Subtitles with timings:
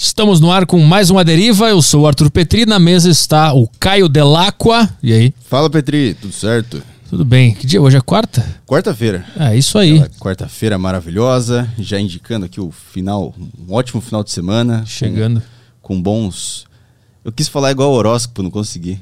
[0.00, 1.68] Estamos no ar com mais uma deriva.
[1.68, 2.64] Eu sou o Arthur Petri.
[2.64, 4.88] Na mesa está o Caio Delacqua.
[5.02, 5.34] E aí?
[5.50, 6.80] Fala, Petri, tudo certo?
[7.10, 7.52] Tudo bem?
[7.52, 7.82] Que dia?
[7.82, 8.46] Hoje é quarta?
[8.64, 9.26] Quarta-feira.
[9.36, 9.96] É isso aí.
[9.96, 14.84] Aquela Quarta-feira maravilhosa, já indicando aqui o final, um ótimo final de semana.
[14.86, 15.42] Chegando.
[15.82, 16.64] Com, com bons.
[17.24, 19.00] Eu quis falar igual horóscopo, não consegui.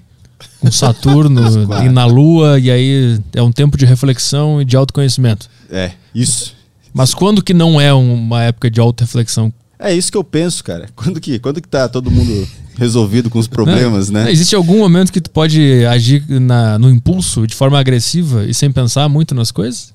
[0.61, 1.43] Com Saturno
[1.85, 2.59] e na Lua.
[2.59, 5.51] E aí é um tempo de reflexão e de autoconhecimento.
[5.71, 6.55] É, isso.
[6.95, 9.53] Mas quando que não é uma época de auto-reflexão?
[9.79, 10.89] É isso que eu penso, cara.
[10.97, 14.31] Quando que, quando que tá todo mundo resolvido com os problemas, né?
[14.31, 18.71] Existe algum momento que tu pode agir na, no impulso de forma agressiva e sem
[18.71, 19.95] pensar muito nas coisas?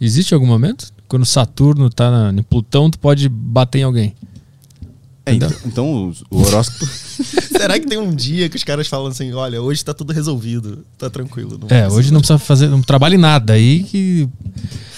[0.00, 0.92] Existe algum momento?
[1.08, 4.14] Quando Saturno tá na, em Plutão, tu pode bater em alguém.
[5.28, 6.86] É, então, então o horóscopo.
[7.58, 10.84] Será que tem um dia que os caras falam assim: olha, hoje tá tudo resolvido,
[10.96, 11.58] tá tranquilo?
[11.68, 13.54] é, hoje não precisa fazer, não trabalhe nada.
[13.54, 14.28] Aí que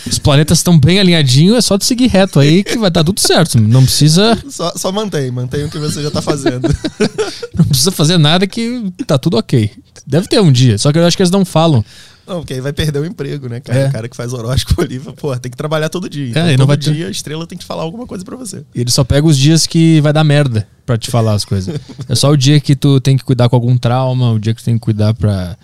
[0.07, 3.21] os planetas estão bem alinhadinhos, é só de seguir reto aí que vai dar tudo
[3.21, 3.59] certo.
[3.61, 4.39] Não precisa.
[4.51, 6.69] Só, só mantém, mantém o que você já tá fazendo.
[7.57, 9.71] não precisa fazer nada que tá tudo ok.
[10.07, 11.85] Deve ter um dia, só que eu acho que eles não falam.
[12.31, 13.81] Não, porque aí vai perder o emprego, né, cara?
[13.81, 13.89] É.
[13.89, 16.29] O cara que faz horóscopo ali, pô, tem que trabalhar todo dia.
[16.31, 17.05] Então, é, todo vai dia ter...
[17.07, 18.63] a estrela tem que falar alguma coisa para você.
[18.73, 21.81] E ele só pega os dias que vai dar merda para te falar as coisas.
[22.09, 24.63] é só o dia que tu tem que cuidar com algum trauma, o dia que
[24.63, 25.57] tu tem que cuidar pra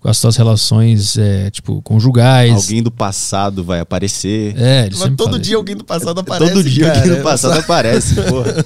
[0.00, 2.52] com as tuas relações, é, tipo, conjugais.
[2.54, 4.54] Alguém do passado vai aparecer.
[4.54, 6.52] É, ele Mas todo dia alguém do passado aparece.
[6.52, 7.60] Todo dia cara, alguém do passado só...
[7.60, 8.64] aparece, porra.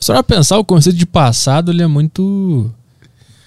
[0.00, 2.70] Só pra pensar, o conceito de passado, ele é muito.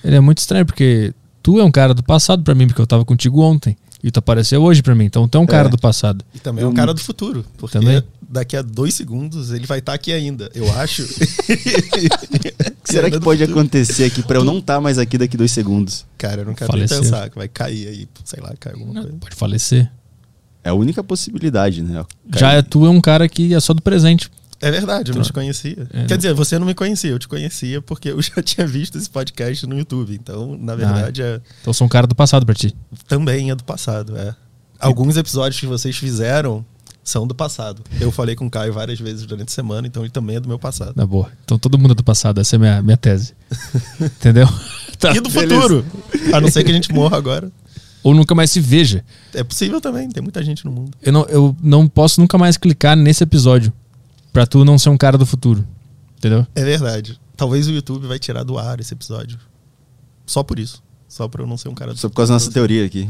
[0.04, 1.12] Ele é muito estranho, porque
[1.42, 3.78] tu é um cara do passado para mim, porque eu tava contigo ontem.
[4.02, 5.72] E tu apareceu hoje para mim, então tu é um cara é.
[5.72, 6.24] do passado.
[6.34, 8.02] E também é um cara do futuro, porque também?
[8.30, 11.04] daqui a dois segundos ele vai estar tá aqui ainda, eu acho.
[12.86, 13.60] Será que pode futuro.
[13.60, 16.06] acontecer aqui para eu não estar tá mais aqui daqui dois segundos?
[16.18, 19.02] Cara, eu não quero nem pensar que vai cair aí, sei lá, cair alguma não,
[19.02, 19.18] coisa.
[19.18, 19.92] Pode falecer.
[20.64, 22.06] É a única possibilidade, né?
[22.32, 22.40] Cair.
[22.40, 24.30] Já é, tu é um cara que é só do presente.
[24.62, 25.88] É verdade, eu não te conhecia.
[25.94, 28.98] É, Quer dizer, você não me conhecia, eu te conhecia porque eu já tinha visto
[28.98, 30.14] esse podcast no YouTube.
[30.14, 31.42] Então, na verdade, ah, é.
[31.62, 32.76] Então, sou um cara do passado pra ti.
[33.08, 34.36] Também é do passado, é.
[34.80, 36.66] Alguns episódios que vocês fizeram
[37.04, 37.82] são do passado.
[38.00, 40.48] Eu falei com o Caio várias vezes durante a semana, então ele também é do
[40.48, 40.94] meu passado.
[40.96, 41.32] Na boa.
[41.44, 43.34] Então todo mundo é do passado, essa é a minha, minha tese.
[44.00, 44.48] Entendeu?
[44.98, 45.62] Tá, e do beleza.
[45.62, 45.86] futuro.
[46.34, 47.52] A não ser que a gente morra agora.
[48.04, 49.04] Ou nunca mais se veja.
[49.34, 50.92] É possível também, tem muita gente no mundo.
[51.02, 53.74] Eu não, eu não posso nunca mais clicar nesse episódio.
[54.32, 55.66] Pra tu não ser um cara do futuro.
[56.18, 56.46] Entendeu?
[56.54, 57.20] É verdade.
[57.36, 59.40] Talvez o YouTube vai tirar do ar esse episódio.
[60.26, 60.84] Só por isso.
[61.08, 63.10] Só pra eu não ser um cara do Só por causa da nossa teoria aqui.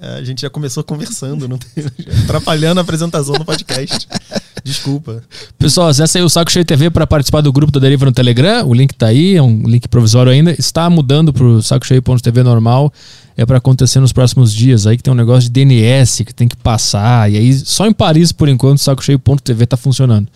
[0.00, 1.84] É, a gente já começou conversando, não tem...
[2.24, 4.06] atrapalhando a apresentação do podcast.
[4.70, 5.22] Desculpa.
[5.58, 8.64] Pessoal, acesse aí o Saco Cheio TV para participar do grupo da Deriva no Telegram.
[8.64, 10.52] O link tá aí, é um link provisório ainda.
[10.52, 12.92] Está mudando pro Saco Cheio.tv normal.
[13.36, 14.86] É para acontecer nos próximos dias.
[14.86, 17.30] Aí que tem um negócio de DNS que tem que passar.
[17.30, 20.28] E aí, só em Paris, por enquanto, o Saco Cheio.tv tá funcionando.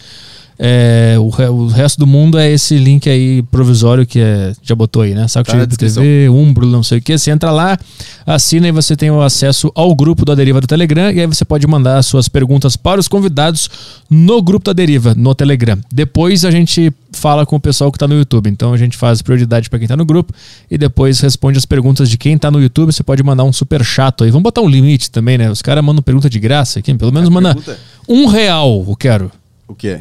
[0.59, 5.03] É, o, o, resto do mundo é esse link aí provisório que é, já botou
[5.03, 5.27] aí, né?
[5.27, 7.17] Saco tá cheio TV, Umbro, não sei o que.
[7.19, 7.77] Você entra lá,
[8.25, 11.11] assina e você tem o acesso ao grupo da Deriva do Telegram.
[11.11, 13.69] E aí você pode mandar suas perguntas para os convidados
[14.09, 15.79] no grupo da Deriva, no Telegram.
[15.93, 18.49] Depois a gente fala com o pessoal que está no YouTube.
[18.49, 20.33] Então a gente faz prioridade para quem está no grupo
[20.71, 22.93] e depois responde as perguntas de quem está no YouTube.
[22.93, 24.31] Você pode mandar um super chato aí.
[24.31, 25.51] Vamos botar um limite também, né?
[25.51, 26.95] Os caras mandam pergunta de graça aqui.
[26.95, 27.79] Pelo menos manda pergunta...
[28.09, 29.33] um real, eu quero.
[29.67, 30.01] O quê?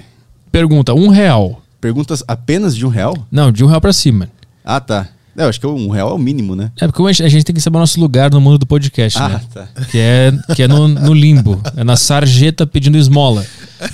[0.53, 1.64] Pergunta, um real.
[1.81, 3.18] Perguntas apenas de um real?
[3.31, 4.30] Não, de um real pra cima.
[4.64, 5.09] Ah, tá.
[5.36, 6.72] É, eu acho que um real é o mínimo, né?
[6.80, 8.68] É porque a gente, a gente tem que saber o nosso lugar no mundo do
[8.68, 9.41] podcast, ah, né?
[9.52, 9.68] Tá.
[9.90, 11.59] Que é, que é no, no, limbo.
[11.75, 13.44] É na sarjeta pedindo esmola.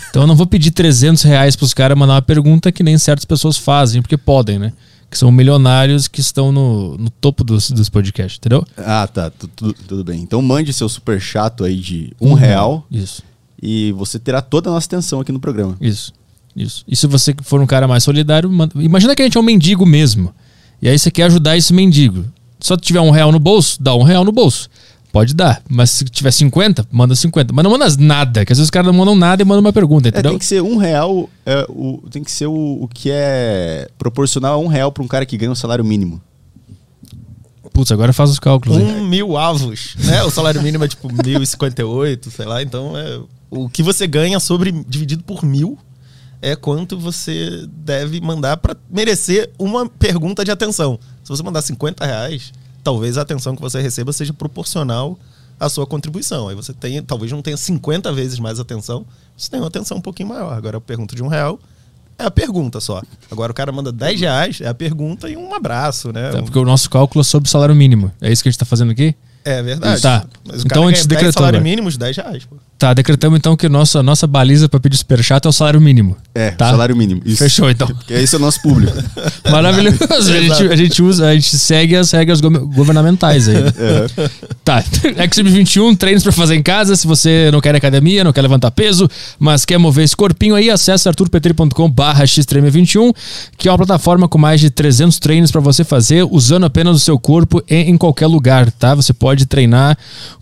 [0.09, 3.23] Então eu não vou pedir 300 reais pros caras mandar uma pergunta que nem certas
[3.23, 4.73] pessoas fazem, porque podem, né?
[5.09, 8.67] Que são milionários que estão no, no topo dos, dos podcasts, entendeu?
[8.77, 9.31] Ah, tá.
[9.31, 10.19] Tudo, tudo bem.
[10.19, 12.85] Então mande seu super chato aí de um, um real.
[12.91, 13.23] Isso.
[13.63, 15.77] E você terá toda a nossa atenção aqui no programa.
[15.79, 16.18] Isso.
[16.55, 16.83] Isso.
[16.87, 18.73] E se você for um cara mais solidário, manda...
[18.81, 20.33] imagina que a gente é um mendigo mesmo.
[20.81, 22.25] E aí você quer ajudar esse mendigo.
[22.59, 24.69] Só se tiver um real no bolso, dá um real no bolso.
[25.11, 25.61] Pode dar.
[25.67, 27.53] Mas se tiver 50, manda 50.
[27.53, 29.73] Mas não manda nada, que às vezes os caras não mandam nada e mandam uma
[29.73, 30.29] pergunta, é, entendeu?
[30.29, 33.89] É, tem que ser um real, é, o, tem que ser o, o que é
[33.97, 36.21] proporcional a um real para um cara que ganha um salário mínimo.
[37.73, 38.77] Putz, agora faz os cálculos.
[38.77, 39.01] Um aí.
[39.01, 40.21] mil avos, né?
[40.23, 42.61] O salário mínimo é tipo 1.058, sei lá.
[42.61, 43.19] Então, é,
[43.49, 45.77] o que você ganha sobre dividido por mil
[46.41, 50.99] é quanto você deve mandar para merecer uma pergunta de atenção.
[51.23, 52.53] Se você mandar 50 reais,
[52.83, 55.19] talvez a atenção que você receba seja proporcional
[55.59, 56.47] à sua contribuição.
[56.47, 59.05] Aí você tem, talvez não tenha 50 vezes mais atenção,
[59.35, 60.53] você tem uma atenção um pouquinho maior.
[60.53, 61.59] Agora a pergunta de um real
[62.17, 63.01] é a pergunta só.
[63.31, 66.31] Agora o cara manda 10 reais, é a pergunta e um abraço, né?
[66.35, 68.11] É porque o nosso cálculo é sobre salário mínimo.
[68.21, 69.15] É isso que a gente está fazendo aqui?
[69.43, 70.01] É verdade.
[70.01, 70.25] Tá.
[70.45, 72.57] Mas o então, cara antes decretou, salário mínimo de 10 reais, pô.
[72.79, 76.15] Tá, decretamos então que nossa, nossa baliza pra pedir superchat é o salário mínimo.
[76.33, 76.69] É, Tá.
[76.69, 77.21] salário mínimo.
[77.25, 77.39] Isso.
[77.43, 77.85] Fechou, então.
[77.87, 78.93] Porque esse é o nosso público.
[79.51, 79.97] Maravilhoso.
[80.09, 83.57] A gente, a gente usa, a gente segue as regras go- governamentais aí.
[83.57, 84.29] É.
[84.63, 84.81] Tá.
[85.27, 86.95] XM21, treinos pra fazer em casa.
[86.95, 90.15] Se você não quer ir à academia, não quer levantar peso, mas quer mover esse
[90.15, 93.13] corpinho aí, acessa arturpetri.com/barra xtreme21,
[93.57, 96.99] que é uma plataforma com mais de 300 treinos pra você fazer usando apenas o
[96.99, 98.95] seu corpo em, em qualquer lugar, tá?
[98.95, 99.97] Você pode treinar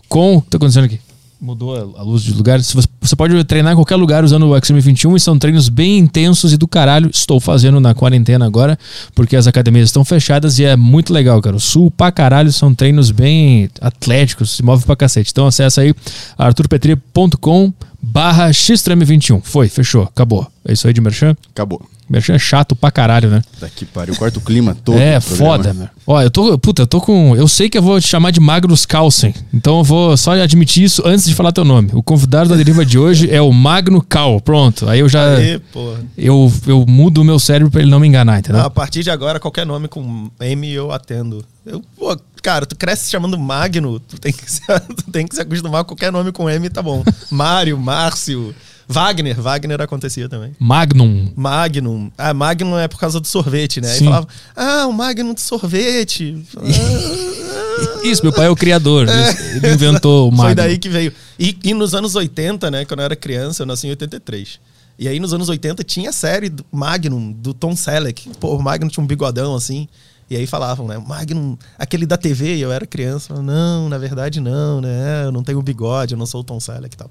[0.08, 0.36] com.
[0.36, 1.00] O que tá acontecendo aqui?
[1.40, 2.60] Mudou a- luz de lugar.
[2.60, 6.56] Você, pode treinar em qualquer lugar usando o XM21 e são treinos bem intensos e
[6.56, 7.08] do caralho.
[7.14, 8.76] Estou fazendo na quarentena agora,
[9.14, 11.54] porque as academias estão fechadas e é muito legal, cara.
[11.54, 15.30] O sul pra caralho são treinos bem atléticos, se move pra cacete.
[15.30, 15.94] Então acessa aí
[16.36, 19.42] arturpetri.com barra xtreme21.
[19.42, 20.46] Foi, fechou, acabou.
[20.64, 21.36] É isso aí de merchan?
[21.50, 21.80] Acabou.
[22.08, 23.42] Merchan é chato pra caralho, né?
[23.60, 24.16] Daqui pariu.
[24.16, 24.98] Corta o clima todo.
[24.98, 25.88] É, foda, meu.
[26.06, 27.36] Ó, eu tô, puta, eu tô com.
[27.36, 29.34] Eu sei que eu vou te chamar de Magnus Carlsen.
[29.52, 31.90] Então eu vou só admitir isso antes de falar teu nome.
[31.92, 34.40] O convidado da deriva de hoje é o Magno Cal.
[34.40, 34.88] Pronto.
[34.88, 35.36] Aí eu já.
[35.36, 36.00] Aê, porra.
[36.16, 38.62] Eu, eu mudo o meu cérebro pra ele não me enganar, entendeu?
[38.62, 41.44] A partir de agora, qualquer nome com M eu atendo.
[41.66, 44.60] Eu, pô, cara, tu cresce se chamando Magno, tu tem, que se,
[44.96, 47.04] tu tem que se acostumar com qualquer nome com M, tá bom.
[47.30, 48.54] Mário, Márcio,
[48.88, 49.38] Wagner.
[49.38, 50.56] Wagner acontecia também.
[50.58, 51.30] Magnum.
[51.36, 52.10] Magnum.
[52.16, 53.90] Ah, Magnum é por causa do sorvete, né?
[53.90, 54.04] Aí Sim.
[54.06, 56.42] falava, ah, o Magnum de sorvete.
[56.56, 59.06] Ah, Isso, meu pai é o criador.
[59.08, 60.46] Ele inventou o Magnum.
[60.46, 61.12] Foi daí que veio.
[61.38, 62.84] E, e nos anos 80, né?
[62.86, 64.58] Quando eu era criança, eu nasci em 83.
[64.98, 68.30] E aí nos anos 80 tinha a série do Magnum, do Tom Selleck.
[68.40, 69.86] Pô, o Magnum tinha um bigodão assim.
[70.30, 70.98] E aí falavam, né?
[70.98, 73.32] Magnum, aquele da TV, e eu era criança.
[73.32, 75.24] Eu, não, na verdade não, né?
[75.24, 77.10] Eu não tenho bigode, eu não sou o Tom Selleck e tal.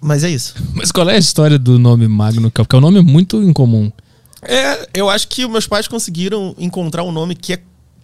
[0.00, 0.54] Mas é isso.
[0.74, 2.64] Mas qual é a história do nome Magno Cal?
[2.64, 3.90] Porque é um nome muito incomum.
[4.42, 7.58] É, eu acho que meus pais conseguiram encontrar um nome que é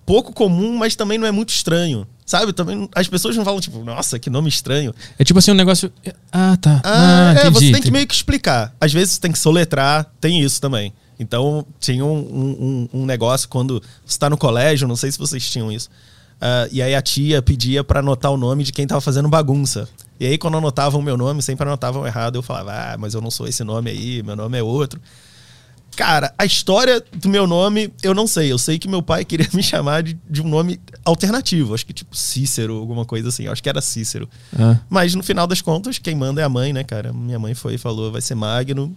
[0.04, 2.06] pouco comum, mas também não é muito estranho.
[2.26, 2.52] Sabe?
[2.54, 4.94] Também as pessoas não falam, tipo, nossa, que nome estranho.
[5.18, 5.92] É tipo assim um negócio.
[6.32, 6.80] Ah, tá.
[6.82, 7.90] Ah, Ah, é, entendi, você tem que entendi.
[7.92, 8.74] meio que explicar.
[8.80, 10.92] Às vezes você tem que soletrar, tem isso também.
[11.18, 15.48] Então, tinha um, um- um- negócio quando você tá no colégio, não sei se vocês
[15.48, 15.88] tinham isso.
[16.40, 19.88] ah, e aí a tia pedia pra anotar o nome de quem tava fazendo bagunça.
[20.20, 22.36] E aí, quando anotavam o meu nome, sempre anotavam errado.
[22.36, 25.00] Eu falava, ah, mas eu não sou esse nome aí, meu nome é outro.
[25.96, 28.50] Cara, a história do meu nome, eu não sei.
[28.50, 31.72] Eu sei que meu pai queria me chamar de, de um nome alternativo.
[31.72, 33.44] Acho que tipo Cícero, alguma coisa assim.
[33.44, 34.28] Eu acho que era Cícero.
[34.58, 34.76] Ah.
[34.90, 37.12] Mas no final das contas, quem manda é a mãe, né, cara?
[37.12, 38.94] Minha mãe foi e falou, vai ser Magno.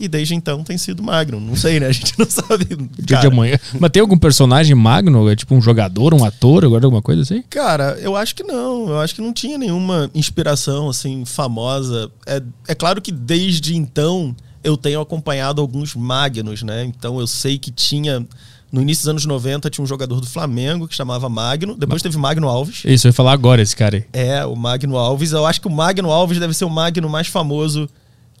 [0.00, 1.38] E desde então tem sido Magno.
[1.38, 1.88] Não sei, né?
[1.88, 2.66] A gente não sabe.
[2.98, 3.58] Dia de amanhã.
[3.78, 5.28] Mas tem algum personagem Magno?
[5.28, 7.42] É tipo um jogador, um ator, agora alguma coisa assim?
[7.50, 8.88] Cara, eu acho que não.
[8.88, 12.10] Eu acho que não tinha nenhuma inspiração, assim, famosa.
[12.26, 16.84] É, é claro que desde então eu tenho acompanhado alguns Magnos, né?
[16.84, 18.26] Então eu sei que tinha.
[18.72, 21.76] No início dos anos 90 tinha um jogador do Flamengo que chamava Magno.
[21.76, 22.84] Depois teve Magno Alves.
[22.86, 24.04] Isso, eu ia falar agora esse cara aí.
[24.14, 25.32] É, o Magno Alves.
[25.32, 27.86] Eu acho que o Magno Alves deve ser o Magno mais famoso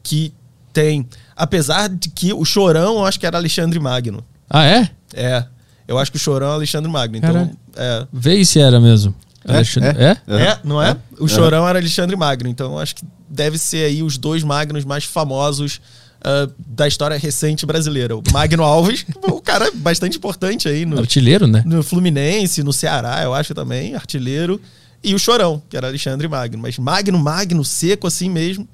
[0.02, 0.32] que
[0.72, 1.06] tem.
[1.36, 4.24] Apesar de que o Chorão, eu acho que era Alexandre Magno.
[4.48, 4.90] Ah, é?
[5.14, 5.44] É.
[5.86, 7.16] Eu acho que o Chorão é Alexandre Magno.
[7.16, 8.06] Então, é.
[8.12, 9.14] Vê se era mesmo.
[9.46, 10.16] Alexandre- é.
[10.28, 10.42] é?
[10.42, 10.96] É, não é?
[11.18, 12.48] O Chorão era Alexandre Magno.
[12.48, 15.80] Então, acho que deve ser aí os dois Magnos mais famosos
[16.22, 18.16] ah, da história recente brasileira.
[18.16, 21.62] O Magno Alves, o cara é bastante importante aí no, Artilheiro, né?
[21.64, 24.60] no Fluminense, no Ceará, eu acho também, artilheiro.
[25.02, 26.60] E o Chorão, que era Alexandre Magno.
[26.60, 28.68] Mas Magno, Magno, seco assim mesmo.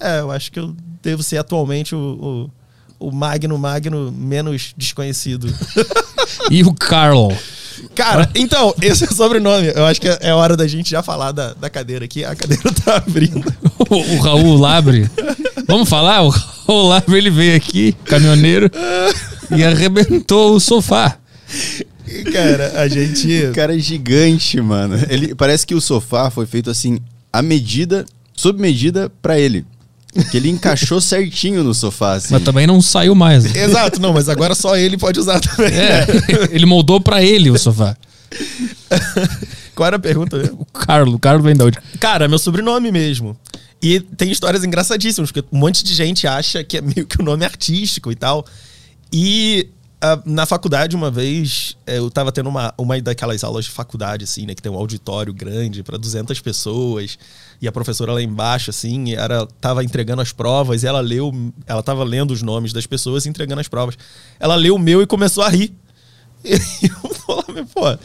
[0.00, 2.50] É, eu acho que eu devo ser atualmente o,
[3.00, 5.52] o, o Magno, Magno menos desconhecido.
[6.50, 7.32] E o Carl.
[7.94, 9.72] Cara, então, esse é o sobrenome.
[9.74, 12.24] Eu acho que é hora da gente já falar da, da cadeira aqui.
[12.24, 13.44] A cadeira tá abrindo.
[13.90, 15.08] O, o Raul Labre.
[15.66, 16.22] Vamos falar?
[16.22, 18.70] O Raul Labre ele veio aqui, caminhoneiro,
[19.56, 21.16] e arrebentou o sofá.
[22.30, 23.44] Cara, a gente.
[23.44, 24.94] O cara é gigante, mano.
[25.08, 26.98] Ele parece que o sofá foi feito assim,
[27.32, 29.64] a medida, sob medida pra ele.
[30.30, 32.32] Que ele encaixou certinho no sofá, assim.
[32.32, 33.44] Mas também não saiu mais.
[33.44, 33.64] né?
[33.64, 35.72] Exato, não, mas agora só ele pode usar também.
[35.72, 36.06] É,
[36.50, 37.96] ele moldou pra ele o sofá.
[39.74, 40.60] Qual era a pergunta mesmo?
[40.60, 41.78] O Carlo, o Carlo vem da onde?
[42.00, 43.36] Cara, meu sobrenome mesmo.
[43.80, 47.24] E tem histórias engraçadíssimas, porque um monte de gente acha que é meio que o
[47.24, 48.44] nome artístico e tal.
[49.12, 49.68] E
[50.00, 54.24] ah, na faculdade, uma vez, eh, eu tava tendo uma, uma daquelas aulas de faculdade,
[54.24, 54.54] assim, né?
[54.54, 57.18] Que tem um auditório grande para 200 pessoas.
[57.60, 61.32] E a professora lá embaixo, assim, era, tava entregando as provas e ela leu,
[61.66, 63.98] ela tava lendo os nomes das pessoas e entregando as provas.
[64.38, 65.74] Ela leu o meu e começou a rir.
[66.44, 67.98] E eu tô lá, pô,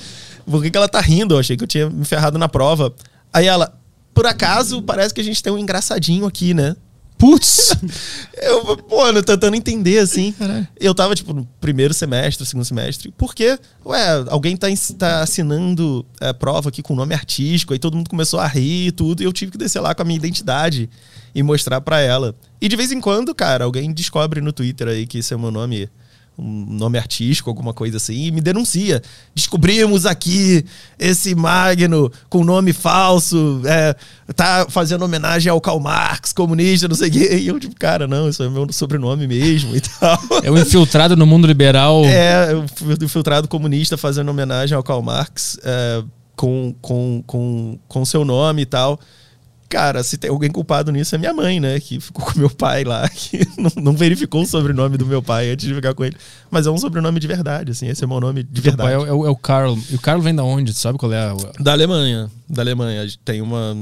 [0.49, 1.35] por que, que ela tá rindo?
[1.35, 2.93] Eu achei que eu tinha me ferrado na prova.
[3.31, 3.77] Aí ela,
[4.13, 6.75] por acaso, parece que a gente tem um engraçadinho aqui, né?
[7.17, 7.73] Putz!
[8.43, 10.33] Eu, pô, eu tentando entender, assim.
[10.33, 10.67] Caralho.
[10.77, 13.09] Eu tava, tipo, no primeiro semestre, segundo semestre.
[13.17, 13.57] Por quê?
[13.85, 14.67] Ué, alguém tá,
[14.97, 18.91] tá assinando é, prova aqui com nome artístico, aí todo mundo começou a rir e
[18.91, 20.89] tudo, e eu tive que descer lá com a minha identidade
[21.33, 22.35] e mostrar pra ela.
[22.59, 25.39] E de vez em quando, cara, alguém descobre no Twitter aí que esse é o
[25.39, 25.89] meu nome,
[26.37, 29.01] um nome artístico, alguma coisa assim, e me denuncia.
[29.35, 30.65] Descobrimos aqui
[30.97, 33.95] esse Magno com nome falso, é,
[34.35, 37.37] tá fazendo homenagem ao Karl Marx, comunista, não sei o quê.
[37.37, 40.19] E eu, tipo, cara, não, isso é meu sobrenome mesmo e tal.
[40.43, 42.03] É um infiltrado no mundo liberal.
[42.05, 46.03] É, eu fui infiltrado comunista fazendo homenagem ao Karl Marx é,
[46.35, 48.99] com, com, com, com seu nome e tal.
[49.73, 51.79] Cara, se tem alguém culpado nisso é minha mãe, né?
[51.79, 55.49] Que ficou com meu pai lá, que não, não verificou o sobrenome do meu pai
[55.49, 56.15] antes de ficar com ele.
[56.51, 57.87] Mas é um sobrenome de verdade, assim.
[57.87, 59.09] Esse é meu nome de Teu pai verdade.
[59.09, 59.75] é, o- é o- é o Carl.
[59.89, 60.71] E o Carl vem da onde?
[60.73, 61.35] Tu sabe qual é a.
[61.59, 62.29] Da Alemanha.
[62.47, 63.05] Da Alemanha.
[63.25, 63.75] Tem uma.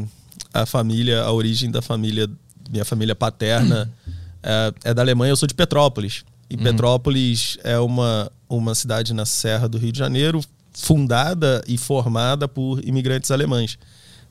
[0.53, 2.29] A família, a origem da família,
[2.71, 3.91] minha família paterna
[4.41, 5.31] é, é da Alemanha.
[5.31, 6.23] Eu sou de Petrópolis.
[6.49, 10.41] E Petrópolis é uma, uma cidade na Serra do Rio de Janeiro,
[10.73, 13.77] fundada e formada por imigrantes alemães.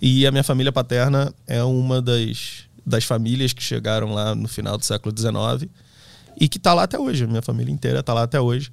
[0.01, 4.79] E a minha família paterna é uma das, das famílias que chegaram lá no final
[4.79, 5.71] do século XIX
[6.39, 7.25] e que está lá até hoje.
[7.25, 8.73] A minha família inteira está lá até hoje.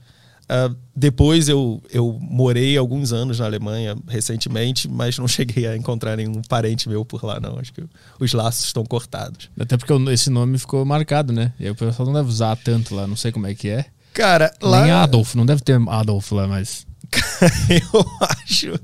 [0.50, 6.16] Ah, depois eu, eu morei alguns anos na Alemanha recentemente, mas não cheguei a encontrar
[6.16, 7.60] nenhum parente meu por lá, não.
[7.60, 7.84] Acho que
[8.20, 9.50] os laços estão cortados.
[9.60, 11.52] Até porque esse nome ficou marcado, né?
[11.60, 13.86] E o pessoal não deve usar tanto lá, não sei como é que é.
[14.14, 14.82] Cara, lá.
[14.82, 16.87] Nem Adolf, não deve ter Adolf lá, mas.
[17.94, 18.80] eu acho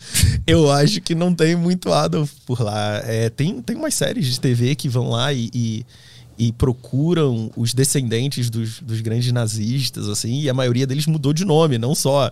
[0.46, 3.02] eu acho que não tem muito Adolf por lá.
[3.06, 5.86] É, tem, tem umas séries de TV que vão lá e, e,
[6.38, 11.46] e procuram os descendentes dos, dos grandes nazistas, assim, e a maioria deles mudou de
[11.46, 12.32] nome, não só.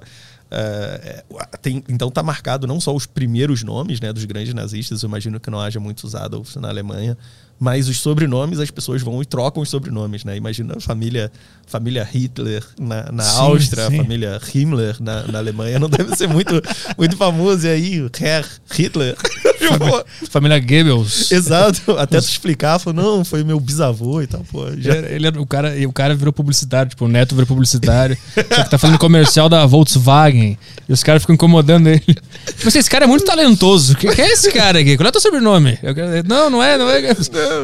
[0.52, 1.24] é,
[1.62, 5.40] tem, então tá marcado não só os primeiros nomes né, dos grandes nazistas, eu imagino
[5.40, 7.18] que não haja muitos Adolfs na Alemanha,
[7.62, 10.36] mas os sobrenomes as pessoas vão e trocam os sobrenomes, né?
[10.36, 11.32] Imagina a família,
[11.68, 13.98] família Hitler na, na Sim, Áustria, sim.
[13.98, 16.60] família Himmler na, na Alemanha, não deve ser muito,
[16.98, 17.68] muito famoso.
[17.68, 19.16] E aí, Herr Hitler.
[19.78, 21.32] Pô, Família Goebbels.
[21.32, 24.66] Exato, até tu explicar, falou, não, foi meu bisavô e tal, pô.
[24.78, 24.96] Já...
[24.96, 28.18] Ele, ele o, cara, e o cara virou publicitário, tipo, o neto virou publicitário.
[28.36, 30.58] só que tá fazendo comercial da Volkswagen.
[30.90, 32.00] E os caras ficam incomodando ele.
[32.02, 33.96] Tipo assim, esse cara é muito talentoso.
[33.96, 34.98] Quem que é esse cara aqui?
[34.98, 35.78] Qual é o teu sobrenome?
[35.84, 37.14] Eu quero- não, não é, não é.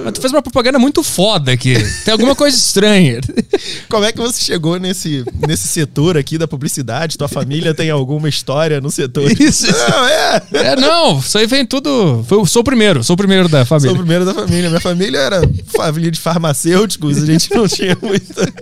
[0.04, 1.76] Mas tu fez uma propaganda muito foda aqui.
[2.06, 3.20] Tem alguma coisa estranha.
[3.90, 7.18] Como é que você chegou nesse, nesse setor aqui da publicidade?
[7.18, 9.32] Tua família tem alguma história no setor?
[9.40, 9.68] Isso.
[9.72, 10.44] Não, é.
[10.54, 12.24] É, não, isso aí vem tudo.
[12.28, 13.94] Foi, sou o primeiro, sou o primeiro da Sou família.
[13.94, 14.70] o primeiro da família.
[14.70, 15.42] Minha família era
[15.76, 18.54] família de farmacêuticos, a gente não tinha muita.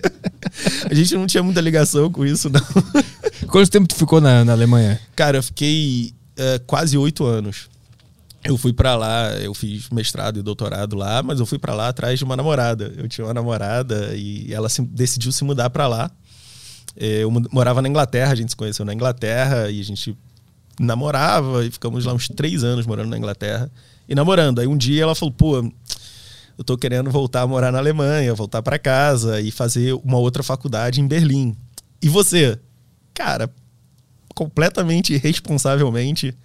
[0.89, 2.61] A gente não tinha muita ligação com isso, não.
[3.47, 4.99] Quanto tempo tu ficou na, na Alemanha?
[5.15, 7.67] Cara, eu fiquei é, quase oito anos.
[8.45, 11.87] Eu fui pra lá, eu fiz mestrado e doutorado lá, mas eu fui pra lá
[11.89, 12.93] atrás de uma namorada.
[12.95, 16.11] Eu tinha uma namorada e ela se- decidiu se mudar pra lá.
[16.95, 20.15] É, Eu morava na Inglaterra, a gente se conheceu na Inglaterra e a gente
[20.79, 23.71] namorava e ficamos lá uns três anos morando na Inglaterra
[24.07, 24.59] e namorando.
[24.59, 25.57] Aí um dia ela falou: pô,
[26.57, 30.43] eu tô querendo voltar a morar na Alemanha, voltar pra casa e fazer uma outra
[30.43, 31.55] faculdade em Berlim.
[32.01, 32.59] E você?
[33.13, 33.49] Cara,
[34.35, 36.35] completamente irresponsavelmente,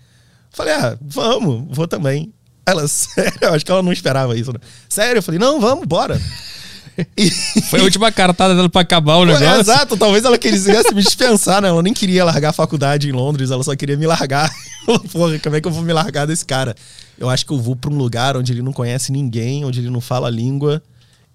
[0.50, 2.32] falei, ah, vamos, vou também.
[2.66, 4.52] Ela, sério, eu acho que ela não esperava isso.
[4.52, 4.58] Né?
[4.88, 6.20] Sério, eu falei, não, vamos, bora.
[7.16, 7.30] E-
[7.70, 9.60] Foi a última cartada dela pra acabar o negócio.
[9.60, 11.68] Exato, talvez ela quisesse me dispensar, né?
[11.68, 14.50] Ela nem queria largar a faculdade em Londres, ela só queria me largar.
[15.12, 16.74] Porra, como é que eu vou me largar desse cara?
[17.18, 19.90] Eu acho que eu vou pra um lugar onde ele não conhece ninguém, onde ele
[19.90, 20.82] não fala a língua,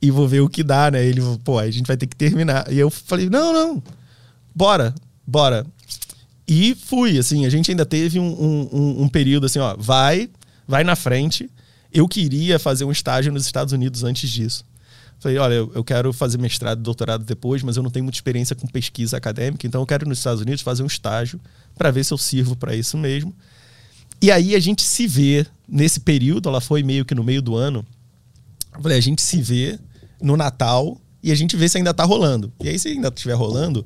[0.02, 1.04] e vou ver o que dá, né?
[1.04, 2.72] Ele, pô, a gente vai ter que terminar.
[2.72, 3.84] E eu falei, não, não,
[4.54, 4.94] bora,
[5.26, 5.66] bora.
[6.48, 10.30] E fui, assim, a gente ainda teve um, um- um- período assim, ó, vai,
[10.68, 11.50] vai na frente.
[11.92, 14.64] Eu queria fazer um estágio nos Estados Unidos antes disso.
[15.20, 18.68] Falei, olha, eu, quero fazer mestrado doutorado depois, mas eu não tenho muita experiência com
[18.68, 21.40] pesquisa acadêmica, então eu quero ir nos Estados Unidos fazer um estágio
[21.76, 23.34] para ver se eu sirvo para isso mesmo.
[24.22, 27.56] E aí a gente se vê nesse período, ela foi meio que no meio do
[27.56, 27.86] ano.
[28.82, 29.80] Falei, a gente se vê
[30.22, 32.52] no Natal e a gente vê se ainda tá rolando.
[32.62, 33.86] E aí, se ainda estiver rolando,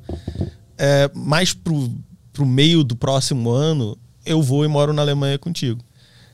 [0.76, 1.90] é, mais pro,
[2.32, 5.82] pro meio do próximo ano, eu vou e moro na Alemanha contigo.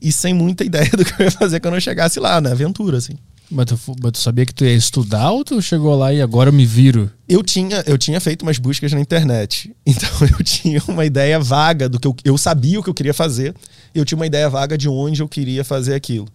[0.01, 2.98] e sem muita ideia do que eu ia fazer quando eu chegasse lá, na aventura,
[2.98, 3.17] assim.
[3.51, 6.50] Mas tu, mas tu sabia que tu ia estudar ou tu chegou lá e agora
[6.50, 7.12] eu me viro?
[7.27, 9.75] Eu tinha, eu tinha feito umas buscas na internet.
[9.86, 13.13] Então eu tinha uma ideia vaga do que eu, eu sabia o que eu queria
[13.13, 13.56] fazer.
[13.94, 16.27] Eu tinha uma ideia vaga de onde eu queria fazer aquilo.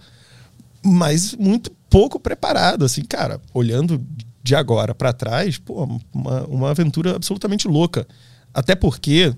[0.83, 4.05] mas muito pouco preparado, assim, cara, olhando
[4.43, 8.07] de agora para trás, pô, uma, uma aventura absolutamente louca.
[8.53, 9.33] Até porque,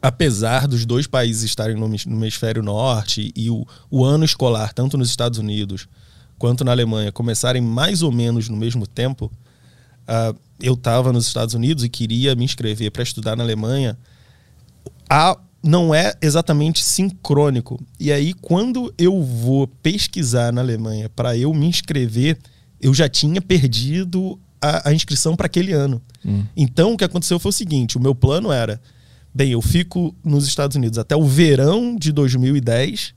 [0.00, 4.96] apesar dos dois países estarem no, no hemisfério norte e o, o ano escolar, tanto
[4.96, 5.86] nos Estados Unidos
[6.40, 9.30] quanto na Alemanha, começarem mais ou menos no mesmo tempo,
[10.08, 13.96] uh, eu estava nos Estados Unidos e queria me inscrever para estudar na Alemanha.
[15.08, 17.78] A não é exatamente sincrônico.
[17.98, 22.38] E aí, quando eu vou pesquisar na Alemanha para eu me inscrever,
[22.80, 26.00] eu já tinha perdido a, a inscrição para aquele ano.
[26.24, 26.44] Hum.
[26.56, 28.80] Então, o que aconteceu foi o seguinte: o meu plano era,
[29.34, 33.12] bem, eu fico nos Estados Unidos até o verão de 2010,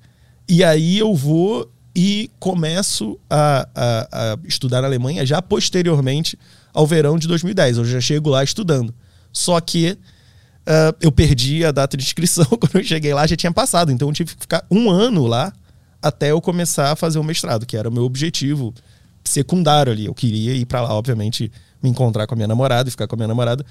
[0.49, 6.37] e aí eu vou e começo a, a, a estudar na Alemanha já posteriormente
[6.73, 7.77] ao verão de 2010.
[7.77, 8.93] Eu já chego lá estudando.
[9.31, 12.45] Só que uh, eu perdi a data de inscrição.
[12.59, 13.91] Quando eu cheguei lá, já tinha passado.
[13.91, 15.53] Então eu tive que ficar um ano lá
[16.01, 18.73] até eu começar a fazer o mestrado, que era o meu objetivo
[19.23, 20.05] secundário ali.
[20.05, 21.49] Eu queria ir para lá, obviamente,
[21.81, 23.65] me encontrar com a minha namorada e ficar com a minha namorada.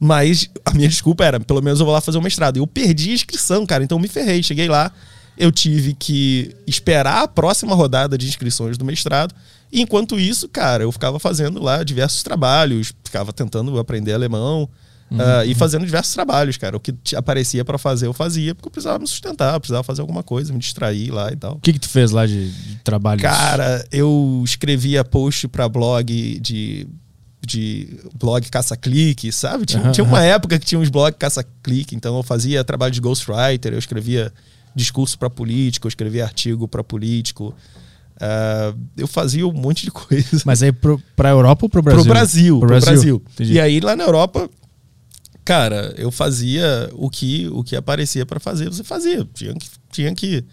[0.00, 2.56] Mas a minha desculpa era, pelo menos eu vou lá fazer o mestrado.
[2.56, 4.42] Eu perdi a inscrição, cara, então me ferrei.
[4.42, 4.92] Cheguei lá,
[5.38, 9.34] eu tive que esperar a próxima rodada de inscrições do mestrado.
[9.72, 14.68] E enquanto isso, cara, eu ficava fazendo lá diversos trabalhos, ficava tentando aprender alemão.
[15.10, 15.16] Uhum.
[15.16, 16.76] Uh, e fazendo diversos trabalhos, cara.
[16.76, 20.02] O que aparecia para fazer, eu fazia, porque eu precisava me sustentar, eu precisava fazer
[20.02, 21.54] alguma coisa, me distrair lá e tal.
[21.54, 23.22] O que, que tu fez lá de, de trabalho?
[23.22, 26.86] Cara, eu escrevia post para blog de.
[27.40, 29.64] De blog caça-clique, sabe?
[29.64, 29.92] Tinha, uhum.
[29.92, 33.78] tinha uma época que tinha uns blogs caça-clique, então eu fazia trabalho de ghostwriter, eu
[33.78, 34.30] escrevia
[34.78, 37.54] discurso para político, eu escrevia artigo para político.
[38.16, 40.42] Uh, eu fazia um monte de coisa.
[40.44, 42.02] Mas aí pro, pra Europa ou pro Brasil?
[42.02, 43.22] Pro Brasil, pro, pro Brasil.
[43.36, 43.54] Brasil.
[43.54, 44.48] E aí lá na Europa
[45.48, 49.26] cara, eu fazia o que o que aparecia para fazer, você fazia.
[49.32, 50.44] Tinha que, tinha que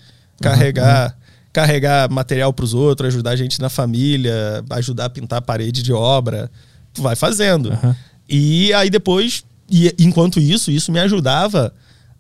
[0.42, 1.16] carregar, uhum.
[1.52, 5.84] carregar material para os outros, ajudar a gente na família, ajudar a pintar a parede
[5.84, 6.50] de obra.
[6.94, 7.72] Tu vai fazendo.
[7.72, 7.94] Uhum.
[8.30, 11.74] E aí depois, e, enquanto isso, isso me ajudava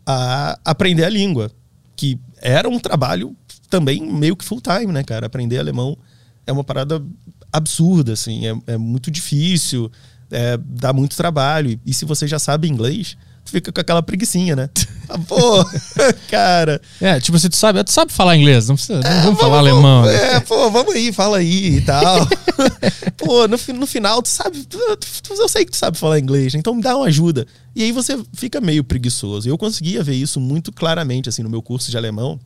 [0.05, 1.49] a aprender a língua,
[1.95, 3.35] que era um trabalho
[3.69, 5.27] também meio que full time, né, cara?
[5.27, 5.97] Aprender alemão
[6.45, 7.03] é uma parada
[7.51, 9.91] absurda, assim, é, é muito difícil
[10.31, 11.79] é, dá muito trabalho.
[11.85, 14.69] E se você já sabe inglês, tu fica com aquela preguiçinha, né?
[15.07, 15.63] Ah, pô,
[16.29, 16.81] cara.
[16.99, 19.59] É, tipo, você tu sabe, tu sabe falar inglês, não precisa, não é, vamos, falar
[19.59, 20.03] alemão.
[20.03, 20.33] Né?
[20.33, 22.27] É, pô, vamos aí, fala aí e tal.
[23.15, 26.55] pô, no, no final, tu sabe, tu, tu, eu sei que tu sabe falar inglês,
[26.55, 27.45] então me dá uma ajuda.
[27.75, 29.47] E aí você fica meio preguiçoso.
[29.47, 32.39] Eu conseguia ver isso muito claramente, assim, no meu curso de alemão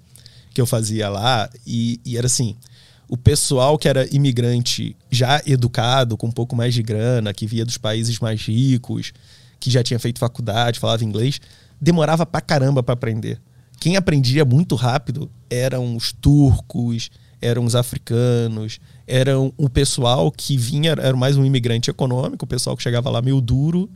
[0.53, 2.57] que eu fazia lá, e, e era assim,
[3.07, 7.63] o pessoal que era imigrante já educado, com um pouco mais de grana, que via
[7.63, 9.13] dos países mais ricos,
[9.59, 11.39] que já tinha feito faculdade, falava inglês,
[11.79, 13.39] demorava pra caramba para aprender.
[13.79, 17.09] Quem aprendia muito rápido eram os turcos,
[17.41, 22.75] eram os africanos, eram o pessoal que vinha, era mais um imigrante econômico, o pessoal
[22.75, 23.89] que chegava lá meio duro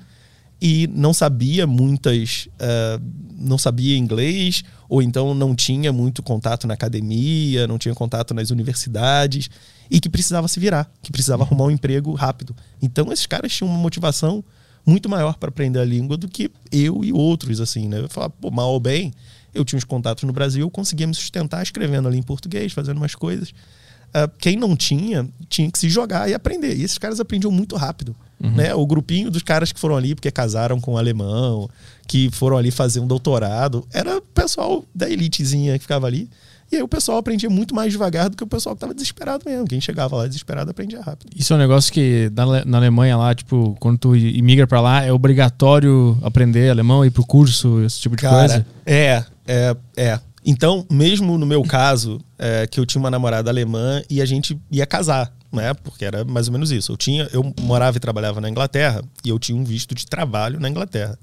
[0.61, 3.03] e não sabia muitas, uh,
[3.37, 8.49] não sabia inglês ou então não tinha muito contato na academia, não tinha contato nas
[8.49, 9.49] universidades
[9.91, 12.55] e que precisava se virar, que precisava arrumar um emprego rápido.
[12.81, 14.41] Então esses caras tinham uma motivação
[14.85, 17.99] muito maior para aprender a língua do que eu e outros assim, né?
[17.99, 19.13] Eu falava, pô, mal ou bem,
[19.53, 22.97] eu tinha uns contatos no Brasil, eu conseguia me sustentar escrevendo ali em português, fazendo
[22.97, 23.49] umas coisas.
[23.49, 26.75] Uh, quem não tinha, tinha que se jogar e aprender.
[26.75, 28.15] E esses caras aprendiam muito rápido.
[28.39, 28.51] Uhum.
[28.51, 28.75] Né?
[28.75, 31.69] O grupinho dos caras que foram ali porque casaram com um alemão,
[32.07, 36.29] que foram ali fazer um doutorado, era o pessoal da elitezinha que ficava ali.
[36.73, 39.43] E aí o pessoal aprendia muito mais devagar do que o pessoal que estava desesperado
[39.45, 39.67] mesmo.
[39.67, 41.29] Quem chegava lá desesperado aprendia rápido.
[41.35, 45.03] Isso é um negócio que na, na Alemanha lá, tipo, quando tu imigra para lá,
[45.03, 48.65] é obrigatório aprender alemão, ir pro curso, esse tipo de Cara, coisa?
[48.87, 50.19] É, é, é.
[50.43, 54.59] Então, mesmo no meu caso, é, que eu tinha uma namorada alemã e a gente
[54.71, 55.71] ia casar né?
[55.75, 56.91] Porque era mais ou menos isso.
[56.91, 60.59] Eu tinha, eu morava e trabalhava na Inglaterra e eu tinha um visto de trabalho
[60.59, 61.15] na Inglaterra.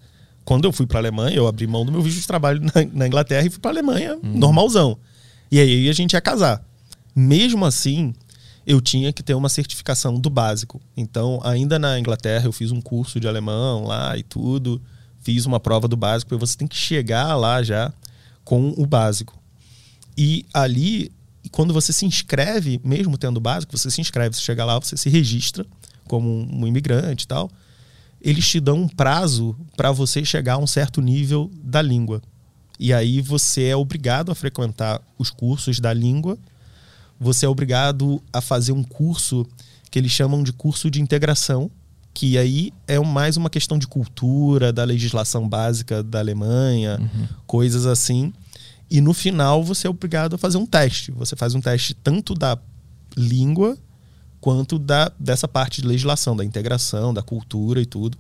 [0.44, 2.72] Quando eu fui para a Alemanha, eu abri mão do meu visto de trabalho na,
[2.92, 4.38] na Inglaterra e fui para a Alemanha uhum.
[4.38, 4.96] normalzão.
[5.50, 6.64] E aí a gente ia casar.
[7.14, 8.14] Mesmo assim,
[8.66, 10.80] eu tinha que ter uma certificação do básico.
[10.96, 14.80] Então, ainda na Inglaterra, eu fiz um curso de alemão lá e tudo.
[15.20, 17.92] Fiz uma prova do básico, porque você tem que chegar lá já
[18.44, 19.38] com o básico.
[20.16, 21.12] E ali
[21.50, 25.08] quando você se inscreve, mesmo tendo básico, você se inscreve, você chega lá, você se
[25.08, 25.64] registra
[26.06, 27.50] como um, imigrante e tal.
[28.20, 32.20] Eles te dão um prazo para você chegar a um certo nível da língua.
[32.82, 36.38] E aí você é obrigado a frequentar os cursos da língua.
[37.20, 39.46] Você é obrigado a fazer um curso
[39.90, 41.70] que eles chamam de curso de integração,
[42.14, 47.28] que aí é mais uma questão de cultura, da legislação básica da Alemanha, uhum.
[47.46, 48.32] coisas assim.
[48.90, 51.12] e no final você é obrigado a fazer um teste.
[51.12, 52.56] Você faz um teste tanto da
[53.14, 53.76] língua
[54.40, 58.16] quanto da, dessa parte de legislação, da integração, da cultura e tudo.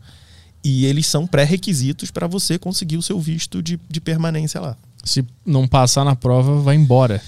[0.62, 4.76] E eles são pré-requisitos para você conseguir o seu visto de, de permanência lá.
[5.02, 7.22] Se não passar na prova, vai embora.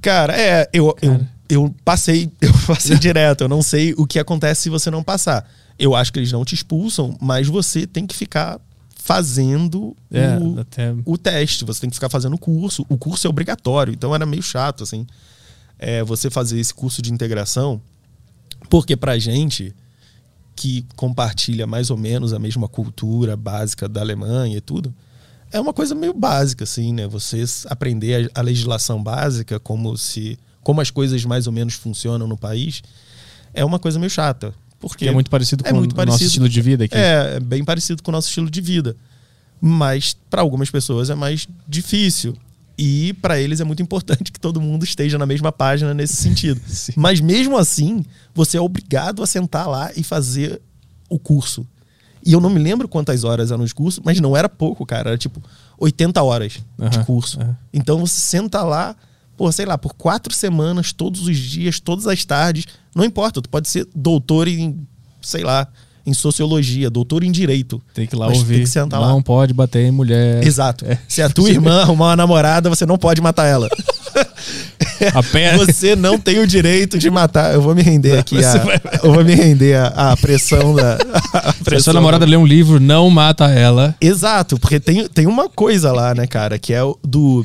[0.00, 3.42] Cara, é, eu, eu, eu passei, eu passei direto.
[3.42, 5.48] Eu não sei o que acontece se você não passar.
[5.78, 8.58] Eu acho que eles não te expulsam, mas você tem que ficar
[8.94, 10.94] fazendo É, o, até.
[11.04, 12.86] o teste, você tem que ficar fazendo o curso.
[12.88, 15.06] O curso é obrigatório, então era meio chato, assim,
[15.78, 17.82] é, você fazer esse curso de integração,
[18.70, 19.74] porque pra gente
[20.62, 24.94] que compartilha mais ou menos a mesma cultura básica da Alemanha e tudo,
[25.50, 27.08] é uma coisa meio básica, assim, né?
[27.08, 30.38] Você aprender a, a legislação básica, como se.
[30.62, 32.80] como as coisas mais ou menos funcionam no país,
[33.52, 34.54] é uma coisa meio chata.
[34.78, 36.28] Porque Que é muito parecido é com muito o nosso parecido.
[36.28, 36.94] estilo de vida aqui.
[36.96, 38.94] é, é bem parecido com o nosso estilo de vida.
[39.60, 42.36] Mas para algumas pessoas é mais difícil.
[42.76, 46.60] E para eles é muito importante que todo mundo esteja na mesma página nesse sentido.
[46.96, 48.04] Mas mesmo assim,
[48.34, 50.60] você é obrigado a sentar lá e fazer
[51.08, 51.66] o curso.
[52.24, 55.10] E eu não me lembro quantas horas eram os cursos, mas não era pouco, cara.
[55.10, 55.42] Era tipo
[55.76, 57.40] 80 horas de Aham, curso.
[57.40, 57.56] aham.
[57.72, 58.94] Então você senta lá,
[59.36, 62.66] pô, sei lá, por quatro semanas, todos os dias, todas as tardes.
[62.94, 64.86] Não importa, tu pode ser doutor em,
[65.20, 65.66] sei lá,
[66.06, 67.80] em sociologia, doutor em direito.
[67.94, 68.54] Tem que ir lá Mas ouvir.
[68.54, 69.08] Tem que sentar lá.
[69.08, 70.44] não pode bater em mulher.
[70.46, 70.84] Exato.
[70.86, 70.98] É.
[71.08, 73.68] Se a tua irmã arrumar uma namorada, você não pode matar ela.
[75.58, 77.52] Você não tem o direito de matar.
[77.54, 78.42] Eu vou me render aqui.
[78.44, 80.94] A, vai- Eu vou me render a, a pressão da.
[80.94, 80.98] A
[81.54, 83.94] Se a pressão sua namorada lê um livro, não mata ela.
[84.00, 87.44] Exato, porque tem, tem uma coisa lá, né, cara, que é o do.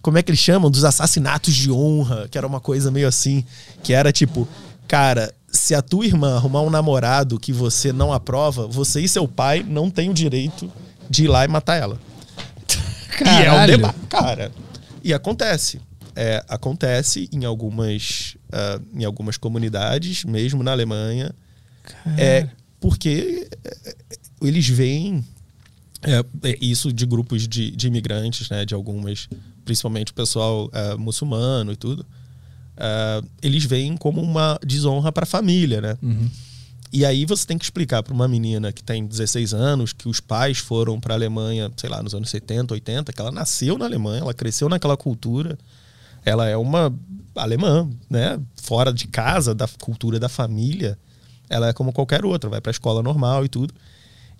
[0.00, 0.70] Como é que eles chamam?
[0.70, 3.44] Dos assassinatos de honra, que era uma coisa meio assim,
[3.82, 4.48] que era tipo,
[4.86, 9.26] cara, se a tua irmã arrumar um namorado que você não aprova, você e seu
[9.26, 10.70] pai não têm o direito
[11.08, 12.00] de ir lá e matar ela.
[13.18, 13.76] E é um Caralho.
[13.76, 14.52] debate, cara.
[15.02, 15.80] E acontece.
[16.14, 21.34] É, acontece em algumas, ah, em algumas comunidades, mesmo na Alemanha.
[22.16, 22.48] É
[22.80, 23.96] porque é,
[24.40, 25.24] eles veem
[26.02, 29.28] é, é, isso de grupos de, de imigrantes, né, de algumas,
[29.64, 32.06] principalmente o pessoal é, muçulmano e tudo.
[32.78, 35.98] É, eles veem como uma desonra para a família, né?
[36.90, 40.20] E aí você tem que explicar para uma menina que tem 16 anos, que os
[40.20, 43.84] pais foram para a Alemanha, sei lá, nos anos 70, 80, que ela nasceu na
[43.84, 45.58] Alemanha, ela cresceu naquela cultura.
[46.24, 46.94] Ela é uma
[47.34, 48.40] alemã, né?
[48.56, 50.98] Fora de casa, da cultura da família.
[51.50, 53.74] Ela é como qualquer outra, vai para a escola normal e tudo.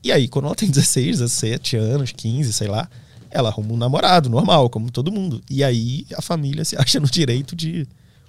[0.02, 2.88] E aí, quando ela tem 16, 17 anos, 15, sei lá,
[3.30, 5.42] ela arruma um namorado normal, como todo mundo.
[5.50, 7.86] E aí a família se acha no direito de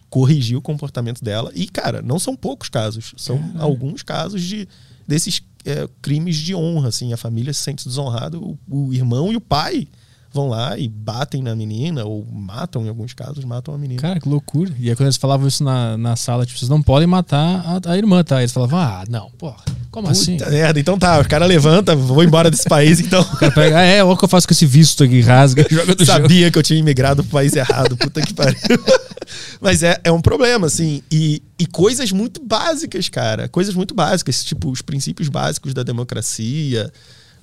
[0.10, 1.52] corrigir o comportamento dela.
[1.54, 3.14] E, cara, não são poucos casos.
[3.18, 4.68] São alguns casos de
[5.08, 7.14] desses é, crimes de honra, assim.
[7.14, 9.88] A família se sente desonrada, o, o irmão e o pai
[10.32, 14.02] vão lá e batem na menina, ou matam, em alguns casos, matam a menina.
[14.02, 14.72] Cara, que loucura.
[14.80, 17.92] E aí quando eles falavam isso na, na sala, tipo, vocês não podem matar a,
[17.92, 18.40] a irmã, tá?
[18.40, 20.38] Eles falavam, ah, não, porra, como assim?
[20.38, 23.22] Puta merda, então tá, os caras levantam, vou embora desse país, então.
[23.22, 25.66] O cara pega, ah, é, olha o que eu faço com esse visto aqui, rasga,
[25.70, 26.06] joga do.
[26.06, 28.60] Sabia que eu tinha imigrado pro país errado, puta que pariu.
[29.60, 31.02] Mas é, é um problema, assim.
[31.12, 33.48] E, e coisas muito básicas, cara.
[33.48, 36.92] Coisas muito básicas, tipo os princípios básicos da democracia,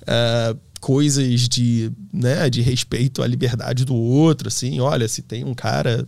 [0.07, 4.79] ah, coisas de, né, de respeito à liberdade do outro, assim.
[4.79, 6.07] Olha, se tem um cara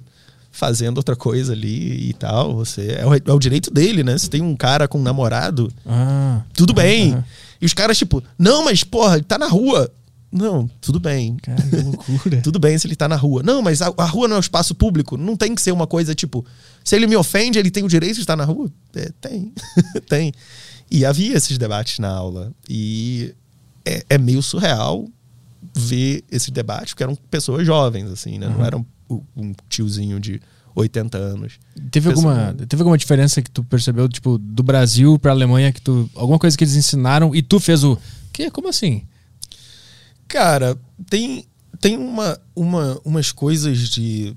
[0.52, 4.18] fazendo outra coisa ali e tal, você é o, é o direito dele, né?
[4.18, 7.14] Se tem um cara com um namorado, Ah, tudo bem.
[7.14, 7.24] aham.
[7.62, 9.92] E os caras, tipo, não, mas porra, ele tá na rua.
[10.32, 11.38] Não, tudo bem.
[11.38, 12.42] cara, que loucura.
[12.44, 13.42] Tudo bem se ele tá na rua.
[13.42, 15.18] Não, mas a, a rua não é um espaço público.
[15.18, 16.46] Não tem que ser uma coisa tipo,
[16.84, 18.72] se ele me ofende, ele tem o direito de estar na rua?
[18.96, 19.52] É, tem.
[20.08, 20.32] tem.
[20.92, 22.52] E havia esses debates na aula.
[22.70, 23.34] E
[23.90, 25.08] é, é meio surreal
[25.76, 28.48] ver esses debates, porque eram pessoas jovens, assim, né?
[28.48, 30.42] Não eram um, um tiozinho de
[30.76, 31.54] 80 anos.
[31.92, 36.10] Teve alguma, teve alguma diferença que tu percebeu, tipo, do Brasil pra Alemanha, que tu.
[36.16, 37.98] Alguma coisa que eles ensinaram e tu fez o.
[38.32, 38.50] Que?
[38.52, 39.04] Como assim?
[40.28, 40.78] Cara,
[41.10, 41.46] tem,
[41.82, 44.36] tem uma, uma, umas coisas de,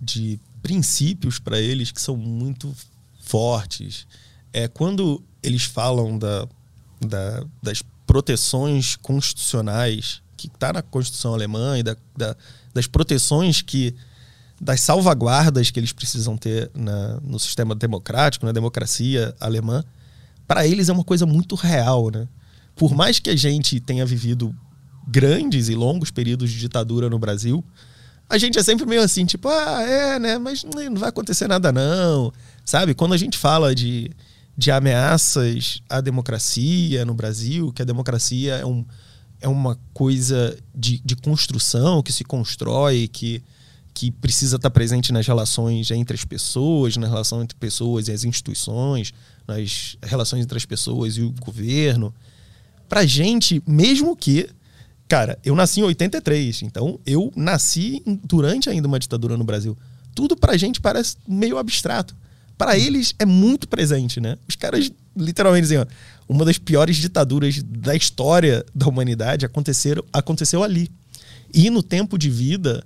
[0.00, 2.72] de princípios para eles que são muito
[3.22, 4.06] fortes.
[4.52, 6.46] É quando eles falam da,
[7.00, 7.82] da- das
[8.16, 12.34] proteções constitucionais que está na Constituição alemã e da, da-
[12.72, 13.94] das proteções que
[14.58, 19.84] das salvaguardas que eles precisam ter na- no sistema democrático, na democracia alemã,
[20.48, 22.26] para eles é uma coisa muito real, né?
[22.74, 24.54] Por mais que a gente tenha vivido
[25.06, 27.62] grandes e longos períodos de ditadura no Brasil,
[28.30, 30.38] a gente é sempre meio assim, tipo, ah, é, né?
[30.38, 32.32] Mas não vai acontecer nada, não.
[32.64, 32.94] Sabe?
[32.94, 34.10] Quando a gente fala de,
[34.56, 38.84] de ameaças à democracia no Brasil, que a democracia é um,
[39.40, 43.42] é uma coisa de, de construção que se constrói, que,
[43.92, 48.24] que precisa estar presente nas relações entre as pessoas, na relação entre pessoas e as
[48.24, 49.12] instituições,
[49.46, 52.14] nas relações entre as pessoas e o governo.
[52.88, 54.48] Pra gente, mesmo que.
[55.08, 59.76] Cara, eu nasci em 83, então eu nasci durante ainda uma ditadura no Brasil.
[60.14, 62.16] Tudo pra gente parece meio abstrato.
[62.56, 64.36] Para eles é muito presente, né?
[64.48, 65.86] Os caras literalmente dizem, ó,
[66.28, 70.90] uma das piores ditaduras da história da humanidade aconteceram, aconteceu ali.
[71.52, 72.84] E no tempo de vida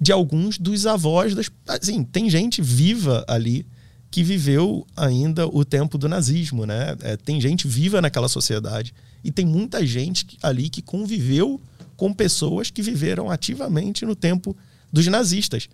[0.00, 1.50] de alguns dos avós das.
[1.66, 3.66] Assim, tem gente viva ali
[4.10, 6.96] que viveu ainda o tempo do nazismo, né?
[7.02, 8.94] É, tem gente viva naquela sociedade.
[9.22, 11.60] E tem muita gente ali que conviveu
[11.96, 14.56] com pessoas que viveram ativamente no tempo
[14.90, 15.68] dos nazistas.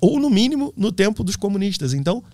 [0.00, 1.92] Ou, no mínimo, no tempo dos comunistas.
[1.94, 2.24] Então,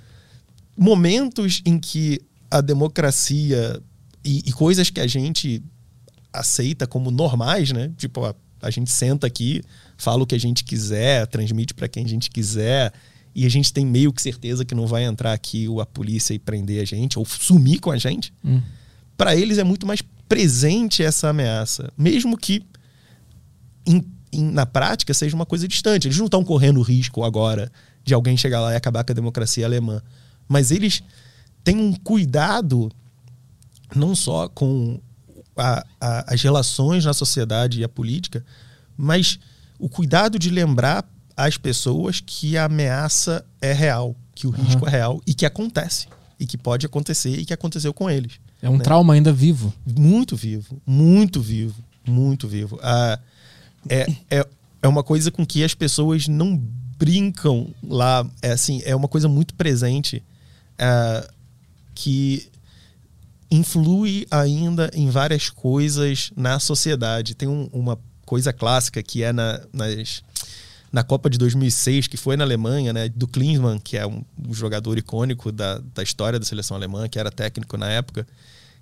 [0.77, 3.81] momentos em que a democracia
[4.25, 5.63] e, e coisas que a gente
[6.33, 7.93] aceita como normais, né?
[7.97, 9.63] Tipo, a, a gente senta aqui,
[9.97, 12.93] fala o que a gente quiser, transmite para quem a gente quiser,
[13.35, 16.39] e a gente tem meio que certeza que não vai entrar aqui a polícia e
[16.39, 18.33] prender a gente, ou sumir com a gente.
[18.45, 18.63] Hum.
[19.17, 22.65] Para eles é muito mais presente essa ameaça, mesmo que
[23.87, 26.09] em, em, na prática seja uma coisa distante.
[26.09, 27.71] Eles não estão correndo risco agora
[28.05, 30.03] de alguém chegar lá e acabar com a democracia alemã,
[30.49, 31.03] mas eles
[31.63, 32.91] têm um cuidado
[33.95, 35.01] não só com
[35.57, 38.45] a, a, as relações na sociedade e a política,
[38.97, 39.39] mas
[39.79, 44.63] o cuidado de lembrar às pessoas que a ameaça é real, que o uhum.
[44.63, 46.09] risco é real e que acontece.
[46.39, 48.41] E que pode acontecer e que aconteceu com eles.
[48.61, 48.85] É um né?
[48.85, 49.73] trauma ainda vivo.
[49.87, 52.79] Muito vivo, muito vivo, muito vivo.
[52.83, 53.19] Ah,
[53.89, 54.47] é, é,
[54.83, 56.57] é uma coisa com que as pessoas não
[56.99, 58.27] brincam lá.
[58.43, 60.23] É assim, é uma coisa muito presente
[60.79, 61.29] ah,
[61.95, 62.49] que
[63.51, 67.35] influi ainda em várias coisas na sociedade.
[67.35, 70.23] Tem um, uma coisa clássica que é na, nas,
[70.93, 74.53] na Copa de 2006, que foi na Alemanha, né, do Klinsmann, que é um, um
[74.55, 78.27] jogador icônico da, da história da seleção alemã, que era técnico na época,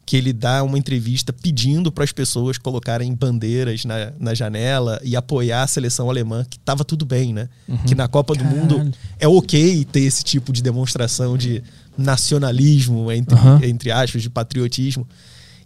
[0.05, 5.15] que ele dá uma entrevista pedindo para as pessoas colocarem bandeiras na, na janela e
[5.15, 7.49] apoiar a seleção alemã, que estava tudo bem, né?
[7.69, 7.77] Uhum.
[7.79, 8.67] Que na Copa Caralho.
[8.67, 11.63] do Mundo é ok ter esse tipo de demonstração de
[11.97, 13.63] nacionalismo, entre, uhum.
[13.63, 15.07] entre aspas, de patriotismo.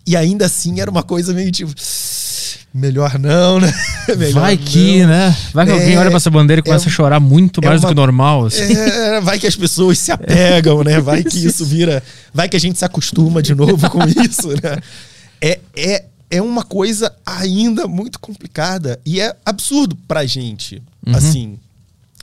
[0.06, 1.72] E ainda assim era uma coisa meio tipo.
[2.72, 3.72] Melhor não, né?
[4.18, 5.08] Melhor vai que, não.
[5.08, 5.36] né?
[5.52, 7.82] Vai que é, alguém olha pra essa bandeira e começa é, a chorar muito mais
[7.82, 8.46] é uma, do que normal.
[8.46, 8.72] Assim.
[8.72, 11.00] É, vai que as pessoas se apegam, né?
[11.00, 12.02] Vai que isso vira.
[12.34, 14.78] Vai que a gente se acostuma de novo com isso, né?
[15.40, 19.00] É, é, é uma coisa ainda muito complicada.
[19.06, 20.82] E é absurdo pra gente.
[21.06, 21.16] Uhum.
[21.16, 21.58] Assim.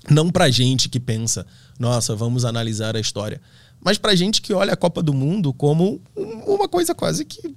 [0.10, 1.46] Não pra gente que pensa,
[1.80, 3.40] nossa, vamos analisar a história
[3.84, 6.02] mas pra gente que olha a Copa do Mundo como
[6.48, 7.54] uma coisa quase que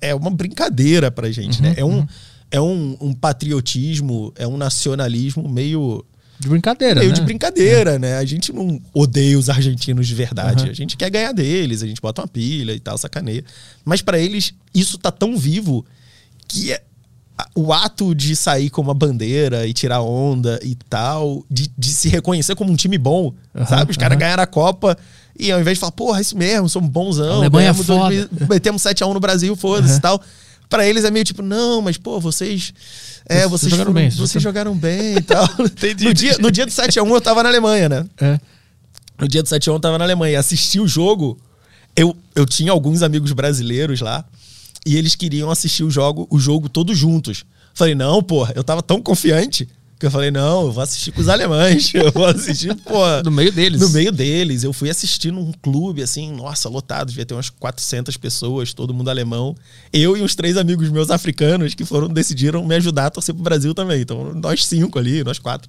[0.00, 1.68] é uma brincadeira pra gente, né?
[1.68, 1.80] uhum, né?
[1.80, 2.06] É um, uhum.
[2.50, 6.04] é um, um, patriotismo, é um nacionalismo meio.
[6.38, 7.16] De brincadeira, meio né?
[7.16, 7.98] de brincadeira, é.
[7.98, 8.16] né?
[8.16, 10.64] A gente não odeia os argentinos de verdade.
[10.64, 10.70] Uhum.
[10.70, 13.44] A gente quer ganhar deles, a gente bota uma pilha e tal, sacaneia.
[13.84, 15.84] Mas para eles, isso tá tão vivo
[16.48, 16.82] que é,
[17.54, 22.08] o ato de sair com uma bandeira e tirar onda e tal, de, de se
[22.08, 23.90] reconhecer como um time bom, uhum, sabe?
[23.90, 24.20] Os caras uhum.
[24.20, 24.96] ganharam a Copa
[25.38, 28.48] e ao invés de falar, porra, é isso mesmo, somos bonzão, Alemanha ganhamos é 2000,
[28.48, 30.00] metemos 7x1 no Brasil, foda-se e uhum.
[30.00, 30.22] tal.
[30.68, 32.72] Pra eles é meio tipo, não, mas pô, vocês.
[33.26, 34.10] É, vocês, vocês jogaram foram, bem.
[34.10, 34.40] Vocês você...
[34.40, 35.44] jogaram bem e tal.
[35.58, 36.04] Entendi.
[36.04, 38.06] No dia, no dia do 7x1 eu tava na Alemanha, né?
[38.20, 38.38] É.
[39.18, 40.38] No dia do 7x1 eu tava na Alemanha.
[40.38, 41.36] Assisti o jogo.
[41.96, 44.24] Eu, eu tinha alguns amigos brasileiros lá
[44.86, 47.44] e eles queriam assistir o jogo, o jogo todos juntos.
[47.74, 49.68] Falei, não, porra, eu tava tão confiante
[50.00, 51.92] que eu falei, não, eu vou assistir com os alemães.
[52.00, 53.22] Eu vou assistir, pô.
[53.22, 53.78] no meio deles.
[53.82, 54.64] No meio deles.
[54.64, 59.10] Eu fui assistir num clube, assim, nossa, lotado, devia ter umas 400 pessoas, todo mundo
[59.10, 59.54] alemão.
[59.92, 63.44] Eu e uns três amigos meus africanos que foram, decidiram me ajudar a torcer pro
[63.44, 64.00] Brasil também.
[64.00, 65.68] Então, nós cinco ali, nós quatro.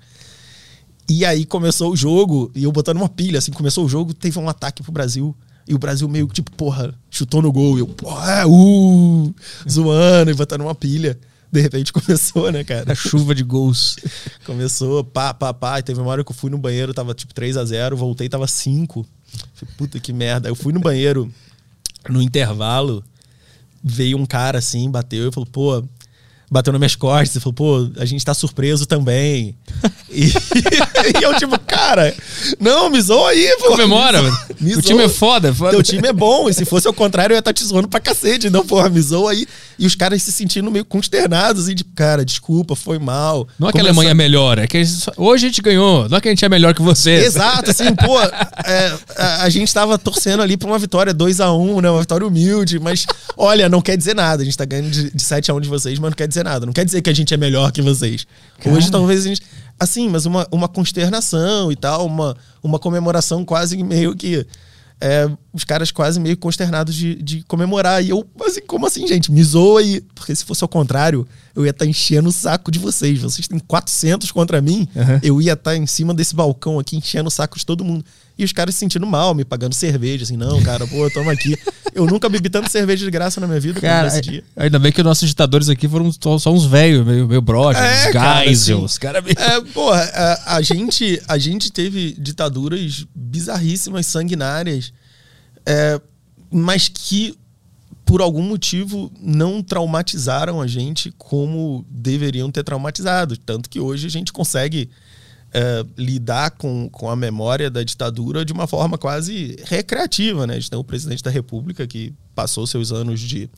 [1.09, 4.39] E aí começou o jogo, e eu botando uma pilha, assim, começou o jogo, teve
[4.39, 5.35] um ataque pro Brasil.
[5.67, 7.77] E o Brasil meio que, tipo, porra, chutou no gol.
[7.77, 9.35] E eu, porra, uh,
[9.69, 11.19] zoando e botando uma pilha
[11.51, 12.91] de repente começou, né, cara?
[12.91, 13.97] A chuva de gols.
[14.45, 15.79] começou, pá, pá, pá.
[15.79, 18.29] E teve uma hora que eu fui no banheiro, tava tipo 3 a 0 voltei,
[18.29, 19.05] tava 5.
[19.53, 20.47] Falei, puta que merda.
[20.47, 21.31] Eu fui no banheiro,
[22.09, 23.03] no intervalo,
[23.83, 25.83] veio um cara assim, bateu e falou, pô,
[26.49, 29.55] bateu nas minhas costas e falou, pô, a gente tá surpreso também.
[30.11, 32.13] e, e, eu, tipo, cara,
[32.59, 33.69] não, me zoa aí, pô.
[33.69, 34.37] Comemora, mano.
[34.77, 35.71] O time é foda, foda.
[35.71, 37.87] Teu time é bom, e se fosse ao contrário, eu ia estar tá te zoando
[37.87, 38.49] pra cacete.
[38.49, 39.47] Não, porra, me zoa aí.
[39.79, 43.47] E os caras se sentindo meio consternados, assim, de, cara, desculpa, foi mal.
[43.57, 44.81] Não é que a Alemanha é melhor, é que
[45.17, 47.11] hoje a gente ganhou, não é que a gente é melhor que você.
[47.11, 51.51] Exato, assim, pô, é, a, a, gente tava torcendo ali pra uma vitória 2 a
[51.53, 53.05] 1 né, uma vitória humilde, mas,
[53.37, 54.41] olha, não quer dizer nada.
[54.41, 56.41] A gente tá ganhando de, de 7 a 1 de vocês, mas não quer dizer
[56.41, 56.65] dizer nada.
[56.65, 58.25] Não quer dizer que a gente é melhor que vocês.
[58.59, 58.75] Cara.
[58.75, 59.41] Hoje talvez a gente.
[59.79, 64.45] Assim, mas uma, uma consternação e tal, uma, uma comemoração quase meio que
[65.01, 68.05] é, os caras quase meio consternados de, de comemorar.
[68.05, 69.31] E eu, assim, como assim, gente?
[69.31, 70.01] Me zoa aí.
[70.13, 73.19] Porque se fosse ao contrário, eu ia estar tá enchendo o saco de vocês.
[73.19, 75.19] Vocês têm 400 contra mim, uhum.
[75.23, 78.05] eu ia estar tá em cima desse balcão aqui enchendo o saco de todo mundo.
[78.41, 81.55] E os caras se sentindo mal, me pagando cerveja, assim, não, cara, pô, toma aqui.
[81.93, 84.43] Eu nunca bebi tanta cerveja de graça na minha vida cara, como dia.
[84.55, 88.09] Ainda bem que os nossos ditadores aqui foram só, uns velhos, meio, meio broxa, é,
[88.09, 89.35] uns Geisel, os caras meio...
[89.37, 94.91] É, porra, a, a, gente, a gente teve ditaduras bizarríssimas, sanguinárias,
[95.63, 96.01] é,
[96.49, 97.37] mas que
[98.03, 103.37] por algum motivo não traumatizaram a gente como deveriam ter traumatizado.
[103.37, 104.89] Tanto que hoje a gente consegue
[105.53, 110.47] é, lidar com, com a memória da ditadura de uma forma quase recreativa.
[110.47, 110.53] Né?
[110.53, 113.49] A gente tem o presidente da República que passou seus anos de,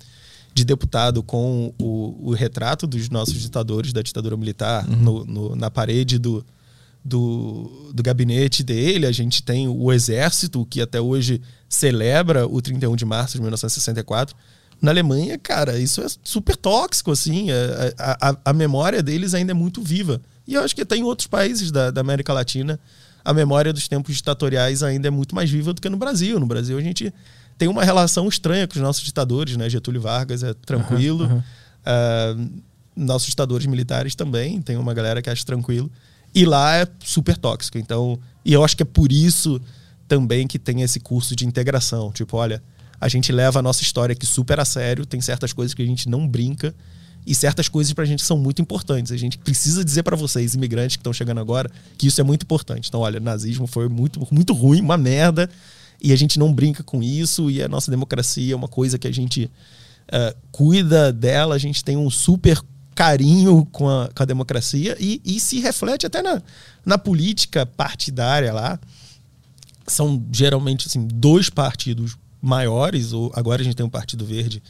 [0.53, 4.95] de deputado com o, o retrato dos nossos ditadores da ditadura militar uhum.
[4.95, 6.43] no, no, na parede do,
[7.05, 9.05] do, do gabinete dele.
[9.05, 14.35] A gente tem o Exército, que até hoje celebra o 31 de março de 1964.
[14.81, 17.51] Na Alemanha, cara, isso é super tóxico, assim.
[17.51, 20.19] É, a, a, a memória deles ainda é muito viva.
[20.47, 22.79] E eu acho que até em outros países da, da América Latina,
[23.23, 26.39] a memória dos tempos ditatoriais ainda é muito mais viva do que no Brasil.
[26.39, 27.13] No Brasil, a gente
[27.57, 29.69] tem uma relação estranha com os nossos ditadores, né?
[29.69, 31.25] Getúlio Vargas é tranquilo.
[31.25, 32.49] Uhum, uhum.
[32.49, 32.63] Uh,
[32.95, 35.89] nossos ditadores militares também, tem uma galera que acha tranquilo.
[36.35, 37.77] E lá é super tóxico.
[37.77, 39.61] Então, e eu acho que é por isso
[40.07, 42.11] também que tem esse curso de integração.
[42.11, 42.61] Tipo, olha,
[42.99, 45.85] a gente leva a nossa história aqui super a sério, tem certas coisas que a
[45.85, 46.73] gente não brinca
[47.25, 49.11] e certas coisas para a gente são muito importantes.
[49.11, 52.43] A gente precisa dizer para vocês, imigrantes que estão chegando agora, que isso é muito
[52.43, 52.89] importante.
[52.89, 55.49] Então, olha, nazismo foi muito, muito ruim, uma merda,
[56.01, 59.07] e a gente não brinca com isso, e a nossa democracia é uma coisa que
[59.07, 62.61] a gente uh, cuida dela, a gente tem um super
[62.93, 66.41] carinho com a, com a democracia e, e, se reflete até na,
[66.85, 68.79] na política partidária lá.
[69.87, 74.61] São geralmente assim, dois partidos maiores, ou agora a gente tem um Partido Verde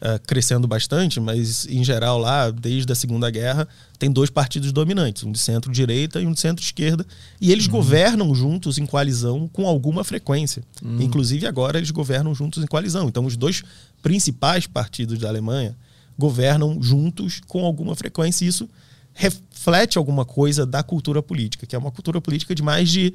[0.00, 3.66] uh, crescendo bastante, mas em geral lá, desde a Segunda Guerra,
[3.98, 7.06] tem dois partidos dominantes, um de centro-direita e um de centro-esquerda,
[7.40, 7.72] e eles uhum.
[7.72, 10.62] governam juntos em coalizão com alguma frequência.
[10.82, 11.00] Uhum.
[11.00, 13.08] Inclusive agora eles governam juntos em coalizão.
[13.08, 13.62] Então os dois
[14.02, 15.76] principais partidos da Alemanha
[16.18, 18.68] governam juntos com alguma frequência e isso
[19.12, 23.14] reflete alguma coisa da cultura política, que é uma cultura política de mais de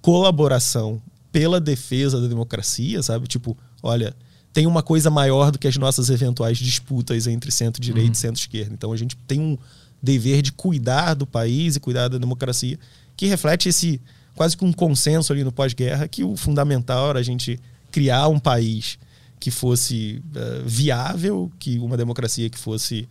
[0.00, 1.00] colaboração
[1.32, 3.26] pela defesa da democracia, sabe?
[3.26, 4.14] Tipo, olha,
[4.58, 8.12] tem uma coisa maior do que as nossas eventuais disputas entre centro-direita uhum.
[8.12, 8.74] e centro-esquerda.
[8.74, 9.56] Então a gente tem um
[10.02, 12.76] dever de cuidar do país e cuidar da democracia,
[13.16, 14.00] que reflete esse
[14.34, 17.60] quase que um consenso ali no pós-guerra que o fundamental era a gente
[17.92, 18.98] criar um país
[19.38, 23.08] que fosse uh, viável, que uma democracia que fosse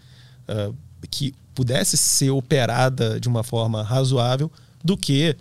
[0.49, 0.75] uh,
[1.09, 4.51] que pudesse ser operada de uma forma razoável,
[4.83, 5.33] do que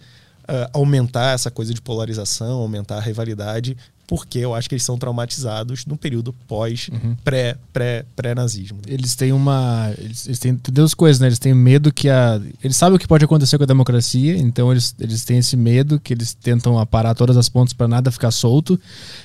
[0.43, 4.97] uh, aumentar essa coisa de polarização, aumentar a rivalidade porque eu acho que eles são
[4.97, 7.17] traumatizados no período pós uhum.
[7.25, 8.79] pré pré pré nazismo.
[8.87, 11.27] Eles têm uma eles, eles têm duas coisas, né?
[11.27, 14.71] Eles têm medo que a eles sabem o que pode acontecer com a democracia, então
[14.71, 18.31] eles, eles têm esse medo que eles tentam aparar todas as pontas para nada ficar
[18.31, 18.79] solto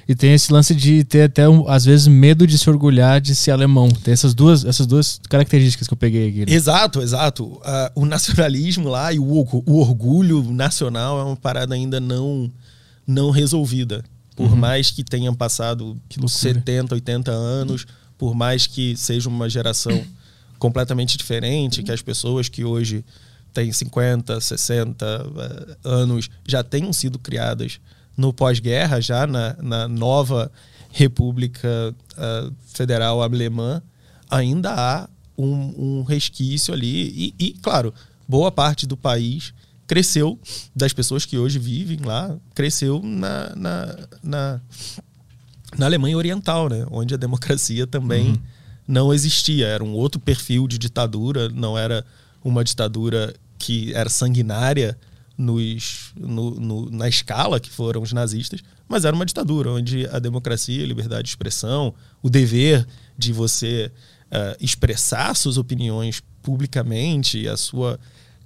[0.08, 3.52] e tem esse lance de ter até às vezes medo de se orgulhar de ser
[3.52, 3.90] alemão.
[3.90, 6.40] Tem essas duas essas duas características que eu peguei aqui.
[6.40, 6.56] Né?
[6.56, 7.46] Exato, exato.
[7.46, 7.62] Uh,
[7.96, 12.52] o nacionalismo lá e o, o orgulho nacional é uma parada ainda não
[13.06, 14.04] não resolvida.
[14.42, 14.56] Por uhum.
[14.56, 17.86] mais que tenham passado que 70, 80 anos,
[18.18, 20.04] por mais que seja uma geração
[20.58, 23.06] completamente diferente, que as pessoas que hoje
[23.54, 27.80] têm 50, 60 uh, anos já tenham sido criadas
[28.18, 30.52] no pós-guerra, já na, na, nova
[30.90, 33.80] República uh, Federal Alemã,
[34.28, 37.36] ainda há um, um resquício ali.
[37.38, 37.94] E, e, claro,
[38.28, 39.54] boa parte do país
[39.92, 40.40] cresceu
[40.74, 44.62] das pessoas que hoje vivem lá, cresceu na, na, na,
[45.78, 46.88] na Alemanha Oriental, né?
[46.90, 48.40] onde a democracia também uhum.
[48.88, 49.68] não existia.
[49.68, 52.06] Era um outro perfil de ditadura, não era
[52.42, 54.98] uma ditadura que era sanguinária
[55.38, 60.20] nos, no, no, na escala que foram os nazistas, mas era uma ditadura onde a
[60.20, 63.92] democracia, a liberdade de expressão, o dever de você
[64.28, 68.00] uh, expressar suas opiniões publicamente, a sua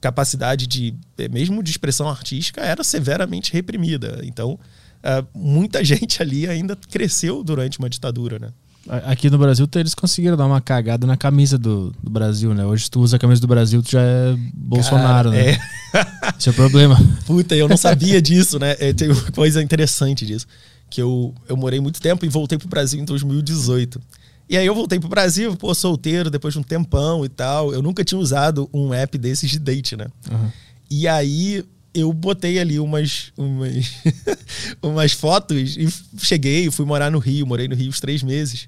[0.06, 4.22] capacidade de, eh, mesmo de expressão artística, era severamente reprimida.
[4.24, 8.50] Então, uh, muita gente ali ainda cresceu durante uma ditadura, né?
[8.88, 12.64] Aqui no Brasil, eles conseguiram dar uma cagada na camisa do, do Brasil, né?
[12.64, 15.54] Hoje, tu usa a camisa do Brasil, tu já é Bolsonaro, Cara, né?
[15.54, 16.36] É.
[16.38, 16.96] Esse é o problema.
[17.26, 18.76] Puta, eu não sabia disso, né?
[18.80, 20.46] É, tem uma coisa interessante disso.
[20.88, 24.00] Que eu, eu morei muito tempo e voltei pro Brasil em 2018.
[24.48, 27.74] E aí eu voltei pro Brasil, pô, solteiro, depois de um tempão e tal.
[27.74, 30.08] Eu nunca tinha usado um app desses de date, né?
[30.32, 30.52] Uhum.
[30.90, 33.94] E aí eu botei ali umas, umas,
[34.84, 35.88] umas fotos e
[36.20, 38.68] cheguei, fui morar no Rio, morei no Rio uns três meses.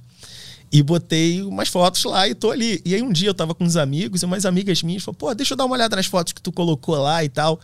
[0.71, 2.81] E botei umas fotos lá e tô ali.
[2.83, 5.33] E aí um dia eu tava com uns amigos e umas amigas minhas falaram, pô,
[5.33, 7.59] deixa eu dar uma olhada nas fotos que tu colocou lá e tal.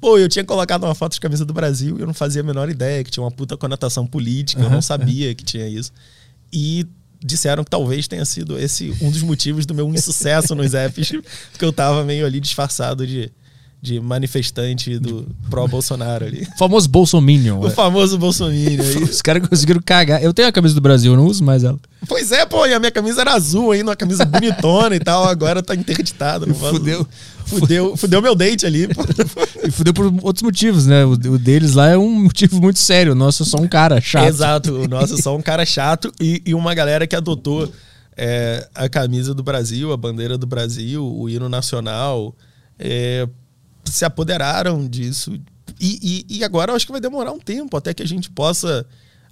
[0.00, 2.44] Pô, eu tinha colocado uma foto de camisa do Brasil e eu não fazia a
[2.44, 5.92] menor ideia que tinha uma puta conotação política, eu não sabia que tinha isso.
[6.52, 6.86] E
[7.22, 11.12] disseram que talvez tenha sido esse um dos motivos do meu insucesso nos apps,
[11.50, 13.30] porque eu tava meio ali disfarçado de,
[13.82, 16.46] de manifestante do pró-Bolsonaro ali.
[16.54, 17.60] O famoso Bolsominion.
[17.60, 17.70] O é.
[17.70, 18.78] famoso aí.
[19.02, 20.22] Os caras conseguiram cagar.
[20.22, 21.78] Eu tenho a camisa do Brasil, eu não uso mais ela.
[22.06, 25.24] Pois é, pô, e a minha camisa era azul ainda, uma camisa bonitona e tal,
[25.24, 26.46] agora tá interditada.
[26.46, 26.80] Não posso-
[27.48, 27.96] Fudeu.
[27.96, 28.88] Fudeu, meu date ali.
[28.88, 29.02] pô.
[29.66, 31.04] E fudeu por outros motivos, né?
[31.04, 33.12] O, o deles lá é um motivo muito sério.
[33.12, 34.28] O nosso é só um cara chato.
[34.28, 37.70] Exato, o nosso é só um cara chato e, e uma galera que adotou
[38.16, 42.34] é, a camisa do Brasil, a bandeira do Brasil, o hino nacional,
[42.78, 43.28] é,
[43.84, 45.38] se apoderaram disso.
[45.80, 48.30] E, e, e agora eu acho que vai demorar um tempo até que a gente
[48.30, 48.86] possa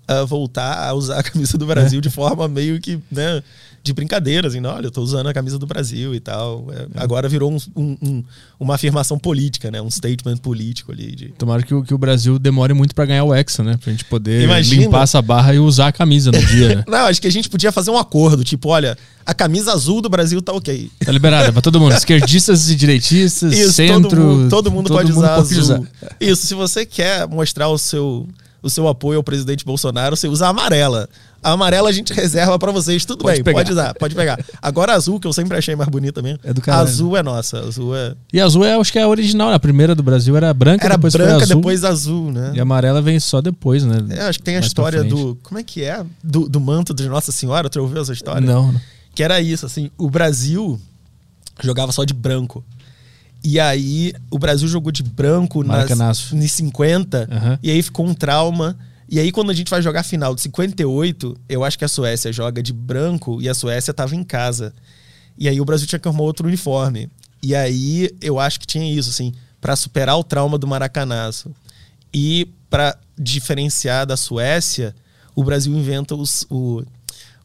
[0.09, 3.43] ah, voltar a usar a camisa do Brasil de forma meio que, né,
[3.83, 6.67] de brincadeira, assim, não, olha, eu tô usando a camisa do Brasil e tal.
[6.73, 8.25] É, Agora virou um- um- um-
[8.59, 12.37] uma afirmação política, né, um statement político ali de, Tomara que o, que o Brasil
[12.37, 13.79] demore muito pra ganhar o Hexa, né?
[13.81, 14.83] Pra gente poder Imagina.
[14.83, 16.85] limpar essa barra e usar a camisa no dia, né?
[16.89, 20.09] Não, acho que a gente podia fazer um acordo, tipo, olha, a camisa azul do
[20.09, 20.91] Brasil tá ok.
[21.05, 21.93] Tá liberado, é pra todo mundo.
[21.95, 24.11] Esquerdistas e direitistas, Isso, centro.
[24.11, 25.87] todo mundo, todo mundo pode usar pode azul.
[26.21, 28.27] Isso, se você quer mostrar o seu,
[28.63, 31.09] o seu apoio ao presidente Bolsonaro, você usa a amarela.
[31.43, 33.59] A amarela a gente reserva pra vocês, tudo Pode bem, pegar.
[33.59, 34.39] pode usar, pode pegar.
[34.61, 36.41] Agora a azul, que eu sempre achei mais bonita mesmo.
[36.43, 36.89] É do caralho.
[36.89, 38.15] azul é nossa, azul é.
[38.33, 39.55] E azul é, acho que é a original, né?
[39.55, 41.57] A primeira do Brasil era branca, Era depois branca, azul.
[41.57, 42.53] depois azul, né?
[42.55, 43.99] E a amarela vem só depois, né?
[44.11, 45.39] É, acho que tem a Mais história do.
[45.43, 46.05] Como é que é?
[46.25, 48.41] Do, do manto de Nossa Senhora, tu ouviu essa história?
[48.41, 48.81] Não, não.
[49.15, 50.81] Que era isso, assim, o Brasil
[51.63, 52.65] jogava só de branco.
[53.45, 55.89] E aí, o Brasil jogou de branco nas,
[56.33, 57.59] nos 50, Aham.
[57.63, 58.77] e aí ficou um trauma.
[59.09, 61.89] E aí, quando a gente vai jogar a final de 58, eu acho que a
[61.89, 64.75] Suécia joga de branco e a Suécia tava em casa.
[65.39, 67.09] E aí o Brasil tinha que arrumar outro uniforme.
[67.43, 71.53] E aí eu acho que tinha isso, assim, pra superar o trauma do maracanaço
[72.13, 74.95] e pra diferenciar da Suécia,
[75.37, 76.83] o Brasil inventa os- o,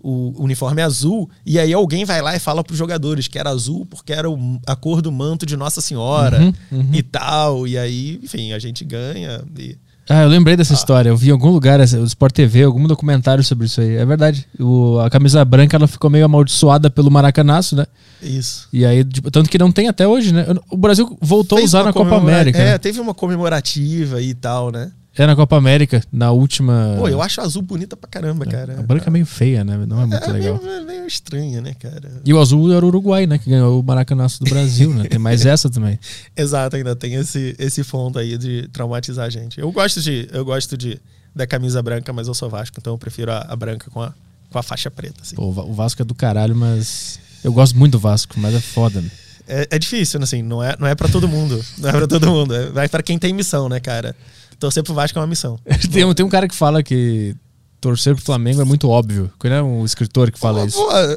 [0.04, 1.30] o uniforme azul.
[1.46, 4.60] E aí alguém vai lá e fala pros jogadores que era azul porque era o-
[4.68, 6.90] a cor do manto de Nossa Senhora Uhum, uhum.
[6.94, 7.68] e tal.
[7.68, 9.42] E aí, enfim, a gente ganha.
[9.58, 9.78] e-
[10.10, 11.10] Ah, eu lembrei dessa história.
[11.10, 13.96] Eu vi em algum lugar, o Sport TV, algum documentário sobre isso aí.
[13.96, 14.46] É verdade.
[14.60, 17.86] O- a camisa branca ela ficou meio amaldiçoada pelo maracanaço, né?
[18.22, 18.68] Isso.
[18.74, 20.46] E aí, tipo, tanto que não tem até hoje, né?
[20.70, 22.58] O Brasil voltou a Fez usar uma na Copa América.
[22.60, 22.78] É, né?
[22.78, 24.92] teve uma comemorativa e tal, né?
[25.18, 26.96] É na Copa América, na última.
[26.98, 28.80] Pô, eu acho a azul bonita pra caramba, cara.
[28.80, 29.78] A branca é meio feia, né?
[29.86, 30.60] Não é muito é legal.
[30.64, 32.22] Meio, meio estranha, né, cara?
[32.24, 33.38] E o azul era o Uruguai, né?
[33.38, 35.04] Que ganhou o maracanaço do Brasil, né?
[35.10, 36.00] Tem mais essa também.
[36.36, 39.60] Exato, ainda tem esse, esse fundo aí de traumatizar a gente.
[39.60, 40.30] Eu gosto de.
[40.32, 40.98] Eu gosto de
[41.36, 44.14] da camisa branca, mas eu sou Vasco, então eu prefiro a, a branca com a,
[44.50, 45.16] com a faixa preta.
[45.22, 45.36] Assim.
[45.36, 47.20] Pô, o Va- o Vasco é do caralho, mas.
[47.44, 49.10] Eu gosto muito do Vasco, mas é foda, né?
[49.48, 51.62] É, é difícil, assim, não é, não é pra todo mundo.
[51.80, 52.56] Não é pra todo mundo.
[52.56, 54.16] É, vai pra quem tem missão, né, cara?
[54.62, 55.60] Torcer pro Vasco é uma missão.
[55.92, 57.36] Tem, um- tem um cara que fala que
[57.82, 59.32] torcer pro Flamengo é muito óbvio.
[59.40, 60.78] Qual é um escritor que fala isso?
[60.78, 61.14] pô, é,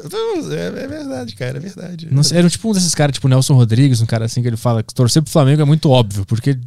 [0.65, 2.07] é verdade, cara, é verdade.
[2.11, 4.81] Não era tipo um desses caras, tipo Nelson Rodrigues, um cara assim que ele fala
[4.81, 6.57] que torcer pro Flamengo é muito óbvio, porque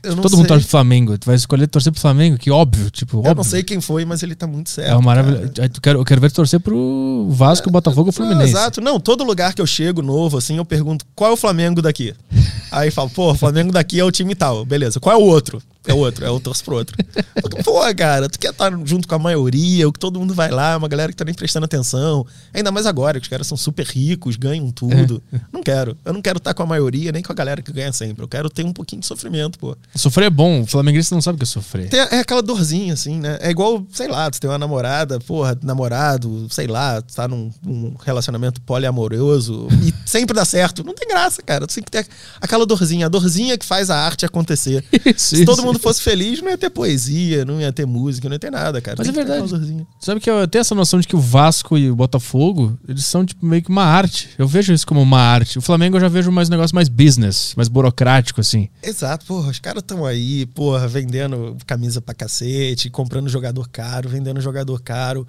[0.00, 0.48] Eu não todo mundo sei.
[0.48, 1.18] torce pro Flamengo.
[1.18, 3.34] Tu vai escolher torcer pro Flamengo, que óbvio, tipo, Eu óbvio.
[3.34, 4.90] não sei quem foi, mas ele tá muito certo.
[4.90, 5.48] É uma maravilha.
[5.68, 8.52] tu quero, eu quero ver torcer pro Vasco, Botafogo ou Não, Fluminense.
[8.52, 8.80] exato.
[8.80, 12.14] Não, todo lugar que eu chego novo, assim, eu pergunto qual é o Flamengo daqui?
[12.70, 14.64] Aí falo, pô, o Flamengo daqui é o time tal.
[14.64, 15.00] Beleza.
[15.00, 15.60] Qual é o outro?
[15.88, 16.96] É outro, é o torço pro outro.
[17.40, 20.50] Porque, Pô, cara, tu quer estar junto com a maioria, o que todo mundo vai
[20.50, 22.26] lá, uma galera que tá nem prestando atenção.
[22.52, 25.22] Ainda mais agora, que os caras são super ricos, ganham tudo.
[25.52, 25.96] Não quero.
[26.04, 28.22] Eu não quero estar com a maioria, nem com a galera que ganha sempre.
[28.22, 29.76] Eu quero ter um pouquinho de sofrimento, pô.
[29.94, 31.88] Sofrer é bom, o flamenguista não sabe o que é sofrer.
[31.88, 33.38] Tem, é aquela dorzinha, assim, né?
[33.40, 37.50] É igual, sei lá, tu tem uma namorada, porra, namorado, sei lá, tu tá num,
[37.64, 40.84] num relacionamento poliamoroso e sempre dá certo.
[40.84, 41.66] Não tem graça, cara.
[41.66, 42.06] Tu tem que ter
[42.40, 44.84] aquela dorzinha, a dorzinha que faz a arte acontecer.
[45.04, 45.66] Isso, Se todo isso.
[45.66, 48.80] mundo fosse feliz, não ia ter poesia, não ia ter música, não ia ter nada,
[48.80, 48.96] cara.
[48.98, 49.86] Mas Tem é verdade.
[50.00, 53.24] Sabe que eu tenho essa noção de que o Vasco e o Botafogo, eles são
[53.24, 54.30] tipo meio que uma arte.
[54.38, 55.58] Eu vejo isso como uma arte.
[55.58, 58.68] O Flamengo eu já vejo mais um negócio mais business, mais burocrático, assim.
[58.82, 64.40] Exato, porra, os caras estão aí, porra, vendendo camisa pra cacete, comprando jogador caro, vendendo
[64.40, 65.26] jogador caro.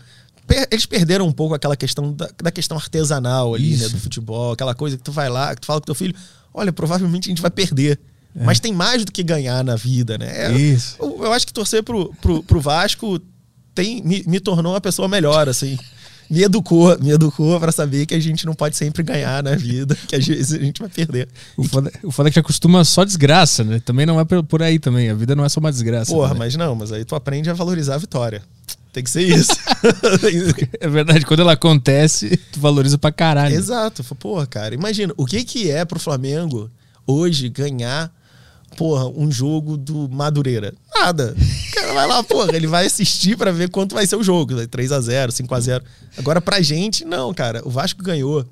[0.71, 4.73] Eles perderam um pouco aquela questão da, da questão artesanal ali, né, do futebol, aquela
[4.73, 6.15] coisa que tu vai lá, que tu fala com teu filho,
[6.53, 7.99] olha, provavelmente a gente vai perder.
[8.35, 10.47] Mas tem mais do que ganhar na vida, né?
[10.47, 10.95] É, Isso.
[10.99, 13.19] Eu, eu acho que torcer pro, pro, pro Vasco
[13.73, 15.77] tem, me, me tornou uma pessoa melhor, assim.
[16.29, 19.97] me educou, me educou para saber que a gente não pode sempre ganhar na vida,
[20.07, 21.27] que às vezes a gente vai perder.
[21.57, 23.81] O foda, o foda é que já acostuma só desgraça, né?
[23.83, 25.09] Também não é por aí também.
[25.09, 26.11] A vida não é só uma desgraça.
[26.11, 26.39] Porra, também.
[26.39, 28.43] mas não, mas aí tu aprende a valorizar a vitória.
[28.93, 29.51] Tem que ser isso.
[30.79, 33.55] é verdade, quando ela acontece, tu valoriza pra caralho.
[33.55, 34.03] Exato.
[34.15, 36.69] Porra, cara, imagina, o que que é pro Flamengo
[37.05, 38.11] hoje ganhar
[38.79, 40.73] porra, um jogo do Madureira.
[40.95, 41.35] Nada.
[41.37, 44.65] O cara vai lá, porra, ele vai assistir para ver quanto vai ser o jogo.
[44.65, 45.83] 3 a 0 5 a 0
[46.17, 47.61] Agora, pra gente, não, cara.
[47.65, 48.45] O Vasco ganhou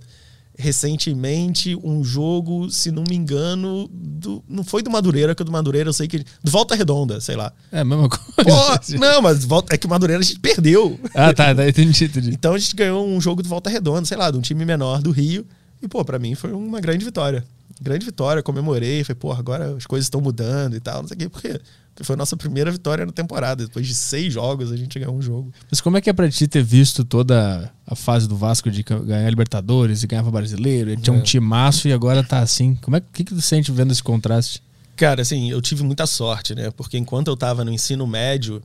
[0.60, 5.52] recentemente um jogo, se não me engano, do, não foi do Madureira, que o do
[5.52, 6.26] Madureira eu sei que.
[6.44, 7.54] Do Volta Redonda, sei lá.
[7.72, 8.44] É a mesma coisa.
[8.44, 11.00] Pô, não, mas volta, é que o Madureira a gente perdeu.
[11.16, 12.32] Ah, tá, tá entendi, entendi.
[12.32, 15.02] Então a gente ganhou um jogo do Volta Redonda, sei lá, de um time menor
[15.02, 15.46] do Rio.
[15.82, 17.46] E, pô, pra mim foi uma grande vitória
[17.82, 21.20] grande vitória, comemorei, falei, pô, agora as coisas estão mudando e tal, não sei o
[21.20, 21.60] quê, porque
[22.04, 23.66] foi a nossa primeira vitória na temporada.
[23.66, 25.52] Depois de seis jogos, a gente ganhou um jogo.
[25.70, 28.84] Mas como é que é pra ti ter visto toda a fase do Vasco de
[28.84, 30.92] ganhar Libertadores e ganhava brasileiro?
[30.92, 31.20] Ele tinha é.
[31.20, 32.76] um timaço e agora tá assim.
[32.76, 34.62] Como é que, que tu sente vendo esse contraste?
[34.96, 36.72] Cara, assim, eu tive muita sorte, né?
[36.72, 38.62] Porque enquanto eu tava no ensino médio,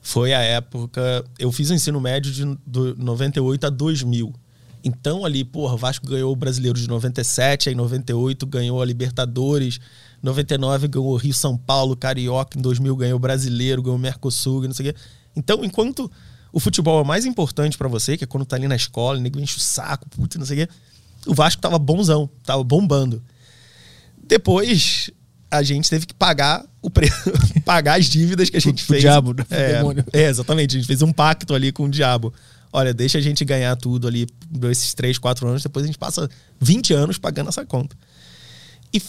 [0.00, 1.24] foi a época.
[1.38, 2.44] Eu fiz o ensino médio de
[2.96, 4.32] 98 a 2000.
[4.86, 9.80] Então ali, porra, o Vasco ganhou o Brasileiro de 97, aí 98 ganhou a Libertadores,
[10.22, 14.62] 99 ganhou o Rio São Paulo, Carioca, em 2000 ganhou o Brasileiro, ganhou o Mercosul,
[14.62, 15.00] não sei o quê.
[15.34, 16.08] Então, enquanto
[16.52, 19.40] o futebol é mais importante para você, que é quando tá ali na escola, nego
[19.40, 20.72] enche o saco, putz, não sei o quê,
[21.26, 23.20] o Vasco tava bonzão, tava bombando.
[24.22, 25.10] Depois,
[25.50, 27.10] a gente teve que pagar o pre...
[27.66, 29.00] pagar as dívidas que a gente o, fez.
[29.00, 29.44] O diabo, né?
[29.50, 30.76] É, é, exatamente.
[30.76, 32.32] A gente fez um pacto ali com o diabo
[32.76, 34.26] olha, deixa a gente ganhar tudo ali
[34.70, 36.28] esses 3, 4 anos, depois a gente passa
[36.60, 37.96] 20 anos pagando essa conta.
[38.92, 39.00] E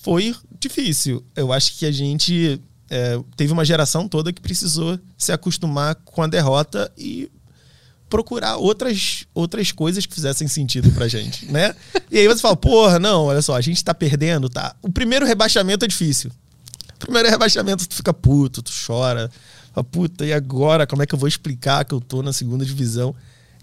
[0.00, 1.24] foi difícil.
[1.34, 6.22] Eu acho que a gente é, teve uma geração toda que precisou se acostumar com
[6.22, 7.28] a derrota e
[8.08, 11.74] procurar outras, outras coisas que fizessem sentido pra gente, né?
[12.12, 14.76] E aí você fala, porra, não, olha só, a gente tá perdendo, tá?
[14.80, 16.30] O primeiro rebaixamento é difícil.
[16.94, 19.28] O primeiro rebaixamento tu fica puto, tu chora,
[19.84, 20.86] puta, e agora?
[20.86, 23.14] Como é que eu vou explicar que eu tô na segunda divisão?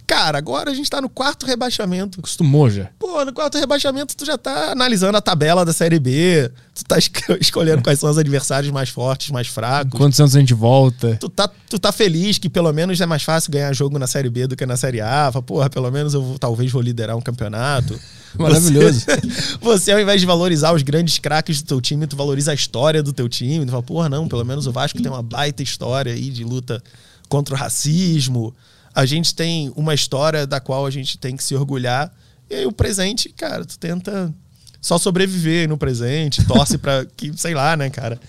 [0.08, 2.22] Cara, agora a gente tá no quarto rebaixamento.
[2.22, 2.90] Acostumou já.
[2.98, 6.96] Pô, no quarto rebaixamento tu já tá analisando a tabela da Série B, tu tá
[7.42, 10.00] escolhendo quais são os adversários mais fortes, mais fracos.
[10.00, 11.18] Quantos anos a gente volta?
[11.20, 14.30] Tu tá, tu tá feliz que pelo menos é mais fácil ganhar jogo na Série
[14.30, 15.30] B do que na Série A.
[15.30, 18.00] Fala, porra, pelo menos eu vou, talvez vou liderar um campeonato.
[18.40, 19.02] Maravilhoso.
[19.02, 22.56] Você, você, ao invés de valorizar os grandes craques do teu time, tu valoriza a
[22.56, 23.66] história do teu time.
[23.66, 26.82] Tu fala, porra, não, pelo menos o Vasco tem uma baita história aí de luta
[27.28, 28.56] contra o racismo
[28.98, 32.12] a gente tem uma história da qual a gente tem que se orgulhar.
[32.50, 34.34] E aí o presente, cara, tu tenta
[34.82, 38.20] só sobreviver no presente, torce para que, sei lá, né, cara,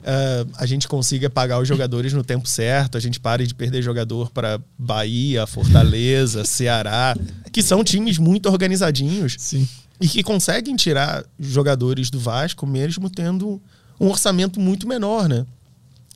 [0.00, 3.82] uh, a gente consiga pagar os jogadores no tempo certo, a gente pare de perder
[3.82, 7.14] jogador para Bahia, Fortaleza, Ceará,
[7.52, 9.68] que são times muito organizadinhos Sim.
[10.00, 13.60] e que conseguem tirar jogadores do Vasco mesmo tendo
[14.00, 15.44] um orçamento muito menor, né?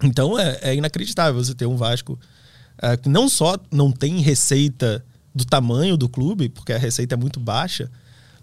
[0.03, 2.19] Então é, é inacreditável você ter um Vasco
[2.83, 5.05] uh, que não só não tem receita
[5.35, 7.91] do tamanho do clube, porque a receita é muito baixa,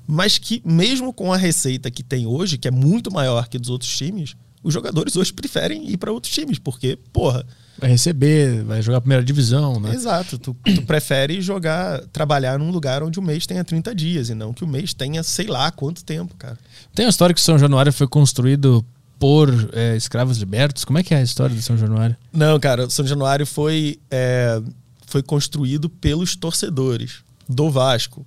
[0.08, 3.70] mas que mesmo com a receita que tem hoje, que é muito maior que dos
[3.70, 7.46] outros times, os jogadores hoje preferem ir para outros times, porque, porra.
[7.78, 9.94] Vai receber, vai jogar a primeira divisão, né?
[9.94, 10.40] Exato.
[10.40, 14.54] Tu, tu prefere jogar, trabalhar num lugar onde o mês tenha 30 dias e não
[14.54, 16.58] que o mês tenha sei lá quanto tempo, cara.
[16.96, 18.84] Tem a história que São Januário foi construído
[19.20, 20.86] por é, escravos libertos?
[20.86, 22.16] Como é que é a história de São Januário?
[22.32, 24.62] Não, cara, São Januário foi, é,
[25.08, 28.26] foi construído pelos torcedores do Vasco.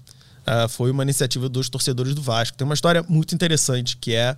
[0.48, 2.56] Uh, foi uma iniciativa dos torcedores do Vasco.
[2.56, 4.36] Tem uma história muito interessante, que é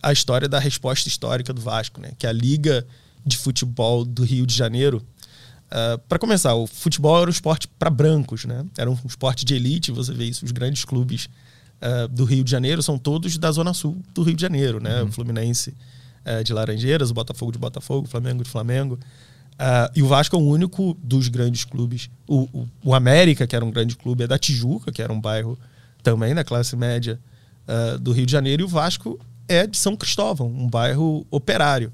[0.00, 2.12] a história da resposta histórica do Vasco, né?
[2.16, 2.86] Que é a Liga
[3.26, 4.98] de Futebol do Rio de Janeiro.
[4.98, 5.02] Uh,
[5.70, 8.64] ah, para começar, o futebol era um esporte para brancos, né?
[8.76, 11.28] Era um esporte de elite, você vê isso, os grandes clubes
[11.82, 15.02] uh, do Rio de Janeiro são todos da zona sul do Rio de Janeiro, né?
[15.02, 15.08] Uhum.
[15.08, 15.74] O Fluminense
[16.24, 18.98] uh, de Laranjeiras, o Botafogo de Botafogo, o Flamengo de Flamengo.
[19.54, 22.10] Uh, e o Vasco é o único dos grandes clubes.
[22.26, 25.20] O, o, o, América, que era um grande clube, é da Tijuca, que era um
[25.20, 25.58] bairro
[26.02, 27.18] também da classe média
[28.00, 28.62] do Rio de Janeiro.
[28.62, 31.92] E o Vasco é de São Cristóvão, um bairro operário.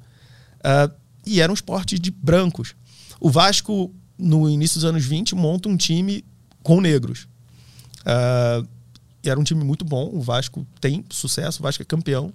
[1.26, 2.76] E era um esporte de brancos.
[3.18, 6.24] O Vasco, no início dos anos 20, monta um time
[6.62, 7.26] com negros.
[9.24, 10.10] Era um time muito bom.
[10.12, 12.32] O Vasco tem sucesso, o Vasco é campeão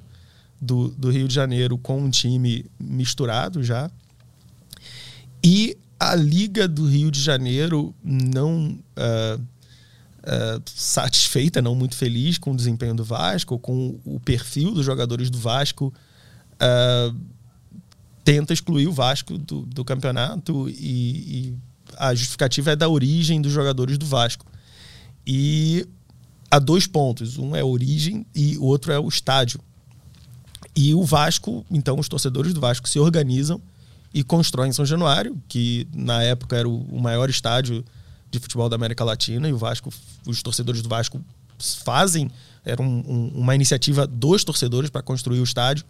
[0.60, 3.90] do, do Rio de Janeiro com um time misturado já.
[5.44, 12.52] E a Liga do Rio de Janeiro não uh, uh, satisfeita, não muito feliz com
[12.52, 15.94] o desempenho do Vasco, com o perfil dos jogadores do Vasco,
[16.56, 17.16] uh,
[18.24, 21.58] tenta excluir o Vasco do, do campeonato e, e,
[21.98, 24.46] a justificativa é da origem dos jogadores do Vasco.
[25.26, 25.88] E
[26.50, 27.38] há dois pontos.
[27.38, 29.60] Um é a origem e o outro é o estádio.
[30.76, 33.62] E o Vasco, então, os torcedores do Vasco se organizam
[34.14, 37.84] e constroem São Januário, que na época era o maior estádio
[38.32, 39.92] de futebol da América Latina, e o Vasco,
[40.26, 41.22] os torcedores do Vasco
[41.84, 42.30] fazem,
[42.64, 45.86] era um, um, uma iniciativa dos torcedores para construir o estádio,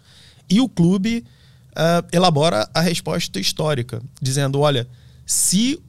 [0.50, 1.24] e o clube
[1.72, 4.88] uh, elabora a resposta histórica, dizendo: olha,
[5.26, 5.80] se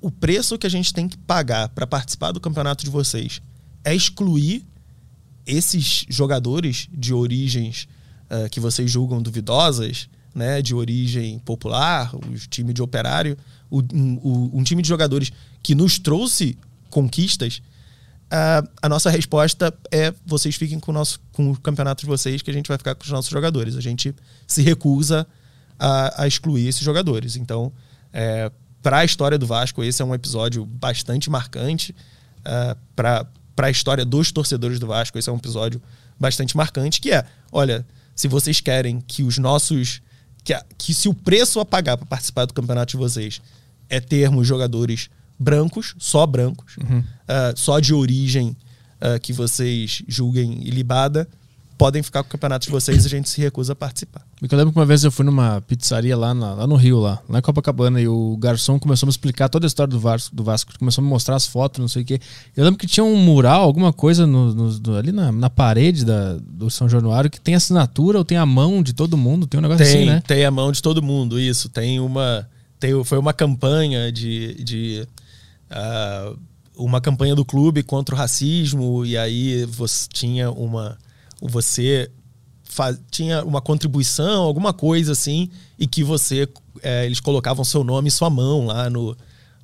[0.00, 3.42] o preço que a gente tem que pagar para participar do campeonato de vocês
[3.84, 4.64] é excluir
[5.46, 7.88] esses jogadores de origens
[8.30, 13.36] uh, que vocês julgam duvidosas, né, de origem popular, o time de operário,
[13.68, 16.56] o, um, um, time de jogadores que nos trouxe
[16.88, 17.60] conquistas,
[18.26, 22.42] uh, a nossa resposta é vocês fiquem com o, nosso, com o campeonato de vocês
[22.42, 23.76] que a gente vai ficar com os nossos jogadores.
[23.76, 24.14] A gente
[24.46, 25.26] se recusa
[25.78, 27.36] a, a excluir esses jogadores.
[27.36, 27.72] Então,
[28.12, 28.50] é,
[28.82, 31.94] para a história do Vasco, esse é um episódio bastante marcante.
[32.40, 33.26] Uh, para
[33.56, 35.80] a história dos torcedores do Vasco, esse é um episódio
[36.18, 40.02] bastante marcante, que é, olha, se vocês querem que os nossos
[40.42, 43.40] que, que se o preço a pagar para participar do campeonato de vocês
[43.88, 46.98] é termos jogadores brancos, só brancos, uhum.
[47.00, 48.56] uh, só de origem
[49.00, 51.28] uh, que vocês julguem ilibada,
[51.80, 54.20] podem ficar com o campeonato de vocês e a gente se recusa a participar.
[54.42, 57.22] Eu lembro que uma vez eu fui numa pizzaria lá, na, lá no Rio, lá,
[57.26, 60.36] lá em Copacabana, e o garçom começou a me explicar toda a história do Vasco,
[60.36, 62.20] do Vasco começou a me mostrar as fotos, não sei o quê.
[62.54, 66.36] Eu lembro que tinha um mural, alguma coisa no, no, ali na, na parede da,
[66.42, 69.62] do São Januário que tem assinatura ou tem a mão de todo mundo, tem um
[69.62, 70.22] negócio tem, assim, né?
[70.26, 71.70] Tem a mão de todo mundo, isso.
[71.70, 72.46] Tem uma.
[72.78, 74.62] Tem, foi uma campanha de.
[74.62, 75.08] de
[75.70, 76.38] uh,
[76.76, 80.98] uma campanha do clube contra o racismo, e aí você tinha uma
[81.40, 82.10] você
[82.64, 86.48] faz, tinha uma contribuição, alguma coisa assim, e que você
[86.82, 89.16] é, eles colocavam seu nome e sua mão lá no,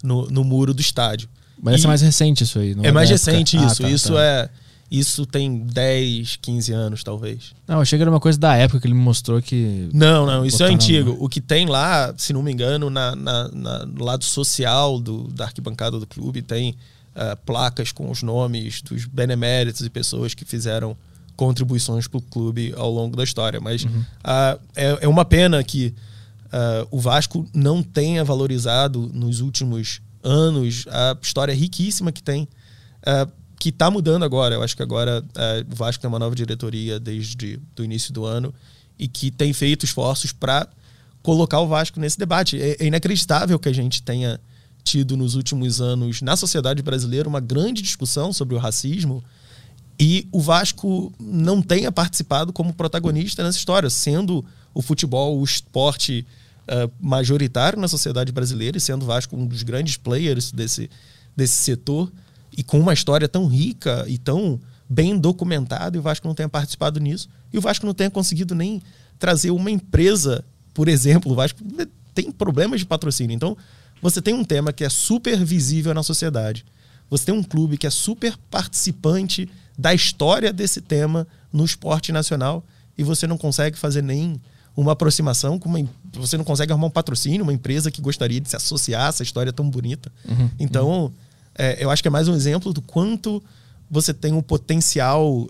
[0.02, 1.28] no, no muro do estádio.
[1.60, 2.88] Mas é mais recente isso aí, não é?
[2.88, 3.82] É mais recente ah, isso.
[3.82, 4.22] Ah, tá, isso tá.
[4.22, 4.50] é.
[4.88, 7.52] Isso tem 10, 15 anos, talvez.
[7.66, 9.88] Não, achei que era uma coisa da época que ele me mostrou que.
[9.92, 11.16] Não, não, isso é antigo.
[11.18, 15.24] O que tem lá, se não me engano, na, na, na no lado social do,
[15.24, 16.76] da arquibancada do clube, tem
[17.16, 20.96] uh, placas com os nomes dos beneméritos e pessoas que fizeram
[21.36, 23.60] contribuições para o clube ao longo da história.
[23.60, 24.00] Mas uhum.
[24.00, 25.94] uh, é, é, uma pena que
[26.46, 32.48] uh, o Vasco não tenha valorizado nos últimos anos a história riquíssima que tem,
[33.02, 33.30] uh,
[33.60, 34.54] que está mudando agora.
[34.54, 35.22] Eu acho que agora
[35.70, 38.52] o Vasco tem uma nova diretoria desde o início do ano
[38.98, 40.68] e que tem feito esforços para
[41.22, 42.60] colocar o Vasco nesse debate.
[42.60, 44.40] É, é inacreditável que a gente tenha
[44.84, 49.22] tido nos últimos anos na sociedade brasileira uma grande discussão sobre o racismo
[49.98, 54.44] e o Vasco não tenha participado como protagonista nessa história, sendo
[54.74, 56.26] o futebol o esporte
[56.68, 60.90] uh, majoritário na sociedade brasileira e sendo o Vasco um dos grandes players desse,
[61.34, 62.12] desse setor
[62.56, 66.48] e com uma história tão rica e tão bem documentada e o Vasco não tenha
[66.48, 68.82] participado nisso e o Vasco não tenha conseguido nem
[69.18, 70.44] trazer uma empresa,
[70.74, 71.60] por exemplo, o Vasco
[72.14, 73.34] tem problemas de patrocínio.
[73.34, 73.56] Então,
[74.00, 76.64] você tem um tema que é super visível na sociedade.
[77.08, 82.64] Você tem um clube que é super participante da história desse tema no esporte nacional
[82.96, 84.40] e você não consegue fazer nem
[84.76, 88.48] uma aproximação com uma você não consegue arrumar um patrocínio uma empresa que gostaria de
[88.48, 91.12] se associar a essa história tão bonita uhum, então uhum.
[91.58, 93.42] É, eu acho que é mais um exemplo do quanto
[93.90, 95.48] você tem um potencial uh,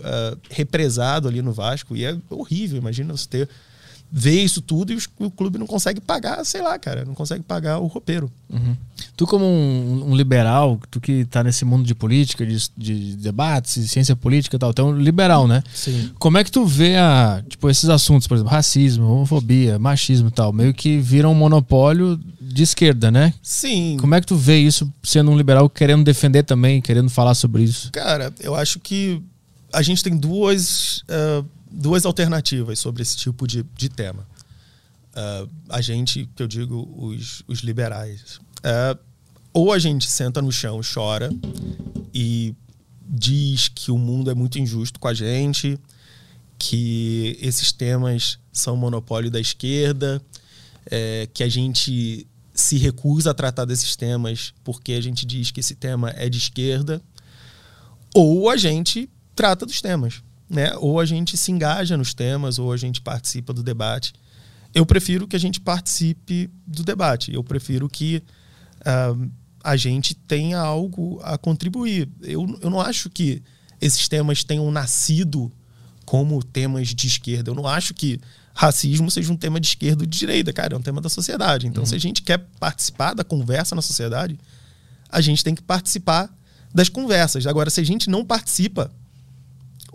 [0.49, 3.49] represado ali no Vasco e é horrível imagina você ter
[4.11, 7.79] vê isso tudo e o clube não consegue pagar, sei lá, cara, não consegue pagar
[7.79, 8.31] o roupeiro.
[8.49, 8.77] Uhum.
[9.17, 13.83] Tu, como um, um, liberal, tu que tá nesse mundo de política, de, de debates,
[13.83, 15.63] de ciência política e tal, tu é um liberal, né?
[15.75, 16.11] Sim.
[16.19, 20.33] Como é que tu vê a, tipo, esses assuntos, por exemplo, racismo, homofobia, machismo e
[20.33, 23.35] tal, meio que viram um monopólio de esquerda, né?
[23.43, 23.97] Sim.
[24.01, 27.65] Como é que tu vê isso sendo um liberal querendo defender também, querendo falar sobre
[27.65, 27.91] isso?
[27.93, 29.21] Cara, eu acho que
[29.73, 31.03] a gente tem duas.
[31.03, 34.27] Uh duas alternativas sobre esse tipo de, de tema.
[35.13, 38.39] Uh, a gente, que eu digo, os, os liberais.
[38.59, 38.99] Uh,
[39.53, 41.31] ou a gente senta no chão, chora
[42.13, 42.55] e
[43.09, 45.79] diz que o mundo é muito injusto com a gente,
[46.59, 50.21] que esses temas são monopólio da esquerda,
[50.91, 55.61] é, que a gente se recusa a tratar desses temas porque a gente diz que
[55.61, 57.01] esse tema é de esquerda,
[58.15, 60.75] ou a gente trata dos temas né?
[60.77, 64.13] Ou a gente se engaja nos temas, ou a gente participa do debate.
[64.75, 67.33] Eu prefiro que a gente participe do debate.
[67.33, 68.23] Eu prefiro que
[68.81, 69.31] uh,
[69.65, 72.09] a gente tenha algo a contribuir.
[72.23, 73.43] Eu, eu não acho que
[73.81, 75.51] esses temas tenham nascido
[76.05, 77.51] como temas de esquerda.
[77.51, 78.21] Eu não acho que
[78.55, 81.67] racismo seja um tema de esquerda ou de direita, cara, é um tema da sociedade.
[81.67, 81.87] Então, Uhum.
[81.87, 84.39] se a gente quer participar da conversa na sociedade,
[85.11, 86.33] a gente tem que participar
[86.75, 87.47] das conversas.
[87.47, 88.91] Agora, se a gente não participa,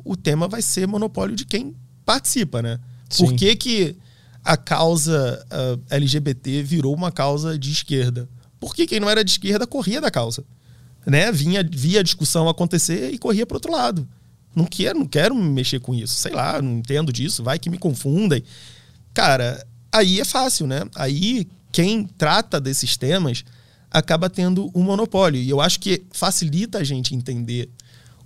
[0.04, 1.76] o tema vai ser monopólio de quem
[2.06, 2.80] participa, né?
[3.10, 3.26] Sim.
[3.26, 3.96] Por que, que
[4.44, 8.28] a causa ah, LGBT virou uma causa de esquerda?
[8.60, 10.44] Porque quem não era de esquerda corria da causa.
[11.06, 11.32] Né?
[11.32, 14.08] Vinha, via a discussão acontecer e corria para outro lado.
[14.56, 16.16] Não quero, não quero me mexer com isso.
[16.16, 18.44] Sei lá, não entendo disso, vai que me confundem.
[19.14, 20.82] Cara, aí é fácil, né?
[20.96, 23.44] Aí quem trata desses temas
[23.90, 25.42] acaba tendo um monopólio.
[25.42, 27.70] E eu acho que facilita a gente entender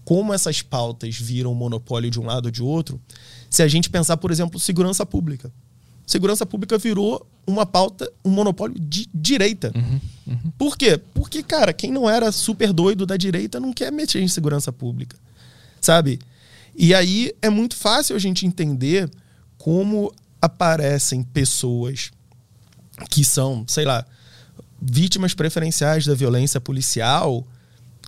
[0.05, 3.01] como essas pautas viram monopólio de um lado ou de outro,
[3.49, 5.51] se a gente pensar, por exemplo, segurança pública.
[6.05, 9.73] Segurança pública virou uma pauta, um monopólio de direita.
[10.57, 11.01] Por quê?
[11.15, 15.17] Porque, cara, quem não era super doido da direita não quer mexer em segurança pública.
[15.81, 16.19] Sabe?
[16.75, 19.09] E aí é muito fácil a gente entender
[19.57, 22.11] como aparecem pessoas
[23.09, 24.05] que são, sei lá,
[24.79, 27.45] vítimas preferenciais da violência policial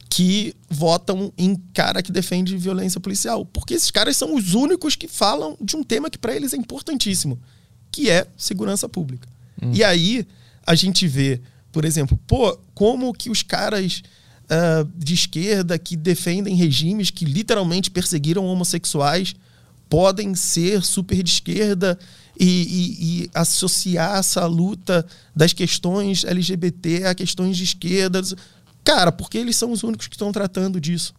[0.09, 3.45] que votam em cara que defende violência policial.
[3.45, 6.57] Porque esses caras são os únicos que falam de um tema que para eles é
[6.57, 7.39] importantíssimo,
[7.91, 9.27] que é segurança pública.
[9.73, 10.25] E aí
[10.65, 11.41] a gente vê,
[11.71, 14.01] por exemplo, pô, como que os caras
[14.49, 19.35] ah, de esquerda que defendem regimes que literalmente perseguiram homossexuais
[19.89, 21.97] podem ser super de esquerda
[22.39, 25.05] e, e- e associar essa luta
[25.35, 28.21] das questões LGBT a questões de esquerda.
[28.88, 31.13] Cara, porque eles são os únicos que estão tratando disso.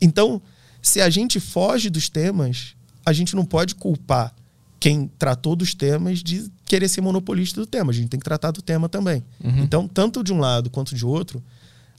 [0.00, 0.40] Então,
[0.80, 4.32] se a gente foge dos temas, a gente não pode culpar
[4.78, 7.90] quem tratou dos temas de querer ser monopolista do tema.
[7.90, 9.24] A gente tem que tratar do tema também.
[9.60, 11.42] Então, tanto de um lado quanto de outro,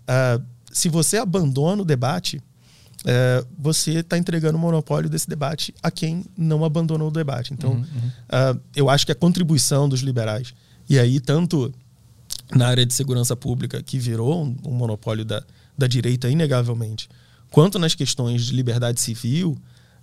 [0.07, 0.39] ah,
[0.71, 2.41] se você abandona o debate,
[3.05, 7.53] eh, você está entregando o monopólio desse debate a quem não abandonou o debate.
[7.53, 7.85] Então,
[8.29, 10.53] ah, eu acho que a contribuição dos liberais,
[10.89, 11.73] e aí tanto
[12.55, 15.43] na área de segurança pública, que virou um, um monopólio da,
[15.77, 17.09] da direita, inegavelmente,
[17.49, 19.57] quanto nas questões de liberdade civil,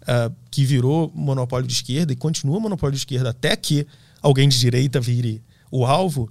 [0.07, 3.87] ah, que virou monopólio de esquerda e continua monopólio de esquerda até que
[4.23, 6.31] alguém de direita vire o alvo,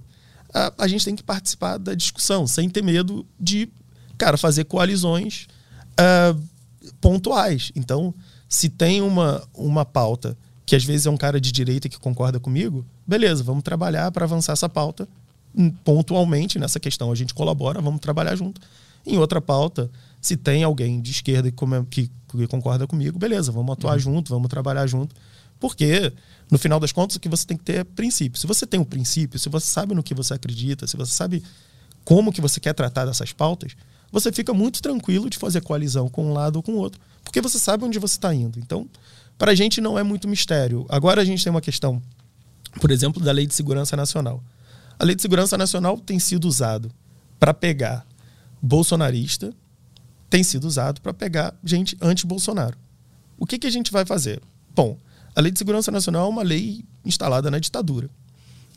[0.52, 3.68] ah, a gente tem que participar da discussão, sem ter medo de,
[4.16, 5.46] cara, fazer coalizões
[5.96, 6.34] ah,
[7.00, 7.70] pontuais.
[7.76, 8.14] Então,
[8.48, 12.38] se tem uma, uma pauta que às vezes é um cara de direita que concorda
[12.38, 15.08] comigo, beleza, vamos trabalhar para avançar essa pauta
[15.84, 17.10] pontualmente nessa questão.
[17.10, 18.60] A gente colabora, vamos trabalhar junto.
[19.06, 19.90] Em outra pauta,
[20.20, 24.86] se tem alguém de esquerda que, que- concorda comigo, beleza, vamos atuar junto, vamos trabalhar
[24.86, 25.14] junto.
[25.58, 26.12] Porque,
[26.50, 28.38] no final das contas, o que você tem que ter é princípio.
[28.38, 31.42] Se você tem um princípio, se você sabe no que você acredita, se você sabe
[32.04, 33.72] como que você quer tratar dessas pautas,
[34.12, 37.40] você fica muito tranquilo de fazer coalizão com um lado ou com o outro, porque
[37.40, 38.58] você sabe onde você está indo.
[38.58, 38.88] Então,
[39.36, 40.86] para a gente não é muito mistério.
[40.88, 42.00] Agora a gente tem uma questão,
[42.80, 44.42] por exemplo, da Lei de Segurança Nacional.
[44.98, 46.90] A Lei de Segurança Nacional tem sido usado
[47.38, 48.04] para pegar
[48.60, 49.54] bolsonarista,
[50.28, 52.76] tem sido usado para pegar gente anti-Bolsonaro.
[53.38, 54.42] O que, que a gente vai fazer?
[54.74, 54.98] Bom,
[55.36, 58.10] a Lei de Segurança Nacional é uma lei instalada na ditadura.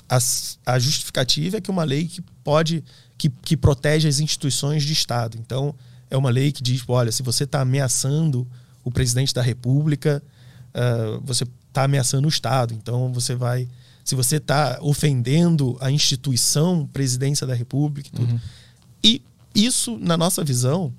[0.08, 0.20] A,
[0.66, 2.84] a justificativa é que é uma lei que pode,
[3.18, 5.38] que, que protege as instituições de Estado.
[5.40, 5.74] Então,
[6.10, 8.48] é uma lei que diz, olha, se você está ameaçando
[8.84, 10.22] o presidente da República,
[10.74, 12.74] ah, você está ameaçando o Estado.
[12.76, 13.68] Então, você vai...
[14.04, 18.42] Se você está ofendendo a instituição presidência da República e tudo.
[19.04, 19.22] E
[19.54, 20.94] isso, na nossa visão,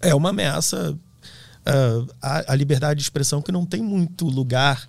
[0.00, 0.96] é uma ameaça
[1.66, 4.88] ah, à, à liberdade de expressão que não tem muito lugar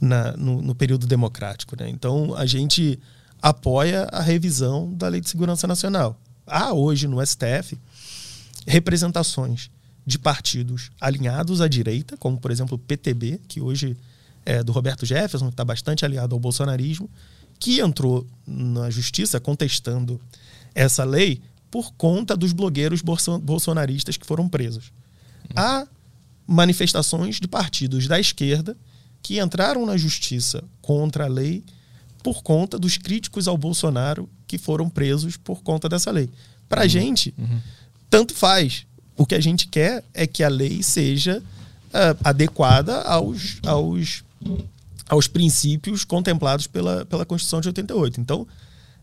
[0.00, 1.76] na- no, no período democrático.
[1.78, 1.88] Né?
[1.88, 2.98] Então, a gente
[3.40, 6.18] apoia a revisão da Lei de Segurança Nacional.
[6.46, 7.78] Há hoje no STF
[8.66, 9.70] representações
[10.06, 13.96] de partidos alinhados à direita, como, por exemplo, o PTB, que hoje
[14.46, 17.10] é do Roberto Jefferson, que está bastante aliado ao bolsonarismo,
[17.58, 20.20] que entrou na justiça contestando
[20.74, 24.92] essa lei por conta dos blogueiros bolso- bolsonaristas que foram presos.
[25.54, 25.86] Há
[26.46, 28.76] manifestações de partidos da esquerda
[29.22, 31.64] que entraram na justiça contra a lei
[32.22, 36.30] por conta dos críticos ao Bolsonaro que foram presos por conta dessa lei.
[36.68, 37.34] Para a gente,
[38.08, 38.86] tanto faz.
[39.16, 41.42] O que a gente quer é que a lei seja
[41.92, 44.22] ah, adequada aos, aos,
[45.08, 48.20] aos princípios contemplados pela, pela Constituição de 88.
[48.20, 48.46] Então,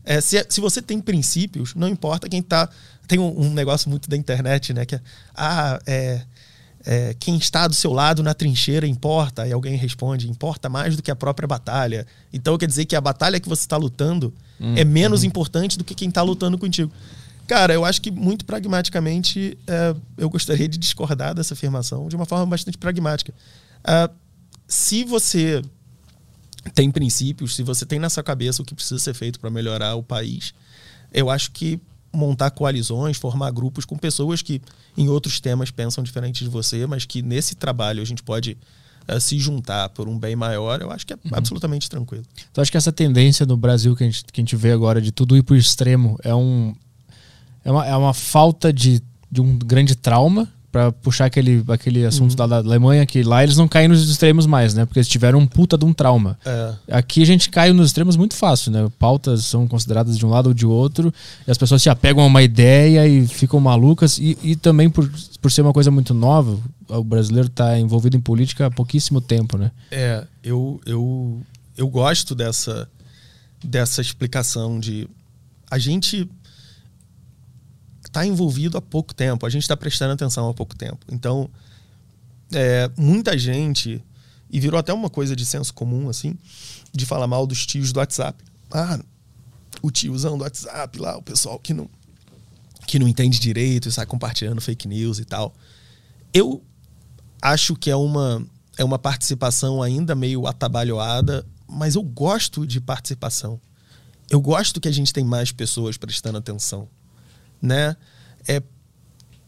[0.04, 2.68] é, se, se você tem princípios, não importa quem tá.
[3.08, 4.84] Tem um, um negócio muito da internet, né?
[4.84, 5.00] Que é,
[5.34, 6.22] ah, é,
[6.84, 9.42] é, quem está do seu lado na trincheira importa.
[9.42, 12.06] Aí alguém responde, importa mais do que a própria batalha.
[12.32, 14.32] Então quer dizer que a batalha que você está lutando
[14.76, 16.90] é menos importante do que quem está lutando contigo.
[17.46, 22.24] Cara, eu acho que muito pragmaticamente é, eu gostaria de discordar dessa afirmação de uma
[22.24, 23.34] forma bastante pragmática.
[23.82, 24.08] Ah,
[24.74, 25.62] se você
[26.74, 30.02] tem princípios, se você tem nessa cabeça o que precisa ser feito para melhorar o
[30.02, 30.52] país,
[31.12, 31.80] eu acho que
[32.12, 34.60] montar coalizões, formar grupos com pessoas que
[34.98, 38.58] em outros temas pensam diferente de você, mas que nesse trabalho a gente pode
[39.08, 41.30] uh, se juntar por um bem maior, eu acho que é uhum.
[41.34, 42.24] absolutamente tranquilo.
[42.50, 45.00] Então acho que essa tendência no Brasil que a gente, que a gente vê agora
[45.00, 46.74] de tudo ir para o extremo é, um,
[47.64, 49.00] é, uma, é uma falta de,
[49.30, 52.48] de um grande trauma para puxar aquele, aquele assunto uhum.
[52.48, 54.84] da Alemanha, que lá eles não caem nos extremos mais, né?
[54.84, 56.36] Porque eles tiveram um puta de um trauma.
[56.44, 56.74] É.
[56.90, 58.90] Aqui a gente cai nos extremos muito fácil, né?
[58.98, 61.14] Pautas são consideradas de um lado ou de outro,
[61.46, 65.08] e as pessoas se apegam a uma ideia e ficam malucas, e, e também por,
[65.40, 66.58] por ser uma coisa muito nova,
[66.88, 69.70] o brasileiro está envolvido em política há pouquíssimo tempo, né?
[69.92, 71.40] É, eu, eu,
[71.76, 72.88] eu gosto dessa,
[73.62, 75.08] dessa explicação de
[75.70, 76.28] a gente
[78.14, 81.04] está envolvido há pouco tempo, a gente está prestando atenção há pouco tempo.
[81.10, 81.50] Então,
[82.52, 84.00] é, muita gente,
[84.48, 86.38] e virou até uma coisa de senso comum, assim,
[86.92, 88.42] de falar mal dos tios do WhatsApp.
[88.70, 89.00] Ah,
[89.82, 91.90] o tiozão do WhatsApp lá, o pessoal que não,
[92.86, 95.52] que não entende direito e sai compartilhando fake news e tal.
[96.32, 96.62] Eu
[97.42, 98.46] acho que é uma,
[98.78, 103.60] é uma participação ainda meio atabalhoada, mas eu gosto de participação.
[104.30, 106.88] Eu gosto que a gente tem mais pessoas prestando atenção
[107.64, 107.96] né?
[108.46, 108.62] É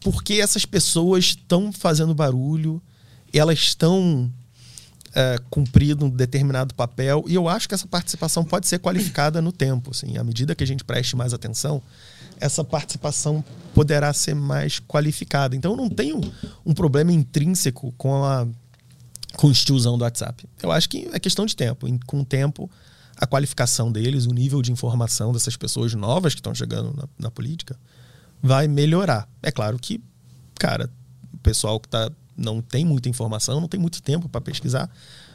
[0.01, 2.81] porque essas pessoas estão fazendo barulho,
[3.33, 4.31] elas estão
[5.13, 9.51] é, cumprindo um determinado papel e eu acho que essa participação pode ser qualificada no
[9.51, 9.91] tempo.
[9.91, 11.81] Assim, à medida que a gente preste mais atenção,
[12.39, 13.43] essa participação
[13.73, 15.55] poderá ser mais qualificada.
[15.55, 16.19] Então, eu não tenho
[16.65, 18.47] um problema intrínseco com a
[19.35, 20.45] com o tiozão do WhatsApp.
[20.63, 21.85] Eu acho que é questão de tempo.
[22.07, 22.69] Com o tempo,
[23.15, 27.31] a qualificação deles, o nível de informação dessas pessoas novas que estão chegando na, na
[27.31, 27.77] política,
[28.41, 29.27] vai melhorar.
[29.41, 30.01] É claro que,
[30.59, 30.89] cara,
[31.33, 34.89] o pessoal que tá, não tem muita informação, não tem muito tempo para pesquisar,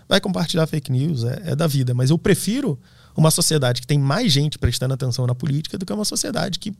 [0.08, 1.94] vai compartilhar fake news, é, é, da vida.
[1.94, 2.78] Mas eu prefiro
[3.16, 6.72] uma sociedade que tem mais gente prestando atenção na política do que uma sociedade que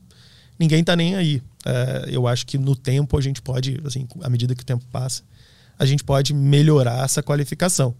[0.57, 1.41] ninguém está nem aí.
[1.65, 4.85] É, eu acho que no tempo a gente pode, assim, à medida que o tempo
[4.91, 5.23] passa,
[5.77, 7.95] a gente pode melhorar essa qualificação.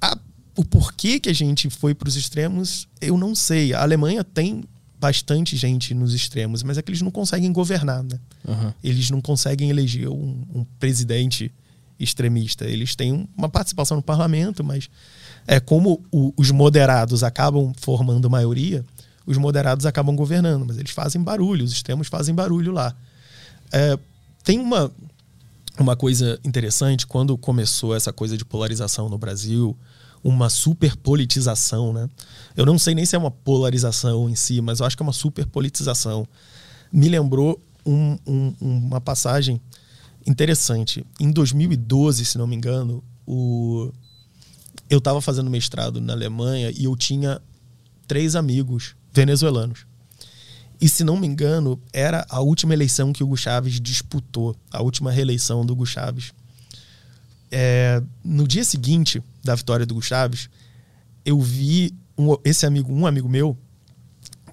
[0.00, 0.18] A,
[0.56, 3.72] o porquê que a gente foi para os extremos, eu não sei.
[3.72, 4.64] A Alemanha tem
[5.00, 8.18] bastante gente nos extremos, mas é que eles não conseguem governar, né?
[8.46, 8.72] Uhum.
[8.82, 11.52] Eles não conseguem eleger um, um, presidente
[11.98, 12.64] extremista.
[12.64, 14.88] Eles têm uma participação no parlamento, mas
[15.46, 18.84] é como o, os moderados acabam formando maioria,
[19.26, 22.94] os moderados acabam governando, mas eles fazem barulho, os extremos fazem barulho lá.
[23.70, 23.98] É,
[24.42, 24.90] tem uma,
[25.78, 29.76] uma coisa interessante, quando começou essa coisa de polarização no Brasil,
[30.22, 32.08] uma superpolitização, né?
[32.56, 35.06] Eu não sei nem se é uma polarização em si, mas eu acho que é
[35.06, 36.26] uma superpolitização.
[36.92, 39.60] Me lembrou um, um, uma passagem
[40.26, 41.04] interessante.
[41.18, 43.92] Em 2012, se não me engano, o...
[44.90, 47.40] eu estava fazendo mestrado na Alemanha e eu tinha
[48.06, 49.86] três amigos venezuelanos.
[50.80, 54.80] E se não me engano, era a última eleição que o Hugo Chávez disputou, a
[54.80, 56.32] última reeleição do Hugo Chávez.
[57.50, 60.50] É, no dia seguinte da vitória do Chaves,
[61.24, 63.56] eu vi um, esse amigo, um amigo meu,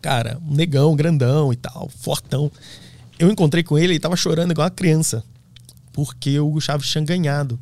[0.02, 2.52] cara, um negão, grandão e tal, fortão.
[3.18, 5.24] Eu encontrei com ele e tava chorando igual uma criança,
[5.92, 7.60] porque o Chaves tinha ganhado.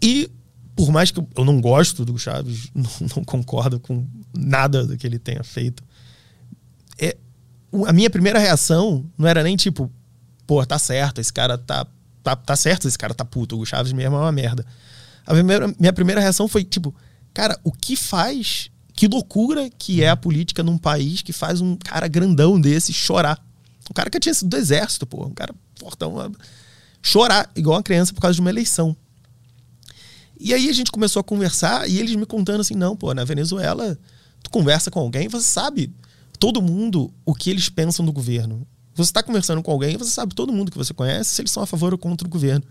[0.00, 0.30] E
[0.76, 5.06] por mais que eu não gosto do Chaves, não, não concordo com nada do que
[5.06, 5.82] ele tenha feito,
[6.98, 7.16] é,
[7.86, 9.90] a minha primeira reação não era nem tipo,
[10.46, 11.86] pô, tá certo, esse cara tá
[12.26, 14.66] tá, tá certo, esse cara tá puto, o Chaves mesmo é uma merda.
[15.24, 16.92] A primeira, minha primeira reação foi tipo,
[17.32, 18.68] cara, o que faz?
[18.92, 23.40] Que loucura que é a política num país que faz um cara grandão desse chorar.
[23.88, 26.32] Um cara que tinha sido do exército, pô, um cara fortão,
[27.00, 28.96] chorar igual uma criança por causa de uma eleição.
[30.40, 33.22] E aí a gente começou a conversar e eles me contando assim, não, pô, na
[33.22, 33.96] Venezuela,
[34.42, 35.92] tu conversa com alguém, você sabe
[36.40, 38.66] todo mundo o que eles pensam do governo.
[38.96, 41.62] Você está conversando com alguém, você sabe todo mundo que você conhece se eles são
[41.62, 42.64] a favor ou contra o governo.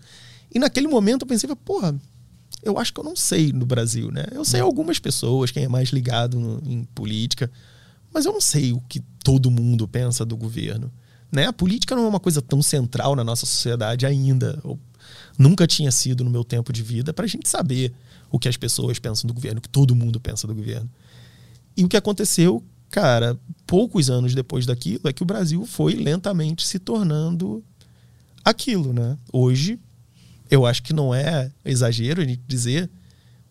[0.52, 1.94] E naquele momento eu pensei, porra,
[2.64, 4.24] eu acho que eu não sei no Brasil, né?
[4.32, 7.48] Eu sei algumas pessoas, quem é mais ligado no, em política,
[8.12, 10.90] mas eu não sei o que todo mundo pensa do governo.
[11.30, 11.46] Né?
[11.46, 14.60] A política não é uma coisa tão central na nossa sociedade ainda.
[15.38, 17.92] Nunca tinha sido no meu tempo de vida para a gente saber
[18.30, 20.90] o que as pessoas pensam do governo, o que todo mundo pensa do governo.
[21.76, 26.66] E o que aconteceu cara, poucos anos depois daquilo, é que o Brasil foi lentamente
[26.66, 27.62] se tornando
[28.44, 29.16] aquilo, né?
[29.32, 29.78] Hoje,
[30.50, 32.88] eu acho que não é exagero a gente dizer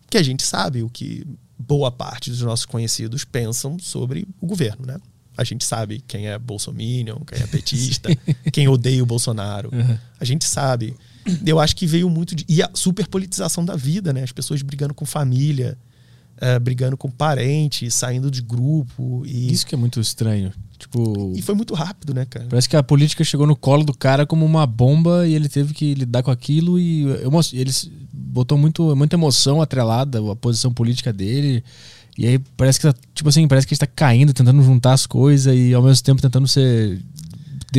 [0.08, 1.26] que a gente sabe o que
[1.58, 4.98] boa parte dos nossos conhecidos pensam sobre o governo, né?
[5.36, 8.08] A gente sabe quem é bolsominion, quem é petista,
[8.50, 9.68] quem odeia o Bolsonaro.
[9.70, 9.98] Uhum.
[10.18, 10.96] A gente sabe.
[11.44, 12.44] Eu acho que veio muito de.
[12.48, 14.22] E a superpolitização da vida, né?
[14.22, 15.76] As pessoas brigando com família,
[16.40, 19.22] é, brigando com parente, saindo de grupo.
[19.26, 20.52] E, Isso que é muito estranho.
[20.78, 22.46] Tipo, e foi muito rápido, né, cara?
[22.50, 25.72] parece que a política chegou no colo do cara como uma bomba e ele teve
[25.72, 27.70] que lidar com aquilo e emo- ele
[28.12, 31.64] botou muito, muita emoção atrelada à posição política dele.
[32.18, 34.92] E aí parece que tá, tipo assim, parece que a gente tá caindo, tentando juntar
[34.92, 37.00] as coisas e ao mesmo tempo tentando ser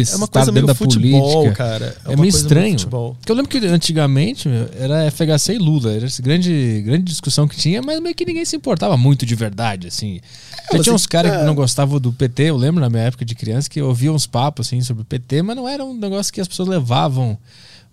[0.01, 1.97] É uma coisa meio futebol, cara.
[2.05, 2.75] É, uma meio estranho.
[3.19, 7.47] Porque eu lembro que antigamente meu, era FHC e Lula, era essa grande, grande discussão
[7.47, 10.19] que tinha, mas meio que ninguém se importava muito de verdade, assim.
[10.71, 11.45] Já você- tinha uns caras que é.
[11.45, 14.67] não gostavam do PT, eu lembro na minha época de criança que ouviam uns papos
[14.67, 17.37] assim sobre o PT, mas não era um negócio que as pessoas levavam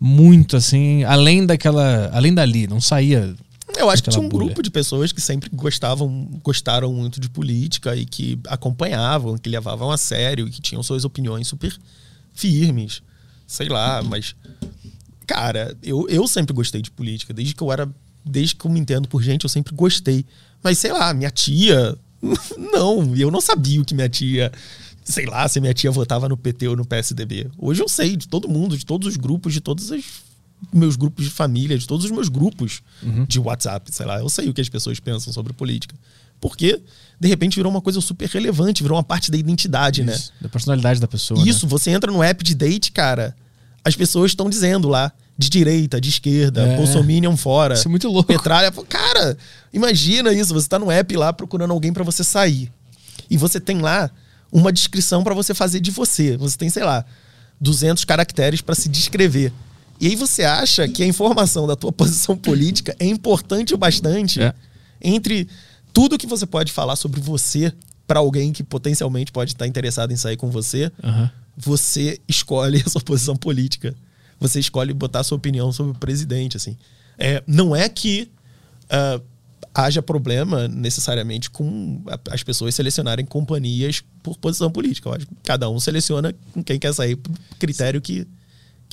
[0.00, 3.34] muito assim, além daquela, além dali, não saía.
[3.76, 4.46] Eu acho que tinha um bolha.
[4.46, 9.90] grupo de pessoas que sempre gostavam, gostaram muito de política e que acompanhavam, que levavam
[9.90, 11.74] a sério e que tinham suas opiniões super
[12.34, 13.02] firmes.
[13.46, 14.36] Sei lá, mas.
[15.26, 17.32] Cara, eu, eu sempre gostei de política.
[17.32, 17.88] Desde que eu era.
[18.24, 20.24] Desde que eu me entendo por gente, eu sempre gostei.
[20.62, 21.96] Mas sei lá, minha tia.
[22.72, 24.50] Não, eu não sabia o que minha tia.
[25.04, 27.50] Sei lá, se minha tia votava no PT ou no PSDB.
[27.58, 30.02] Hoje eu sei de todo mundo, de todos os grupos, de todos os
[30.72, 32.82] meus grupos de família, de todos os meus grupos
[33.28, 34.18] de WhatsApp, sei lá.
[34.20, 35.94] Eu sei o que as pessoas pensam sobre política.
[36.40, 36.80] Porque,
[37.18, 40.14] de repente, virou uma coisa super relevante, virou uma parte da identidade, né?
[40.14, 41.42] Isso, da personalidade da pessoa.
[41.42, 41.48] né?
[41.48, 43.34] Isso, você entra no app de date, cara,
[43.84, 46.76] as pessoas estão dizendo lá, de direita, de esquerda, É.
[46.76, 47.74] Bolsominion fora.
[47.74, 48.32] Isso é muito louco.
[48.32, 48.70] Petralha.
[48.88, 49.36] Cara,
[49.72, 52.70] imagina isso, você tá no app lá procurando alguém pra você sair.
[53.30, 54.10] E você tem lá
[54.52, 56.36] uma descrição pra você fazer de você.
[56.36, 57.04] Você tem, sei lá,
[57.60, 59.52] 200 caracteres pra se descrever.
[60.00, 64.40] E aí você acha que a informação da tua posição política é importante o bastante
[64.42, 64.54] É.
[65.00, 65.48] entre
[65.92, 67.72] tudo que você pode falar sobre você
[68.06, 71.30] pra alguém que potencialmente pode estar interessado em sair com você, Aham.
[71.56, 73.94] você escolhe a sua posição política.
[74.40, 76.76] Você escolhe botar a sua opinião sobre o presidente, assim.
[77.16, 78.28] É, não é que
[78.90, 79.20] ah,
[79.72, 85.08] haja problema necessariamente com as pessoas selecionarem companhias por posição política.
[85.08, 88.26] Eu acho que cada um seleciona com quem quer sair por critério que,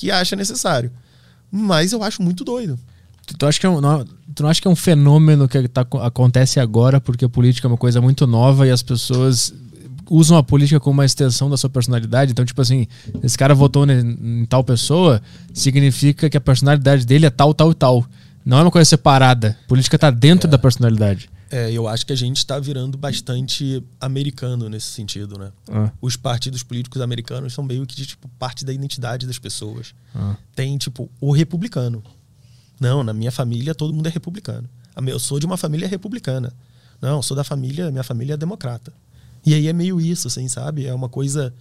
[0.01, 0.91] que acha necessário.
[1.51, 2.79] Mas eu acho muito doido.
[3.27, 5.67] Tu, tu acha que é um, não, tu não acha que é um fenômeno que
[5.67, 9.53] tá, acontece agora porque a política é uma coisa muito nova e as pessoas
[10.09, 12.31] usam a política como uma extensão da sua personalidade?
[12.31, 12.87] Então, tipo assim,
[13.21, 15.21] esse cara votou em, em tal pessoa,
[15.53, 18.03] significa que a personalidade dele é tal, tal e tal.
[18.43, 19.55] Não é uma coisa separada.
[19.65, 21.29] A política tá dentro da personalidade.
[21.53, 25.51] É, eu acho que a gente está virando bastante americano nesse sentido, né?
[25.69, 29.93] Ah, Os partidos políticos americanos são meio que tipo parte da identidade das pessoas.
[30.15, 30.37] ah.
[30.55, 32.01] Tem tipo o republicano.
[32.79, 34.67] Não, na minha família todo mundo é republicano.
[35.05, 36.53] Eu sou de uma família republicana.
[37.01, 38.93] Não, eu sou da família, minha família é democrata.
[39.45, 40.85] E aí é meio isso, assim, sabe?
[40.85, 41.53] É uma coisa.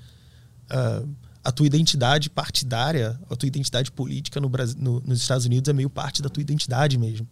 [0.68, 1.02] ah,
[1.42, 5.72] a tua identidade partidária, a tua identidade política no Brasil, no- nos Estados Unidos é
[5.72, 7.26] meio parte da tua identidade mesmo.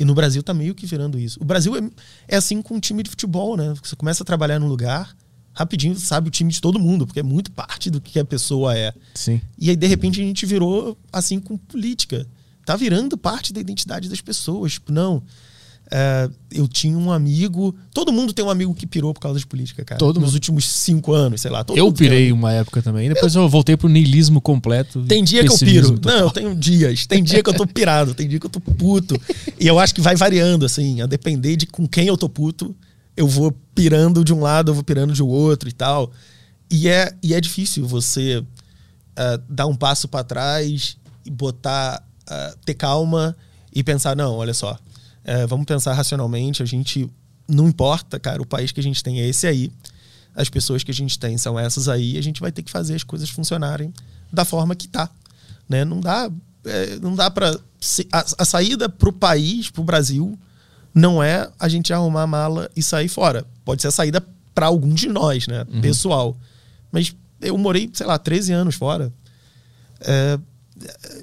[0.00, 1.38] E no Brasil tá meio que virando isso.
[1.42, 1.90] O Brasil é,
[2.26, 3.74] é assim com um time de futebol, né?
[3.82, 5.14] Você começa a trabalhar num lugar,
[5.52, 8.24] rapidinho você sabe o time de todo mundo, porque é muito parte do que a
[8.24, 8.94] pessoa é.
[9.14, 9.42] Sim.
[9.58, 12.26] E aí, de repente, a gente virou assim com política.
[12.64, 14.72] Tá virando parte da identidade das pessoas.
[14.72, 15.22] Tipo, não.
[15.90, 17.74] É, eu tinha um amigo.
[17.92, 19.98] Todo mundo tem um amigo que pirou por causa de política, cara.
[19.98, 20.34] Todo Nos mundo.
[20.34, 21.64] últimos cinco anos, sei lá.
[21.74, 25.02] Eu um pirei uma época também, depois eu voltei pro niilismo completo.
[25.04, 25.98] tem dia que eu piro.
[25.98, 26.12] total.
[26.12, 27.06] Não, eu tenho dias.
[27.06, 29.20] Tem dia que eu tô pirado, tem dia que eu tô puto.
[29.58, 32.74] E eu acho que vai variando, assim, a depender de com quem eu tô puto,
[33.16, 36.12] eu vou pirando de um lado, eu vou pirando de outro e tal.
[36.70, 38.44] E é, e é difícil você
[39.16, 43.36] ah, dar um passo para trás e botar, ah, ter calma
[43.74, 44.78] e pensar, não, olha só,
[45.24, 47.10] eh, vamos pensar racionalmente, a gente,
[47.48, 49.72] não importa, cara, o país que a gente tem é esse aí,
[50.34, 52.94] as pessoas que a gente tem são essas aí, a gente vai ter que fazer
[52.94, 53.92] as coisas funcionarem
[54.32, 55.10] da forma que tá,
[55.68, 55.84] né?
[55.84, 56.30] Não dá,
[56.64, 57.50] é, não dá para
[58.12, 60.38] a, a saída pro país, pro Brasil,
[60.94, 63.44] não é a gente arrumar a mala e sair fora.
[63.64, 66.36] Pode ser a saída para alguns de nós, né, pessoal.
[66.90, 69.12] Mas eu morei, sei lá, 13 anos fora.
[70.00, 70.38] É,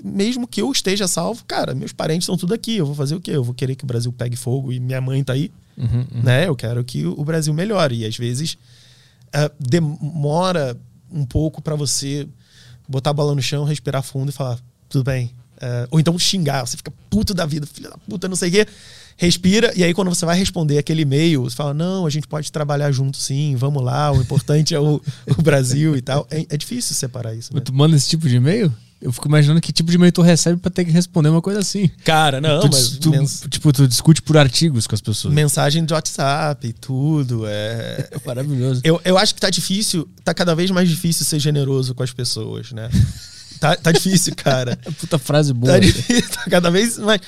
[0.03, 2.77] mesmo que eu esteja salvo, cara, meus parentes estão tudo aqui.
[2.77, 3.31] Eu vou fazer o quê?
[3.31, 6.23] Eu vou querer que o Brasil pegue fogo e minha mãe tá aí, Uhum, uhum.
[6.23, 6.47] né?
[6.47, 7.99] Eu quero que o Brasil melhore.
[7.99, 8.57] E às vezes
[9.31, 10.75] é, demora
[11.11, 12.27] um pouco para você
[12.87, 15.31] botar a bola no chão, respirar fundo e falar, tudo bem.
[15.59, 18.51] É, ou então xingar, você fica puto da vida, filha da puta, não sei o
[18.51, 18.67] quê.
[19.15, 22.51] Respira, e aí quando você vai responder aquele e-mail, você fala, não, a gente pode
[22.51, 25.01] trabalhar junto sim, vamos lá, o importante é o,
[25.37, 26.27] o Brasil e tal.
[26.29, 27.59] É, é difícil separar isso, né?
[27.59, 28.71] Tu manda esse tipo de e-mail?
[28.99, 31.59] Eu fico imaginando que tipo de e-mail tu recebe pra ter que responder uma coisa
[31.59, 31.87] assim.
[32.03, 35.33] Cara, não, tu, mas tu- mens- tipo, tu discute por artigos com as pessoas.
[35.33, 38.09] mensagem de WhatsApp e tudo, é...
[38.11, 38.81] É maravilhoso.
[38.83, 42.11] Eu, eu acho que tá difícil, tá cada vez mais difícil ser generoso com as
[42.11, 42.89] pessoas, né?
[43.59, 44.77] Tá, tá difícil, cara.
[45.01, 45.73] Puta frase boa.
[45.73, 47.19] Tá difícil, tá cada vez mais.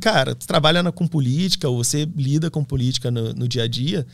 [0.00, 3.66] Cara, tu trabalha na- com política, ou você lida com política no, no dia a
[3.66, 4.06] dia,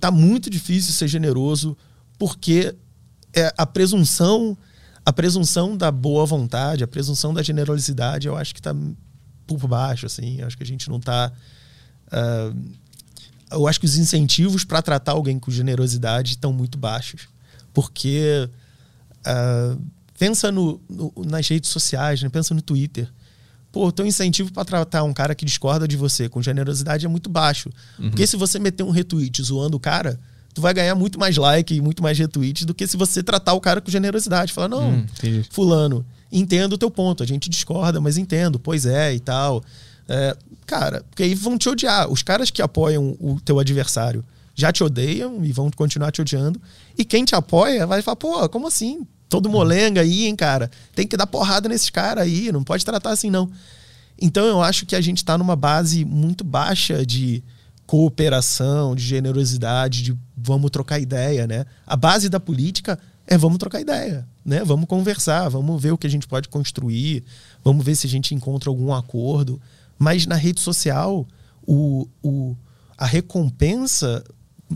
[0.00, 1.76] tá muito difícil ser generoso,
[2.18, 2.74] porque
[3.32, 4.58] é a presunção,
[5.06, 8.74] a presunção da boa vontade, a presunção da generosidade, eu acho que tá
[9.46, 10.40] por baixo, assim.
[10.40, 11.32] Eu acho que a gente não tá.
[12.10, 12.52] ah,
[13.52, 17.28] eu acho que os incentivos para tratar alguém com generosidade estão muito baixos.
[17.72, 18.50] Porque
[19.24, 19.76] ah,
[20.18, 22.28] pensa no, no- nas redes sociais, né?
[22.28, 23.08] pensa no Twitter.
[23.70, 27.08] Pô, o teu incentivo para tratar um cara que discorda de você com generosidade é
[27.08, 27.70] muito baixo.
[27.96, 30.18] Porque se você meter um retweet zoando o cara,
[30.56, 33.52] tu vai ganhar muito mais like e muito mais retweets do que se você tratar
[33.52, 34.54] o cara com generosidade.
[34.54, 35.06] Falar, não, Hum,
[35.50, 36.02] fulano,
[36.32, 39.62] entendo o teu ponto, a gente discorda, mas entendo, pois é e tal.
[40.08, 40.34] É,
[40.64, 42.10] cara, porque aí vão te odiar.
[42.10, 46.58] Os caras que apoiam o teu adversário já te odeiam e vão continuar te odiando.
[46.96, 49.06] E quem te apoia vai falar, pô, como assim?
[49.28, 50.70] Todo molenga aí, hein, cara?
[50.94, 53.50] Tem que dar porrada nesses caras aí, não pode tratar assim, não.
[54.18, 57.44] Então eu acho que a gente está numa base muito baixa de
[57.86, 61.64] cooperação, de generosidade, de vamos trocar ideia, né?
[61.86, 64.64] A base da política é vamos trocar ideia, né?
[64.64, 67.24] Vamos conversar, vamos ver o que a gente pode construir,
[67.64, 69.60] vamos ver se a gente encontra algum acordo.
[69.98, 71.26] Mas na rede social,
[71.66, 72.56] o, o,
[72.98, 74.24] a recompensa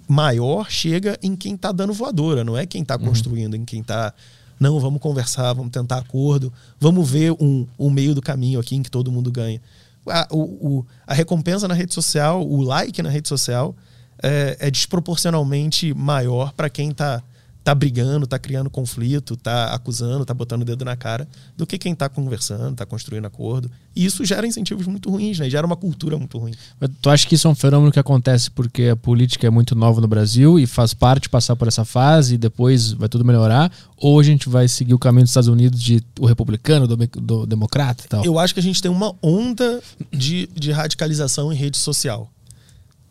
[0.08, 4.14] maior chega em quem está dando voadora, não é quem está construindo, em quem está
[4.60, 8.82] não, vamos conversar, vamos tentar acordo, vamos ver um, um meio do caminho aqui em
[8.82, 9.58] que todo mundo ganha.
[10.06, 13.76] A, o, a recompensa na rede social, o like na rede social,
[14.22, 17.22] é, é desproporcionalmente maior para quem tá,
[17.62, 21.76] tá brigando, tá criando conflito, tá acusando, tá botando o dedo na cara, do que
[21.76, 23.70] quem tá conversando, tá construindo acordo.
[23.94, 25.50] E isso gera incentivos muito ruins, né?
[25.50, 26.52] Gera uma cultura muito ruim.
[26.80, 29.74] Mas Tu acha que isso é um fenômeno que acontece porque a política é muito
[29.74, 33.70] nova no Brasil e faz parte passar por essa fase e depois vai tudo melhorar?
[33.96, 37.46] Ou a gente vai seguir o caminho dos Estados Unidos de o republicano, do, do
[37.46, 38.24] democrata e tal?
[38.24, 42.30] Eu acho que a gente tem uma onda de, de radicalização em rede social.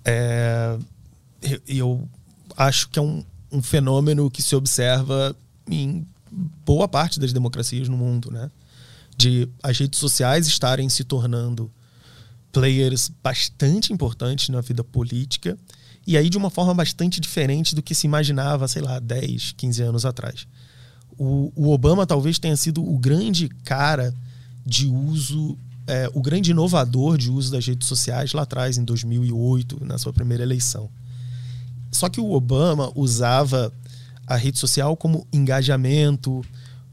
[0.04, 0.76] É,
[1.42, 2.10] eu- eu
[2.58, 5.36] acho que é um, um fenômeno que se observa
[5.70, 6.06] em
[6.66, 8.50] boa parte das democracias no mundo, né?
[9.18, 11.72] De as redes sociais estarem se tornando
[12.52, 15.58] players bastante importantes na vida política
[16.06, 19.84] e aí de uma forma bastante diferente do que se imaginava, sei lá, 10, 15
[19.84, 20.48] anos atrás.
[21.18, 24.14] O, o Obama talvez tenha sido o grande cara
[24.66, 29.86] de uso, é, o grande inovador de uso das redes sociais lá atrás, em 2008,
[29.86, 30.90] na sua primeira eleição.
[31.92, 33.74] Só que o Obama usava
[34.28, 36.44] a rede social como engajamento,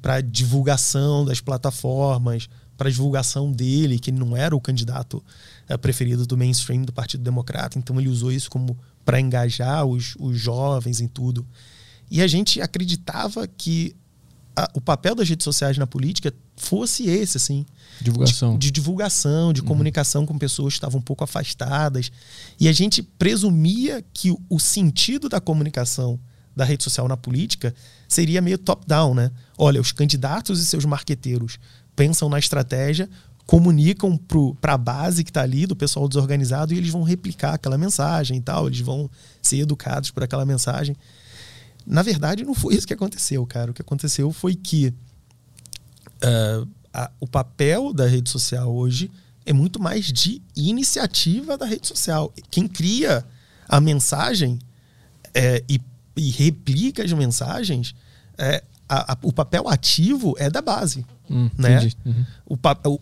[0.01, 5.23] para divulgação das plataformas, para divulgação dele, que ele não era o candidato
[5.69, 10.15] eh, preferido do mainstream do Partido Democrata, então ele usou isso como para engajar os,
[10.19, 11.45] os jovens em tudo.
[12.11, 13.97] E a gente acreditava que
[14.55, 17.67] a- o papel das redes sociais na política fosse esse, assim,
[18.01, 18.53] Divulgação.
[18.53, 22.11] de, de divulgação, de comunicação com pessoas que estavam um pouco afastadas.
[22.59, 26.19] E a gente presumia que o, o sentido da comunicação
[26.55, 27.75] da rede social na política
[28.09, 29.31] seria meio top-down, né?
[29.59, 31.59] Olha, os candidatos e seus marqueteiros
[31.95, 33.09] pensam na estratégia,
[33.47, 34.19] comunicam
[34.61, 38.39] para a base que está ali, do pessoal desorganizado, e eles vão replicar aquela mensagem
[38.39, 39.11] e tal, eles vão
[39.43, 40.97] ser educados por aquela mensagem.
[41.87, 43.71] Na verdade, não foi isso que aconteceu, cara.
[43.71, 44.93] O que aconteceu foi que
[46.23, 46.67] ah,
[47.05, 49.11] a- o papel da rede social hoje
[49.45, 52.33] é muito mais de iniciativa da rede social.
[52.51, 53.25] Quem cria
[53.69, 54.59] a mensagem
[55.35, 55.79] é, e,
[56.17, 57.95] e replica as mensagens,
[58.39, 61.05] é, a- a- o papel ativo é da base.
[61.31, 61.91] Hum, né?
[62.05, 62.25] Uhum.
[62.47, 62.57] O,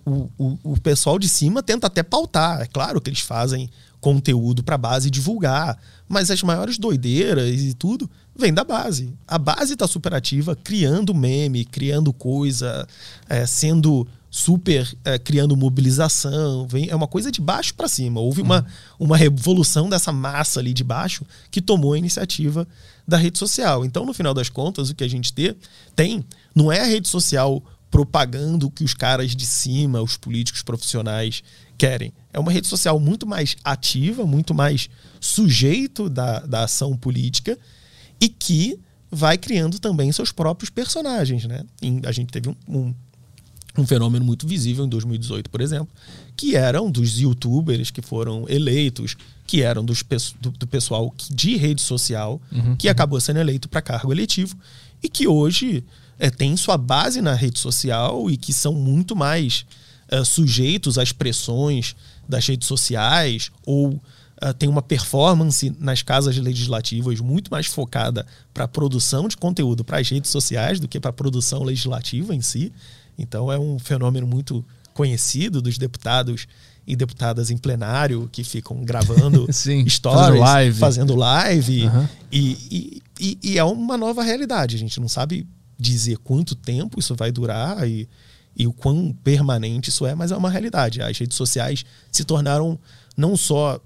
[0.04, 2.62] o, o, o pessoal de cima tenta até pautar.
[2.62, 3.70] É claro que eles fazem
[4.00, 5.78] conteúdo para a base divulgar,
[6.08, 9.14] mas as maiores doideiras e tudo vem da base.
[9.26, 12.86] A base está super ativa, criando meme, criando coisa,
[13.28, 16.66] é, sendo super é, criando mobilização.
[16.66, 18.20] Vem, é uma coisa de baixo para cima.
[18.20, 18.66] Houve uma,
[18.98, 22.66] uma revolução dessa massa ali de baixo que tomou a iniciativa
[23.06, 23.84] da rede social.
[23.84, 25.56] Então, no final das contas, o que a gente ter,
[25.94, 27.62] tem não é a rede social
[27.94, 31.44] propagando o que os caras de cima, os políticos profissionais
[31.78, 32.12] querem.
[32.32, 34.90] É uma rede social muito mais ativa, muito mais
[35.20, 37.56] sujeito da, da ação política
[38.20, 38.78] e que
[39.10, 41.44] vai criando também seus próprios personagens.
[41.44, 41.62] Né?
[42.04, 42.94] A gente teve um, um,
[43.78, 45.88] um fenômeno muito visível em 2018, por exemplo,
[46.36, 49.16] que eram dos youtubers que foram eleitos,
[49.46, 50.02] que eram dos,
[50.40, 52.40] do, do pessoal que- de rede social,
[52.78, 54.56] que acabou sendo eleito para cargo eletivo
[55.02, 55.84] e que hoje
[56.18, 59.64] eh, tem sua base na rede social e que são muito mais
[60.08, 61.94] eh, sujeitos às pressões
[62.28, 64.00] das redes sociais ou
[64.40, 69.84] eh, tem uma performance nas casas legislativas muito mais focada para a produção de conteúdo
[69.84, 72.72] para as redes sociais do que para a produção legislativa em si.
[73.18, 76.46] Então é um fenômeno muito conhecido dos deputados
[76.86, 80.78] e deputadas em plenário que ficam gravando Sim, stories, fazendo live.
[80.78, 81.90] fazendo live.
[82.30, 82.40] E,
[82.70, 84.76] e, e, e é uma nova realidade.
[84.76, 85.46] A gente não sabe
[85.78, 88.08] dizer quanto tempo isso vai durar e,
[88.56, 91.00] e o quão permanente isso é, mas é uma realidade.
[91.00, 92.78] As redes sociais se tornaram
[93.16, 93.80] não só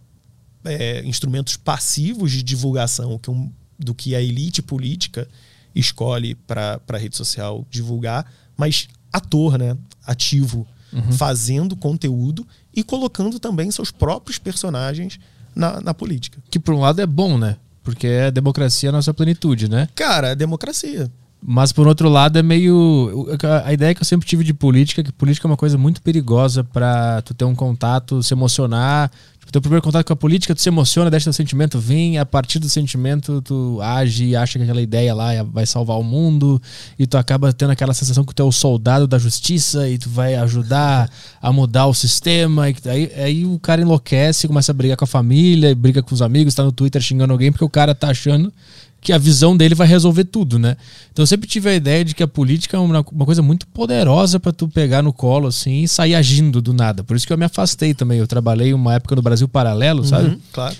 [0.68, 5.28] é, instrumentos passivos de divulgação que um- do que a elite política
[5.74, 8.26] escolhe para a rede social divulgar,
[8.56, 9.76] mas ator, né?
[10.06, 10.66] ativo,
[11.12, 15.20] fazendo conteúdo e colocando também seus próprios personagens
[15.54, 16.38] na, na política.
[16.50, 17.56] Que por um lado é bom, né?
[17.82, 19.88] Porque é democracia na sua plenitude, né?
[19.94, 21.10] Cara, é democracia.
[21.40, 23.28] Mas por outro lado é meio.
[23.64, 26.02] A ideia que eu sempre tive de política é que política é uma coisa muito
[26.02, 29.10] perigosa pra tu ter um contato, se emocionar.
[29.48, 32.26] Tipo, teu primeiro contato com a política, tu se emociona, deixa teu sentimento e a
[32.26, 36.02] partir do sentimento tu age e acha que aquela ideia lá é- vai salvar o
[36.02, 36.60] mundo,
[36.98, 40.10] e tu acaba tendo aquela sensação que tu é o soldado da justiça e tu
[40.10, 41.10] vai ajudar
[41.40, 42.68] a mudar o sistema.
[42.68, 46.20] E aí, aí o cara enlouquece, começa a brigar com a família, briga com os
[46.20, 48.52] amigos, tá no Twitter xingando alguém porque o cara tá achando
[49.00, 50.76] que a visão dele vai resolver tudo, né?
[51.12, 53.66] Então eu sempre tive a ideia de que a política é uma, uma coisa muito
[53.68, 57.04] poderosa pra tu pegar no colo assim e sair agindo do nada.
[57.04, 58.18] Por isso que eu me afastei também.
[58.18, 60.30] Eu trabalhei uma época no Brasil Paralelo, sabe?
[60.30, 60.76] Uhum, claro.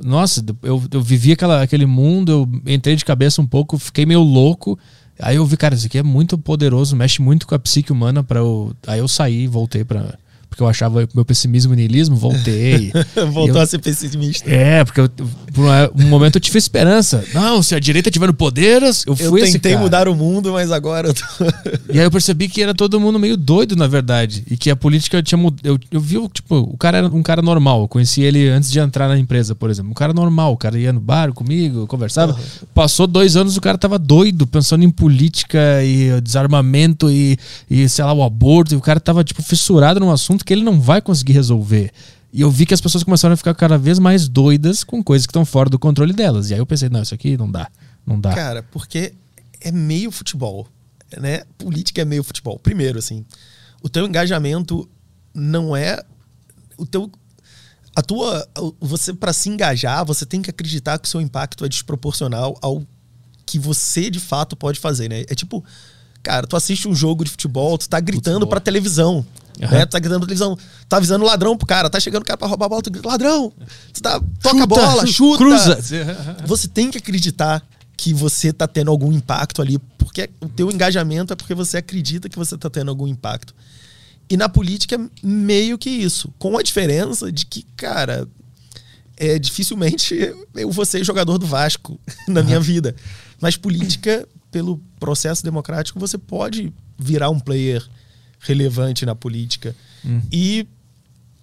[0.00, 4.22] Nossa, eu, eu vivi aquela, aquele mundo, eu entrei de cabeça um pouco, fiquei meio
[4.22, 4.78] louco.
[5.18, 8.22] Aí eu vi, cara, isso aqui é muito poderoso, mexe muito com a psique humana
[8.22, 8.74] para eu.
[8.86, 10.18] Aí eu saí, voltei para
[10.52, 12.92] porque eu achava meu pessimismo e niilismo, voltei.
[13.32, 14.50] Voltou Eu- a ser pessimista.
[14.50, 15.64] É, porque eu, por
[15.98, 17.24] um momento eu tive esperança.
[17.32, 20.70] Não, se a direita tiver no poder, eu fui Eu tentei mudar o mundo, mas
[20.70, 21.22] agora eu tô...
[21.88, 24.44] E aí eu percebi que era todo mundo meio doido, na verdade.
[24.50, 25.66] E que a política tinha mudado.
[25.66, 27.82] Eu, eu vi, tipo, o cara era um cara normal.
[27.82, 29.90] Eu conheci ele antes de entrar na empresa, por exemplo.
[29.90, 30.52] Um cara normal.
[30.52, 32.38] O cara ia no bar comigo, conversava.
[32.74, 37.38] Passou dois anos, o cara tava doido, pensando em política e desarmamento e,
[37.70, 38.74] e, sei lá, o aborto.
[38.74, 41.92] E o cara tava, tipo, fissurado num assunto que ele não vai conseguir resolver.
[42.32, 45.26] E eu vi que as pessoas começaram a ficar cada vez mais doidas com coisas
[45.26, 46.50] que estão fora do controle delas.
[46.50, 47.68] E aí eu pensei, não, isso aqui não dá.
[48.06, 48.34] Não dá.
[48.34, 49.12] Cara, porque
[49.60, 50.66] é meio futebol,
[51.18, 51.42] né?
[51.58, 52.58] Política é meio futebol.
[52.58, 53.24] Primeiro, assim,
[53.82, 54.88] o teu engajamento
[55.34, 56.02] não é
[56.76, 57.10] o teu
[57.94, 58.48] a tua
[58.80, 62.82] você para se engajar, você tem que acreditar que o seu impacto é desproporcional ao
[63.44, 65.24] que você de fato pode fazer, né?
[65.28, 65.62] É tipo,
[66.22, 69.24] cara, tu assiste um jogo de futebol, tu tá gritando pra televisão.
[69.60, 69.78] Aham.
[69.78, 69.86] Né?
[69.86, 70.58] Tu tá gritando pra televisão,
[70.88, 72.90] tá avisando o ladrão pro cara, tá chegando o cara pra roubar a bola, tu
[72.90, 73.52] grita, ladrão!
[73.92, 75.38] Tu tá, toca a bola, chuta!
[75.38, 75.78] Cruza.
[76.46, 77.62] Você tem que acreditar
[77.96, 82.28] que você tá tendo algum impacto ali, porque o teu engajamento é porque você acredita
[82.28, 83.54] que você tá tendo algum impacto.
[84.28, 88.26] E na política é meio que isso, com a diferença de que, cara,
[89.16, 92.96] é dificilmente eu vou ser jogador do Vasco na minha vida.
[93.40, 97.86] Mas política, pelo processo democrático, você pode virar um player
[98.42, 99.74] relevante na política.
[100.30, 100.66] E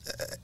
[0.05, 0.39] eh,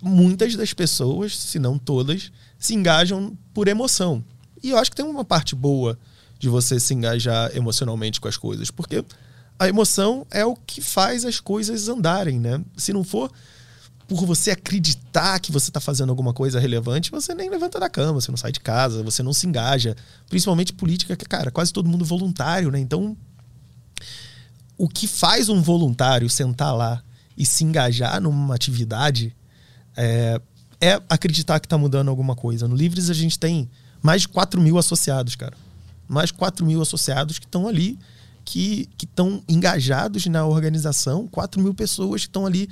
[0.00, 4.24] muitas das pessoas, se não todas, se engajam por emoção.
[4.62, 5.98] E eu acho que tem uma parte boa
[6.38, 9.04] de você se engajar emocionalmente com as coisas, porque
[9.58, 12.60] a emoção é o que faz as coisas andarem, né?
[12.76, 13.30] Se não for
[14.08, 18.20] por você acreditar que você está fazendo alguma coisa relevante, você nem levanta da cama,
[18.20, 19.96] você não sai de casa, você não se engaja.
[20.28, 22.78] Principalmente política, que, cara, quase todo mundo voluntário, né?
[22.78, 23.16] Então,
[24.82, 27.00] o que faz um voluntário sentar lá
[27.38, 29.32] e se engajar numa atividade
[29.96, 30.40] é,
[30.80, 32.66] é acreditar que está mudando alguma coisa.
[32.66, 33.70] No Livres a gente tem
[34.02, 35.56] mais de 4 mil associados, cara.
[36.08, 37.96] Mais de 4 mil associados que estão ali,
[38.44, 42.68] que estão engajados na organização, 4 mil pessoas que estão ali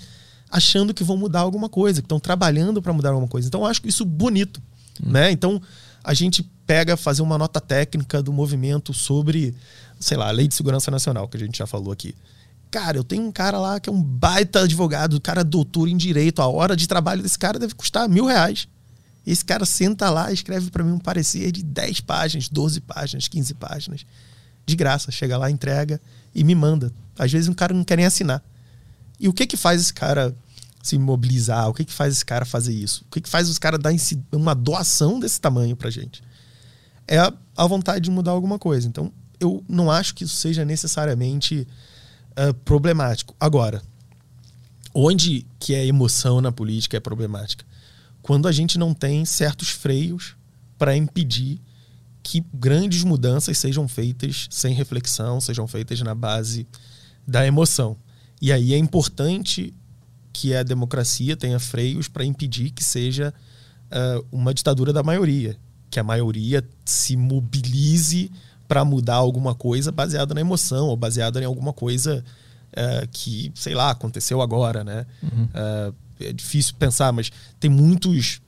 [0.50, 3.46] achando que vão mudar alguma coisa, que estão trabalhando para mudar alguma coisa.
[3.46, 4.60] Então eu acho isso bonito,
[5.00, 5.30] né?
[5.30, 5.62] Então
[6.02, 9.54] a gente pega fazer uma nota técnica do movimento sobre,
[10.00, 12.14] sei lá, Lei de Segurança Nacional, que a gente já falou aqui.
[12.70, 15.88] Cara, eu tenho um cara lá que é um baita advogado, o cara é doutor
[15.88, 18.66] em direito, a hora de trabalho desse cara deve custar mil reais.
[19.26, 23.54] Esse cara senta lá escreve para mim um parecer de 10 páginas, 12 páginas, 15
[23.54, 24.06] páginas.
[24.66, 25.10] De graça.
[25.10, 26.00] Chega lá, entrega
[26.34, 26.92] e me manda.
[27.18, 28.42] Às vezes um cara não quer nem assinar.
[29.18, 30.34] E o que que faz esse cara
[30.82, 31.68] se mobilizar?
[31.68, 33.04] O que que faz esse cara fazer isso?
[33.06, 33.92] O que que faz os caras dar
[34.32, 36.22] uma doação desse tamanho pra gente?
[37.06, 38.88] É a vontade de mudar alguma coisa.
[38.88, 41.66] Então, eu não acho que isso seja necessariamente
[42.36, 43.34] ah, problemático.
[43.40, 43.82] Agora,
[44.94, 47.64] onde que a emoção na política é problemática?
[48.22, 50.36] Quando a gente não tem certos freios
[50.78, 51.60] para impedir
[52.22, 56.66] que grandes mudanças sejam feitas sem reflexão, sejam feitas na base
[57.26, 57.96] da emoção.
[58.40, 59.74] E aí é importante
[60.32, 63.34] que a democracia tenha freios para impedir que seja
[63.90, 65.56] ah, uma ditadura da maioria,
[65.90, 68.30] que a maioria se mobilize
[68.70, 72.24] para mudar alguma coisa baseada na emoção ou baseada em alguma coisa
[72.72, 75.06] é, que, sei lá, aconteceu agora, né?
[75.52, 78.40] É, é difícil pensar, mas tem muitos,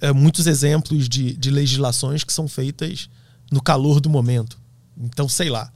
[0.00, 3.10] é, muitos exemplos de, de legislações que são feitas
[3.50, 4.56] no calor do momento.
[4.96, 5.72] Então, sei lá.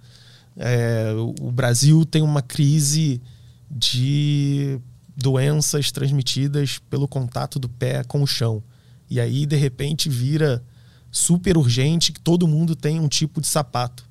[0.56, 3.20] É, o Brasil tem uma crise
[3.68, 4.78] de
[5.16, 8.62] doenças transmitidas pelo contato do pé com o chão.
[9.10, 10.62] E aí, de repente, vira
[11.10, 14.04] super urgente que todo mundo tem um tipo de sapato.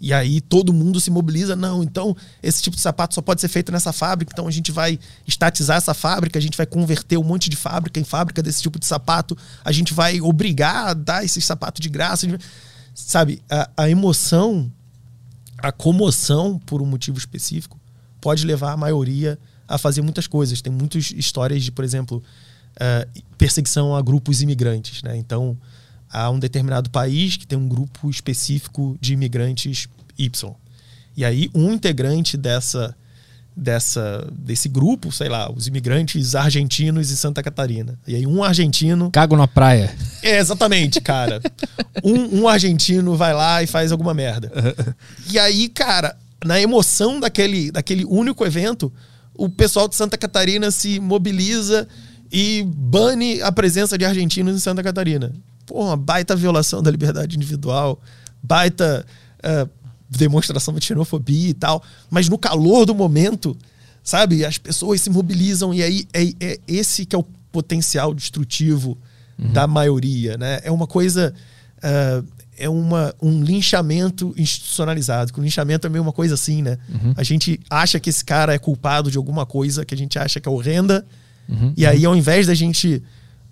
[0.00, 3.48] E aí todo mundo se mobiliza, não, então esse tipo de sapato só pode ser
[3.48, 4.96] feito nessa fábrica, então a gente vai
[5.26, 8.78] estatizar essa fábrica, a gente vai converter um monte de fábrica em fábrica desse tipo
[8.78, 12.26] de sapato, a gente vai obrigar a dar esses sapatos de graça.
[12.94, 14.70] Sabe, a, a emoção,
[15.56, 17.78] a comoção por um motivo específico
[18.20, 20.62] pode levar a maioria a fazer muitas coisas.
[20.62, 22.22] Tem muitas histórias de, por exemplo,
[22.76, 25.02] uh, perseguição a grupos imigrantes.
[25.02, 25.16] Né?
[25.16, 25.56] Então,
[26.10, 30.56] há um determinado país que tem um grupo específico de imigrantes Y.
[31.16, 32.94] E aí, um integrante dessa,
[33.56, 37.98] dessa, desse grupo, sei lá, os imigrantes argentinos em Santa Catarina.
[38.06, 39.10] E aí, um argentino.
[39.10, 39.94] Cago na praia.
[40.22, 41.40] É, exatamente, cara.
[42.04, 44.52] um, um argentino vai lá e faz alguma merda.
[45.30, 48.92] e aí, cara, na emoção daquele, daquele único evento,
[49.34, 51.88] o pessoal de Santa Catarina se mobiliza
[52.30, 55.32] e bane a presença de argentinos em Santa Catarina.
[55.68, 58.00] Pô, uma baita violação da liberdade individual,
[58.42, 59.04] baita
[59.44, 59.68] uh,
[60.08, 61.82] demonstração de xenofobia e tal.
[62.10, 63.54] Mas no calor do momento,
[64.02, 68.96] sabe, as pessoas se mobilizam e aí é, é esse que é o potencial destrutivo
[69.38, 69.52] uhum.
[69.52, 70.60] da maioria, né?
[70.64, 71.34] É uma coisa.
[71.78, 72.26] Uh,
[72.60, 75.32] é uma, um linchamento institucionalizado.
[75.32, 76.76] Que o linchamento é meio uma coisa assim, né?
[76.88, 77.14] Uhum.
[77.16, 80.40] A gente acha que esse cara é culpado de alguma coisa que a gente acha
[80.40, 81.06] que é horrenda.
[81.48, 81.72] Uhum.
[81.76, 83.00] E aí, ao invés da gente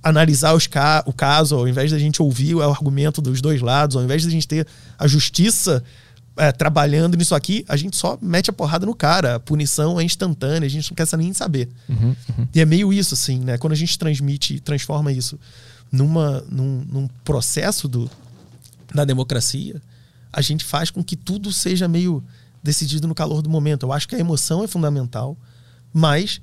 [0.08, 3.96] analisar os ca o caso, ao invés da gente ouvir o argumento dos dois lados,
[3.96, 4.66] ao invés da gente ter
[4.98, 5.82] a justiça
[6.36, 9.36] é, trabalhando nisso aqui, a gente só mete a porrada no cara.
[9.36, 11.68] A punição é instantânea, a gente não quer nem saber.
[11.88, 12.48] Uhum, uhum.
[12.54, 13.58] E é meio isso, assim, né?
[13.58, 15.38] Quando a gente transmite, transforma isso
[15.90, 18.10] numa, num, num processo do,
[18.94, 19.80] na democracia,
[20.32, 22.22] a gente faz com que tudo seja meio
[22.62, 23.84] decidido no calor do momento.
[23.84, 25.36] Eu acho que a emoção é fundamental,
[25.92, 26.40] mas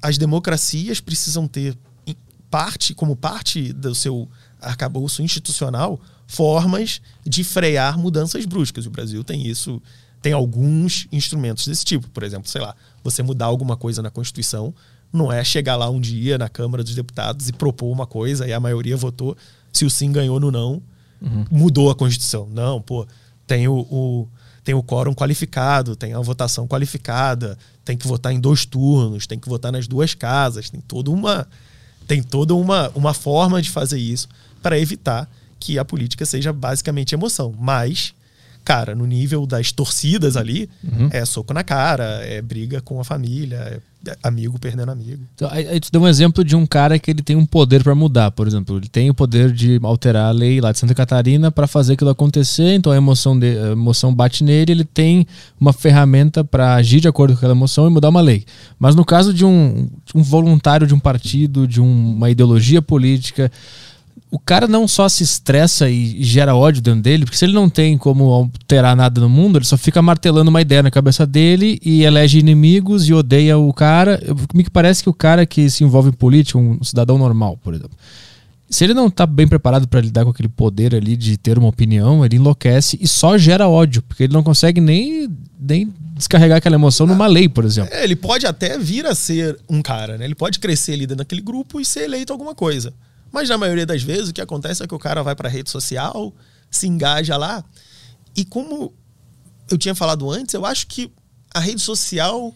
[0.00, 1.76] as democracias precisam ter
[2.52, 4.28] parte, como parte do seu
[4.60, 8.84] arcabouço institucional, formas de frear mudanças bruscas.
[8.84, 9.80] O Brasil tem isso,
[10.20, 12.10] tem alguns instrumentos desse tipo.
[12.10, 14.74] Por exemplo, sei lá, você mudar alguma coisa na Constituição
[15.10, 18.52] não é chegar lá um dia na Câmara dos Deputados e propor uma coisa e
[18.52, 19.34] a maioria votou,
[19.72, 20.82] se o sim ganhou no não,
[21.22, 21.46] uhum.
[21.50, 22.46] mudou a Constituição.
[22.50, 23.06] Não, pô,
[23.46, 24.28] tem o, o,
[24.62, 29.38] tem o quórum qualificado, tem a votação qualificada, tem que votar em dois turnos, tem
[29.38, 31.48] que votar nas duas casas, tem toda uma
[32.12, 34.28] tem toda uma, uma forma de fazer isso
[34.62, 35.26] para evitar
[35.58, 37.54] que a política seja basicamente emoção.
[37.58, 38.12] Mas
[38.62, 41.08] cara, no nível das torcidas ali, uhum.
[41.10, 43.80] é soco na cara, é briga com a família, é
[44.22, 45.24] amigo perdendo amigo.
[45.34, 47.94] Então, aí, tu deu um exemplo de um cara que ele tem um poder para
[47.94, 51.50] mudar, por exemplo, ele tem o poder de alterar a lei lá de Santa Catarina
[51.50, 55.26] para fazer aquilo acontecer, então a emoção, de, a emoção bate nele, ele tem
[55.60, 58.44] uma ferramenta para agir de acordo com aquela emoção e mudar uma lei.
[58.78, 63.50] Mas no caso de um, um voluntário de um partido, de um, uma ideologia política,
[64.32, 67.68] o cara não só se estressa e gera ódio dentro dele, porque se ele não
[67.68, 71.78] tem como alterar nada no mundo, ele só fica martelando uma ideia na cabeça dele
[71.84, 74.18] e elege inimigos e odeia o cara.
[74.54, 77.94] Me parece que o cara que se envolve em política, um cidadão normal, por exemplo,
[78.70, 81.68] se ele não está bem preparado para lidar com aquele poder ali de ter uma
[81.68, 85.28] opinião, ele enlouquece e só gera ódio, porque ele não consegue nem,
[85.60, 87.92] nem descarregar aquela emoção numa lei, por exemplo.
[87.92, 90.24] É, ele pode até vir a ser um cara, né?
[90.24, 92.94] Ele pode crescer ali dentro daquele grupo e ser eleito alguma coisa.
[93.32, 95.50] Mas na maioria das vezes o que acontece é que o cara vai para a
[95.50, 96.32] rede social,
[96.70, 97.64] se engaja lá.
[98.36, 98.92] E como
[99.70, 101.10] eu tinha falado antes, eu acho que
[101.52, 102.54] a rede social.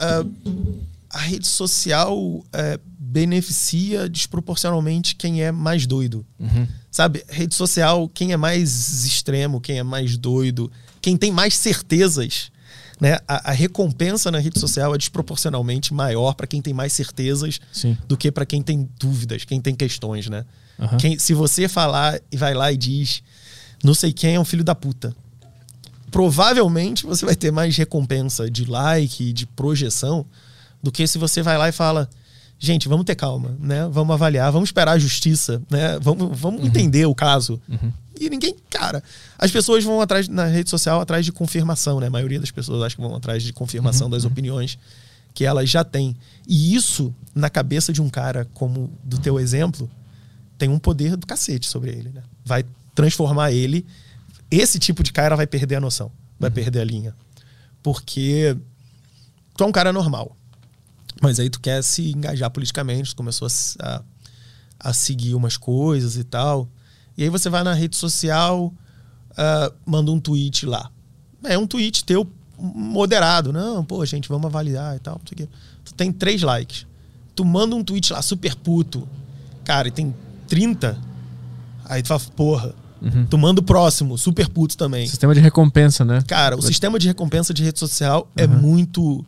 [0.00, 2.44] Uh, a rede social uh,
[2.86, 6.24] beneficia desproporcionalmente quem é mais doido.
[6.38, 6.68] Uhum.
[6.90, 7.24] Sabe?
[7.28, 10.70] Rede social, quem é mais extremo, quem é mais doido,
[11.00, 12.50] quem tem mais certezas
[13.00, 17.60] né, a, a, recompensa na rede social é desproporcionalmente maior para quem tem mais certezas
[17.72, 17.96] Sim.
[18.06, 20.44] do que para quem tem dúvidas, quem tem questões, né?
[20.78, 20.96] Uhum.
[20.98, 23.22] Quem, se você falar e vai lá e diz,
[23.82, 25.14] não sei quem é um filho da puta,
[26.10, 30.26] provavelmente você vai ter mais recompensa de like, de projeção,
[30.82, 32.08] do que se você vai lá e fala,
[32.58, 33.88] gente, vamos ter calma, né?
[33.90, 35.98] Vamos avaliar, vamos esperar a justiça, né?
[36.00, 36.66] Vamos, vamos uhum.
[36.66, 37.60] entender o caso.
[37.68, 37.92] Uhum.
[38.18, 39.02] E ninguém, cara,
[39.38, 42.08] as pessoas vão atrás na rede social atrás de confirmação, né?
[42.08, 44.10] A maioria das pessoas acho que vão atrás de confirmação uhum.
[44.10, 44.30] das uhum.
[44.30, 44.78] opiniões
[45.34, 46.16] que elas já têm.
[46.46, 49.88] E isso na cabeça de um cara como do teu exemplo
[50.56, 52.22] tem um poder do cacete sobre ele, né?
[52.44, 52.64] Vai
[52.94, 53.86] transformar ele
[54.50, 56.54] esse tipo de cara vai perder a noção, vai uhum.
[56.54, 57.14] perder a linha.
[57.82, 58.56] Porque
[59.56, 60.36] tu é um cara normal.
[61.20, 63.48] Mas aí tu quer se engajar politicamente, tu começou
[63.80, 64.02] a,
[64.78, 66.68] a, seguir umas coisas e tal.
[67.16, 68.72] E aí você vai na rede social,
[69.32, 70.90] uh, manda um tweet lá.
[71.44, 72.28] É um tweet teu
[72.58, 73.52] moderado.
[73.52, 75.20] Não, pô, gente, vamos avaliar e tal.
[75.84, 76.86] Tu tem três likes.
[77.34, 79.08] Tu manda um tweet lá, super puto.
[79.64, 80.14] Cara, e tem
[80.48, 80.98] 30.
[81.84, 82.74] Aí tu fala, porra.
[83.00, 83.26] Uhum.
[83.26, 85.06] Tu manda o próximo, super puto também.
[85.06, 86.20] Sistema de recompensa, né?
[86.26, 88.44] Cara, o sistema de recompensa de rede social uhum.
[88.44, 89.24] é muito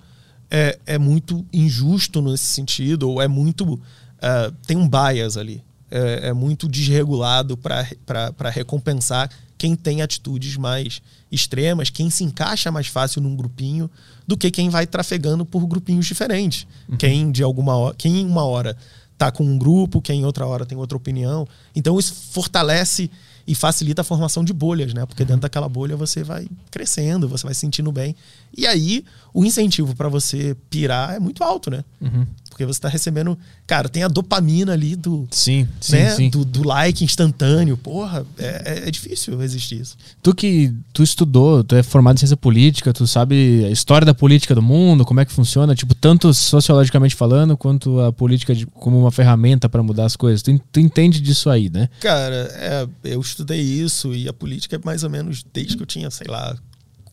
[0.51, 3.75] é, é muito injusto nesse sentido, ou é muito.
[3.75, 5.63] Uh, tem um bias ali.
[5.91, 9.29] É, é muito desregulado para recompensar
[9.59, 13.91] quem tem atitudes mais extremas, quem se encaixa mais fácil num grupinho,
[14.27, 16.67] do que quem vai trafegando por grupinhos diferentes.
[16.89, 16.97] Uhum.
[16.97, 18.77] Quem de alguma hora, quem em uma hora
[19.19, 21.47] tá com um grupo, quem em outra hora tem outra opinião.
[21.75, 23.11] Então isso fortalece
[23.51, 25.05] e facilita a formação de bolhas, né?
[25.05, 28.15] Porque dentro daquela bolha você vai crescendo, você vai se sentindo bem.
[28.57, 29.05] E aí
[29.35, 31.85] o incentivo para você pirar é muito alto, né?
[32.01, 32.25] Uhum.
[32.51, 33.39] Porque você está recebendo.
[33.67, 35.27] Cara, tem a dopamina ali do.
[35.31, 36.11] Sim, sim, né?
[36.11, 36.29] sim.
[36.29, 37.77] Do, do, like instantâneo.
[37.77, 39.97] Porra, é, é, é, difícil resistir isso.
[40.23, 44.13] Tu que tu estudou, tu é formado em ciência política, tu sabe a história da
[44.13, 48.67] política do mundo, como é que funciona, tipo, tanto sociologicamente falando, quanto a política de,
[48.67, 50.43] como uma ferramenta para mudar as coisas.
[50.43, 51.89] Tu, tu, entende disso aí, né?
[52.01, 55.87] Cara, é, eu estudei isso e a política é mais ou menos desde que eu
[55.87, 56.57] tinha, sei lá,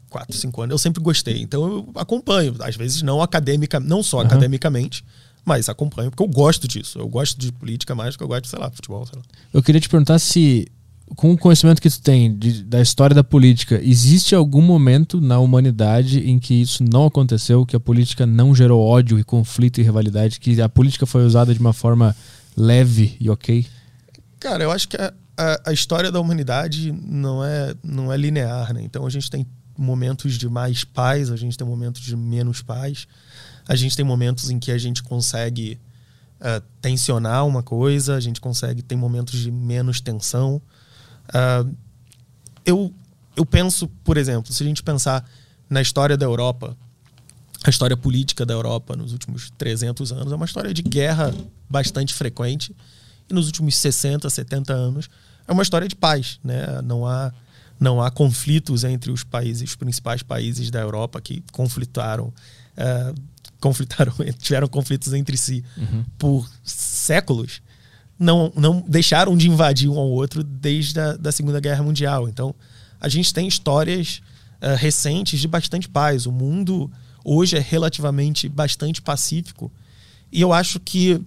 [0.09, 1.41] 4, 5 anos, eu sempre gostei.
[1.41, 4.23] Então eu acompanho, às vezes não acadêmica, não só uhum.
[4.23, 5.03] academicamente,
[5.47, 6.99] mas acompanho, porque eu gosto disso.
[6.99, 9.23] Eu gosto de política mais do que eu gosto de, sei lá, futebol, sei lá.
[9.53, 10.67] Eu queria te perguntar se,
[11.15, 15.39] com o conhecimento que tu tem de, da história da política, existe algum momento na
[15.39, 19.83] humanidade em que isso não aconteceu, que a política não gerou ódio e conflito e
[19.83, 22.13] rivalidade, que a política foi usada de uma forma
[22.57, 23.65] leve e ok?
[24.41, 28.73] Cara, eu acho que a, a, a história da humanidade não é, não é linear,
[28.73, 28.81] né?
[28.83, 29.47] Então a gente tem
[29.77, 33.07] momentos de mais paz, a gente tem momentos de menos paz.
[33.67, 35.79] A gente tem momentos em que a gente consegue
[36.39, 40.61] uh, tensionar uma coisa, a gente consegue tem momentos de menos tensão.
[41.29, 41.75] Uh,
[42.65, 42.93] eu,
[43.35, 45.27] eu penso, por exemplo, se a gente pensar
[45.69, 46.77] na história da Europa,
[47.63, 51.33] a história política da Europa nos últimos 300 anos é uma história de guerra
[51.69, 52.75] bastante frequente.
[53.29, 55.09] E nos últimos 60, 70 anos
[55.47, 56.39] é uma história de paz.
[56.43, 56.81] Né?
[56.83, 57.33] Não, há,
[57.79, 63.15] não há conflitos entre os países, os principais países da Europa que conflitaram uh,
[63.59, 66.03] conflitaram, tiveram conflitos entre si uhum.
[66.17, 67.61] por séculos,
[68.19, 72.27] não, não deixaram de invadir um ao outro desde a da Segunda Guerra Mundial.
[72.27, 72.53] Então,
[72.99, 74.21] a gente tem histórias
[74.61, 76.25] uh, recentes de bastante paz.
[76.25, 76.91] O mundo
[77.23, 79.71] hoje é relativamente bastante pacífico.
[80.31, 81.21] E eu acho que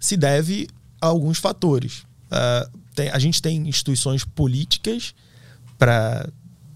[0.00, 0.68] se deve
[1.00, 2.04] a alguns fatores.
[2.26, 5.14] Uh, tem, a gente tem instituições políticas
[5.78, 6.28] para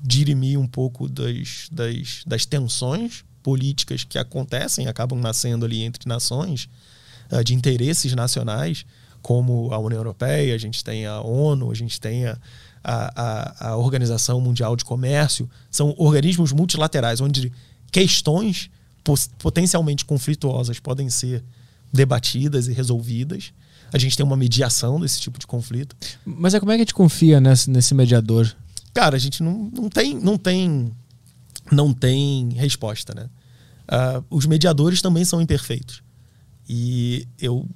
[0.02, 6.68] dirimir um pouco das, das, das tensões políticas que acontecem, acabam nascendo ali entre nações,
[7.30, 8.84] uh, de interesses nacionais,
[9.22, 12.38] como a União Europeia, a gente tem a ONU, a gente tem a,
[12.82, 17.52] a, a, Organização Mundial de Comércio, são organismos multilaterais onde
[17.92, 18.70] questões
[19.38, 21.42] potencialmente conflituosas podem ser
[21.92, 23.52] debatidas e resolvidas.
[23.92, 25.96] A gente tem uma mediação desse tipo de conflito.
[26.24, 28.50] Mas é como é que a gente confia nesse, nesse mediador?
[28.94, 30.92] Cara, a gente não, não tem, não tem
[31.70, 33.28] não tem resposta, né?
[33.90, 36.02] Uh, os mediadores também são imperfeitos.
[36.68, 37.66] E eu,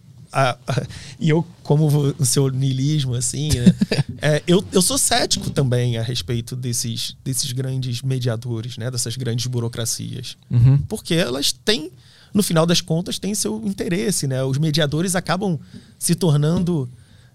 [1.19, 3.75] e eu como o seu niilismo, assim, né?
[4.23, 8.91] é, eu, eu sou cético também a respeito desses, desses grandes mediadores, né?
[8.91, 10.37] Dessas grandes burocracias.
[10.51, 10.79] Uhum.
[10.79, 11.91] Porque elas têm,
[12.33, 14.43] no final das contas, têm seu interesse, né?
[14.45, 15.59] Os mediadores acabam
[15.99, 16.89] se tornando...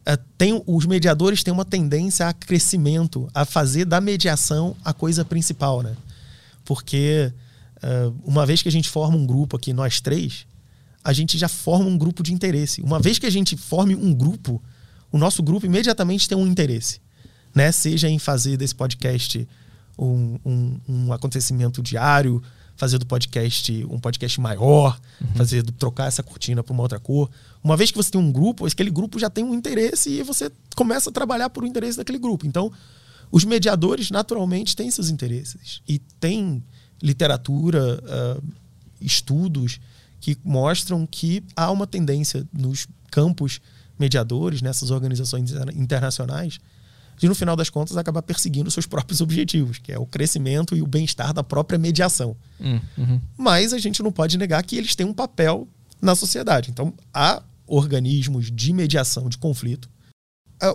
[0.08, 5.26] Uh, tem, os mediadores têm uma tendência a crescimento, a fazer da mediação a coisa
[5.26, 5.96] principal, né?
[6.70, 7.34] Porque
[7.78, 10.46] uh, uma vez que a gente forma um grupo aqui, nós três,
[11.04, 12.80] a gente já forma um grupo de interesse.
[12.84, 14.62] Uma vez que a gente forme um grupo,
[15.12, 17.02] o nosso grupo imediatamente tem um interesse.
[17.56, 17.72] Né?
[17.72, 19.48] Seja em fazer desse podcast
[19.98, 22.40] um, um, um acontecimento diário,
[22.78, 25.28] fazer do podcast um podcast maior, uhum.
[25.34, 27.32] fazer do, trocar essa cortina para uma outra cor.
[27.64, 30.52] Uma vez que você tem um grupo, aquele grupo já tem um interesse e você
[30.76, 32.46] começa a trabalhar por um interesse daquele grupo.
[32.46, 32.72] Então,
[33.32, 35.82] os mediadores, naturalmente, têm seus interesses.
[35.88, 36.64] E tem
[37.02, 38.44] literatura, uh,
[39.00, 39.80] estudos
[40.20, 43.62] que mostram que há uma tendência nos campos
[43.98, 46.60] mediadores, nessas organizações internacionais,
[47.18, 50.82] de no final das contas acabar perseguindo seus próprios objetivos, que é o crescimento e
[50.82, 52.36] o bem-estar da própria mediação.
[52.60, 53.22] Hum, uhum.
[53.38, 55.68] Mas a gente não pode negar que eles têm um papel
[56.02, 56.72] na sociedade.
[56.72, 59.90] Então, há organismos de mediação de conflito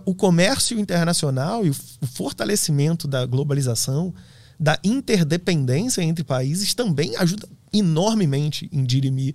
[0.04, 1.74] o comércio internacional e o
[2.06, 4.14] fortalecimento da globalização,
[4.58, 9.34] da interdependência entre países também ajuda enormemente em dirimir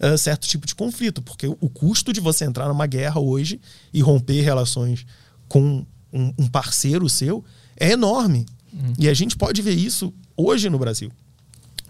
[0.00, 3.60] uh, certo tipo de conflito, porque o custo de você entrar numa guerra hoje
[3.92, 5.04] e romper relações
[5.48, 7.44] com um, um parceiro seu
[7.76, 8.46] é enorme.
[8.72, 8.92] Uhum.
[8.98, 11.10] E a gente pode ver isso hoje no Brasil.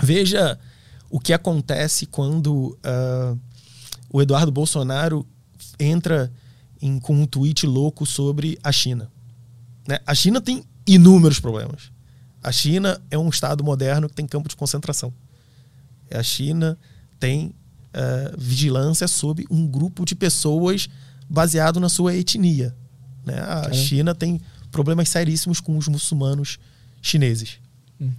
[0.02, 0.58] Veja
[1.10, 3.38] o que acontece quando uh,
[4.10, 5.26] o Eduardo Bolsonaro
[5.78, 6.32] entra
[6.80, 9.10] em, com um tweet louco sobre a China.
[9.86, 9.98] Né?
[10.06, 11.90] A China tem inúmeros problemas.
[12.42, 15.12] A China é um Estado moderno que tem campo de concentração.
[16.10, 16.78] A China
[17.18, 20.88] tem uh, vigilância sobre um grupo de pessoas
[21.28, 22.74] baseado na sua etnia.
[23.24, 23.38] Né?
[23.38, 24.40] A China tem
[24.70, 26.58] problemas seríssimos com os muçulmanos
[27.02, 27.58] chineses.
[28.00, 28.10] Hum.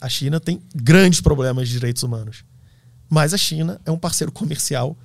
[0.00, 2.44] A China tem grandes problemas de direitos humanos.
[3.08, 4.96] Mas a China é um parceiro comercial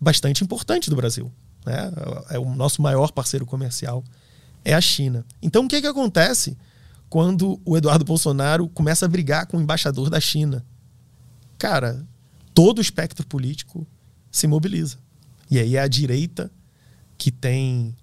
[0.00, 1.32] bastante importante do Brasil.
[1.66, 1.92] Né?
[2.30, 4.04] É o nosso maior parceiro comercial
[4.64, 5.24] é a China.
[5.42, 6.56] Então o que, que acontece
[7.10, 10.64] quando o Eduardo Bolsonaro começa a brigar com o embaixador da China?
[11.58, 12.04] Cara,
[12.54, 13.86] todo o espectro político
[14.30, 14.98] se mobiliza.
[15.50, 16.50] E aí é a direita
[17.16, 17.94] que tem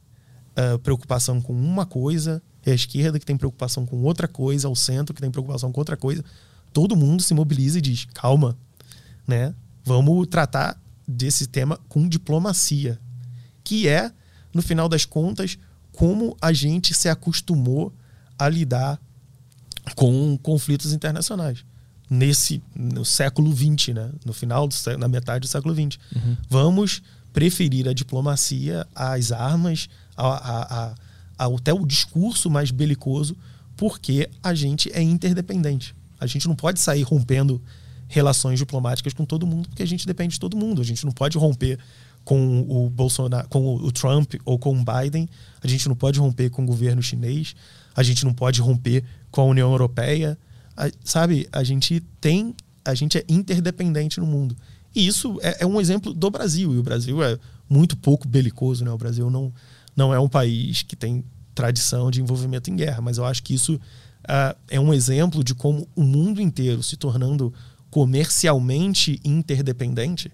[0.57, 4.75] uh, preocupação com uma coisa, é a esquerda que tem preocupação com outra coisa, o
[4.75, 6.23] centro que tem preocupação com outra coisa.
[6.71, 8.57] Todo mundo se mobiliza e diz: calma,
[9.27, 9.53] né?
[9.83, 12.99] Vamos tratar desse tema com diplomacia,
[13.63, 14.11] que é,
[14.53, 15.57] no final das contas,
[15.91, 17.93] como a gente se acostumou
[18.37, 18.99] a lidar
[19.95, 21.63] com conflitos internacionais
[22.09, 24.11] nesse no século XX, né?
[24.25, 25.99] no final do, na metade do século XX.
[26.15, 26.37] Uhum.
[26.49, 30.95] Vamos preferir a diplomacia às armas, a, a, a,
[31.39, 33.35] a, até o discurso mais belicoso,
[33.75, 35.95] porque a gente é interdependente.
[36.19, 37.61] A gente não pode sair rompendo
[38.07, 40.81] relações diplomáticas com todo mundo, porque a gente depende de todo mundo.
[40.81, 41.79] A gente não pode romper
[42.23, 45.27] com o Bolsonaro, com o Trump ou com o Biden.
[45.61, 47.55] A gente não pode romper com o governo chinês.
[47.95, 50.37] A gente não pode romper com a União Europeia.
[50.75, 54.55] A, sabe, a gente tem, a gente é interdependente no mundo.
[54.95, 56.73] E isso é, é, um exemplo do Brasil.
[56.73, 57.37] E o Brasil é
[57.69, 58.91] muito pouco belicoso, né?
[58.91, 59.53] O Brasil não,
[59.95, 61.23] não é um país que tem
[61.53, 65.53] tradição de envolvimento em guerra, mas eu acho que isso uh, é um exemplo de
[65.53, 67.53] como o mundo inteiro se tornando
[67.91, 70.31] comercialmente interdependente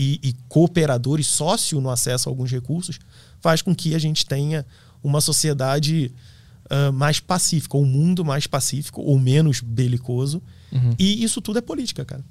[0.00, 2.98] e, e cooperador e sócio no acesso a alguns recursos,
[3.38, 4.64] faz com que a gente tenha
[5.04, 6.10] uma sociedade
[6.70, 10.42] uh, mais pacífica, um mundo mais pacífico, ou menos belicoso.
[10.72, 10.94] Uhum.
[10.98, 12.24] E isso tudo é política, cara.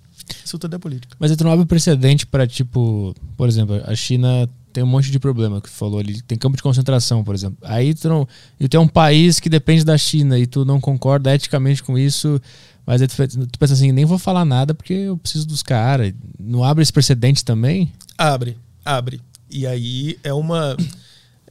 [0.44, 1.16] Isso tudo é política.
[1.20, 5.20] Mas tu não abre precedente para, tipo, por exemplo, a China tem um monte de
[5.20, 6.24] problema que falou ali.
[6.24, 7.58] Tem campo de concentração, por exemplo.
[7.62, 8.28] Aí tu não.
[8.60, 11.98] E tu é um país que depende da China e tu não concorda eticamente com
[11.98, 12.42] isso.
[12.90, 16.12] Mas aí tu, tu pensa assim, nem vou falar nada porque eu preciso dos caras.
[16.40, 17.94] Não abre esse precedente também?
[18.18, 19.22] Abre, abre.
[19.48, 20.76] E aí é uma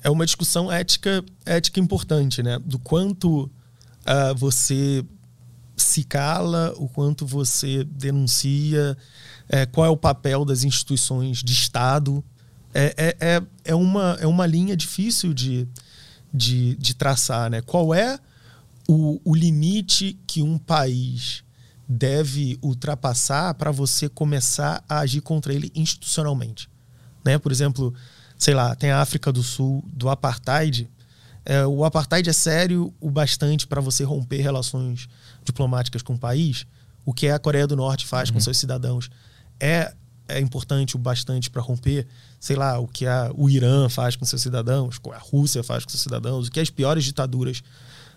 [0.03, 2.59] é uma discussão ética ética importante, né?
[2.67, 5.05] Do quanto uh, você
[5.77, 8.99] se cala, o quanto você denuncia,
[9.49, 12.25] é, qual é o papel das instituições de Estado.
[12.75, 15.69] É, é, é, é, uma, é uma linha difícil de,
[16.35, 17.61] de, de traçar, né?
[17.61, 18.19] Qual é
[18.89, 21.45] o, o limite que um país
[21.87, 26.69] deve ultrapassar para você começar a agir contra ele institucionalmente.
[27.25, 27.39] Né?
[27.39, 27.95] Por exemplo,
[28.39, 30.89] sei lá, tem a África do Sul do apartheid.
[31.45, 35.09] É, o apartheid é sério o bastante para você romper relações
[35.45, 36.67] diplomáticas com o país.
[37.05, 38.35] O que a Coreia do Norte faz uhum.
[38.35, 39.11] com seus cidadãos
[39.61, 39.95] é,
[40.29, 42.07] é importante o bastante para romper,
[42.39, 45.63] sei lá, o que a, o Irã faz com seus cidadãos, o que a Rússia
[45.63, 47.63] faz com seus cidadãos, o que as piores ditaduras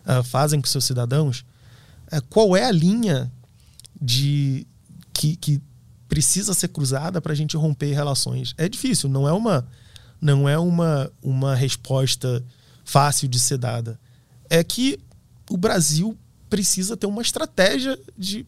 [0.06, 1.46] uh, fazem com seus cidadãos,
[2.12, 3.32] uh, qual é a linha
[4.02, 4.66] de
[5.14, 5.62] que, que
[6.08, 8.54] precisa ser cruzada para a gente romper relações?
[8.58, 9.68] É difícil, não é uma
[10.22, 12.46] não é uma, uma resposta
[12.86, 14.00] fácil de ser dada.
[14.48, 15.00] É que
[15.50, 16.16] o Brasil
[16.48, 17.98] precisa ter uma estratégia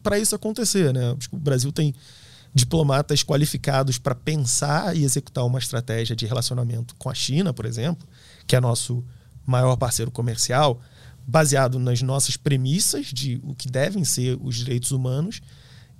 [0.02, 0.94] para isso acontecer.
[0.94, 1.16] Né?
[1.32, 1.92] O Brasil tem
[2.54, 8.06] diplomatas qualificados para pensar e executar uma estratégia de relacionamento com a China, por exemplo,
[8.46, 9.04] que é nosso
[9.44, 10.80] maior parceiro comercial
[11.26, 15.40] baseado nas nossas premissas de o que devem ser os direitos humanos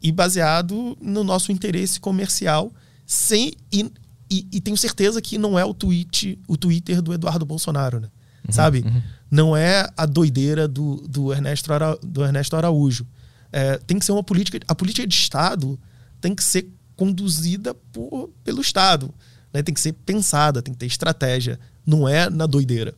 [0.03, 2.71] e baseado no nosso interesse comercial
[3.07, 3.91] sem e,
[4.31, 8.09] e, e tenho certeza que não é o tweet o Twitter do Eduardo Bolsonaro né?
[8.47, 9.03] Uhum, sabe uhum.
[9.31, 13.07] não é a doideira do, do Ernesto Ara, do Ernesto Araújo
[13.51, 15.79] é, tem que ser uma política a política de Estado
[16.21, 19.13] tem que ser conduzida por, pelo Estado
[19.53, 19.63] né?
[19.63, 22.95] tem que ser pensada tem que ter estratégia não é na doideira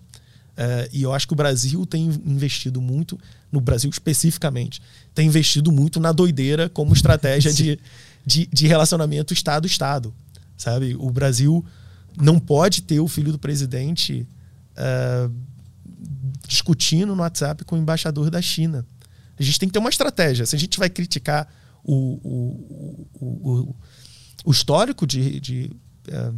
[0.56, 3.18] é, e eu acho que o Brasil tem investido muito,
[3.52, 4.80] no Brasil especificamente,
[5.14, 7.78] tem investido muito na doideira como estratégia de,
[8.24, 10.14] de, de, relacionamento Estado-Estado.
[10.56, 10.96] Sabe?
[10.98, 11.64] O Brasil
[12.16, 14.26] não pode ter o filho do presidente
[14.74, 15.28] é,
[16.48, 18.86] discutindo no WhatsApp com o embaixador da China.
[19.38, 20.46] A gente tem que ter uma estratégia.
[20.46, 21.46] Se a gente vai criticar
[21.84, 23.76] o, o, o, o,
[24.46, 25.70] o histórico de, de
[26.08, 26.32] é,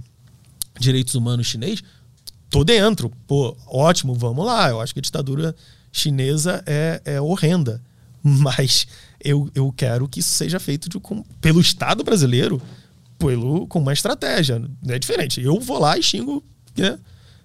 [0.80, 1.82] direitos humanos chinês,
[2.50, 3.10] tô dentro.
[3.26, 4.70] Pô, ótimo, vamos lá.
[4.70, 5.54] Eu acho que a ditadura
[5.92, 7.80] chinesa é, é horrenda.
[8.22, 8.86] Mas
[9.22, 12.60] eu, eu quero que isso seja feito de, com, pelo Estado brasileiro
[13.18, 14.62] pelo, com uma estratégia.
[14.86, 15.40] É diferente.
[15.40, 16.42] Eu vou lá e xingo.
[16.76, 16.98] Né?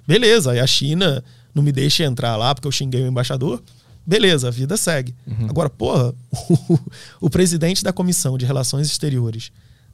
[0.07, 1.23] Beleza, aí a China
[1.53, 3.61] não me deixa entrar lá porque eu xinguei o embaixador.
[4.05, 5.15] Beleza, a vida segue.
[5.25, 5.47] Uhum.
[5.49, 6.80] Agora, porra, o,
[7.27, 9.51] o presidente da Comissão de Relações Exteriores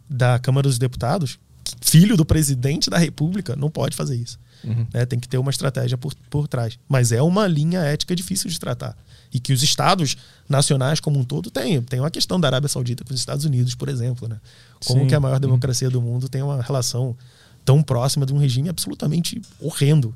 [0.09, 1.37] da Câmara dos Deputados,
[1.79, 4.39] filho do presidente da República, não pode fazer isso.
[4.63, 4.87] Uhum.
[4.93, 5.05] Né?
[5.05, 6.77] Tem que ter uma estratégia por, por trás.
[6.87, 8.97] Mas é uma linha ética difícil de tratar.
[9.31, 10.17] E que os estados
[10.47, 11.81] nacionais como um todo têm.
[11.81, 14.27] Tem uma questão da Arábia Saudita com os Estados Unidos, por exemplo.
[14.27, 14.37] Né?
[14.85, 15.07] Como Sim.
[15.07, 15.93] que a maior democracia uhum.
[15.93, 17.15] do mundo tem uma relação
[17.63, 20.15] tão próxima de um regime absolutamente horrendo.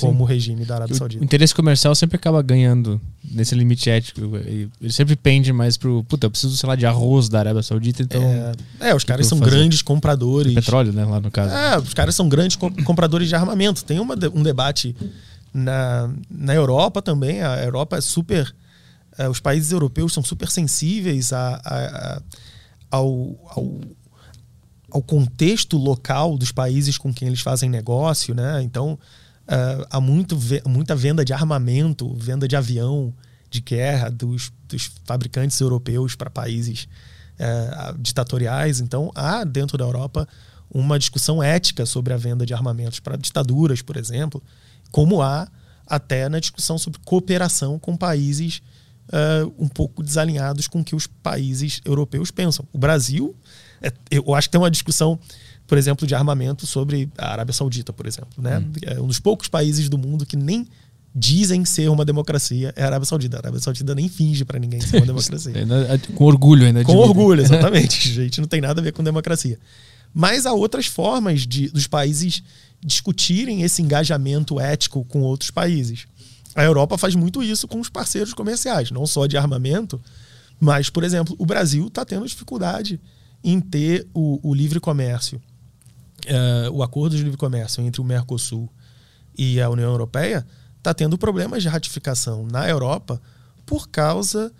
[0.00, 1.22] Como o regime da Arábia Saudita.
[1.22, 4.20] O interesse comercial sempre acaba ganhando nesse limite ético.
[4.36, 6.04] Ele sempre pende mais pro.
[6.04, 8.22] Puta, eu preciso, sei lá, de arroz da Arábia Saudita, então.
[8.80, 9.50] É, é os caras são fazer?
[9.50, 10.50] grandes compradores.
[10.50, 11.54] De petróleo, né, lá no caso.
[11.54, 13.84] É, os caras são grandes compradores de armamento.
[13.84, 14.94] Tem uma, um debate
[15.54, 17.42] na, na Europa também.
[17.42, 18.54] A Europa é super.
[19.16, 22.22] É, os países europeus são super sensíveis a, a, a
[22.90, 23.80] ao, ao
[24.90, 28.62] ao contexto local dos países com quem eles fazem negócio, né?
[28.62, 28.98] Então,
[29.48, 33.14] uh, há muito, muita venda de armamento, venda de avião
[33.50, 36.88] de guerra dos, dos fabricantes europeus para países
[37.38, 38.80] uh, ditatoriais.
[38.80, 40.28] Então, há dentro da Europa
[40.70, 44.42] uma discussão ética sobre a venda de armamentos para ditaduras, por exemplo,
[44.90, 45.48] como há
[45.86, 48.60] até na discussão sobre cooperação com países
[49.08, 52.66] uh, um pouco desalinhados com o que os países europeus pensam.
[52.72, 53.34] O Brasil,
[53.80, 55.18] é, eu acho que tem uma discussão
[55.68, 58.30] por exemplo, de armamento sobre a Arábia Saudita, por exemplo.
[58.38, 58.58] Né?
[58.58, 58.72] Hum.
[58.82, 60.66] É um dos poucos países do mundo que nem
[61.14, 63.36] dizem ser uma democracia é a Arábia Saudita.
[63.36, 65.52] A Arábia Saudita nem finge para ninguém ser uma democracia.
[66.14, 66.82] com orgulho ainda.
[66.84, 68.08] Com orgulho, exatamente.
[68.08, 69.58] Gente, não tem nada a ver com democracia.
[70.14, 72.42] Mas há outras formas de, dos países
[72.82, 76.06] discutirem esse engajamento ético com outros países.
[76.54, 80.00] A Europa faz muito isso com os parceiros comerciais, não só de armamento,
[80.58, 82.98] mas, por exemplo, o Brasil está tendo dificuldade
[83.44, 85.40] em ter o, o livre comércio
[86.28, 88.68] uh, o acordo de livre comércio entre o Mercosul
[89.36, 90.46] e a União Europeia
[90.76, 93.20] está tendo problemas de ratificação na Europa
[93.66, 94.52] por causa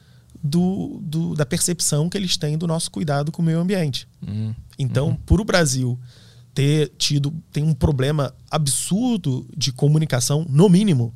[0.42, 4.06] do, do, da percepção que eles têm do nosso cuidado com o meio ambiente.
[4.26, 4.54] Uhum.
[4.78, 5.16] Então, uhum.
[5.16, 5.98] por o Brasil
[6.54, 11.14] ter tido tem um problema absurdo de comunicação, no mínimo,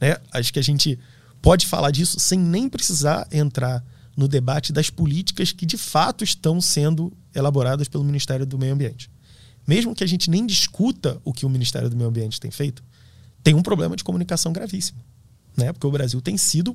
[0.00, 0.16] né?
[0.32, 0.98] Acho que a gente
[1.42, 3.84] pode falar disso sem nem precisar entrar
[4.16, 9.10] no debate das políticas que de fato estão sendo elaboradas pelo Ministério do Meio Ambiente
[9.68, 12.82] mesmo que a gente nem discuta o que o Ministério do Meio Ambiente tem feito,
[13.44, 14.98] tem um problema de comunicação gravíssimo.
[15.54, 15.74] Né?
[15.74, 16.74] Porque o Brasil tem sido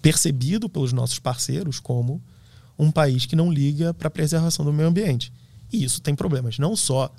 [0.00, 2.22] percebido pelos nossos parceiros como
[2.78, 5.32] um país que não liga para a preservação do meio ambiente.
[5.72, 7.12] E isso tem problemas não só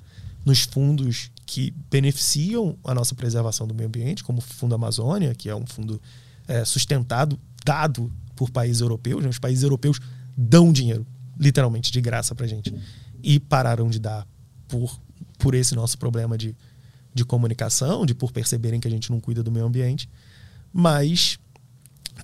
[0.46, 5.50] nos fundos que beneficiam a nossa preservação do meio ambiente, como o Fundo Amazônia, que
[5.50, 6.00] é um fundo
[6.48, 9.22] é, sustentado, dado por países europeus.
[9.22, 9.28] Né?
[9.28, 10.00] Os países europeus
[10.34, 11.06] dão dinheiro,
[11.38, 12.72] literalmente, de graça para gente.
[13.22, 14.26] E pararam de dar
[14.68, 14.98] por,
[15.38, 16.56] por esse nosso problema de,
[17.14, 20.08] de comunicação, de por perceberem que a gente não cuida do meio ambiente,
[20.72, 21.38] mas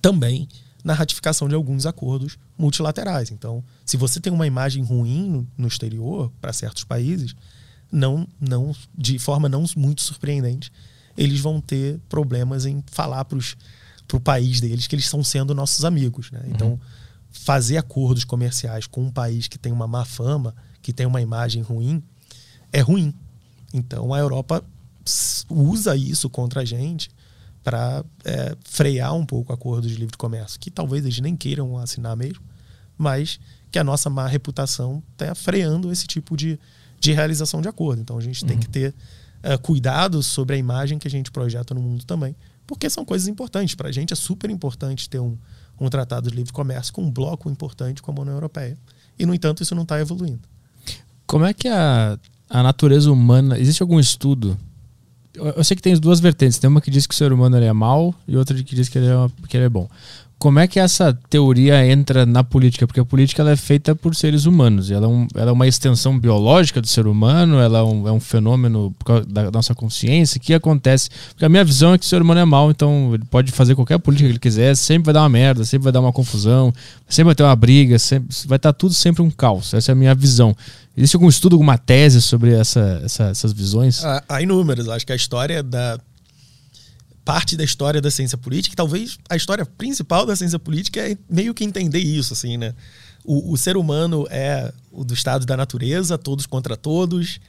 [0.01, 0.47] também
[0.83, 3.31] na ratificação de alguns acordos multilaterais.
[3.31, 7.33] Então, se você tem uma imagem ruim no, no exterior para certos países,
[7.91, 10.71] não, não, de forma não muito surpreendente,
[11.17, 15.85] eles vão ter problemas em falar para o país deles que eles estão sendo nossos
[15.85, 16.31] amigos.
[16.31, 16.41] Né?
[16.47, 16.79] Então, uhum.
[17.31, 21.61] fazer acordos comerciais com um país que tem uma má fama, que tem uma imagem
[21.61, 22.03] ruim,
[22.73, 23.13] é ruim.
[23.73, 24.63] Então a Europa
[25.49, 27.09] usa isso contra a gente
[27.63, 32.15] para é, frear um pouco acordos de livre comércio, que talvez eles nem queiram assinar
[32.17, 32.43] mesmo,
[32.97, 33.39] mas
[33.71, 36.59] que a nossa má reputação está freando esse tipo de,
[36.99, 38.01] de realização de acordo.
[38.01, 38.49] Então a gente uhum.
[38.49, 38.93] tem que ter
[39.41, 42.35] é, cuidado sobre a imagem que a gente projeta no mundo também,
[42.67, 43.75] porque são coisas importantes.
[43.75, 45.37] Para a gente é super importante ter um,
[45.79, 48.77] um tratado de livre comércio com um bloco importante como a União Europeia.
[49.17, 50.41] E, no entanto, isso não está evoluindo.
[51.25, 52.17] Como é que a
[52.49, 53.57] a natureza humana.
[53.57, 54.57] Existe algum estudo?
[55.33, 56.57] Eu, eu, sei que tem duas vertentes.
[56.57, 58.97] Tem uma que diz que o ser humano é mal e outra que diz que
[58.97, 59.89] ele é, que ele é bom.
[60.43, 62.85] Como é que essa teoria entra na política?
[62.85, 64.91] Porque a política ela é feita por seres humanos.
[64.91, 68.11] Ela é, um, ela é uma extensão biológica do ser humano, ela é um, é
[68.11, 68.93] um fenômeno
[69.25, 70.41] da nossa consciência.
[70.41, 71.09] Que acontece?
[71.29, 73.73] Porque a minha visão é que o ser humano é mal, então ele pode fazer
[73.73, 76.73] qualquer política que ele quiser, sempre vai dar uma merda, sempre vai dar uma confusão,
[77.07, 79.73] sempre vai ter uma briga, sempre, vai estar tudo sempre um caos.
[79.73, 80.53] Essa é a minha visão.
[80.97, 84.03] Existe algum estudo, alguma tese sobre essa, essa, essas visões?
[84.03, 84.89] Há, há inúmeras.
[84.89, 85.97] Acho que a história da.
[87.25, 91.53] Parte da história da ciência política, talvez a história principal da ciência política é meio
[91.53, 92.73] que entender isso, assim, né?
[93.23, 97.39] o, o ser humano é o do estado da natureza, todos contra todos,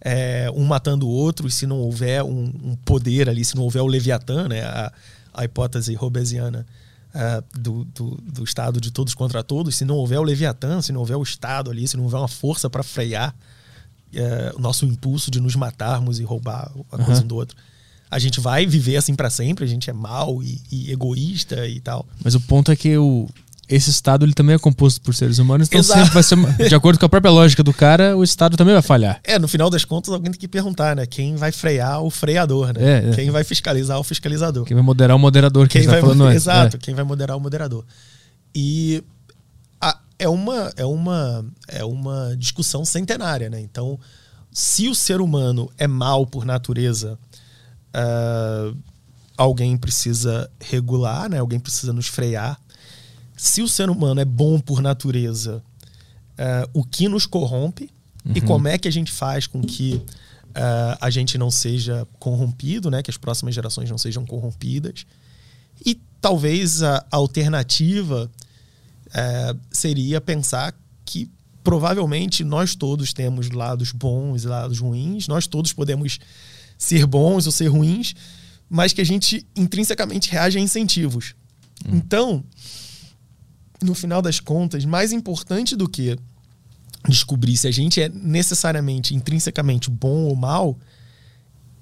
[0.00, 3.82] é, um matando o outro, se não houver um, um, poder ali, se não houver
[3.82, 4.92] o Leviatã, né, a,
[5.32, 6.66] a hipótese robesiana
[7.14, 10.92] uh, do, do, do, estado de todos contra todos, se não houver o Leviatã, se
[10.92, 13.34] não houver o estado ali, se não houver uma força para frear
[14.14, 17.04] uh, o nosso impulso de nos matarmos e roubar a uhum.
[17.04, 17.56] coisa um do outro,
[18.14, 21.80] a gente vai viver assim para sempre, a gente é mal e, e, egoísta e
[21.80, 22.06] tal.
[22.22, 23.28] Mas o ponto é que o,
[23.68, 25.98] esse estado ele também é composto por seres humanos, então Exato.
[25.98, 26.36] sempre vai ser,
[26.68, 29.18] de acordo com a própria lógica do cara, o estado também vai falhar.
[29.24, 31.06] É, no final das contas, alguém tem que perguntar, né?
[31.06, 32.80] Quem vai frear o freador, né?
[32.80, 33.14] É, é.
[33.16, 34.64] Quem vai fiscalizar o fiscalizador.
[34.64, 36.44] Quem vai moderar o moderador, que quem vai, falando antes.
[36.44, 36.78] Exato, é.
[36.78, 37.84] quem vai moderar o moderador.
[38.54, 39.02] E
[39.80, 43.60] a, é, uma, é, uma, é uma discussão centenária, né?
[43.60, 43.98] Então,
[44.52, 47.18] se o ser humano é mal por natureza,
[47.94, 48.76] uh,
[49.36, 51.38] alguém precisa regular, né?
[51.38, 52.58] Alguém precisa nos frear
[53.36, 55.62] se o ser humano é bom por natureza,
[56.38, 57.90] uh, o que nos corrompe
[58.24, 58.32] uhum.
[58.34, 62.90] e como é que a gente faz com que uh, a gente não seja corrompido,
[62.90, 63.02] né?
[63.02, 65.04] Que as próximas gerações não sejam corrompidas.
[65.84, 68.30] E talvez a alternativa
[69.08, 71.28] uh, seria pensar que
[71.62, 76.18] provavelmente nós todos temos lados bons e lados ruins, nós todos podemos
[76.84, 78.14] ser bons ou ser ruins,
[78.68, 81.34] mas que a gente intrinsecamente reage a incentivos.
[81.86, 81.96] Hum.
[81.96, 82.44] Então,
[83.82, 86.16] no final das contas, mais importante do que
[87.08, 90.78] descobrir se a gente é necessariamente, intrinsecamente bom ou mal,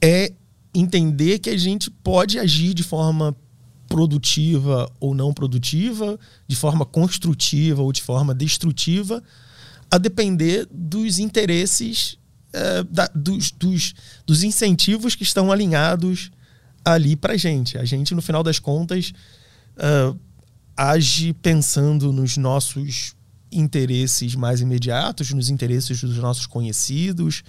[0.00, 0.32] é
[0.74, 3.36] entender que a gente pode agir de forma
[3.88, 6.18] produtiva ou não produtiva,
[6.48, 9.22] de forma construtiva ou de forma destrutiva,
[9.90, 12.16] a depender dos interesses,
[12.54, 13.94] uh, da, dos, dos,
[14.26, 16.30] dos, incentivos que estão alinhados
[16.84, 17.78] ali para gente.
[17.78, 19.12] A gente, no final das contas,
[19.76, 20.18] uh,
[20.76, 23.14] age pensando nos nossos
[23.50, 27.42] interesses mais imediatos, nos interesses dos nossos conhecidos,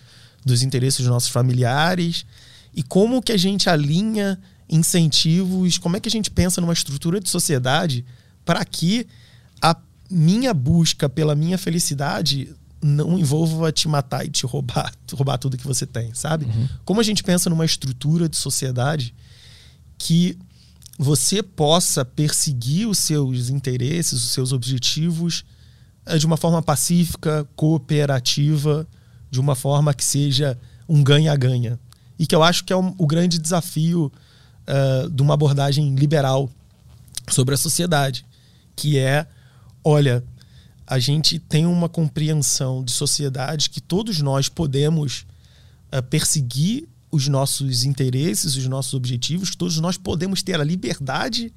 [0.45, 2.25] dos interesses dos nossos familiares
[2.73, 4.39] e como que a gente alinha
[4.69, 8.05] incentivos, como é que a gente pensa numa estrutura de sociedade
[8.43, 9.07] para que
[9.61, 9.77] a
[10.09, 12.53] minha busca pela minha felicidade
[12.83, 16.45] não envolva te matar e te roubar, roubar tudo que você tem, sabe?
[16.45, 16.67] Uhum.
[16.85, 19.13] Como a gente pensa numa estrutura de sociedade
[19.97, 20.37] que
[20.97, 25.43] você possa perseguir os seus interesses, os seus objetivos
[26.05, 28.87] eh, de uma forma pacífica, cooperativa,
[29.31, 30.57] de uma forma que seja
[30.87, 31.79] um ganha-ganha.
[32.19, 34.11] E que eu acho que é um, o grande desafio
[34.67, 36.49] uh, de uma abordagem liberal
[37.29, 38.25] sobre a sociedade,
[38.75, 39.25] que é,
[39.83, 40.23] olha,
[40.85, 45.25] a gente tem uma compreensão de sociedade que todos nós podemos
[45.93, 51.53] uh, perseguir os nossos interesses, os nossos objetivos, todos nós podemos ter a liberdade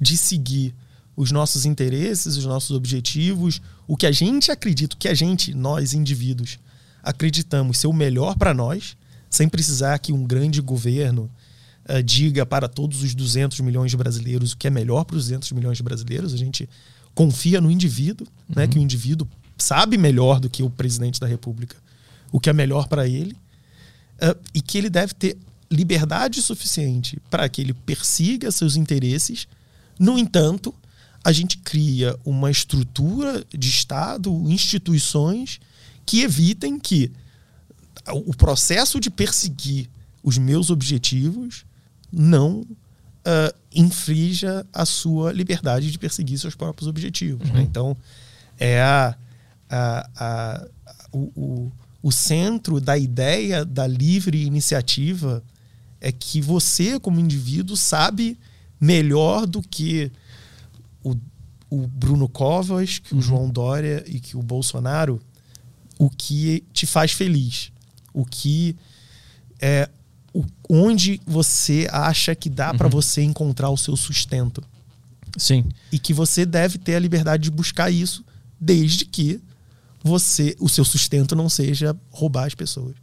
[0.00, 0.74] de seguir
[1.16, 5.52] os nossos interesses, os nossos objetivos, o que a gente acredita, o que a gente,
[5.52, 6.58] nós indivíduos,
[7.02, 8.96] acreditamos ser o melhor para nós,
[9.28, 11.30] sem precisar que um grande governo
[11.88, 15.24] uh, diga para todos os 200 milhões de brasileiros o que é melhor para os
[15.24, 16.34] 200 milhões de brasileiros.
[16.34, 16.68] A gente
[17.14, 18.54] confia no indivíduo, né, uhum.
[18.56, 19.28] né, que o indivíduo
[19.58, 21.76] sabe melhor do que o presidente da República
[22.32, 23.32] o que é melhor para ele
[24.22, 25.36] uh, e que ele deve ter
[25.70, 29.46] liberdade suficiente para que ele persiga seus interesses.
[29.98, 30.74] No entanto,
[31.24, 35.60] a gente cria uma estrutura de Estado, instituições
[36.04, 37.12] que evitem que
[38.12, 39.88] o processo de perseguir
[40.22, 41.64] os meus objetivos
[42.10, 42.66] não
[43.26, 47.48] uh, infrinja a sua liberdade de perseguir seus próprios objetivos.
[47.48, 47.54] Né?
[47.54, 47.60] Uhum.
[47.60, 47.62] Né?
[47.62, 47.96] Então,
[48.58, 49.16] é a,
[49.68, 50.66] a, a,
[51.12, 51.72] o, o
[52.02, 55.42] o centro da ideia da livre iniciativa
[56.00, 58.38] é que você, como indivíduo, sabe
[58.80, 60.10] melhor do que
[61.04, 61.14] o,
[61.68, 63.18] o Bruno Covas, que uhum.
[63.18, 65.20] o João Dória e que o Bolsonaro,
[65.98, 67.70] o que te faz feliz.
[68.14, 68.74] O que
[69.60, 69.88] é
[70.32, 72.78] o, onde você acha que dá uhum.
[72.78, 74.62] para você encontrar o seu sustento.
[75.36, 75.64] Sim.
[75.92, 78.24] E que você deve ter a liberdade de buscar isso,
[78.60, 79.40] desde que
[80.02, 82.94] você, o seu sustento não seja roubar as pessoas.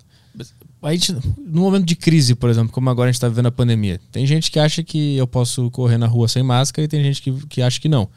[0.81, 3.51] A gente, no momento de crise, por exemplo, como agora a gente está vivendo a
[3.51, 7.03] pandemia, tem gente que acha que eu posso correr na rua sem máscara e tem
[7.03, 8.07] gente que, que acha que não.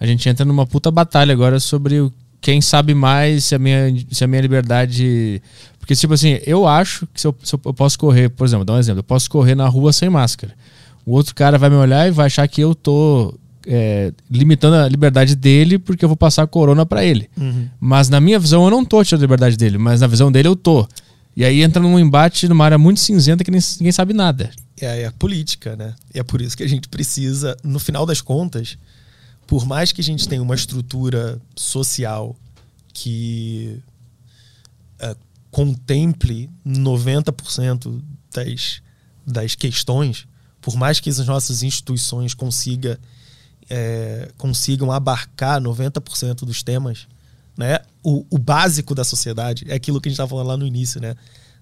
[0.00, 2.12] A gente entra numa puta batalha agora sobre o,
[2.42, 5.40] quem sabe mais se a minha, se a minha liberdade.
[5.82, 8.74] Porque, tipo assim, eu acho que se eu, se eu posso correr, por exemplo, dá
[8.74, 10.54] um exemplo, eu posso correr na rua sem máscara.
[11.04, 13.34] O outro cara vai me olhar e vai achar que eu tô
[13.66, 17.28] é, limitando a liberdade dele porque eu vou passar corona para ele.
[17.36, 17.68] Uhum.
[17.80, 20.46] Mas na minha visão eu não tô tirando a liberdade dele, mas na visão dele
[20.46, 20.86] eu tô.
[21.34, 24.50] E aí entra num embate numa área muito cinzenta que ninguém sabe nada.
[24.80, 25.94] É, é a política, né?
[26.14, 28.78] E é por isso que a gente precisa, no final das contas,
[29.48, 32.36] por mais que a gente tenha uma estrutura social
[32.94, 33.80] que
[35.00, 35.16] é,
[35.52, 38.02] contemple 90%
[38.34, 38.82] das,
[39.24, 40.26] das questões,
[40.62, 42.98] por mais que as nossas instituições consiga,
[43.68, 47.06] é, consigam abarcar 90% dos temas,
[47.56, 47.80] né?
[48.02, 50.98] O, o, básico da sociedade é aquilo que a gente estava falando lá no início,
[51.00, 51.14] né?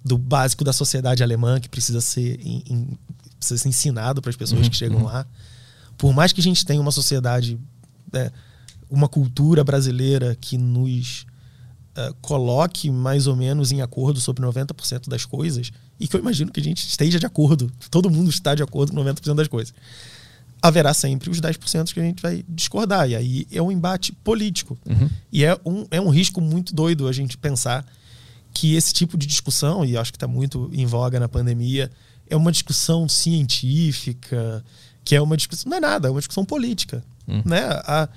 [0.04, 2.98] Do básico da sociedade alemã que precisa ser, in, in,
[3.38, 5.04] precisa ser ensinado para as pessoas uhum, que chegam uhum.
[5.04, 5.26] lá.
[5.98, 7.58] Por mais que a gente tenha uma sociedade,
[8.12, 8.30] né,
[8.88, 11.26] uma cultura brasileira que nos
[11.96, 16.50] uh, coloque mais ou menos em acordo sobre 90% das coisas, e que eu imagino
[16.50, 19.74] que a gente esteja de acordo, todo mundo está de acordo com 90% das coisas.
[20.62, 23.08] Haverá sempre os 10% que a gente vai discordar.
[23.08, 24.78] E aí é um embate político.
[24.86, 25.08] Uhum.
[25.32, 27.84] E é um, é um risco muito doido a gente pensar
[28.52, 31.90] que esse tipo de discussão, e acho que está muito em voga na pandemia,
[32.28, 34.62] é uma discussão científica,
[35.04, 35.70] que é uma discussão.
[35.70, 37.02] Não é nada, é uma discussão política.
[37.26, 37.42] Uhum.
[37.44, 37.60] Né?
[37.84, 38.08] A,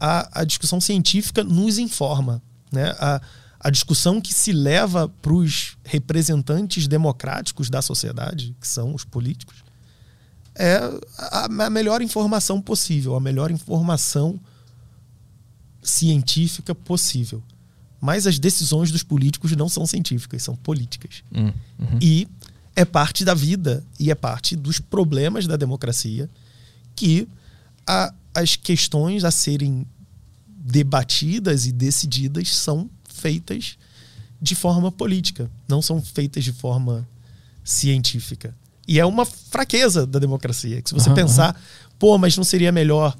[0.00, 2.42] a, a discussão científica nos informa.
[2.72, 2.94] Né?
[2.98, 3.20] A,
[3.60, 9.62] a discussão que se leva para os representantes democráticos da sociedade, que são os políticos,
[10.54, 10.80] é
[11.16, 14.40] a, a melhor informação possível, a melhor informação
[15.82, 17.42] científica possível.
[18.00, 21.22] Mas as decisões dos políticos não são científicas, são políticas.
[21.32, 21.98] Hum, uhum.
[22.00, 22.26] E
[22.74, 26.28] é parte da vida e é parte dos problemas da democracia
[26.96, 27.28] que
[27.86, 29.86] a, as questões a serem
[30.64, 33.76] debatidas e decididas são feitas
[34.40, 37.06] de forma política, não são feitas de forma
[37.64, 38.54] científica.
[38.86, 40.82] E é uma fraqueza da democracia.
[40.82, 41.60] Que se você uhum, pensar,
[41.98, 43.16] pô, mas não seria melhor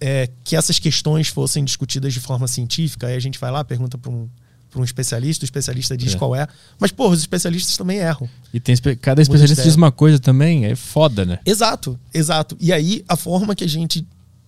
[0.00, 3.06] é, que essas questões fossem discutidas de forma científica?
[3.06, 4.28] Aí a gente vai lá, pergunta para um,
[4.76, 6.18] um especialista, o especialista diz é.
[6.18, 6.46] qual é.
[6.78, 8.28] Mas, pô, os especialistas também erram.
[8.52, 11.38] E tem cada especialista diz uma coisa também, é foda, né?
[11.44, 12.56] Exato, exato.
[12.60, 14.06] E aí, a forma que a gente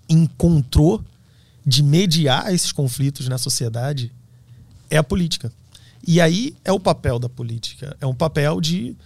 [0.09, 1.03] encontrou
[1.65, 4.13] de mediar esses conflitos na sociedade
[4.89, 5.53] é a política.
[6.07, 7.97] E aí é o papel da política.
[8.01, 8.97] É um papel de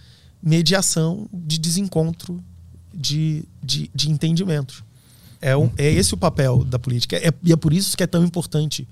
[0.41, 2.43] mediação, de desencontro,
[2.93, 4.83] de, de, de entendimentos.
[5.41, 7.17] É, um, é esse o papel da política.
[7.17, 8.87] É, e é por isso que é tão importante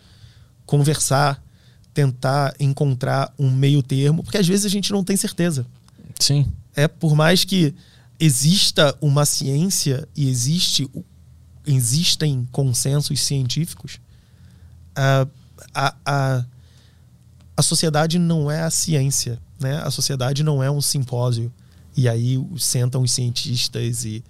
[0.65, 1.41] conversar,
[1.93, 5.65] tentar encontrar um meio termo, porque às vezes a gente não tem certeza.
[6.19, 6.51] Sim.
[6.75, 7.73] É por mais que
[8.19, 10.89] exista uma ciência e existe
[11.65, 13.99] existem consensos científicos,
[14.95, 15.27] a,
[15.73, 16.45] a, a,
[17.55, 19.81] a sociedade não é a ciência, né?
[19.83, 21.51] A sociedade não é um simpósio
[21.95, 24.23] e aí sentam os cientistas e,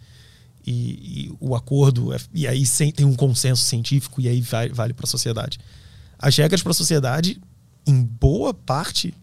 [0.66, 4.94] e, e o acordo é, e aí tem um consenso científico e aí vai, vale
[4.94, 5.60] para a sociedade.
[6.20, 7.42] As regras para a sociedade,
[7.86, 9.14] em boa parte,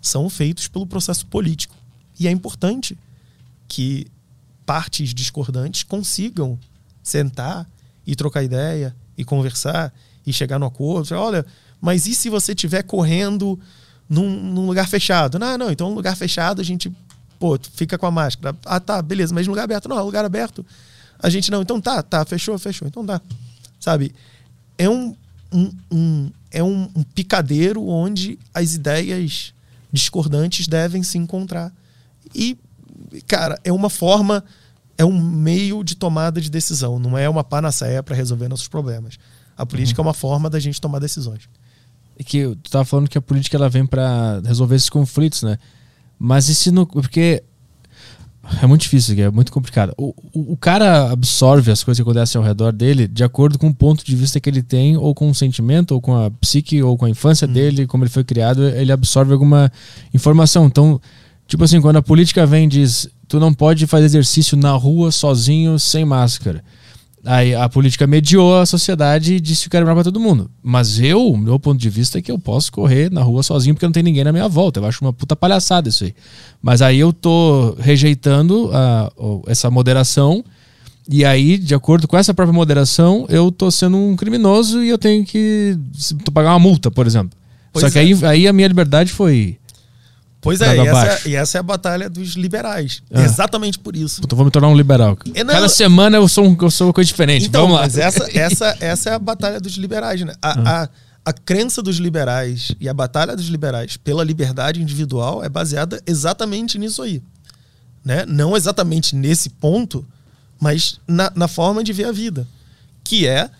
[0.00, 1.76] são feitos pelo processo político
[2.18, 2.96] e é importante
[3.66, 4.06] que
[4.64, 6.58] partes discordantes consigam
[7.08, 7.68] sentar
[8.06, 9.92] e trocar ideia e conversar
[10.26, 11.14] e chegar no acordo.
[11.14, 11.44] Olha,
[11.80, 13.58] mas e se você estiver correndo
[14.08, 15.38] num, num, lugar fechado?
[15.38, 16.92] Não, não, então um lugar fechado a gente,
[17.38, 18.56] pô, fica com a máscara.
[18.64, 20.64] Ah, tá, beleza, mas lugar aberto, não, lugar aberto.
[21.18, 23.20] A gente não, então tá, tá, fechou, fechou, então dá.
[23.80, 24.14] Sabe?
[24.76, 25.14] É um,
[25.52, 29.52] um, um é um, um picadeiro onde as ideias
[29.92, 31.72] discordantes devem se encontrar.
[32.34, 32.56] E,
[33.26, 34.44] cara, é uma forma
[34.98, 39.16] é um meio de tomada de decisão, não é uma panaceia para resolver nossos problemas.
[39.56, 40.06] A política uhum.
[40.06, 41.48] é uma forma da gente tomar decisões.
[42.18, 45.56] E que tu estava falando que a política ela vem para resolver esses conflitos, né?
[46.18, 46.84] Mas e se não.
[46.84, 47.44] Porque
[48.60, 49.94] é muito difícil, é muito complicado.
[49.96, 53.68] O, o, o, cara absorve as coisas que acontecem ao redor dele de acordo com
[53.68, 56.82] o ponto de vista que ele tem, ou com o sentimento, ou com a psique,
[56.82, 57.54] ou com a infância uhum.
[57.54, 59.70] dele, como ele foi criado, ele absorve alguma
[60.12, 60.66] informação.
[60.66, 61.00] Então,
[61.46, 65.12] tipo assim, quando a política vem e diz tu não pode fazer exercício na rua
[65.12, 66.64] sozinho, sem máscara.
[67.24, 70.50] Aí a política mediou a sociedade e disse que era melhor para todo mundo.
[70.62, 73.84] Mas eu, meu ponto de vista é que eu posso correr na rua sozinho porque
[73.84, 74.80] não tem ninguém na minha volta.
[74.80, 76.14] Eu acho uma puta palhaçada isso aí.
[76.62, 79.12] Mas aí eu tô rejeitando a,
[79.46, 80.42] essa moderação.
[81.10, 84.98] E aí, de acordo com essa própria moderação, eu tô sendo um criminoso e eu
[84.98, 85.76] tenho que
[86.32, 87.36] pagar uma multa, por exemplo.
[87.72, 88.02] Pois Só que é.
[88.02, 89.58] aí, aí a minha liberdade foi
[90.40, 93.02] Pois é, e essa, é, e essa, é a batalha dos liberais.
[93.10, 93.22] É.
[93.22, 94.20] Exatamente por isso.
[94.20, 95.18] Puta, vou me tornar um liberal.
[95.34, 97.46] É, não, Cada semana eu sou, um, eu sou uma coisa diferente.
[97.46, 97.82] Então, Vamos lá.
[97.82, 100.34] Mas essa, essa, essa é a batalha dos liberais, né?
[100.40, 100.82] A, ah.
[100.84, 100.88] a,
[101.30, 106.78] a crença dos liberais e a batalha dos liberais pela liberdade individual é baseada exatamente
[106.78, 107.20] nisso aí.
[108.04, 108.24] Né?
[108.24, 110.06] Não exatamente nesse ponto,
[110.60, 112.46] mas na, na forma de ver a vida.
[113.02, 113.50] Que é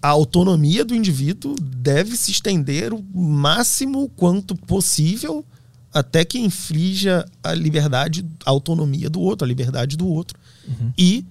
[0.00, 5.44] a autonomia do indivíduo deve se estender o máximo quanto possível
[5.92, 10.38] até que inflija a liberdade, a autonomia do outro, a liberdade do outro.
[10.66, 10.92] Uhum.
[10.96, 11.24] E,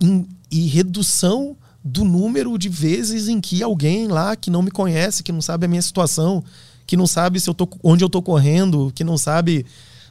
[0.00, 5.22] em, e redução do número de vezes em que alguém lá que não me conhece,
[5.22, 6.44] que não sabe a minha situação,
[6.86, 9.64] que não sabe se eu tô, onde eu estou correndo, que não sabe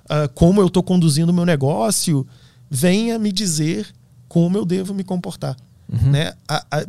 [0.06, 2.26] uh, como eu estou conduzindo o meu negócio,
[2.70, 3.88] venha me dizer
[4.28, 5.56] como eu devo me comportar.
[5.92, 6.12] Uhum.
[6.12, 6.34] Né?
[6.48, 6.86] A, a,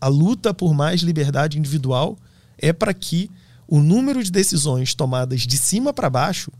[0.00, 2.16] a luta por mais liberdade individual
[2.58, 3.30] é para que
[3.70, 6.50] o número de decisões tomadas de cima para baixo,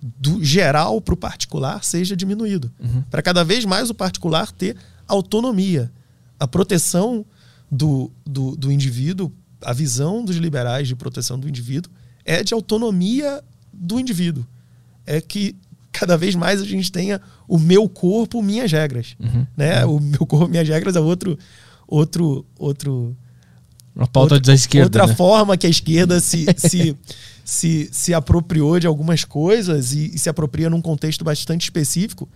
[0.00, 2.72] do geral para o particular, seja diminuído.
[2.80, 3.02] Uhum.
[3.10, 4.74] Para cada vez mais o particular ter
[5.06, 5.92] autonomia.
[6.40, 7.24] A proteção
[7.70, 9.30] do, do, do indivíduo,
[9.62, 11.92] a visão dos liberais de proteção do indivíduo,
[12.24, 14.46] é de autonomia do indivíduo.
[15.06, 15.54] É que
[15.92, 19.16] cada vez mais a gente tenha o meu corpo, minhas regras.
[19.20, 19.46] Uhum.
[19.54, 19.84] Né?
[19.84, 19.96] Uhum.
[19.96, 21.38] O meu corpo, minhas regras é outro.
[21.86, 23.14] outro, outro
[23.94, 24.86] Uma pauta outra, da esquerda.
[24.86, 25.14] Outra né?
[25.14, 26.96] forma que a esquerda se, se,
[27.44, 32.28] se, se apropriou de algumas coisas e, e se apropria num contexto bastante específico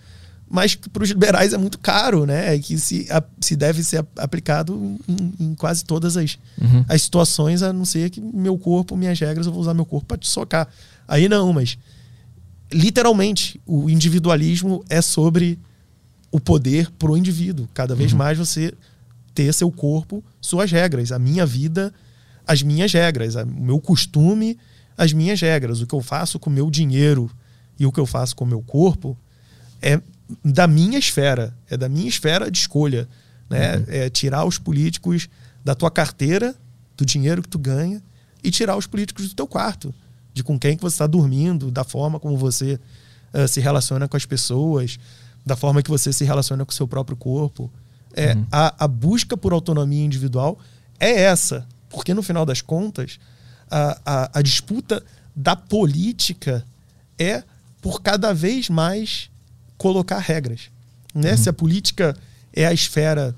[0.51, 2.55] mas que para os liberais é muito caro, né?
[2.55, 6.85] É que se, a, se deve ser aplicado em, em quase todas as, uhum.
[6.89, 10.07] as situações, a não ser que meu corpo, minhas regras, eu vou usar meu corpo
[10.07, 10.67] para te socar.
[11.07, 11.77] Aí não, mas
[12.73, 15.59] literalmente o individualismo é sobre
[16.31, 17.69] o poder pro indivíduo.
[17.75, 18.19] Cada vez uhum.
[18.19, 18.73] mais você
[19.39, 21.95] ter seu corpo, suas regras, a minha vida,
[22.45, 24.59] as minhas regras, o meu costume,
[24.97, 27.31] as minhas regras, o que eu faço com o meu dinheiro
[27.79, 29.17] e o que eu faço com o meu corpo
[29.81, 30.01] é
[30.45, 33.09] da minha esfera, é da minha esfera de escolha.
[33.49, 33.77] Né?
[33.77, 33.85] Uhum.
[33.87, 35.29] É tirar os políticos
[35.65, 36.53] da tua carteira,
[36.97, 38.03] do dinheiro que tu ganha,
[38.43, 39.95] e tirar os políticos do teu quarto,
[40.35, 42.81] de com quem que você está dormindo, da forma como você
[43.33, 44.99] uh, se relaciona com as pessoas,
[45.47, 47.71] da forma que você se relaciona com o seu próprio corpo.
[48.19, 48.47] É, uhum.
[48.51, 50.59] a, a busca por autonomia individual
[50.99, 53.19] é essa, porque no final das contas,
[53.71, 55.03] a, a, a disputa
[55.35, 56.65] da política
[57.19, 57.45] é
[57.81, 59.31] por cada vez mais
[59.77, 60.63] colocar regras.
[61.15, 61.31] Né?
[61.31, 61.37] Uhum.
[61.37, 62.17] Se a política
[62.53, 63.35] é a esfera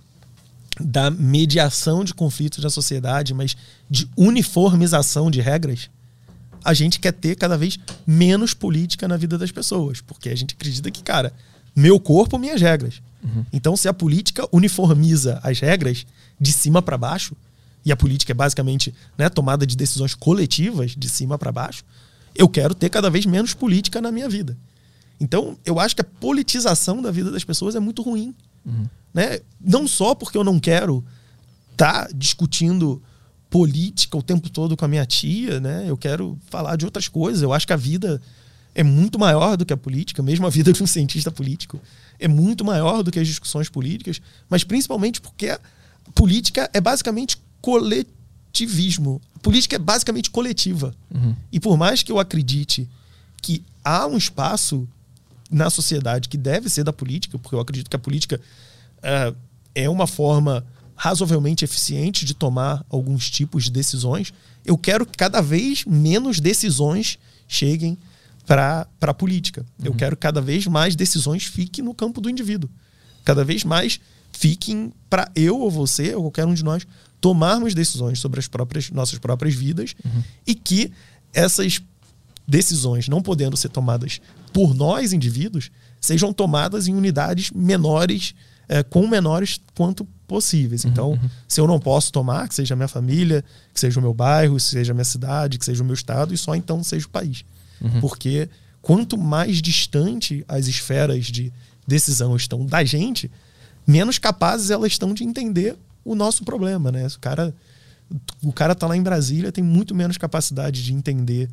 [0.81, 3.55] da mediação de conflitos na sociedade, mas
[3.89, 5.91] de uniformização de regras,
[6.65, 10.55] a gente quer ter cada vez menos política na vida das pessoas, porque a gente
[10.55, 11.33] acredita que, cara,
[11.77, 13.03] meu corpo, minhas regras.
[13.23, 13.45] Uhum.
[13.53, 16.07] Então, se a política uniformiza as regras
[16.41, 17.37] de cima para baixo,
[17.85, 21.85] e a política é basicamente né, tomada de decisões coletivas de cima para baixo,
[22.35, 24.57] eu quero ter cada vez menos política na minha vida.
[25.21, 28.35] Então, eu acho que a politização da vida das pessoas é muito ruim.
[28.65, 28.87] Uhum.
[29.13, 29.41] Né?
[29.61, 31.05] Não só porque eu não quero
[31.73, 33.03] estar tá discutindo
[33.49, 35.85] política o tempo todo com a minha tia, né?
[35.89, 37.43] Eu quero falar de outras coisas.
[37.43, 38.23] Eu acho que a vida
[38.75, 41.81] é muito maior do que a política, mesmo a vida de um cientista político
[42.21, 45.61] é muito maior do que as discussões políticas, mas principalmente porque a
[46.15, 49.21] política é basicamente coletivismo.
[49.35, 50.95] A política é basicamente coletiva.
[51.13, 51.35] Uhum.
[51.51, 52.89] E por mais que eu acredite
[53.43, 54.87] que há um espaço
[55.51, 58.41] na sociedade que deve ser da política, porque eu acredito que a política
[58.99, 59.37] uh,
[59.75, 60.65] é uma forma
[60.95, 64.35] razoavelmente eficiente de tomar alguns tipos de decisões,
[64.65, 67.19] eu quero que cada vez menos decisões
[67.49, 67.97] cheguem
[68.51, 69.65] para a política.
[69.79, 69.87] Uhum.
[69.87, 72.69] Eu quero que cada vez mais decisões fiquem no campo do indivíduo.
[73.25, 74.01] Cada vez mais
[74.33, 76.85] fiquem para eu ou você ou qualquer um de nós
[77.21, 80.23] tomarmos decisões sobre as próprias nossas próprias vidas uhum.
[80.45, 80.91] e que
[81.33, 81.81] essas
[82.47, 84.21] decisões não podendo ser tomadas
[84.53, 85.71] por nós, indivíduos,
[86.01, 88.35] sejam tomadas em unidades menores,
[88.69, 90.83] é, com menores quanto possíveis.
[90.83, 91.31] Uhum, então, uhum.
[91.47, 94.57] se eu não posso tomar, que seja a minha família, que seja o meu bairro,
[94.57, 97.11] que seja a minha cidade, que seja o meu estado, e só então seja o
[97.11, 97.45] país.
[97.81, 98.01] Uhum.
[98.01, 98.49] Porque
[98.83, 101.53] quanto mais distante as esferas de
[101.87, 103.31] decisão estão da gente,
[103.87, 107.07] menos capazes elas estão de entender o nosso problema, né?
[107.07, 107.55] O cara,
[108.43, 111.49] o cara tá lá em Brasília, tem muito menos capacidade de entender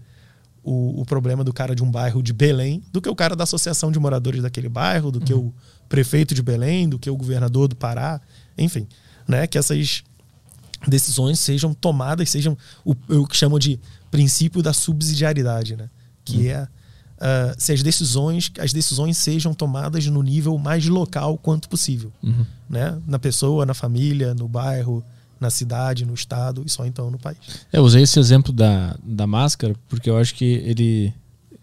[0.64, 3.46] o, o, problema do cara de um bairro de Belém do que o cara da
[3.46, 5.48] associação de moradores daquele bairro, do que uhum.
[5.48, 5.54] o
[5.88, 8.20] prefeito de Belém, do que o governador do Pará,
[8.58, 8.88] enfim,
[9.28, 9.48] né?
[9.48, 10.04] Que essas
[10.88, 13.80] decisões sejam tomadas, sejam o, o que chamam de
[14.12, 15.90] princípio da subsidiariedade, né?
[16.34, 16.64] Que é
[17.18, 22.46] uh, se as decisões, as decisões sejam tomadas no nível mais local quanto possível, uhum.
[22.70, 22.98] né?
[23.08, 25.04] Na pessoa, na família, no bairro,
[25.40, 27.38] na cidade, no estado e só então no país.
[27.72, 31.14] Eu usei esse exemplo da, da máscara porque eu acho que ele,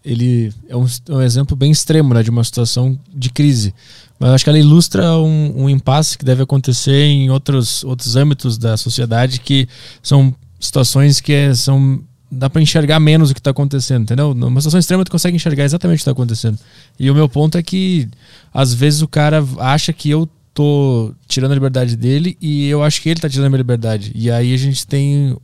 [0.03, 3.73] ele é um, um exemplo bem extremo né, de uma situação de crise.
[4.17, 8.57] Mas acho que ela ilustra um, um impasse que deve acontecer em outros, outros âmbitos
[8.57, 9.67] da sociedade que
[10.01, 12.01] são situações que é, são
[12.35, 14.33] dá para enxergar menos o que está acontecendo, entendeu?
[14.33, 16.59] Numa situação extrema tu consegue enxergar exatamente o que está acontecendo.
[16.99, 18.07] E o meu ponto é que
[18.53, 23.01] às vezes o cara acha que eu tô tirando a liberdade dele e eu acho
[23.01, 24.11] que ele tá tirando a minha liberdade.
[24.15, 25.35] E aí a gente tem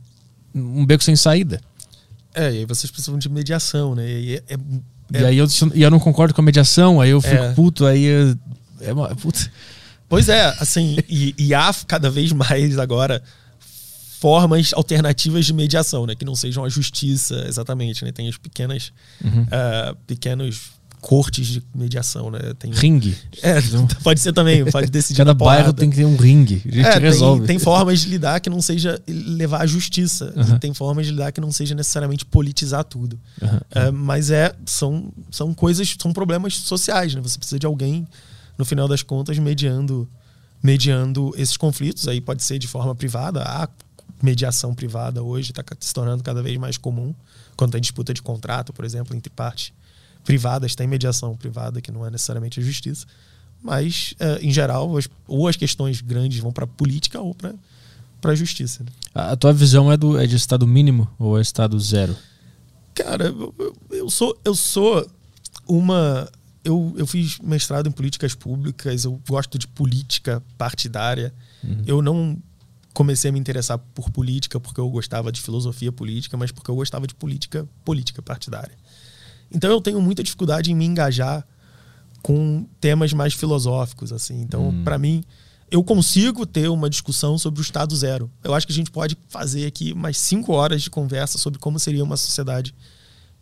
[0.54, 1.60] um beco sem saída.
[2.34, 4.08] É, e aí vocês precisam de mediação, né?
[4.08, 4.54] E, é,
[5.12, 7.52] é, e aí eu, e eu não concordo com a mediação, aí eu fico é.
[7.52, 8.34] puto, aí é,
[8.80, 9.50] é puto.
[10.08, 13.22] Pois é, assim, e, e há cada vez mais agora
[14.22, 16.14] formas alternativas de mediação, né?
[16.14, 18.12] Que não sejam a justiça, exatamente, né?
[18.12, 18.92] Tem as pequenas,
[19.24, 19.44] Uhum.
[19.50, 22.38] ah, pequenos cortes de mediação, né?
[22.56, 23.16] Tem, Ringue.
[23.42, 23.54] é,
[24.04, 26.62] pode ser também, pode decidir Cada bairro tem que ter um ringue.
[26.64, 27.44] A gente É, tem- resolve.
[27.48, 30.32] Tem, formas de lidar que não seja levar à justiça.
[30.36, 30.54] Uhum.
[30.54, 33.18] E tem formas de lidar que não seja necessariamente politizar tudo.
[33.42, 33.58] Uhum.
[33.72, 37.20] É, mas é, são, são coisas, são problemas sociais, né?
[37.20, 38.06] Você precisa de alguém,
[38.56, 40.08] no final das contas, mediando,
[40.62, 42.06] mediando esses conflitos.
[42.06, 43.42] Aí pode ser de forma privada.
[43.42, 43.68] A
[44.22, 47.14] mediação privada hoje está se tornando cada vez mais comum.
[47.56, 49.72] Quando tem disputa de contrato, por exemplo, entre partes
[50.24, 53.06] privadas, tem mediação privada, que não é necessariamente a justiça.
[53.60, 57.54] Mas, eh, em geral, as- ou as questões grandes vão para política ou para
[58.24, 58.84] a justiça.
[58.84, 58.90] né?
[59.14, 62.16] A a tua visão é, do, é de estado mínimo ou é estado zero?
[62.94, 65.06] Cara, eu, eu- sou, eu sou
[65.68, 66.28] uma.
[66.64, 71.34] Eu, eu fiz mestrado em políticas públicas, eu gosto de política partidária.
[71.86, 72.36] Eu não
[72.92, 76.74] comecei a me interessar por política porque eu gostava de filosofia política, mas porque eu
[76.74, 78.76] gostava de política política partidária.
[79.50, 81.46] Então eu tenho muita dificuldade em me engajar
[82.22, 84.40] com temas mais filosóficos, assim.
[84.40, 85.24] Então, para mim,
[85.70, 88.30] eu consigo ter uma discussão sobre o Estado Zero.
[88.44, 91.78] Eu acho que a gente pode fazer aqui mais cinco horas de conversa sobre como
[91.78, 92.74] seria uma sociedade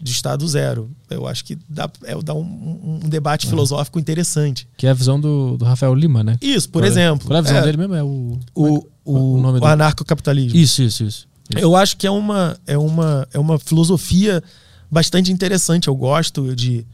[0.01, 0.91] de Estado Zero.
[1.09, 4.67] Eu acho que dá, é, dá um, um- debate filosófico interessante.
[4.77, 6.37] Que é a visão do, do Rafael Lima, né?
[6.41, 7.27] Isso, por Qual é- exemplo.
[7.27, 7.95] Qual é a visão é, dele mesmo?
[7.95, 8.39] É o.
[8.55, 10.59] O, o, o nome o anarcocapitalismo.
[10.59, 11.29] Isso, isso, isso.
[11.57, 14.43] Eu acho que é uma, é uma, é uma filosofia
[14.91, 15.89] bastante interessante.
[15.89, 16.87] Eu gosto de,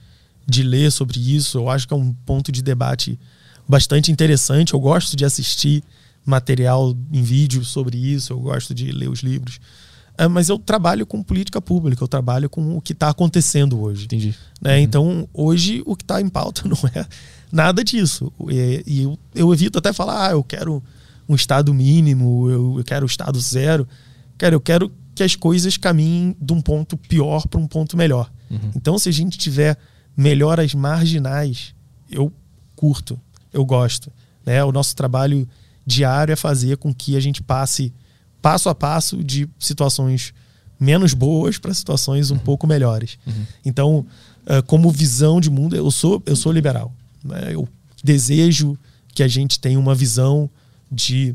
[0.47, 1.59] de ler sobre isso.
[1.59, 3.19] Eu acho que é um ponto de debate
[3.69, 4.73] bastante interessante.
[4.75, 5.85] Eu gosto de assistir
[6.25, 8.33] material em vídeo sobre isso.
[8.33, 9.61] Eu gosto de ler os livros.
[10.19, 12.03] É, mas eu trabalho com política pública.
[12.03, 14.07] Eu trabalho com o que está acontecendo hoje.
[14.07, 14.35] Entendi.
[14.61, 14.81] né?
[14.81, 17.07] Então, hoje, o que está em pauta não é
[17.53, 18.33] nada disso.
[18.51, 20.83] E, e eu, eu evito até falar, ah, eu quero
[21.29, 23.87] um estado mínimo, eu, eu quero o estado zero.
[24.39, 28.31] Cara, eu quero que as coisas caminhem de um ponto pior para um ponto melhor.
[28.77, 29.77] Então, se a gente tiver
[30.17, 31.75] melhoras marginais,
[32.11, 32.33] eu
[32.75, 33.19] curto,
[33.53, 34.13] eu gosto.
[34.45, 34.63] Né?
[34.63, 35.49] O nosso trabalho
[35.85, 37.93] diário é fazer com que a gente passe
[38.41, 40.33] passo a passo de situações
[40.79, 43.19] menos boas para situações um pouco melhores.
[43.65, 44.07] Então,
[44.47, 46.93] eh, como visão de mundo, eu sou eu sou liberal.
[47.25, 47.55] né?
[47.55, 47.69] Eu
[48.05, 48.79] desejo
[49.15, 50.49] que a gente tenha uma visão
[50.93, 51.35] de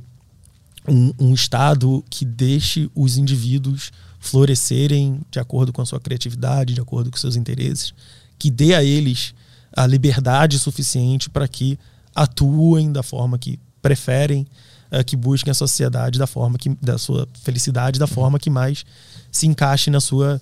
[0.87, 6.81] um, um estado que deixe os indivíduos florescerem de acordo com a sua criatividade, de
[6.81, 7.93] acordo com seus interesses,
[8.37, 9.33] que dê a eles
[9.75, 11.77] a liberdade suficiente para que
[12.13, 14.45] atuem da forma que preferem,
[14.91, 18.85] eh, que busquem a sociedade da forma que da sua felicidade da forma que mais
[19.31, 20.39] se encaixe na sua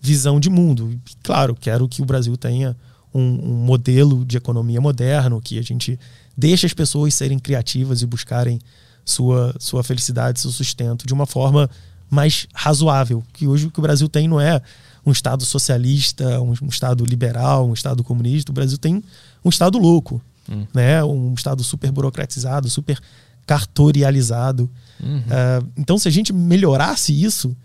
[0.00, 1.00] visão de mundo.
[1.22, 2.76] Claro, quero que o Brasil tenha
[3.14, 5.98] um, um modelo de economia moderno, que a gente
[6.36, 8.58] deixe as pessoas serem criativas e buscarem
[9.04, 11.70] sua, sua felicidade, seu sustento de uma forma
[12.10, 13.22] mais razoável.
[13.32, 14.60] Que hoje o que o Brasil tem não é
[15.04, 18.50] um Estado socialista, um, um Estado liberal, um Estado comunista.
[18.50, 19.02] O Brasil tem
[19.44, 20.20] um Estado louco,
[20.74, 21.02] né?
[21.04, 22.98] um Estado super burocratizado, super
[23.46, 24.70] cartorializado.
[25.30, 27.56] Ah, então, se a gente melhorasse isso,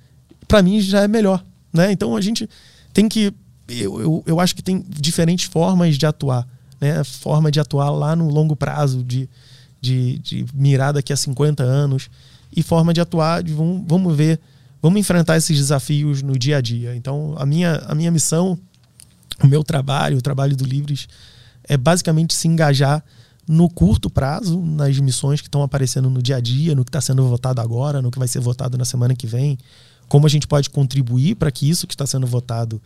[0.47, 1.43] para mim já é melhor.
[1.71, 1.91] Né?
[1.91, 2.49] Então, a gente
[2.93, 3.33] tem que.
[3.67, 6.47] Eu, eu, eu acho que tem diferentes formas de atuar.
[6.79, 7.03] Né?
[7.03, 9.29] Forma de atuar lá no longo prazo, de,
[9.81, 12.09] de, de mirar daqui a 50 anos,
[12.55, 14.39] e forma de atuar de vamos, vamos ver,
[14.81, 16.95] vamos enfrentar esses desafios no dia a dia.
[16.95, 18.57] Então, a minha, a minha missão,
[19.43, 21.07] o meu trabalho, o trabalho do Livres,
[21.63, 23.03] é basicamente se engajar
[23.47, 26.99] no curto prazo, nas missões que estão aparecendo no dia a dia, no que está
[26.99, 29.57] sendo votado agora, no que vai ser votado na semana que vem,
[30.09, 32.81] como a gente pode contribuir para que isso que está sendo votado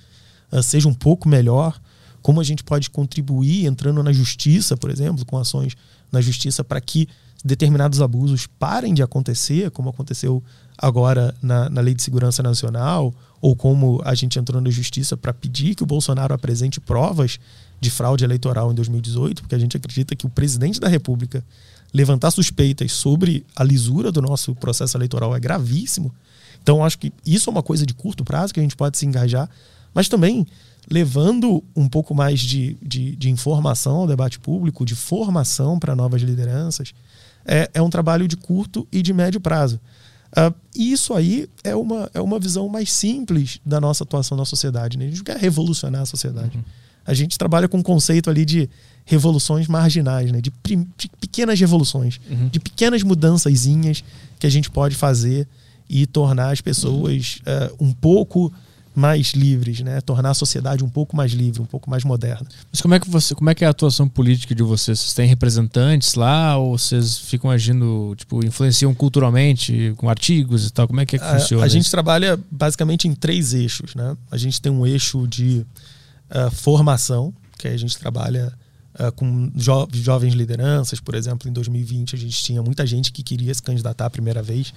[0.51, 1.79] uh, seja um pouco melhor,
[2.21, 5.75] como a gente pode contribuir entrando na justiça, por exemplo, com ações
[6.11, 7.07] na justiça para que
[7.43, 10.43] determinados abusos parem de acontecer, como aconteceu
[10.77, 13.11] agora na, na Lei de Segurança Nacional,
[13.41, 17.39] ou como a gente entrou na justiça para pedir que o Bolsonaro apresente provas
[17.81, 21.43] de fraude eleitoral em 2018, porque a gente acredita que o presidente da República
[21.93, 26.13] levantar suspeitas sobre a lisura do nosso processo eleitoral é gravíssimo.
[26.61, 29.05] Então, acho que isso é uma coisa de curto prazo que a gente pode se
[29.05, 29.49] engajar,
[29.93, 30.45] mas também
[30.89, 36.21] levando um pouco mais de, de, de informação ao debate público, de formação para novas
[36.21, 36.93] lideranças,
[37.45, 39.79] é, é um trabalho de curto e de médio prazo.
[40.31, 44.45] Uh, e isso aí é uma, é uma visão mais simples da nossa atuação na
[44.45, 44.97] sociedade.
[44.97, 45.05] Né?
[45.05, 46.57] A gente quer revolucionar a sociedade.
[46.57, 46.63] Uhum.
[47.05, 48.69] A gente trabalha com um conceito ali de
[49.05, 50.39] revoluções marginais, né?
[50.41, 50.51] de,
[50.97, 52.47] de pequenas revoluções, Uhum.
[52.49, 54.03] de pequenas mudançazinhas
[54.39, 55.47] que a gente pode fazer
[55.89, 58.51] e tornar as pessoas uh, um pouco
[58.93, 60.01] mais livres, né?
[60.01, 62.45] Tornar a sociedade um pouco mais livre, um pouco mais moderna.
[62.69, 64.99] Mas como é que você, como é que é a atuação política de vocês?
[64.99, 70.87] Vocês têm representantes lá ou vocês ficam agindo, tipo, influenciam culturalmente com artigos e tal?
[70.87, 71.63] Como é que, é que funciona?
[71.63, 74.15] A, a gente trabalha basicamente em três eixos, né?
[74.29, 75.65] A gente tem um eixo de
[76.31, 78.51] uh, formação, que a gente trabalha
[78.99, 83.21] uh, com jo jovens lideranças, por exemplo, em 2020 a gente tinha muita gente que
[83.23, 84.73] queria se candidatar a primeira vez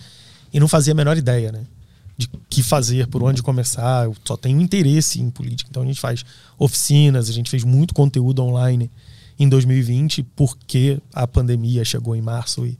[0.53, 1.65] e não fazia a menor ideia, né?
[2.17, 4.05] de que fazer, por onde começar.
[4.05, 5.69] Eu só tenho interesse em política.
[5.71, 6.25] Então a gente faz
[6.59, 8.91] oficinas, a gente fez muito conteúdo online
[9.39, 12.79] em 2020, porque a pandemia chegou em março e,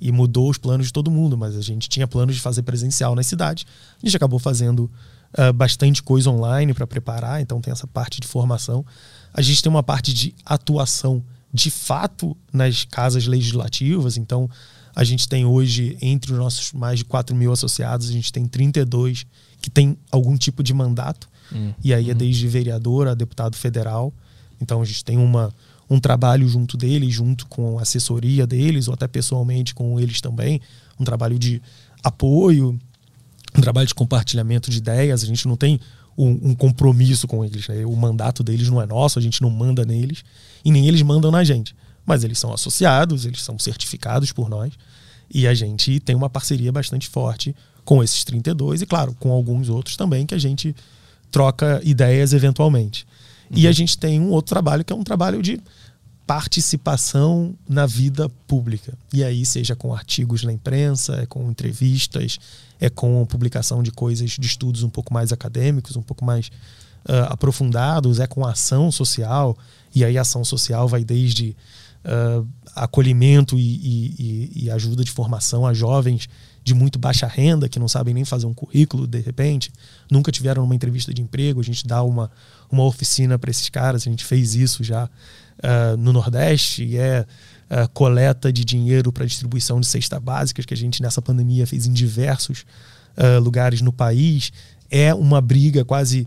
[0.00, 1.36] e mudou os planos de todo mundo.
[1.36, 3.66] Mas a gente tinha planos de fazer presencial nas cidades.
[4.00, 4.90] A gente acabou fazendo
[5.38, 8.84] uh, bastante coisa online para preparar, então tem essa parte de formação.
[9.32, 11.22] A gente tem uma parte de atuação
[11.52, 14.48] de fato nas casas legislativas, então
[14.94, 18.46] a gente tem hoje, entre os nossos mais de 4 mil associados, a gente tem
[18.46, 19.26] 32
[19.60, 21.28] que tem algum tipo de mandato.
[21.52, 21.72] Hum.
[21.84, 22.18] E aí é uhum.
[22.18, 24.12] desde vereador a deputado federal.
[24.60, 25.52] Então a gente tem uma,
[25.88, 30.60] um trabalho junto deles, junto com a assessoria deles, ou até pessoalmente com eles também.
[30.98, 31.60] Um trabalho de
[32.02, 32.78] apoio,
[33.56, 35.22] um trabalho de compartilhamento de ideias.
[35.22, 35.80] A gente não tem
[36.16, 37.68] um, um compromisso com eles.
[37.68, 37.84] Né?
[37.86, 40.24] O mandato deles não é nosso, a gente não manda neles
[40.64, 41.74] e nem eles mandam na gente
[42.06, 44.72] mas eles são associados, eles são certificados por nós.
[45.28, 47.54] E a gente tem uma parceria bastante forte
[47.84, 50.74] com esses 32 e, claro, com alguns outros também que a gente
[51.32, 53.04] troca ideias eventualmente.
[53.50, 53.58] Uhum.
[53.58, 55.60] E a gente tem um outro trabalho que é um trabalho de
[56.26, 58.98] participação na vida pública.
[59.12, 62.38] E aí, seja com artigos na imprensa, é com entrevistas,
[62.80, 66.48] é com publicação de coisas, de estudos um pouco mais acadêmicos, um pouco mais
[67.08, 69.56] uh, aprofundados, é com ação social.
[69.94, 71.56] E aí, ação social vai desde
[72.04, 76.28] uh, acolhimento e, e, e, ajuda de formação a jovens
[76.64, 79.70] de muito baixa renda, que não sabem nem fazer um currículo de repente,
[80.10, 81.60] nunca tiveram uma entrevista de emprego.
[81.60, 82.28] A gente dá uma,
[82.68, 85.08] uma oficina para esses caras, a gente fez isso já
[85.58, 87.26] uh, no Nordeste, e é
[87.70, 91.86] uh, coleta de dinheiro para distribuição de cestas básicas, que a gente nessa pandemia fez
[91.86, 92.64] em diversos
[93.16, 94.52] uh, lugares no país.
[94.90, 96.26] É uma briga quase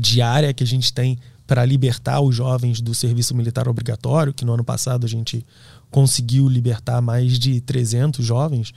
[0.00, 4.54] diária que a gente tem para libertar os jovens do serviço militar obrigatório, que no
[4.54, 5.44] ano passado a gente
[5.90, 8.72] conseguiu libertar mais de 300 jovens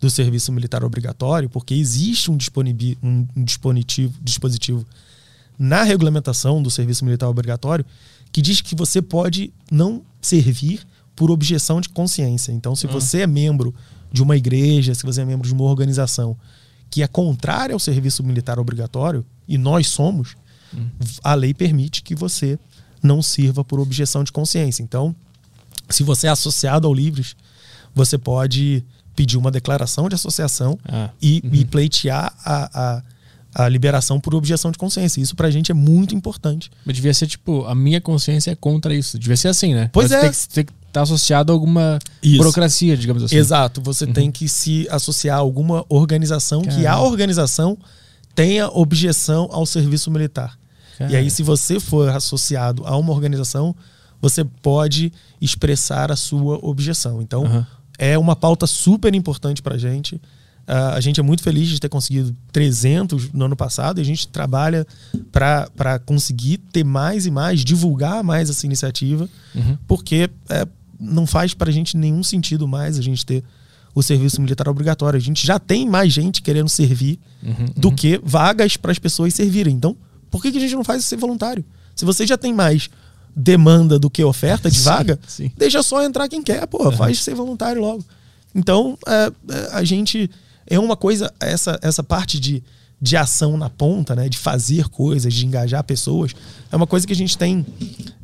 [0.00, 2.36] do serviço militar obrigatório, porque existe um,
[3.02, 3.44] um, um
[4.22, 4.84] dispositivo
[5.58, 7.84] na regulamentação do serviço militar obrigatório
[8.30, 10.80] que diz que você pode não servir
[11.14, 12.52] por objeção de consciência.
[12.52, 12.92] Então, se uhum.
[12.92, 13.74] você é membro
[14.10, 16.36] de uma igreja, se você é membro de uma organização
[16.90, 20.36] que é contrária ao serviço militar obrigatório, e nós somos,
[21.22, 22.58] a lei permite que você
[23.02, 24.82] não sirva por objeção de consciência.
[24.82, 25.14] Então,
[25.88, 27.34] se você é associado ao Livres,
[27.94, 28.84] você pode
[29.14, 31.50] pedir uma declaração de associação ah, e, uhum.
[31.52, 33.02] e, pleitear a, a,
[33.54, 35.20] a, liberação por objeção de consciência.
[35.20, 36.70] Isso pra gente é muito importante.
[36.84, 39.18] Mas devia ser tipo, a minha consciência é contra isso.
[39.18, 39.90] Devia ser assim, né?
[39.92, 40.20] Pois Mas é.
[40.54, 42.38] Tem que, estar tá associado a alguma isso.
[42.38, 43.36] burocracia, digamos assim.
[43.36, 43.80] Exato.
[43.82, 44.12] Você uhum.
[44.12, 46.80] tem que se associar a alguma organização Caramba.
[46.80, 47.78] que a organização
[48.34, 50.58] tenha objeção ao serviço militar.
[51.10, 53.74] E aí, se você for associado a uma organização,
[54.20, 57.20] você pode expressar a sua objeção.
[57.20, 57.66] Então, uhum.
[57.98, 60.20] é uma pauta super importante para a gente.
[60.72, 64.04] Uh, a gente é muito feliz de ter conseguido 300 no ano passado e a
[64.04, 64.86] gente trabalha
[65.30, 69.76] para conseguir ter mais e mais, divulgar mais essa iniciativa, uhum.
[69.86, 70.66] porque é,
[70.98, 73.44] não faz para a gente nenhum sentido mais a gente ter
[73.94, 75.18] o serviço militar obrigatório.
[75.18, 77.94] A gente já tem mais gente querendo servir uhum, do uhum.
[77.94, 79.74] que vagas para as pessoas servirem.
[79.74, 79.94] Então,
[80.30, 81.62] por que, que a gente não faz isso ser voluntário?
[81.94, 82.88] Se você já tem mais
[83.36, 85.52] demanda do que oferta de vaga, sim, sim.
[85.54, 88.02] deixa só entrar quem quer, pô, faz ser voluntário logo.
[88.54, 90.30] Então, é, é, a gente
[90.66, 92.62] é uma coisa, essa, essa parte de,
[93.00, 96.34] de ação na ponta, né, de fazer coisas, de engajar pessoas,
[96.70, 97.66] é uma coisa que a gente tem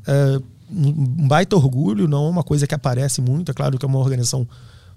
[0.06, 0.40] é,
[0.70, 3.98] um baita orgulho, não é uma coisa que aparece muito, é claro que é uma
[3.98, 4.46] organização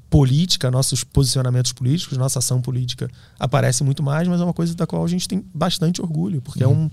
[0.09, 3.09] política, nossos posicionamentos políticos, nossa ação política
[3.39, 6.61] aparece muito mais, mas é uma coisa da qual a gente tem bastante orgulho, porque
[6.61, 6.73] é uhum.
[6.73, 6.89] é um,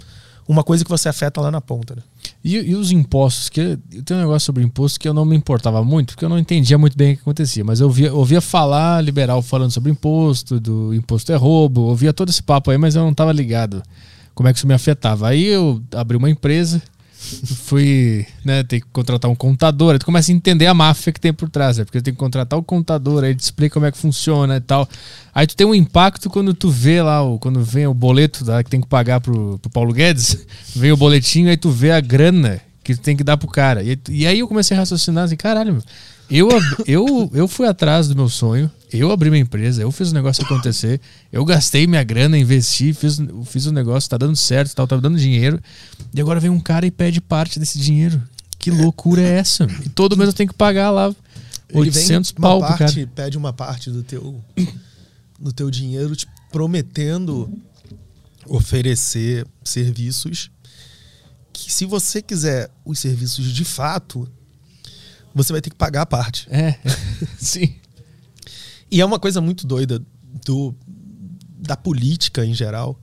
[0.48, 1.94] uma coisa que você afeta lá na ponta.
[1.94, 2.02] Né?
[2.42, 3.50] E, e, os impostos?
[3.50, 6.38] Que tem um negócio sobre imposto que eu não me importava muito, porque eu não
[6.38, 10.58] entendia muito bem o que acontecia, mas eu ouvia, ouvia falar liberal falando sobre imposto,
[10.58, 13.82] do imposto é roubo, ouvia todo esse papo aí, mas eu não estava ligado
[14.34, 15.28] como é que isso me afetava.
[15.28, 16.80] Aí eu abri uma empresa
[17.18, 21.20] fui, né, ter que contratar um contador, aí tu começa a entender a máfia que
[21.20, 21.84] tem por trás, né?
[21.84, 24.88] porque tem que contratar o contador, aí te explica como é que funciona e tal.
[25.34, 28.62] Aí tu tem um impacto quando tu vê lá, o, quando vem o boleto da,
[28.62, 32.00] que tem que pagar pro, pro Paulo Guedes, vem o boletinho, aí tu vê a
[32.00, 33.82] grana que tu tem que dar pro cara.
[33.82, 35.82] E, e aí eu comecei a raciocinar assim, caralho,
[36.30, 36.48] Eu,
[36.86, 40.44] eu, eu fui atrás do meu sonho, eu abri minha empresa, eu fiz o negócio
[40.44, 41.00] acontecer,
[41.32, 45.18] eu gastei minha grana, investi, fiz, fiz o negócio, tá dando certo, tal, tá dando
[45.18, 45.60] dinheiro.
[46.14, 48.22] E agora vem um cara e pede parte desse dinheiro.
[48.58, 49.66] Que loucura é essa?
[49.84, 51.14] E todo mês eu tenho que pagar lá
[51.70, 53.10] Ele 800 vem uma pau parte, cara.
[53.14, 54.42] pede uma parte do teu,
[55.38, 57.50] do teu dinheiro, te prometendo
[58.46, 60.50] oferecer serviços
[61.52, 64.28] que, se você quiser os serviços de fato,
[65.38, 66.46] você vai ter que pagar a parte.
[66.50, 66.78] É,
[67.38, 67.74] sim.
[68.90, 70.02] E é uma coisa muito doida
[70.44, 70.74] do,
[71.58, 72.98] da política em geral,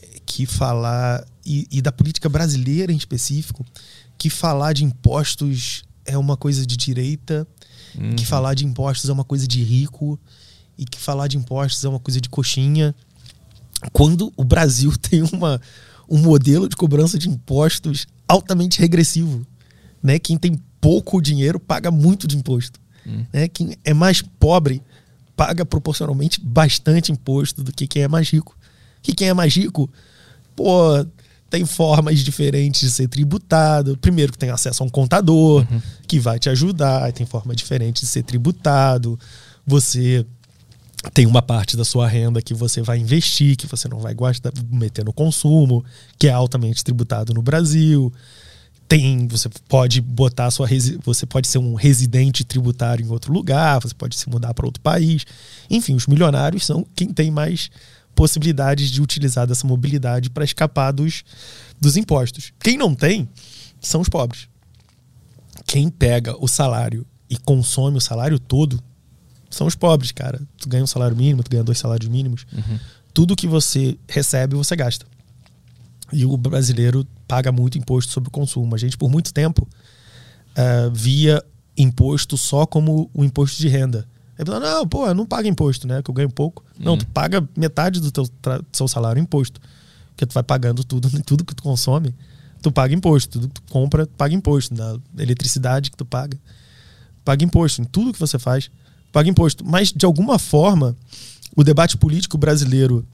[0.00, 3.64] é que falar, e, e da política brasileira em específico,
[4.18, 7.46] que falar de impostos é uma coisa de direita,
[8.16, 10.18] que falar de impostos é uma coisa de rico,
[10.78, 12.94] e que falar de impostos é uma coisa de coxinha.
[13.92, 15.60] Quando o Brasil tem uma,
[16.08, 19.46] um modelo de cobrança de impostos altamente regressivo.
[20.02, 20.18] Né?
[20.18, 22.80] Quem tem pouco dinheiro paga muito de imposto.
[23.32, 23.48] Né?
[23.48, 24.82] Quem é mais pobre
[25.36, 28.56] paga proporcionalmente bastante imposto do que quem é mais rico.
[29.00, 29.88] Que quem é mais rico,
[30.54, 31.06] pô,
[31.48, 33.96] tem formas diferentes de ser tributado.
[33.96, 35.66] Primeiro que tem acesso a um contador
[36.06, 39.18] que vai te ajudar, tem forma diferente de ser tributado.
[39.66, 40.26] Você
[41.14, 44.52] tem uma parte da sua renda que você vai investir, que você não vai gastar,
[44.70, 45.84] meter no consumo,
[46.18, 48.12] que é altamente tributado no Brasil.
[48.92, 50.68] Tem, você pode botar sua
[51.02, 54.82] você pode ser um residente tributário em outro lugar, você pode se mudar para outro
[54.82, 55.24] país.
[55.70, 57.70] Enfim, os milionários são quem tem mais
[58.14, 61.24] possibilidades de utilizar dessa mobilidade para escapar dos,
[61.80, 62.52] dos impostos.
[62.60, 63.26] Quem não tem
[63.80, 64.46] são os pobres.
[65.66, 68.78] Quem pega o salário e consome o salário todo
[69.48, 70.38] são os pobres, cara.
[70.58, 72.46] Tu ganha um salário mínimo, tu ganha dois salários mínimos.
[73.14, 75.06] Tudo que você recebe, você gasta.
[76.12, 78.74] E o brasileiro paga muito imposto sobre o consumo.
[78.74, 79.66] A gente, por muito tempo,
[80.54, 81.42] eh, via
[81.76, 84.06] imposto só como o imposto de renda.
[84.38, 86.02] Aí fala, não, pô, eu não pago imposto, né?
[86.02, 86.64] Que eu ganho pouco.
[86.78, 89.60] Não, tu paga metade do teu do seu salário imposto.
[90.08, 92.14] Porque tu vai pagando tudo, tudo que tu consome,
[92.60, 93.40] tu paga imposto.
[93.40, 94.74] Tudo que tu compra, tu paga imposto.
[94.74, 96.38] Na eletricidade que tu paga,
[97.24, 97.82] paga imposto.
[97.82, 98.70] Em tudo que você faz,
[99.10, 99.64] paga imposto.
[99.64, 100.96] Mas, de alguma forma,
[101.56, 103.06] o debate político brasileiro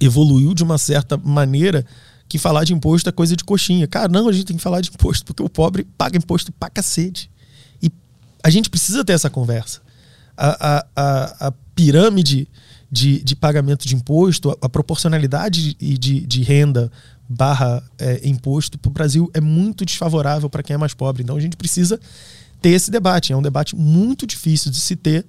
[0.00, 1.84] evoluiu de uma certa maneira
[2.28, 3.86] que falar de imposto é coisa de coxinha.
[3.86, 6.70] Cara, não, a gente tem que falar de imposto, porque o pobre paga imposto pra
[6.70, 7.30] cacete.
[7.82, 7.90] E
[8.42, 9.80] a gente precisa ter essa conversa.
[10.36, 12.48] A, a, a, a pirâmide
[12.90, 16.90] de, de pagamento de imposto, a, a proporcionalidade de, de, de renda
[17.28, 21.22] barra é, imposto para o Brasil é muito desfavorável para quem é mais pobre.
[21.22, 22.00] Então a gente precisa
[22.60, 23.32] ter esse debate.
[23.32, 25.24] É um debate muito difícil de se ter,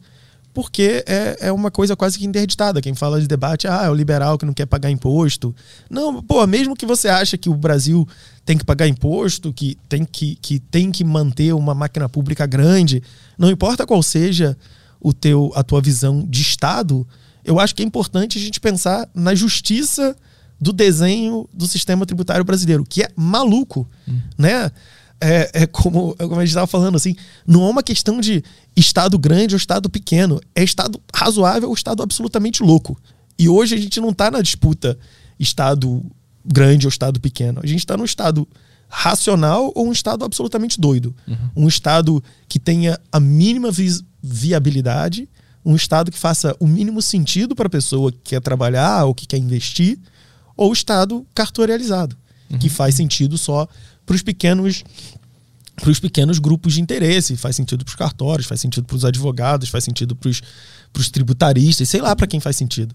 [0.54, 2.82] porque é, é uma coisa quase que interditada.
[2.82, 5.56] Quem fala de debate, ah, é o liberal que não quer pagar imposto.
[5.90, 8.08] Não, pô, mesmo que você acha que o Brasil
[8.46, 13.02] tem que pagar imposto, que tem que, que tem que manter uma máquina pública grande,
[13.38, 14.58] não importa qual seja
[15.00, 17.08] o teu, a tua visão de Estado,
[17.44, 20.16] eu acho que é importante a gente pensar na justiça
[20.60, 23.90] do desenho do sistema tributário brasileiro, que é maluco,
[24.38, 24.72] né?
[25.24, 27.16] É, é como, é como a gente estava falando, assim,
[27.46, 28.44] não é uma questão de
[28.76, 33.00] Estado grande ou Estado pequeno, é Estado razoável ou Estado absolutamente louco.
[33.38, 34.98] E hoje a gente não está na disputa
[35.40, 36.04] Estado
[36.44, 38.48] grande ou Estado pequeno, a gente está no Estado
[38.90, 41.16] racional ou um Estado absolutamente doido.
[41.56, 45.30] Um Estado que tenha a mínima vis- viabilidade,
[45.64, 49.28] um Estado que faça o mínimo sentido para a pessoa que quer trabalhar ou que
[49.28, 50.00] quer investir,
[50.58, 52.18] ou Estado cartorializado,
[52.60, 53.68] que faz sentido só
[54.12, 54.84] para os pequenos
[55.78, 59.06] para os pequenos grupos de interesse, faz sentido para os cartórios, faz sentido para os
[59.06, 62.94] advogados, faz sentido para os tributaristas, sei lá para quem faz sentido.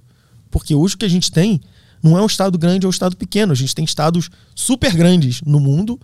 [0.51, 1.61] Porque hoje o que a gente tem
[2.01, 5.41] não é um estado grande ou um estado pequeno, a gente tem estados super grandes
[5.41, 5.99] no mundo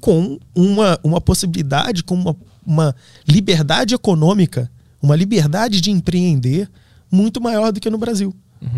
[0.00, 2.96] com uma, uma possibilidade, com uma, uma
[3.28, 4.70] liberdade econômica,
[5.02, 6.70] uma liberdade de empreender
[7.10, 8.34] muito maior do que no Brasil.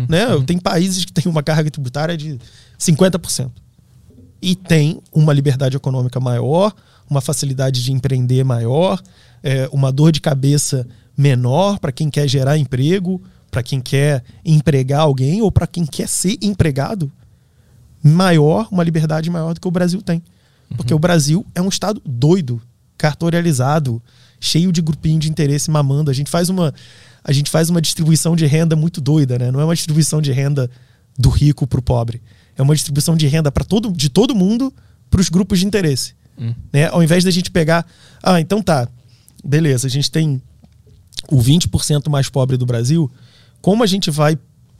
[0.09, 0.25] né?
[0.45, 2.37] Tem países que têm uma carga tributária de
[2.77, 3.51] 50%
[4.41, 6.73] e tem uma liberdade econômica maior,
[7.09, 9.01] uma facilidade de empreender maior,
[9.43, 10.87] é, uma dor de cabeça
[11.17, 16.07] menor para quem quer gerar emprego, para quem quer empregar alguém ou para quem quer
[16.07, 17.11] ser empregado,
[18.03, 20.21] maior, uma liberdade maior do que o Brasil tem.
[20.75, 22.61] Porque o Brasil é um estado doido,
[22.97, 24.01] cartorializado,
[24.39, 26.11] cheio de grupinho de interesse mamando.
[26.11, 26.73] A gente faz uma
[27.23, 29.51] a gente faz uma distribuição de renda muito doida, né?
[29.51, 30.69] Não é uma distribuição de renda
[31.17, 32.21] do rico para o pobre.
[32.57, 34.73] É uma distribuição de renda para todo de todo mundo
[35.09, 36.13] para os grupos de interesse.
[36.71, 36.87] Né?
[36.87, 37.85] Ao invés da gente pegar,
[38.21, 38.87] ah, então tá,
[39.43, 40.41] beleza, a gente tem
[41.29, 43.09] o 20% mais pobre do Brasil,
[43.61, 44.37] como a gente vai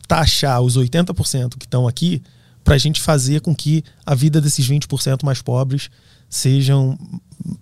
[0.07, 2.22] taxar os 80% que estão aqui
[2.64, 5.89] para a gente fazer com que a vida desses 20% mais pobres
[6.30, 6.97] sejam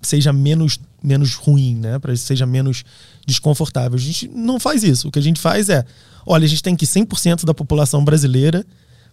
[0.02, 2.00] seja menos, menos ruim, né?
[2.00, 2.84] Para seja menos
[3.26, 3.98] desconfortável.
[3.98, 5.08] A gente não faz isso.
[5.10, 5.86] O que a gente faz é,
[6.26, 8.66] olha, a gente tem que 100% da população brasileira,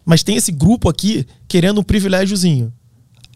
[0.04, 2.72] mas tem esse grupo aqui querendo um privilégiozinho.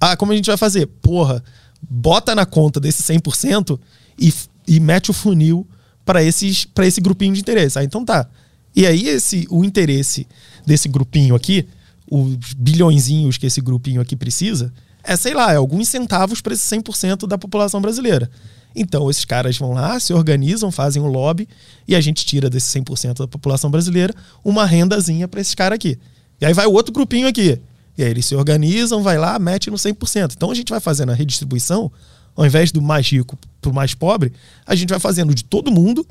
[0.01, 0.86] Ah, como a gente vai fazer?
[0.86, 1.43] Porra,
[1.89, 3.78] bota na conta desse 100%
[4.19, 4.32] e,
[4.66, 5.66] e mete o funil
[6.05, 7.78] para esses para esse grupinho de interesse.
[7.78, 8.28] Ah, então tá.
[8.74, 10.27] E aí esse o interesse
[10.66, 11.66] desse grupinho aqui,
[12.11, 14.73] os bilhõezinhos que esse grupinho aqui precisa,
[15.03, 18.31] é, sei lá, é alguns centavos para esse 100% da população brasileira.
[18.74, 21.47] Então, esses caras vão lá, se organizam, fazem um lobby
[21.86, 24.12] e a gente tira desse 100% da população brasileira
[24.45, 25.97] uma rendazinha para esses caras aqui.
[26.45, 27.59] E aí vai o outro grupinho aqui.
[27.97, 30.35] E aí eles se organizam, vai lá, mete no 100%.
[30.37, 31.91] Então a gente vai fazendo a redistribuição,
[32.37, 34.31] ao invés do mais rico para o mais pobre,
[34.66, 36.07] a gente vai fazendo de todo mundo,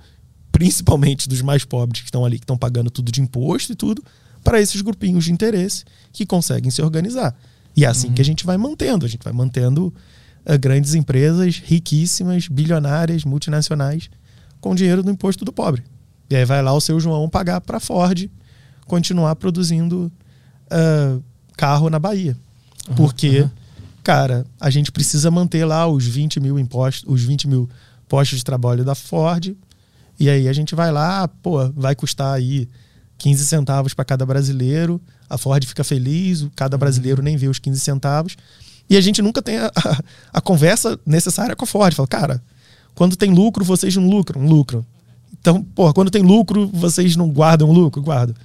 [0.51, 4.03] principalmente dos mais pobres que estão ali, que estão pagando tudo de imposto e tudo,
[4.43, 7.35] para esses grupinhos de interesse que conseguem se organizar.
[7.75, 8.13] E é assim uhum.
[8.15, 9.05] que a gente vai mantendo.
[9.05, 9.93] A gente vai mantendo
[10.47, 14.09] uh, grandes empresas riquíssimas, bilionárias, multinacionais,
[14.59, 15.83] com dinheiro do imposto do pobre.
[16.27, 18.31] E aí vai lá o seu João pagar para a Ford
[18.87, 20.11] continuar produzindo
[20.73, 21.23] uh,
[21.55, 22.35] carro na Bahia.
[22.89, 23.49] Uhum, Porque, uhum.
[24.03, 27.69] cara, a gente precisa manter lá os 20 mil impostos, os 20 mil
[28.07, 29.55] postos de trabalho da Ford.
[30.19, 32.67] E aí a gente vai lá, pô, vai custar aí
[33.17, 35.01] 15 centavos para cada brasileiro.
[35.29, 38.35] A Ford fica feliz, cada brasileiro nem vê os 15 centavos.
[38.89, 39.99] E a gente nunca tem a, a,
[40.33, 41.93] a conversa necessária com a Ford.
[41.95, 42.43] Fala, cara,
[42.93, 44.85] quando tem lucro, vocês não lucram, lucram.
[45.39, 48.35] Então, pô, quando tem lucro, vocês não guardam lucro, guardam.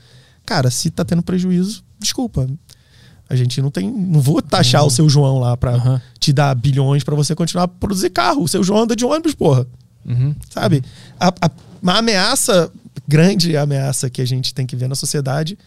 [0.47, 2.47] Cara, se tá tendo prejuízo, desculpa.
[3.29, 3.91] A gente não tem.
[3.91, 4.89] Não vou taxar uhum.
[4.89, 6.01] o seu João lá pra uhum.
[6.19, 8.43] te dar bilhões para você continuar a produzir carro.
[8.43, 9.67] O seu João anda de ônibus, porra.
[10.07, 10.35] Uhum.
[10.49, 10.83] Sabe?
[11.21, 11.51] A, a,
[11.83, 12.73] uma ameaça,
[13.07, 15.59] grande ameaça que a gente tem que ver na sociedade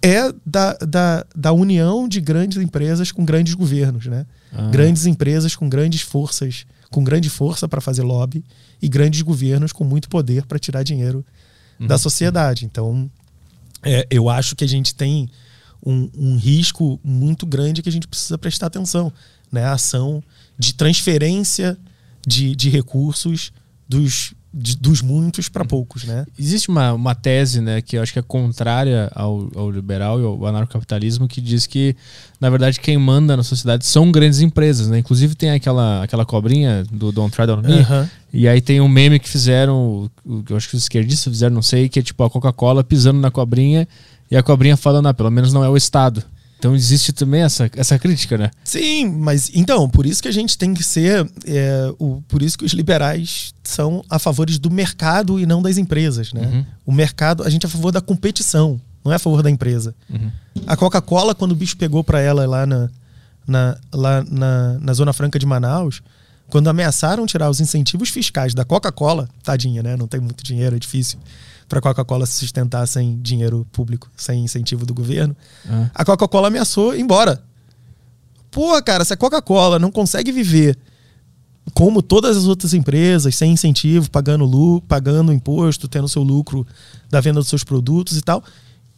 [0.00, 4.26] é da, da, da união de grandes empresas com grandes governos, né?
[4.52, 4.68] Ah.
[4.70, 8.44] Grandes empresas com grandes forças, com grande força para fazer lobby
[8.82, 11.24] e grandes governos com muito poder para tirar dinheiro
[11.80, 11.86] uhum.
[11.86, 12.66] da sociedade.
[12.66, 13.10] Então,
[13.82, 15.28] é, eu acho que a gente tem
[15.84, 19.12] um, um, risco muito grande que a gente precisa prestar atenção,
[19.52, 19.64] né?
[19.64, 20.22] A ação
[20.58, 21.76] de transferência
[22.26, 23.52] de, de recursos
[23.88, 26.24] dos de, dos muitos para poucos, né?
[26.38, 30.24] Existe uma, uma tese, né, que eu acho que é contrária ao, ao liberal e
[30.24, 31.96] ao anarcocapitalismo, que diz que,
[32.40, 34.98] na verdade, quem manda na sociedade são grandes empresas, né?
[34.98, 38.08] Inclusive tem aquela, aquela cobrinha do Don't Try On Me, uhum.
[38.32, 40.08] e aí tem um meme que fizeram,
[40.48, 43.32] eu acho que os esquerdistas fizeram, não sei, que é tipo a Coca-Cola pisando na
[43.32, 43.88] cobrinha
[44.30, 46.22] e a cobrinha falando, ah, pelo menos não é o Estado.
[46.64, 48.50] Então existe também essa, essa crítica, né?
[48.64, 51.30] Sim, mas então, por isso que a gente tem que ser.
[51.46, 55.76] É, o, por isso que os liberais são a favores do mercado e não das
[55.76, 56.46] empresas, né?
[56.46, 56.66] Uhum.
[56.86, 59.94] O mercado, a gente é a favor da competição, não é a favor da empresa.
[60.08, 60.30] Uhum.
[60.66, 62.88] A Coca-Cola, quando o bicho pegou para ela lá, na,
[63.46, 66.00] na, lá na, na Zona Franca de Manaus,
[66.48, 69.98] quando ameaçaram tirar os incentivos fiscais da Coca-Cola, tadinha, né?
[69.98, 71.18] Não tem muito dinheiro, é difícil
[71.68, 75.36] para a Coca-Cola se sustentar sem dinheiro público, sem incentivo do governo.
[75.68, 75.90] Ah.
[75.94, 77.42] A Coca-Cola ameaçou ir embora.
[78.50, 80.78] Pô, cara, se a Coca-Cola não consegue viver
[81.72, 86.66] como todas as outras empresas, sem incentivo, pagando lucro, pagando imposto, tendo seu lucro
[87.10, 88.44] da venda dos seus produtos e tal,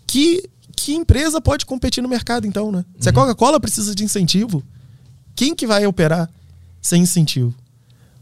[0.07, 2.85] que, que empresa pode competir no mercado então, né?
[2.99, 3.19] Se a uhum.
[3.21, 4.63] Coca-Cola precisa de incentivo,
[5.35, 6.29] quem que vai operar
[6.83, 7.55] sem incentivo?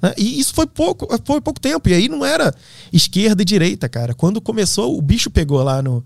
[0.05, 0.13] Né?
[0.19, 1.89] E isso foi pouco, foi pouco tempo.
[1.89, 2.55] E aí não era
[2.93, 4.13] esquerda e direita, cara.
[4.13, 6.05] Quando começou, o bicho pegou lá no,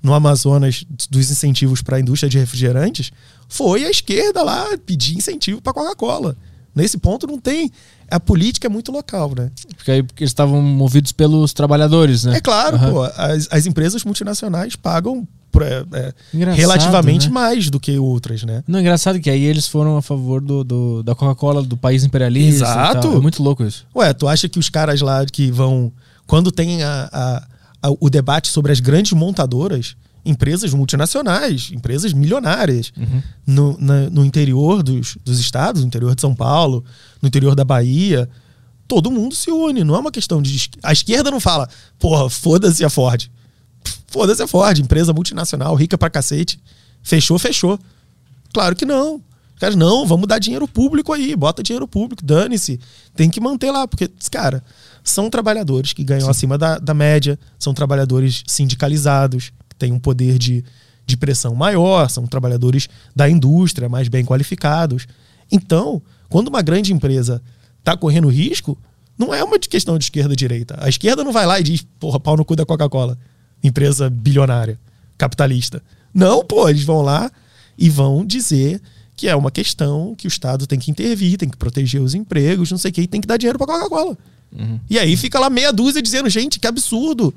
[0.00, 3.10] no Amazonas dos incentivos para a indústria de refrigerantes,
[3.48, 6.36] foi a esquerda lá pedir incentivo para Coca-Cola.
[6.80, 7.70] Nesse ponto não tem.
[8.10, 9.50] A política é muito local, né?
[9.76, 12.38] Porque aí porque eles estavam movidos pelos trabalhadores, né?
[12.38, 12.92] É claro, uhum.
[12.92, 13.02] pô.
[13.04, 15.28] As, as empresas multinacionais pagam
[15.60, 17.32] é, é, relativamente né?
[17.32, 18.62] mais do que outras, né?
[18.66, 22.02] Não, é engraçado que aí eles foram a favor do, do da Coca-Cola, do país
[22.02, 22.64] imperialista.
[22.64, 23.08] Exato.
[23.08, 23.86] É muito louco isso.
[23.94, 25.92] Ué, tu acha que os caras lá que vão.
[26.26, 27.42] Quando tem a, a,
[27.82, 33.22] a, o debate sobre as grandes montadoras, empresas multinacionais, empresas milionárias, uhum.
[33.46, 36.84] no, na, no interior dos, dos estados, no interior de São Paulo,
[37.20, 38.28] no interior da Bahia,
[38.86, 39.84] todo mundo se une.
[39.84, 40.70] Não é uma questão de.
[40.82, 41.68] A esquerda não fala,
[41.98, 43.30] porra, foda-se a Ford.
[44.08, 46.60] Foda-se a Ford, empresa multinacional, rica pra cacete.
[47.02, 47.78] Fechou, fechou.
[48.52, 49.22] Claro que não.
[49.60, 52.80] Cara, não, vamos dar dinheiro público aí, bota dinheiro público, dane-se.
[53.14, 54.64] Tem que manter lá, porque, cara,
[55.04, 56.30] são trabalhadores que ganham Sim.
[56.30, 60.64] acima da, da média, são trabalhadores sindicalizados, têm um poder de,
[61.04, 65.08] de pressão maior, são trabalhadores da indústria mais bem qualificados.
[65.50, 67.42] Então, quando uma grande empresa
[67.80, 68.78] está correndo risco,
[69.18, 70.76] não é uma questão de esquerda e direita.
[70.78, 73.18] A esquerda não vai lá e diz, porra, pau no cu da Coca-Cola
[73.62, 74.78] empresa bilionária,
[75.18, 75.82] capitalista.
[76.14, 77.30] Não, pô, eles vão lá
[77.76, 78.80] e vão dizer
[79.14, 82.70] que é uma questão que o Estado tem que intervir, tem que proteger os empregos,
[82.70, 84.16] não sei o que, e tem que dar dinheiro para Coca-Cola.
[84.50, 84.80] Uhum.
[84.88, 87.34] E aí fica lá meia dúzia dizendo, gente, que absurdo.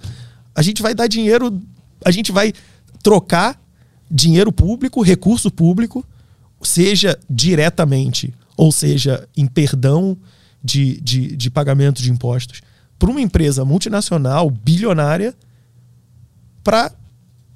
[0.55, 1.61] A gente vai dar dinheiro,
[2.05, 2.53] a gente vai
[3.01, 3.61] trocar
[4.09, 6.05] dinheiro público, recurso público,
[6.61, 10.17] seja diretamente, ou seja, em perdão
[10.63, 12.61] de, de, de pagamento de impostos,
[12.97, 15.35] para uma empresa multinacional, bilionária,
[16.63, 16.91] para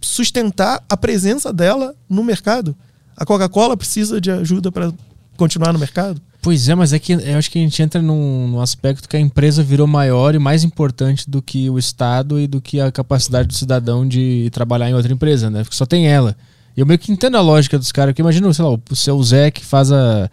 [0.02, 2.76] sustentar a presença dela no mercado.
[3.15, 4.94] A Coca-Cola precisa de ajuda para
[5.38, 6.22] continuar no mercado?
[6.48, 9.18] Pois é, mas é que eu acho que a gente entra num, num, aspecto que
[9.18, 12.90] a empresa virou maior e mais importante do que o Estado e do que a
[12.90, 15.61] capacidade do cidadão de trabalhar em outra empresa, né?
[15.64, 16.38] Porque só tem ela.
[16.74, 19.22] E eu meio que entendo a lógica dos caras, porque imagina, sei lá, o seu
[19.22, 20.32] Zé que faz a.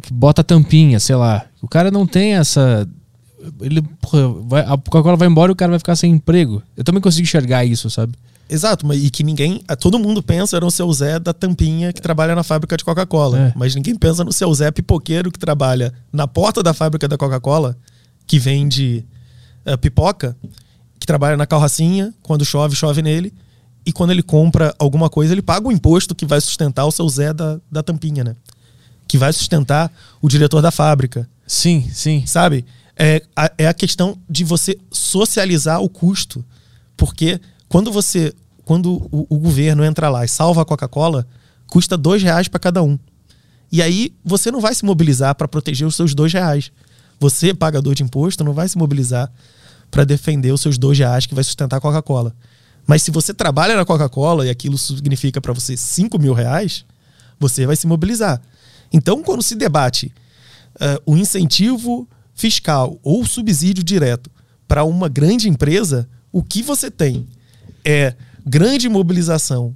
[0.00, 1.44] que bota a tampinha, sei lá.
[1.60, 2.88] O cara não tem essa.
[3.60, 6.62] Ele, porra, vai, a Coca-Cola vai embora e o cara vai ficar sem emprego.
[6.76, 8.12] Eu também consigo enxergar isso, sabe?
[8.48, 9.62] Exato, mas e que ninguém.
[9.80, 13.38] Todo mundo pensa no seu Zé da tampinha que trabalha na fábrica de Coca-Cola.
[13.38, 13.52] É.
[13.56, 17.76] Mas ninguém pensa no seu Zé pipoqueiro que trabalha na porta da fábrica da Coca-Cola,
[18.26, 19.04] que vende
[19.66, 20.36] uh, pipoca,
[20.98, 23.32] que trabalha na carrocinha, quando chove, chove nele.
[23.84, 27.08] E quando ele compra alguma coisa, ele paga o imposto que vai sustentar o seu
[27.08, 28.36] Zé da, da tampinha, né?
[29.08, 29.90] Que vai sustentar
[30.20, 31.28] o diretor da fábrica.
[31.46, 32.24] Sim, sim.
[32.26, 32.64] Sabe?
[32.96, 36.44] É a, é a questão de você socializar o custo.
[36.96, 37.40] Porque
[37.72, 38.34] quando você
[38.66, 41.26] quando o, o, governo entra lá e salva a Coca-Cola,
[41.66, 42.98] custa dois reais para cada um.
[43.72, 46.70] E aí você não vai se mobilizar para proteger os seus dois reais.
[47.18, 49.32] Você, pagador de imposto, não vai se mobilizar
[49.90, 52.36] para defender os seus dois reais que vai sustentar a Coca-Cola.
[52.86, 56.84] Mas se você trabalha na Coca-Cola e aquilo significa para você cinco mil reais,
[57.40, 58.40] você vai se mobilizar.
[58.92, 60.12] Então, quando se debate
[60.76, 64.30] uh, o incentivo fiscal ou subsídio direto
[64.68, 67.26] para uma grande empresa, o que você tem
[67.84, 68.14] é
[68.44, 69.74] grande mobilização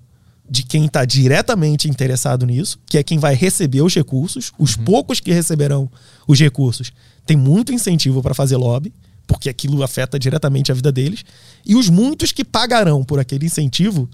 [0.48, 4.52] de quem está diretamente interessado nisso, que é quem vai receber os recursos.
[4.58, 4.84] Os uhum.
[4.84, 5.90] poucos que receberão
[6.26, 6.92] os recursos
[7.24, 8.92] têm muito incentivo para fazer lobby,
[9.26, 11.24] porque aquilo afeta diretamente a vida deles.
[11.64, 14.08] E os muitos que pagarão por aquele incentivo,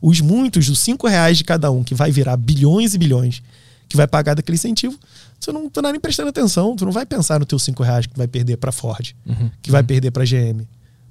[0.00, 3.42] os muitos, os cinco reais de cada um, que vai virar bilhões e bilhões,
[3.86, 4.98] que vai pagar daquele incentivo,
[5.38, 8.16] você não está nem prestando atenção, tu não vai pensar no teu cinco reais que
[8.16, 9.50] vai perder para Ford, uhum.
[9.60, 10.66] que vai perder para GM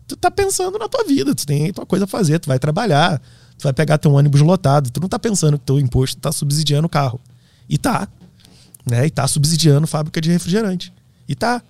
[0.07, 3.19] tu tá pensando na tua vida, tu tem tua coisa a fazer, tu vai trabalhar,
[3.57, 6.85] tu vai pegar teu ônibus lotado, tu não tá pensando que teu imposto tá subsidiando
[6.85, 7.19] o carro.
[7.69, 8.07] E tá.
[8.85, 9.07] Né?
[9.07, 10.93] E tá subsidiando fábrica de refrigerante.
[11.27, 11.61] E tá.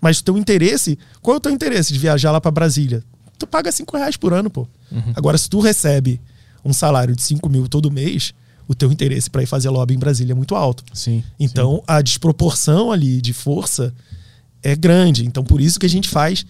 [0.00, 3.02] Mas o teu interesse, qual é o teu interesse de viajar lá para Brasília?
[3.38, 4.66] Tu paga 5 reais por ano, pô.
[4.90, 5.12] Uhum.
[5.14, 6.20] Agora, se tu recebe
[6.64, 8.34] um salário de 5 mil todo mês,
[8.66, 10.84] o teu interesse para ir fazer lobby em Brasília é muito alto.
[10.92, 11.22] Sim.
[11.38, 11.82] Então, sim.
[11.86, 13.94] a desproporção ali de força
[14.62, 15.26] é grande.
[15.26, 16.44] Então, por isso que a gente faz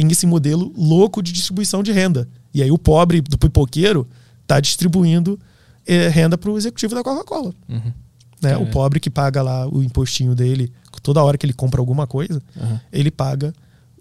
[0.00, 2.26] tem esse modelo louco de distribuição de renda.
[2.54, 4.08] E aí o pobre do pipoqueiro
[4.40, 5.38] está distribuindo
[5.86, 7.52] é, renda para o executivo da Coca-Cola.
[7.68, 7.92] Uhum.
[8.40, 8.52] Né?
[8.52, 8.56] É.
[8.56, 10.72] O pobre que paga lá o impostinho dele,
[11.02, 12.78] toda hora que ele compra alguma coisa, uhum.
[12.90, 13.52] ele paga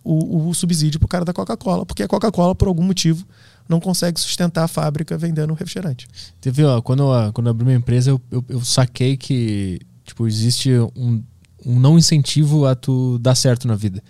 [0.01, 3.27] o, o subsídio para o cara da Coca-Cola, porque a Coca-Cola, por algum motivo,
[3.67, 6.07] não consegue sustentar a fábrica vendendo refrigerante.
[6.39, 10.25] Teve, ó, quando, eu, quando eu abri minha empresa, eu, eu, eu saquei que tipo,
[10.25, 11.21] existe um,
[11.65, 14.01] um não incentivo a tu dar certo na vida.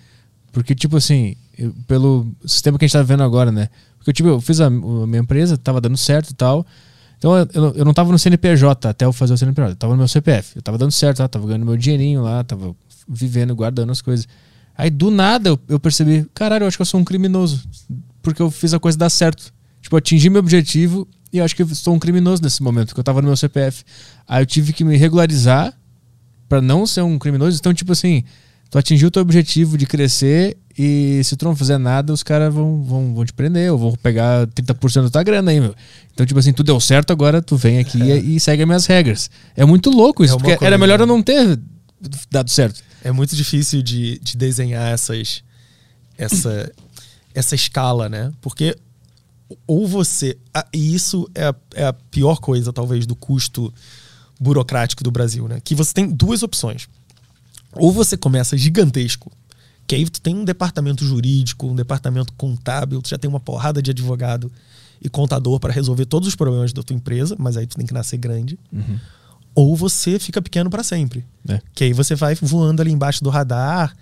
[0.52, 3.69] Porque, tipo assim, eu, pelo sistema que a gente tá vendo agora, né?
[3.98, 6.65] Porque tipo, eu fiz a, a minha empresa, tava dando certo e tal.
[7.18, 9.98] Então eu, eu não tava no CNPJ até eu fazer o CNPJ, eu tava no
[9.98, 10.56] meu CPF.
[10.56, 11.27] Eu tava dando certo, tá?
[11.27, 12.73] tava ganhando meu dinheirinho lá, tava
[13.07, 14.26] vivendo, guardando as coisas.
[14.77, 17.68] Aí do nada eu, eu percebi, caralho, eu acho que eu sou um criminoso.
[18.22, 19.53] Porque eu fiz a coisa dar certo.
[19.81, 22.88] Tipo, eu atingi meu objetivo e eu acho que eu sou um criminoso nesse momento,
[22.88, 23.84] porque eu tava no meu CPF.
[24.26, 25.73] Aí eu tive que me regularizar
[26.48, 27.57] para não ser um criminoso.
[27.57, 28.23] Então, tipo assim,
[28.69, 32.53] tu atingiu o teu objetivo de crescer e se tu não fizer nada, os caras
[32.53, 35.76] vão, vão, vão te prender ou vão pegar 30% da tua grana aí, meu.
[36.14, 38.18] Então, tipo assim, tu deu certo, agora tu vem aqui é.
[38.18, 39.30] e, e, segue as minhas regras.
[39.57, 41.60] É muito louco isso, é porque coisa, era melhor eu não ter
[42.31, 42.81] dado certo.
[43.03, 45.43] É muito difícil de, de desenhar essas,
[46.18, 46.72] essa,
[47.35, 48.31] essa escala, né?
[48.39, 48.73] Porque
[49.68, 50.38] ou você.
[50.73, 53.73] E isso é a, é a pior coisa, talvez, do custo
[54.39, 55.60] burocrático do Brasil, né?
[55.61, 56.88] Que você tem duas opções.
[57.73, 59.30] Ou você começa gigantesco
[59.90, 63.82] que aí tu tem um departamento jurídico, um departamento contábil, tu já tem uma porrada
[63.82, 64.52] de advogado
[65.02, 67.94] e contador para resolver todos os problemas da tua empresa, mas aí tu tem que
[67.94, 68.60] nascer grande.
[68.72, 68.99] Uhum.
[69.56, 71.26] Ou você fica pequeno para sempre.
[71.48, 71.60] É.
[71.74, 73.95] Que aí você vai voando ali embaixo do radar,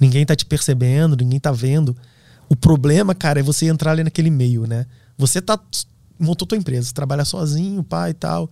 [0.00, 1.96] ninguém tá te percebendo, ninguém tá vendo.
[2.48, 4.86] O problema, cara, é você entrar ali naquele meio, né?
[5.16, 5.56] Você tá
[6.18, 8.50] montou tua empresa, trabalha sozinho, pai e tal.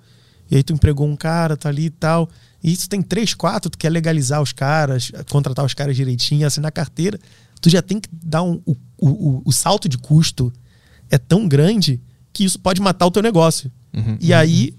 [0.49, 2.29] E aí tu empregou um cara, tá ali e tal.
[2.67, 6.73] E isso tem três, quatro, tu quer legalizar os caras, contratar os caras direitinho, assinar
[6.73, 7.17] carteira.
[7.61, 8.61] Tu já tem que dar um.
[8.67, 10.53] O, o, o salto de custo
[11.09, 12.01] é tão grande
[12.33, 13.71] que isso pode matar o teu negócio.
[13.95, 14.75] Uhum, e aí,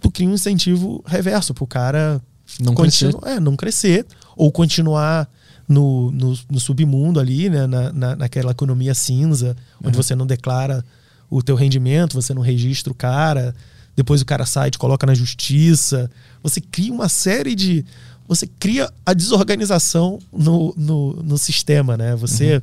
[0.00, 2.20] tu cria um incentivo reverso pro cara
[2.60, 4.04] Não continu- é, não crescer
[4.36, 5.30] ou continuar
[5.68, 10.84] no, no, no submundo ali, né, na, na, naquela economia cinza, onde você não declara
[11.30, 13.54] o teu rendimento, você não registra o cara,
[13.94, 16.10] depois o cara sai, te coloca na justiça.
[16.42, 17.84] Você cria uma série de.
[18.26, 22.14] Você cria a desorganização no, no, no sistema, né?
[22.16, 22.62] Você,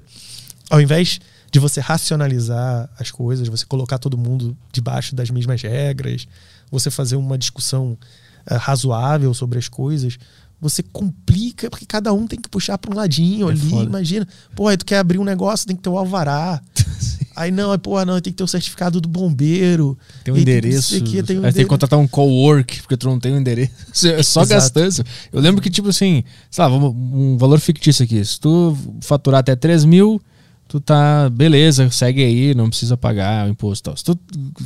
[0.69, 1.19] ao invés
[1.51, 6.27] de você racionalizar as coisas, você colocar todo mundo debaixo das mesmas regras,
[6.69, 7.97] você fazer uma discussão
[8.45, 10.17] eh, razoável sobre as coisas,
[10.61, 13.69] você complica, porque cada um tem que puxar para um ladinho É ali.
[13.69, 13.83] foda.
[13.85, 16.61] Imagina, pô, aí tu quer abrir um negócio, tem que ter o alvará.
[17.35, 19.97] Aí não, aí, pô, não, tem que ter o certificado do bombeiro.
[20.23, 20.97] Tem um endereço.
[20.97, 23.39] o quê, tem um aí tem que contratar um co-work, porque tu não tem um
[23.39, 23.73] endereço.
[24.15, 25.03] É só gastança.
[25.33, 28.23] Eu lembro que, tipo assim, sei lá, um valor fictício aqui.
[28.23, 30.21] Se tu faturar até 3 mil,
[30.67, 33.89] tu tá, beleza, segue aí, não precisa pagar o imposto.
[33.89, 33.97] tal.
[33.97, 34.17] Se tu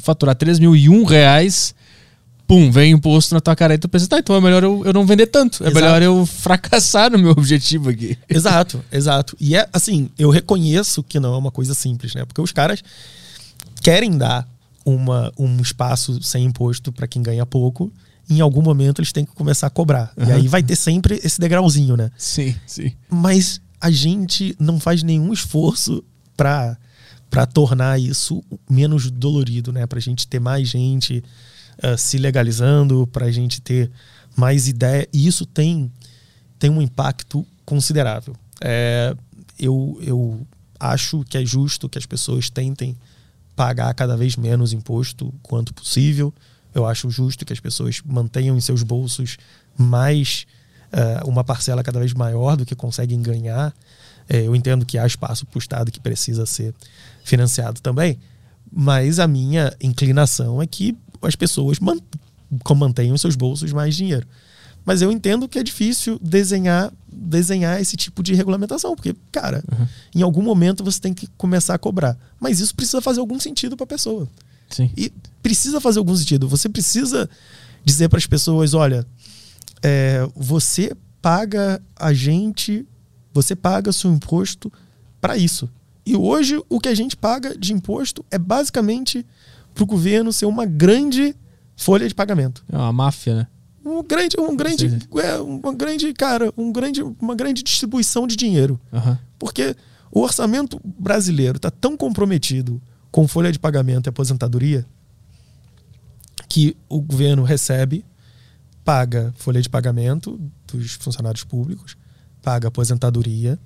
[0.01, 1.73] faturar 3 mil e um reais,
[2.49, 3.75] pum, vem imposto na tua cara.
[3.75, 5.63] Aí tu pensa, tá, então é melhor eu, eu não vender tanto.
[5.63, 5.85] É Exato.
[5.85, 8.17] melhor eu fracassar no meu objetivo aqui.
[8.27, 9.37] Exato, exato.
[9.39, 12.25] E é assim, eu reconheço que não é uma coisa simples, né?
[12.25, 12.83] Porque os caras
[13.83, 14.49] querem dar
[14.83, 17.93] uma, um espaço sem imposto para quem ganha pouco.
[18.27, 20.11] Em algum momento eles têm que começar a cobrar.
[20.17, 22.09] E aí vai ter sempre esse degrauzinho, né?
[22.17, 22.91] Sim, sim.
[23.07, 26.03] Mas a gente não faz nenhum esforço
[26.35, 26.75] para
[27.53, 29.85] tornar isso menos dolorido, né?
[29.85, 31.23] Pra gente ter mais gente
[31.81, 33.91] ah, se legalizando, pra gente ter
[34.35, 35.07] mais ideia.
[35.13, 35.91] E isso tem,
[36.57, 38.35] tem um impacto considerável.
[38.61, 39.15] É,
[39.57, 40.47] eu, eu
[40.79, 42.97] acho que é justo que as pessoas tentem
[43.55, 46.33] pagar cada vez menos imposto quanto possível.
[46.73, 49.37] Eu acho justo que as pessoas mantenham em seus bolsos
[49.77, 50.45] mais
[50.91, 53.73] eh, uma parcela cada vez maior do que conseguem ganhar.
[54.29, 56.73] Eh, eu entendo que há espaço para o Estado que precisa ser
[57.23, 58.17] financiado também,
[58.71, 61.97] mas a minha inclinação é que as pessoas man
[62.75, 64.25] mantenham seus bolsos mais dinheiro.
[64.85, 69.63] Mas eu entendo que é difícil desenhar, desenhar esse tipo de regulamentação, porque, cara,
[70.15, 72.17] em algum momento você tem que começar a cobrar.
[72.39, 74.27] Mas isso precisa fazer algum sentido para a pessoa.
[74.69, 74.89] Sim.
[74.95, 75.11] E
[75.43, 76.47] precisa fazer algum sentido.
[76.47, 77.29] Você precisa
[77.83, 79.05] dizer para as pessoas: olha,
[79.83, 82.85] é, você paga a gente,
[83.33, 84.71] você paga seu imposto
[85.19, 85.69] para isso.
[86.05, 89.25] E hoje o que a gente paga de imposto é basicamente
[89.73, 91.35] para o governo ser uma grande
[91.75, 92.63] folha de pagamento.
[92.71, 93.47] É uma máfia, né?
[93.85, 98.79] Um grande, um grande, é, uma grande, cara, um grande, uma grande distribuição de dinheiro.
[98.93, 99.17] Aham.
[99.37, 99.75] Porque
[100.11, 102.81] o orçamento brasileiro está tão comprometido
[103.11, 104.85] com folha de pagamento e aposentadoria
[106.47, 108.03] que o governo recebe,
[108.83, 111.95] paga folha de pagamento dos funcionários públicos,
[112.41, 113.59] paga aposentadoria,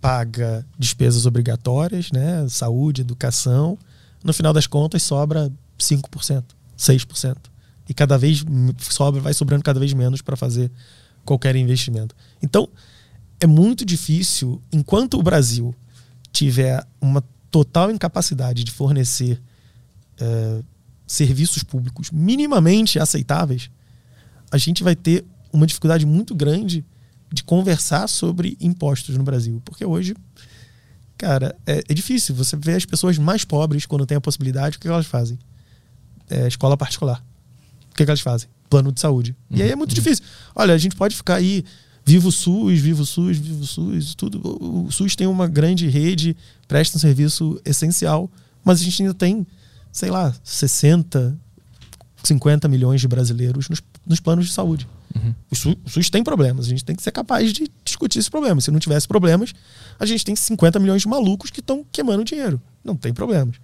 [0.00, 3.78] paga despesas obrigatórias, né, saúde, educação.
[4.28, 6.44] No final das contas sobra 5%,
[6.76, 7.36] 6%.
[7.88, 8.44] E cada vez
[8.78, 10.70] sobra, vai sobrando cada vez menos para fazer
[11.24, 12.14] qualquer investimento.
[12.42, 12.68] Então,
[13.40, 15.74] é muito difícil, enquanto o Brasil
[16.30, 19.40] tiver uma total incapacidade de fornecer
[20.20, 20.62] eh,
[21.06, 23.70] serviços públicos minimamente aceitáveis,
[24.50, 26.84] a gente vai ter uma dificuldade muito grande
[27.32, 29.62] de conversar sobre impostos no Brasil.
[29.64, 30.14] Porque hoje,
[31.18, 32.34] cara, é, é difícil.
[32.36, 35.38] Você vê as pessoas mais pobres, quando tem a possibilidade, o que elas fazem?
[36.30, 37.22] É, escola particular.
[37.90, 38.48] O que, elas fazem?
[38.70, 39.34] Plano de saúde.
[39.50, 40.24] E aí é muito difícil.
[40.54, 41.64] Olha, a gente pode ficar aí,
[42.04, 44.40] viva o SUS, viva o SUS, viva o SUS, tudo.
[44.44, 46.36] O o SUS tem uma grande rede,
[46.68, 48.30] presta um serviço essencial,
[48.64, 49.46] mas a gente ainda tem,
[49.90, 51.36] sei lá, 60,
[52.22, 54.86] 50 milhões de brasileiros nos, nos planos de saúde.
[55.50, 58.30] O, SUS, o SUS tem problemas, a gente tem que ser capaz de discutir esse
[58.30, 58.60] problema.
[58.60, 59.54] Se não tivesse problemas,
[59.98, 62.60] a gente tem 50 milhões de malucos que estão queimando dinheiro.
[62.84, 63.56] Não tem problemas.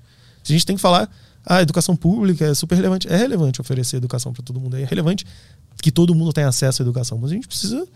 [0.45, 1.11] A gente tem que falar,
[1.45, 3.09] a educação pública é super relevante.
[3.09, 4.77] É relevante oferecer educação para todo mundo.
[4.77, 5.27] É relevante
[5.83, 7.19] que todo mundo tenha acesso à educação.
[7.19, 7.87] Mas a gente precisa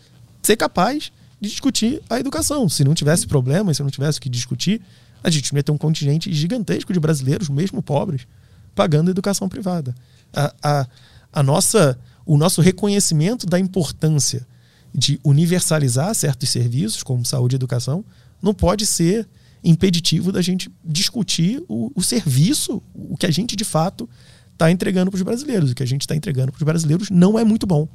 [0.43, 1.11] ser capaz
[1.41, 2.69] de discutir a educação.
[2.69, 4.83] Se não tivesse problemas, se não tivesse o que discutir,
[5.23, 8.27] a gente ia ter um contingente gigantesco de brasileiros, mesmo pobres,
[8.75, 9.95] pagando educação privada.
[10.33, 10.87] A, a,
[11.33, 11.99] a nossa,
[12.29, 14.47] o nosso reconhecimento da importância
[14.95, 18.05] de universalizar certos serviços, como saúde e educação,
[18.43, 19.27] não pode ser
[19.65, 24.07] impeditivo da gente discutir o, o serviço, o que a gente de fato
[24.53, 25.71] está entregando para os brasileiros.
[25.71, 27.89] O que a gente está entregando para os brasileiros não é muito bom.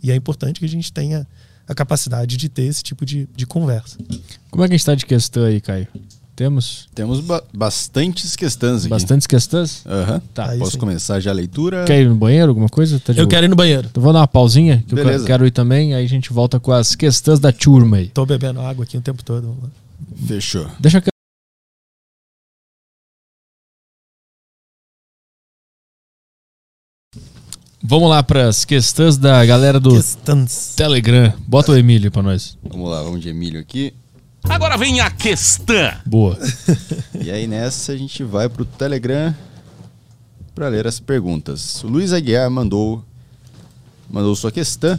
[0.00, 1.26] E é importante que a gente tenha
[1.66, 3.98] a capacidade de ter esse tipo de, de conversa.
[4.50, 5.88] Como é que a gente tá de questão aí, Caio?
[6.40, 8.88] Temos Temos ba- bastantes questões aqui.
[8.88, 9.84] bastantes questões?
[9.84, 10.22] Aham.
[10.32, 10.48] Tá.
[10.48, 10.78] Aí Posso sim.
[10.78, 11.84] começar já a leitura?
[11.84, 12.98] Quer ir no banheiro, alguma coisa?
[12.98, 13.28] Tá Eu boa?
[13.28, 13.88] quero ir no banheiro.
[13.90, 15.26] Então vou dar uma pausinha, que eu Beleza.
[15.26, 18.08] quero ir também, aí a gente volta com as questões da turma aí.
[18.08, 19.54] Tô bebendo água aqui o tempo todo.
[20.26, 20.66] Fechou.
[20.80, 21.10] Deixa que
[27.82, 30.74] Vamos lá para as questões da galera do Questões.
[30.76, 31.32] Telegram.
[31.46, 32.56] Bota o Emílio para nós.
[32.62, 33.94] Vamos lá, vamos de Emílio aqui.
[34.44, 35.92] Agora vem a questão.
[36.06, 36.38] Boa.
[37.22, 39.34] E aí nessa a gente vai pro Telegram
[40.54, 41.84] para ler as perguntas.
[41.84, 43.04] O Luiz Aguiar mandou
[44.08, 44.98] mandou sua questão.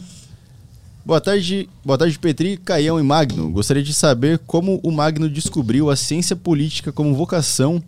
[1.04, 3.50] Boa tarde, boa tarde Petri, Caião e Magno.
[3.50, 7.82] Gostaria de saber como o Magno descobriu a ciência política como vocação,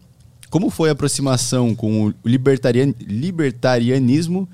[0.50, 4.49] como foi a aproximação com o libertarian, libertarianismo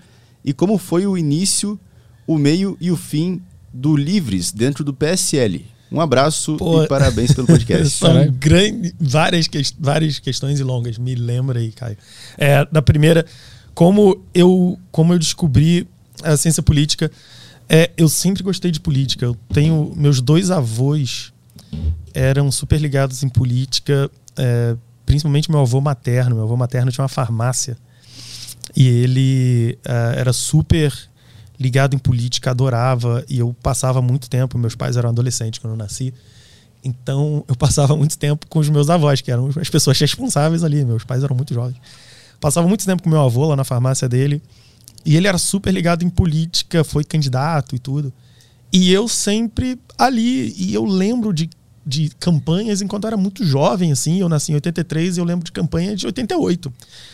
[0.45, 1.81] e como foi o início,
[2.27, 3.41] o meio e o fim
[3.73, 5.65] do Livres dentro do PSL.
[5.91, 6.85] Um abraço Pô.
[6.85, 7.91] e parabéns pelo podcast.
[7.99, 10.99] São grande, várias, ques- várias questões e longas.
[10.99, 11.97] Me lembra aí, Caio.
[12.39, 13.27] É, da primeira,
[13.75, 15.89] como eu, como eu descobri
[16.23, 17.10] a ciência política,
[17.69, 19.25] é, eu sempre gostei de política.
[19.25, 21.33] Eu tenho meus dois avós
[22.15, 26.36] eram super ligados em política, é, principalmente meu avô materno.
[26.36, 27.77] Meu avô materno tinha uma farmácia
[28.77, 30.93] e ele é, era super
[31.61, 34.57] ligado em política, adorava e eu passava muito tempo.
[34.57, 36.15] Meus pais eram adolescentes quando eu nasci.
[36.83, 40.83] Então eu passava muito tempo com os meus avós, que eram as pessoas responsáveis ali.
[40.87, 41.77] Meus pais eram muito jovens.
[42.41, 44.43] Passava muito tempo com meu avô lá na farmácia dele.
[45.05, 48.11] E ele era super ligado em política, foi candidato e tudo.
[48.73, 50.55] E eu sempre ali.
[50.57, 51.51] E eu lembro de,
[51.85, 54.19] de campanhas enquanto eu era muito jovem, assim.
[54.19, 56.73] Eu nasci em 83 e eu lembro de campanha de 88.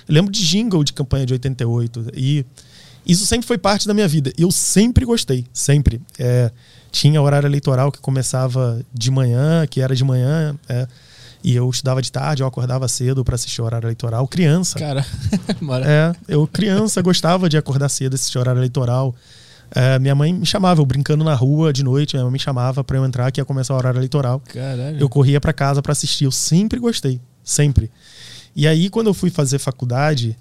[0.09, 2.13] Eu lembro de jingle de campanha de 88.
[2.15, 2.47] E
[3.07, 4.33] isso sempre foi parte da minha vida.
[4.37, 6.01] Eu sempre gostei, sempre.
[6.19, 6.51] É,
[6.91, 10.89] tinha horário eleitoral que começava de manhã, que era de manhã, é,
[11.45, 14.27] e eu estudava de tarde, eu acordava cedo para assistir o horário eleitoral.
[14.27, 14.79] Criança.
[14.79, 15.07] Cara,
[15.87, 19.15] É, eu criança gostava de acordar cedo, assistir horário eleitoral.
[19.71, 22.83] É, minha mãe me chamava, eu brincando na rua de noite, minha mãe me chamava
[22.83, 24.41] para eu entrar que ia começar o horário eleitoral.
[24.41, 24.99] caralho.
[24.99, 27.91] Eu corria para casa para assistir, eu sempre gostei, sempre.
[28.55, 30.37] E aí quando eu fui fazer faculdade,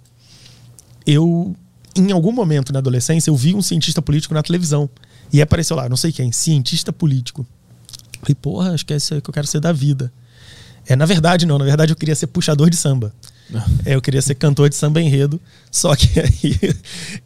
[1.05, 1.55] eu
[1.95, 4.89] em algum momento na adolescência eu vi um cientista político na televisão
[5.31, 7.45] e apareceu lá, não sei quem, cientista político.
[8.21, 10.11] Falei, porra, acho que é isso que eu quero ser da vida.
[10.87, 11.57] É, na verdade, não.
[11.57, 13.13] Na verdade, eu queria ser puxador de samba.
[13.85, 15.39] É, eu queria ser cantor de samba enredo.
[15.71, 16.57] Só que aí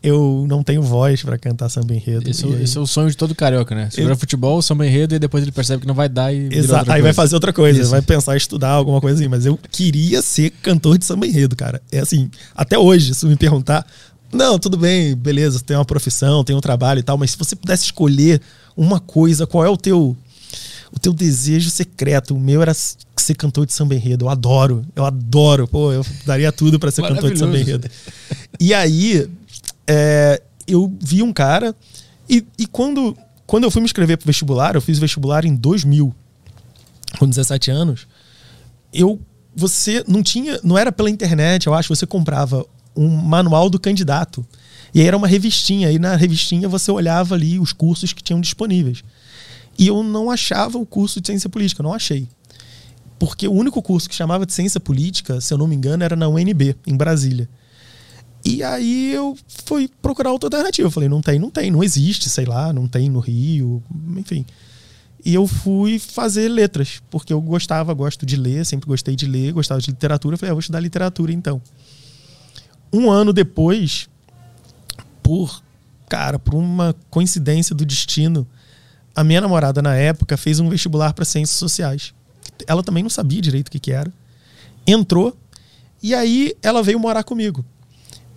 [0.03, 2.29] eu não tenho voz pra cantar samba enredo.
[2.29, 3.89] Esse, é o- aí- esse é o sonho de todo carioca, né?
[3.89, 6.83] Segura Eu- futebol, samba enredo e depois ele percebe que não vai dar e Exato.
[6.91, 7.13] Aí vai coisa.
[7.13, 7.89] fazer outra coisa, Isso.
[7.91, 9.29] vai pensar em estudar alguma coisa assim.
[9.29, 11.81] Mas eu queria ser cantor de samba enredo, cara.
[11.91, 13.85] É assim, até hoje, se me perguntar,
[14.31, 17.55] não, tudo bem, beleza, tem uma profissão, tem um trabalho e tal, mas se você
[17.55, 18.41] pudesse escolher
[18.75, 20.15] uma coisa, qual é o teu
[20.91, 22.35] o teu desejo secreto?
[22.35, 24.25] O meu era ser cantor de samba enredo.
[24.25, 25.67] Eu adoro, eu adoro.
[25.67, 27.87] Pô, eu daria tudo pra ser cantor de samba enredo.
[28.59, 29.29] E aí,
[29.85, 31.75] é, eu vi um cara.
[32.27, 36.13] E, e quando, quando eu fui me inscrever pro vestibular, eu fiz vestibular em 2000,
[37.17, 38.07] com 17 anos.
[38.93, 39.19] Eu,
[39.55, 44.45] você não tinha, não era pela internet, eu acho, você comprava um manual do candidato.
[44.93, 48.41] E aí era uma revistinha, e na revistinha você olhava ali os cursos que tinham
[48.41, 49.03] disponíveis.
[49.77, 52.27] E eu não achava o curso de ciência política, não achei.
[53.17, 56.15] Porque o único curso que chamava de ciência política, se eu não me engano, era
[56.15, 57.49] na UNB, em Brasília.
[58.43, 60.87] E aí eu fui procurar outra alternativa.
[60.87, 63.83] Eu falei, não tem, não tem, não existe, sei lá, não tem no Rio,
[64.17, 64.45] enfim.
[65.23, 69.51] E eu fui fazer letras, porque eu gostava, gosto de ler, sempre gostei de ler,
[69.51, 70.35] gostava de literatura.
[70.35, 71.61] Eu falei, ah, vou estudar literatura então.
[72.91, 74.09] Um ano depois,
[75.21, 75.61] por,
[76.07, 78.47] cara, por uma coincidência do destino,
[79.15, 82.13] a minha namorada na época fez um vestibular para ciências sociais.
[82.67, 84.11] Ela também não sabia direito o que, que era.
[84.87, 85.37] Entrou
[86.01, 87.63] e aí ela veio morar comigo.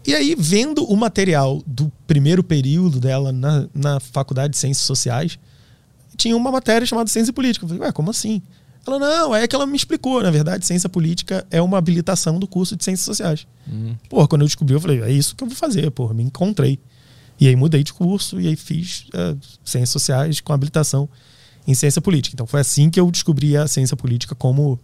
[0.05, 5.39] E aí, vendo o material do primeiro período dela na, na faculdade de ciências sociais,
[6.16, 7.64] tinha uma matéria chamada ciência política.
[7.64, 8.42] Eu falei, ué, como assim?
[8.86, 10.23] Ela, não, é que ela me explicou.
[10.23, 13.47] Na verdade, ciência política é uma habilitação do curso de ciências sociais.
[14.09, 16.78] Porra, quando eu descobri, eu falei, é isso que eu vou fazer, porra, me encontrei.
[17.41, 21.09] E aí mudei de curso e aí fiz eh, ciências sociais com habilitação
[21.67, 22.35] em ciência política.
[22.35, 24.78] Então foi assim que eu descobri a ciência política como.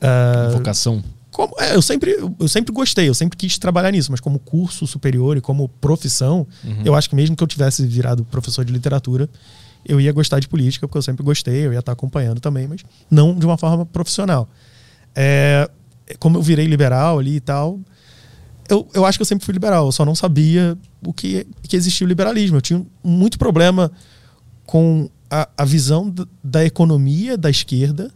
[0.00, 1.02] ah, Vocação.
[1.30, 4.86] como é, eu sempre eu sempre gostei, eu sempre quis trabalhar nisso, mas como curso
[4.86, 6.46] superior e como profissão,
[6.84, 9.28] eu acho que mesmo que eu tivesse virado professor de literatura,
[9.84, 12.82] eu ia gostar de política, porque eu sempre gostei, eu ia estar acompanhando também, mas
[13.10, 14.48] não de uma forma profissional.
[15.14, 15.68] É,
[16.18, 17.80] como eu virei liberal ali e tal,
[18.68, 21.74] eu, eu acho que eu sempre fui liberal, eu só não sabia o que, que
[21.74, 22.58] existia o liberalismo.
[22.58, 23.90] Eu tinha muito problema
[24.66, 28.10] com a, a visão da economia da esquerda,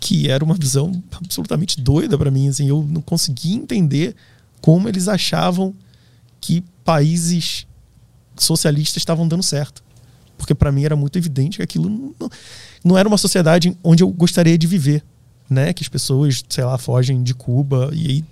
[0.00, 2.48] que era uma visão absolutamente doida para mim.
[2.48, 4.16] Assim, eu não conseguia entender
[4.60, 5.74] como eles achavam
[6.40, 7.66] que países
[8.36, 9.82] socialistas estavam dando certo.
[10.36, 12.30] Porque para mim era muito evidente que aquilo não,
[12.84, 15.02] não, era uma sociedade onde eu gostaria de viver.
[15.48, 15.72] Né?
[15.72, 18.24] Que as pessoas, sei lá, fogem de Cuba e aí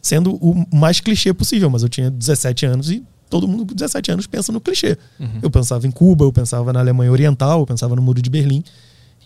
[0.00, 4.12] sendo o mais clichê possível, mas eu tinha 17 anos e todo mundo com 17
[4.12, 4.96] anos pensa no clichê.
[5.42, 8.62] Eu pensava em Cuba, eu pensava na Alemanha Oriental, eu pensava no Muro de Berlim.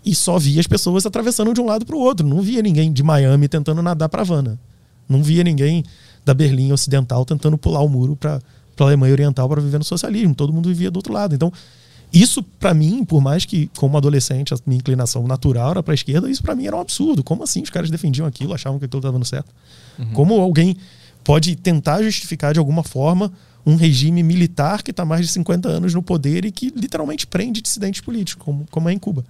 [0.05, 2.27] E só via as pessoas atravessando de um lado para o outro.
[2.27, 4.59] Não via ninguém de Miami tentando nadar para Havana.
[5.09, 5.85] Não via ninguém
[6.25, 8.41] da Berlim Ocidental tentando pular o muro para
[8.81, 10.35] a Alemanha Oriental para viver no socialismo.
[10.35, 11.35] Todo mundo vivia do outro lado.
[11.35, 11.53] Então,
[12.13, 15.95] isso para mim, por mais que como adolescente a minha inclinação natural era para a
[15.95, 17.25] esquerda, isso para mim era um absurdo.
[17.25, 19.51] Como assim os caras defendiam aquilo, achavam que aquilo estava dando certo?
[20.13, 20.77] Como alguém
[21.25, 23.33] pode tentar justificar de alguma forma
[23.65, 27.61] um regime militar que está mais de 50 anos no poder e que literalmente prende
[27.63, 29.25] dissidentes políticos, como, como é em Cuba?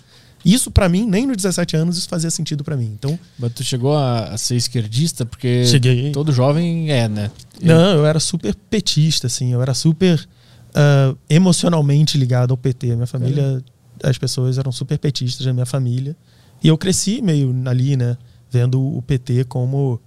[0.44, 2.90] Isso para mim, nem nos 17 anos isso fazia sentido para mim.
[2.98, 6.10] Então, Mas tu chegou a, a ser esquerdista porque Cheguei.
[6.10, 7.30] todo jovem é, né?
[7.60, 9.52] Não, eu era super petista, assim.
[9.52, 10.26] Eu era super
[10.74, 12.94] ah, emocionalmente ligado ao PT.
[12.94, 13.62] Minha família,
[14.02, 16.16] as pessoas eram super petistas na minha família.
[16.62, 18.16] E eu cresci meio ali, né?
[18.50, 20.00] Vendo o PT como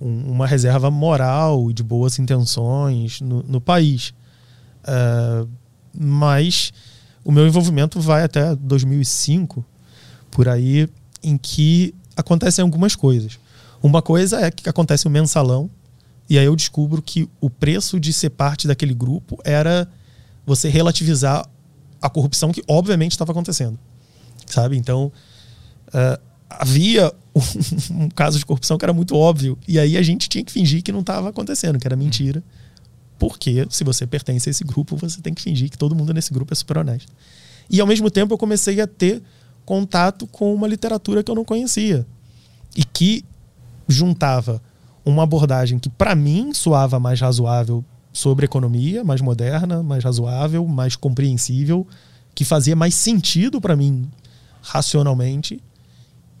[0.00, 4.14] um- uma reserva moral e de boas intenções no, no país.
[4.84, 5.46] Ah,
[5.94, 6.72] mas
[7.24, 9.64] o meu envolvimento vai até 2005,
[10.30, 10.88] por aí,
[11.22, 13.38] em que acontecem algumas coisas.
[13.82, 15.68] Uma coisa é que acontece um mensalão,
[16.32, 19.86] e aí eu descubro que o preço de ser parte daquele grupo era
[20.46, 21.46] você relativizar
[22.00, 23.78] a corrupção que obviamente estava acontecendo.
[24.46, 24.78] Sabe?
[24.78, 25.12] Então,
[25.92, 27.12] ah, havia
[27.92, 30.82] um, caso de corrupção que era muito óbvio, e aí a gente tinha que fingir
[30.82, 32.42] que não estava acontecendo, que era mentira.
[33.18, 36.32] Porque se você pertence a esse grupo, você tem que fingir que todo mundo nesse
[36.32, 37.12] grupo é super honesto.
[37.68, 39.22] E ao mesmo tempo eu comecei a ter
[39.66, 42.06] contato com uma literatura que eu não conhecia
[42.74, 43.22] e que
[43.86, 44.62] juntava
[45.04, 50.96] uma abordagem que para mim soava mais razoável sobre economia, mais moderna, mais razoável, mais
[50.96, 51.86] compreensível,
[52.34, 54.08] que fazia mais sentido para mim
[54.60, 55.60] racionalmente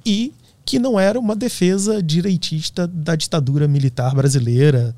[0.04, 0.32] e
[0.64, 4.94] que não era uma defesa direitista da ditadura militar brasileira,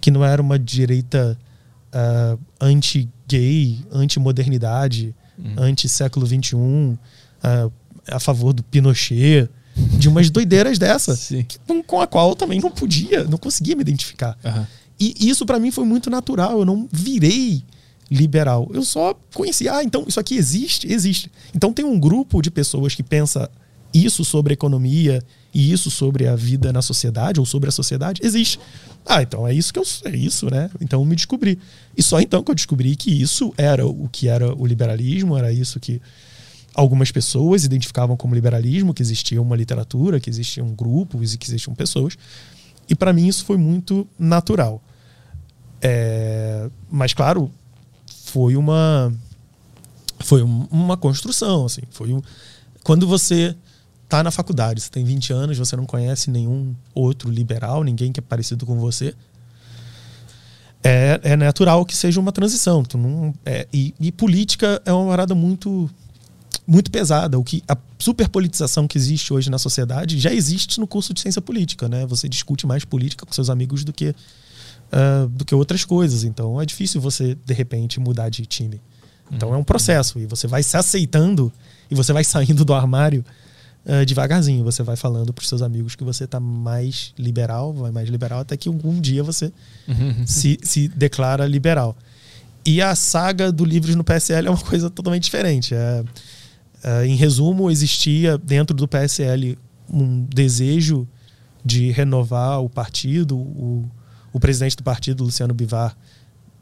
[0.00, 1.38] que não era uma direita
[1.92, 5.14] ah, anti-gay, anti-modernidade,
[5.56, 6.98] anti-século XXI,
[7.42, 7.68] ah,
[8.10, 12.70] a favor do Pinochet, de umas doideiras dessa, que- com, a qual eu também não
[12.70, 14.36] podia, não conseguia me identificar.
[14.44, 14.66] Aham.
[15.00, 16.58] E isso pra mim foi muito natural.
[16.60, 17.64] Eu não virei
[18.10, 18.70] liberal.
[18.72, 20.86] Eu só conheci, ah, então isso aqui existe?
[20.92, 21.30] Existe.
[21.54, 23.50] Então tem um grupo de pessoas que pensa
[23.92, 25.22] isso sobre economia
[25.54, 28.20] e isso sobre a vida na sociedade ou sobre a sociedade?
[28.24, 28.58] Existe.
[29.04, 30.70] Ah, então é isso que eu é isso, né?
[30.80, 31.58] Então eu me descobri.
[31.96, 35.52] E só então que eu descobri que isso era o que era o liberalismo, era
[35.52, 36.00] isso que
[36.74, 41.74] algumas pessoas identificavam como liberalismo, que existia uma literatura, que existiam grupos e que existiam
[41.74, 42.16] pessoas.
[42.88, 44.82] E para mim isso foi muito natural.
[45.80, 47.50] É, mas claro,
[48.24, 49.12] foi uma
[50.20, 52.22] foi um- uma construção, assim, foi um,
[52.84, 53.56] quando você
[54.08, 58.20] tá na faculdade, você tem 20 anos, você não conhece nenhum outro liberal, ninguém que
[58.20, 59.14] é parecido com você.
[60.84, 62.82] É, é natural que seja uma transição.
[62.84, 65.88] Tu não, é, e, e política é uma parada muito
[66.72, 67.38] muito pesada.
[67.38, 71.42] O que a superpolitização que existe hoje na sociedade já existe no curso de ciência
[71.42, 72.06] política, né?
[72.06, 74.14] Você discute mais política com seus amigos do que
[74.90, 76.24] ah, do que outras coisas.
[76.24, 78.80] Então é difícil você de repente mudar de time.
[79.30, 81.52] Então é um processo e você vai se aceitando
[81.90, 83.22] e você vai saindo do armário
[83.86, 84.64] ah, devagarzinho.
[84.64, 88.40] Você vai falando para os seus amigos que você tá mais liberal, vai mais liberal
[88.40, 89.52] até que algum dia você
[90.24, 91.94] se, se declara liberal.
[92.64, 95.74] E a saga do Livros no PSL é uma coisa totalmente diferente.
[95.74, 96.04] É,
[96.82, 101.06] é, em resumo, existia dentro do PSL um desejo
[101.64, 103.36] de renovar o partido.
[103.36, 103.88] O,
[104.32, 105.96] o presidente do partido, Luciano Bivar,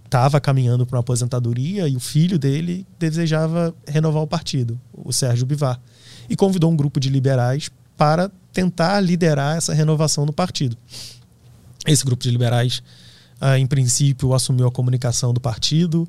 [0.04, 5.46] estava caminhando para uma aposentadoria e o filho dele desejava renovar o partido, o Sérgio
[5.46, 5.80] Bivar.
[6.28, 10.76] E convidou um grupo de liberais para tentar liderar essa renovação no partido.
[11.86, 12.82] Esse grupo de liberais,
[13.40, 16.08] ah, em princípio, assumiu a comunicação do partido,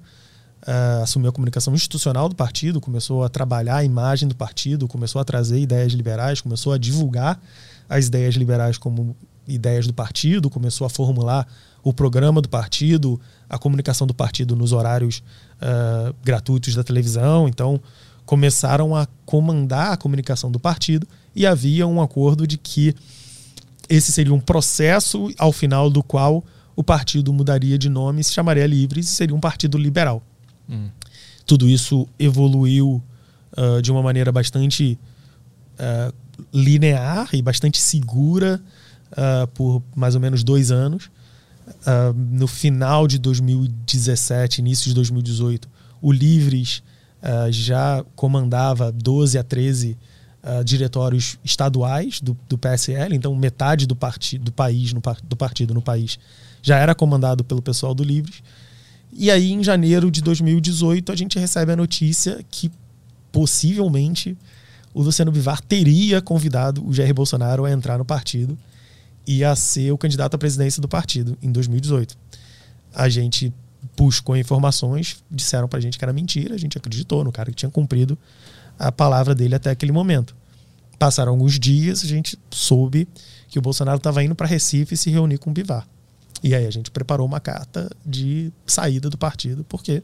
[0.65, 5.19] ah, assumiu a comunicação institucional do partido, começou a trabalhar a imagem do partido, começou
[5.19, 7.41] a trazer ideias liberais, começou a divulgar
[7.90, 9.15] as ideias liberais como
[9.48, 11.48] ideias do partido, começou a formular
[11.83, 15.23] o programa do partido, a comunicação do partido nos horários
[15.59, 17.48] ah, gratuitos da televisão.
[17.48, 17.81] Então,
[18.25, 22.95] começaram a comandar a comunicação do partido e havia um acordo de que
[23.90, 26.43] esse seria um processo ao final do qual
[26.75, 30.23] o partido mudaria de nome, se chamaria Livres e seria um partido liberal.
[31.45, 33.01] Tudo isso evoluiu
[33.56, 34.98] ah, de uma maneira bastante
[35.77, 36.14] ah,
[36.53, 38.61] linear e bastante segura
[39.11, 41.09] ah, por mais ou menos dois anos.
[42.16, 45.69] No final de 2017, início de 2018,
[46.01, 46.83] o Livres
[47.50, 49.98] já comandava 12 a 13
[50.43, 55.74] ah, diretórios estaduais do, do PSL, então metade do, parti, do país no, do partido
[55.74, 56.17] no país
[56.64, 58.41] já era comandado pelo pessoal do Livres.
[59.14, 62.72] E aí, em janeiro de 2018, a gente recebe a notícia que
[63.31, 64.38] possivelmente
[64.93, 68.57] o Luciano Bivar teria convidado o Jair Bolsonaro a entrar no partido
[69.25, 72.17] e a ser o candidato à presidência do partido em 2018.
[72.93, 73.53] A gente
[73.95, 77.72] buscou informações, disseram pra gente que era mentira, a gente acreditou no cara que tinha
[77.72, 78.17] cumprido
[78.77, 80.35] a palavra dele até aquele momento.
[80.98, 83.07] Passaram alguns dias, a gente soube
[83.48, 85.88] que o Bolsonaro estava indo para Recife se reunir com o Bivar.
[86.43, 90.03] E aí a gente preparou uma carta de saída do partido, porque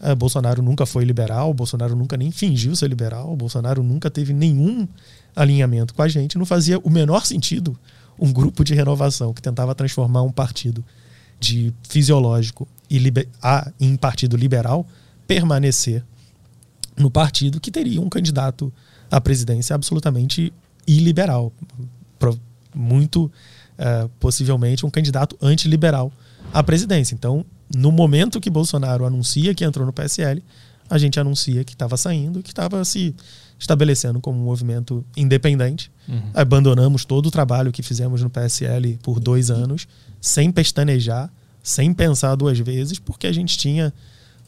[0.00, 4.88] uh, Bolsonaro nunca foi liberal, Bolsonaro nunca nem fingiu ser liberal, Bolsonaro nunca teve nenhum
[5.34, 7.78] alinhamento com a gente, não fazia o menor sentido
[8.18, 10.84] um grupo de renovação que tentava transformar um partido
[11.40, 13.00] de fisiológico e
[13.42, 14.86] a, em partido liberal
[15.26, 16.04] permanecer
[16.96, 18.72] no partido que teria um candidato
[19.10, 20.52] à presidência absolutamente
[20.86, 21.52] iliberal,
[22.74, 23.30] muito
[23.78, 26.12] uh, possivelmente um candidato antiliberal
[26.52, 27.14] à presidência.
[27.14, 27.44] Então,
[27.74, 30.42] no momento que Bolsonaro anuncia que entrou no PSL,
[30.88, 33.14] a gente anuncia que estava saindo, que estava se
[33.58, 35.90] estabelecendo como um movimento independente.
[36.08, 36.20] Uhum.
[36.34, 39.86] Abandonamos todo o trabalho que fizemos no PSL por dois anos,
[40.20, 41.30] sem pestanejar,
[41.62, 43.92] sem pensar duas vezes, porque a gente tinha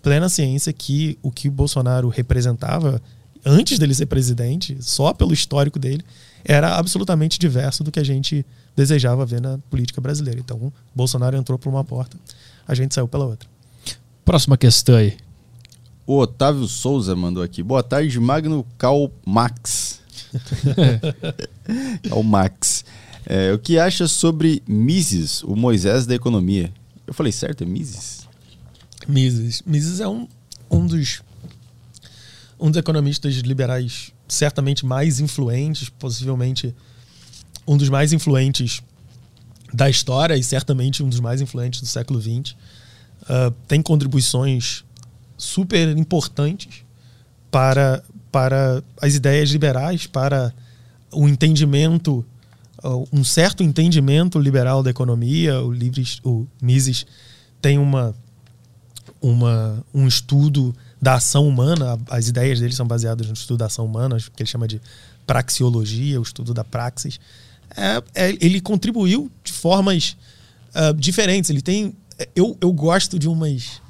[0.03, 3.01] plena ciência que o que o Bolsonaro representava
[3.44, 6.05] antes dele ser presidente, só pelo histórico dele,
[6.44, 8.44] era absolutamente diverso do que a gente
[8.77, 10.41] desejava ver na política brasileira.
[10.41, 12.17] Então, Bolsonaro entrou por uma porta,
[12.67, 13.49] a gente saiu pela outra.
[14.25, 15.17] Próxima questão aí.
[16.07, 17.62] O Otávio Souza mandou aqui.
[17.62, 20.01] Boa tarde, Magno Cal Max.
[22.09, 22.85] Cal Max.
[23.27, 26.73] É, o que acha sobre Mises, o Moisés da economia?
[27.07, 28.28] Eu falei certo, é Mises?
[29.09, 29.62] Mises.
[29.65, 30.28] Mises é um,
[30.70, 31.23] um dos
[32.61, 36.75] um dos economistas liberais certamente mais influentes, possivelmente
[37.67, 38.83] um dos mais influentes
[39.73, 42.52] da história e certamente um dos mais influentes do século XX.
[42.52, 42.57] Uh,
[43.28, 44.84] ah, tem contribuições
[45.36, 46.84] super importantes
[47.51, 50.55] para, para as ideias liberais, para
[51.12, 52.25] o entendimento,
[52.83, 55.60] uh, um certo entendimento liberal da economia.
[55.60, 55.73] O,
[56.25, 57.07] o Mises
[57.60, 58.15] tem uma,
[59.20, 63.84] uma, um estudo da ação humana, as ideias dele são baseadas no estudo da ação
[63.84, 64.81] humana, que ele chama de
[65.26, 67.18] praxeologia, o estudo da praxis.
[67.77, 70.17] É, é, ele contribuiu de formas
[70.75, 71.51] uh, diferentes.
[71.51, 71.94] Ele tem.
[72.35, 73.83] Eu, eu gosto de umas.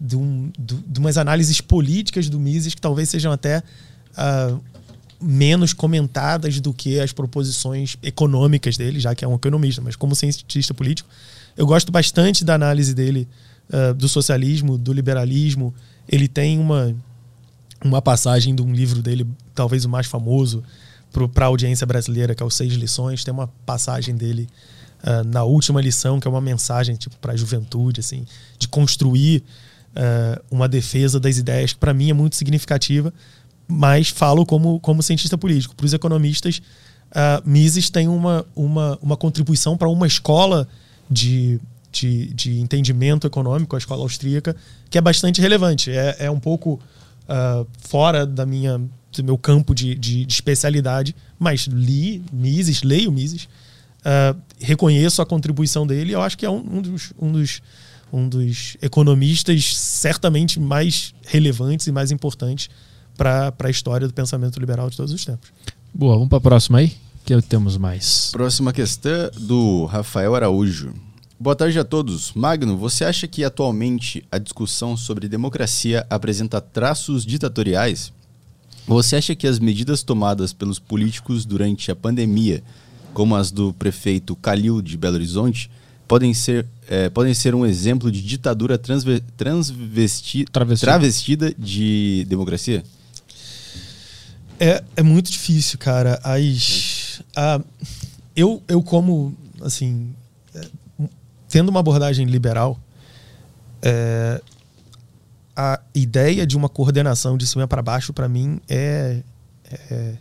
[0.00, 3.64] De, um, de, de umas análises políticas do Mises que talvez sejam até
[4.16, 4.60] uh,
[5.20, 10.14] menos comentadas do que as proposições econômicas dele, já que é um economista, mas como
[10.14, 11.10] cientista político,
[11.56, 13.26] eu gosto bastante da análise dele
[13.70, 15.74] uh, do socialismo, do liberalismo
[16.08, 16.96] ele tem uma,
[17.84, 20.64] uma passagem de um livro dele, talvez o mais famoso
[21.32, 23.24] para a audiência brasileira, que é o Seis Lições.
[23.24, 24.48] Tem uma passagem dele
[25.02, 28.26] uh, na última lição, que é uma mensagem tipo, para a juventude, assim,
[28.58, 29.42] de construir
[29.90, 33.12] uh, uma defesa das ideias, que para mim é muito significativa,
[33.66, 35.74] mas falo como, como cientista político.
[35.74, 36.60] Para os economistas,
[37.10, 40.68] uh, Mises tem uma, uma, uma contribuição para uma escola
[41.10, 44.54] de de, de entendimento econômico, a escola austríaca,
[44.90, 45.90] que é bastante relevante.
[45.90, 46.80] É, é um pouco
[47.28, 48.80] uh, fora da minha,
[49.12, 53.44] do meu campo de, de, de, especialidade, mas li Mises, leio Mises,
[54.00, 57.62] uh, reconheço a contribuição dele e eu acho que é um, um, dos, um, dos,
[58.12, 62.68] um dos economistas certamente mais relevantes e mais importantes
[63.16, 65.50] para a história do pensamento liberal de todos os tempos.
[65.92, 66.94] Boa, vamos para a próxima aí?
[67.24, 68.30] que temos mais?
[68.32, 70.94] Próxima questão do Rafael Araújo.
[71.38, 72.32] Boa tarde a todos.
[72.32, 78.12] Magno, você acha que atualmente a discussão sobre democracia apresenta traços ditatoriais?
[78.88, 82.62] Você acha que as medidas tomadas pelos políticos durante a pandemia,
[83.12, 85.70] como as do prefeito Calil de Belo Horizonte,
[86.08, 90.90] podem ser, é, podem ser um exemplo de ditadura transve transvesti travestida.
[90.92, 92.82] travestida de democracia?
[94.58, 96.18] É, é muito difícil, cara.
[96.24, 97.60] As, a,
[98.34, 100.14] eu, eu, como assim,
[101.46, 102.80] tendo uma abordagem liberal,
[103.82, 104.40] é,
[105.58, 109.24] a ideia de uma coordenação de cima para baixo, para mim, é,
[109.90, 110.14] é,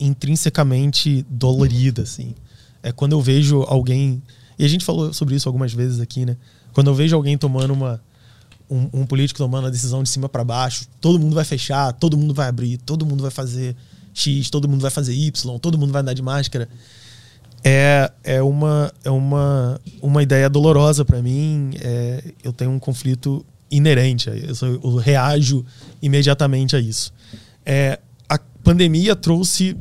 [0.00, 2.02] intrinsecamente dolorida.
[2.02, 2.34] Assim.
[2.82, 4.20] É quando eu vejo alguém.
[4.58, 6.36] E a gente falou sobre isso algumas vezes aqui, né?
[6.72, 8.02] Quando eu vejo alguém tomando uma.
[8.68, 12.16] Um, um político tomando a decisão de cima para baixo, todo mundo vai fechar, todo
[12.16, 13.76] mundo vai abrir, todo mundo vai fazer
[14.14, 16.66] X, todo mundo vai fazer Y, todo mundo vai andar de máscara
[17.64, 21.70] é, é, uma, é uma, uma ideia dolorosa para mim.
[21.80, 24.28] É, eu tenho um conflito inerente,
[24.82, 25.64] eu, reajo
[26.02, 27.10] imediatamente a isso.
[27.64, 29.74] É, a pandemia trouxe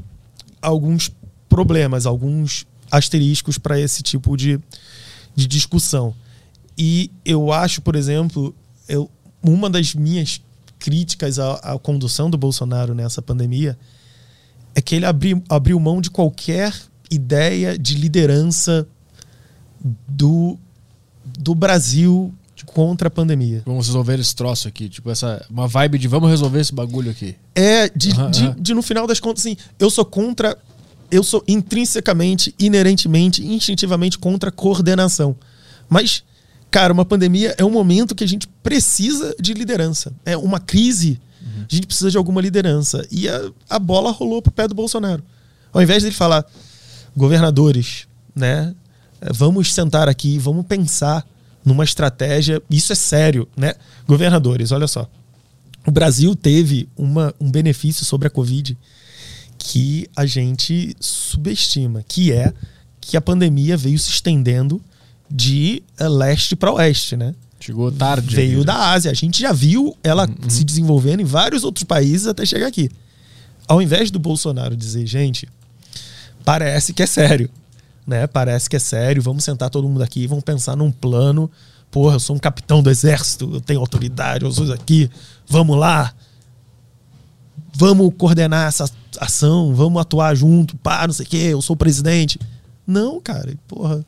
[0.62, 1.12] alguns
[1.50, 4.58] problemas, alguns asteriscos para esse tipo de,
[5.36, 6.16] de discussão.
[6.78, 8.56] E eu acho, por exemplo,
[8.88, 9.12] eu,
[9.44, 10.42] uma das minhas
[10.80, 13.78] críticas à, à condução do Bolsonaro nessa pandemia
[14.74, 16.74] é que ele abriu, abriu mão de qualquer
[17.10, 18.88] ideia de liderança
[20.08, 20.58] do,
[21.26, 22.34] do Brasil
[22.74, 23.62] contra a pandemia.
[23.66, 24.90] Vamos resolver esse troço aqui.
[24.90, 27.36] Tipo, essa, uma vibe de vamos resolver esse bagulho aqui.
[27.56, 30.58] É, de, Aham, de, de, no final das contas, assim, eu sou contra.
[31.10, 35.36] Eu sou intrinsecamente, inerentemente, instintivamente contra a coordenação.
[35.90, 36.24] Mas,
[36.70, 40.14] cara, uma pandemia é um momento que a gente precisa de liderança.
[40.24, 41.20] É uma crise,
[41.70, 43.06] a gente precisa de alguma liderança.
[43.12, 45.22] E a, a bola rolou pro pé do Bolsonaro.
[45.74, 46.46] Ao invés dele falar,
[47.16, 48.74] governadores, né?
[49.34, 51.26] Vamos sentar aqui, vamos pensar
[51.64, 52.62] numa estratégia.
[52.70, 53.74] Isso é sério, né?
[54.08, 55.10] Governadores, olha só.
[55.86, 58.78] O Brasil teve uma, um benefício sobre a Covid
[59.58, 62.54] que a gente subestima, que é
[63.00, 64.82] que a pandemia veio se estendendo
[65.30, 67.34] de eh, leste para oeste, né?
[67.60, 68.36] Chegou tarde.
[68.36, 68.84] Veio ali, da né?
[68.86, 69.12] Ásia.
[69.12, 72.90] A gente já viu ela se desenvolvendo em vários outros países até chegar aqui.
[73.68, 75.48] Ao invés do Bolsonaro dizer, gente,
[76.44, 77.50] parece que é sério,
[78.06, 78.28] né?
[78.28, 81.50] Parece que é sério, vamos sentar todo mundo aqui, vamos pensar num plano.
[81.90, 85.10] Porra, eu sou um capitão do exército, eu tenho autoridade, eu sou aqui,
[85.48, 86.14] vamos lá.
[87.74, 88.90] Vamos coordenar essa
[89.20, 92.40] ação, vamos atuar junto, pá, não sei o quê, eu sou o presidente.
[92.86, 94.06] Não, cara, porra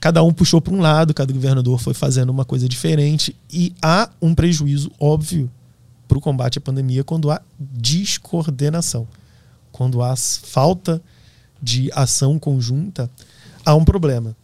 [0.00, 4.08] cada um puxou para um lado, cada governador foi fazendo uma coisa diferente e há
[4.20, 5.50] um prejuízo óbvio
[6.08, 9.06] para o combate à pandemia quando há descoordenação,
[9.70, 11.02] quando há falta
[11.62, 13.10] de ação conjunta,
[13.64, 14.36] há um problema.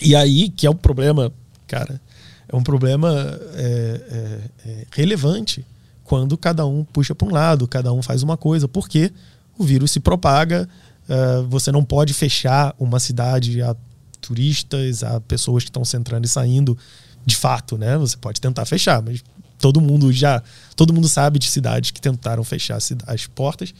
[0.00, 1.32] E aí que é um problema,
[1.66, 2.00] cara,
[2.48, 5.64] é um problema é, é, é relevante
[6.10, 9.12] quando cada um puxa para um lado, cada um faz uma coisa, porque
[9.56, 10.68] o vírus se propaga.
[11.08, 13.76] Uh, você não pode fechar uma cidade a
[14.20, 16.76] turistas, a pessoas que estão se entrando e saindo
[17.24, 17.96] de fato, né?
[17.98, 19.22] Você pode tentar fechar, mas
[19.58, 20.42] todo mundo já,
[20.74, 23.72] todo mundo sabe de cidades que tentaram fechar as portas,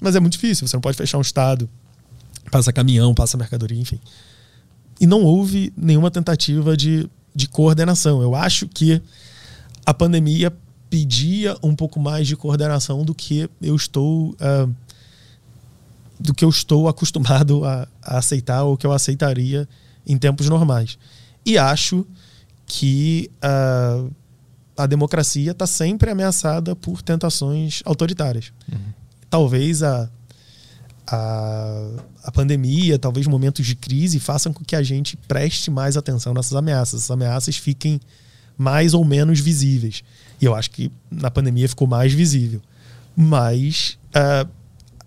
[0.00, 0.66] mas é muito difícil.
[0.66, 1.70] Você não pode fechar um estado,
[2.52, 3.98] passa caminhão, passa mercadoria, enfim.
[5.00, 8.20] E não houve nenhuma tentativa de, de coordenação.
[8.20, 9.00] Eu acho que
[9.86, 10.52] a pandemia
[10.90, 14.72] pedia um pouco mais de coordenação do que eu estou uh,
[16.20, 19.66] do que eu estou acostumado a, a, aceitar ou que eu aceitaria
[20.06, 20.98] em tempos normais.
[21.46, 22.06] E acho
[22.66, 24.12] que uh,
[24.76, 28.52] a democracia está sempre ameaçada por tentações autoritárias.
[28.70, 28.78] Uhum.
[29.30, 30.10] Talvez a,
[31.14, 31.90] a,
[32.24, 36.54] a pandemia, talvez momentos de crise façam com que a gente preste mais atenção nessas
[36.54, 37.00] ameaças.
[37.00, 38.00] Essas ameaças fiquem
[38.56, 40.02] mais ou menos visíveis.
[40.40, 42.62] E eu acho que na pandemia ficou mais visível.
[43.14, 44.48] Mas uh,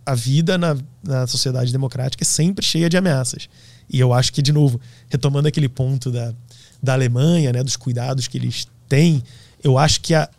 [0.06, 3.50] a vida na, na sociedade democrática é sempre cheia de ameaças.
[3.90, 6.35] E eu acho que, de novo, retomando aquele ponto da,
[6.84, 9.24] da Alemanha, né, dos cuidados que eles têm,
[9.64, 10.30] eu acho que a,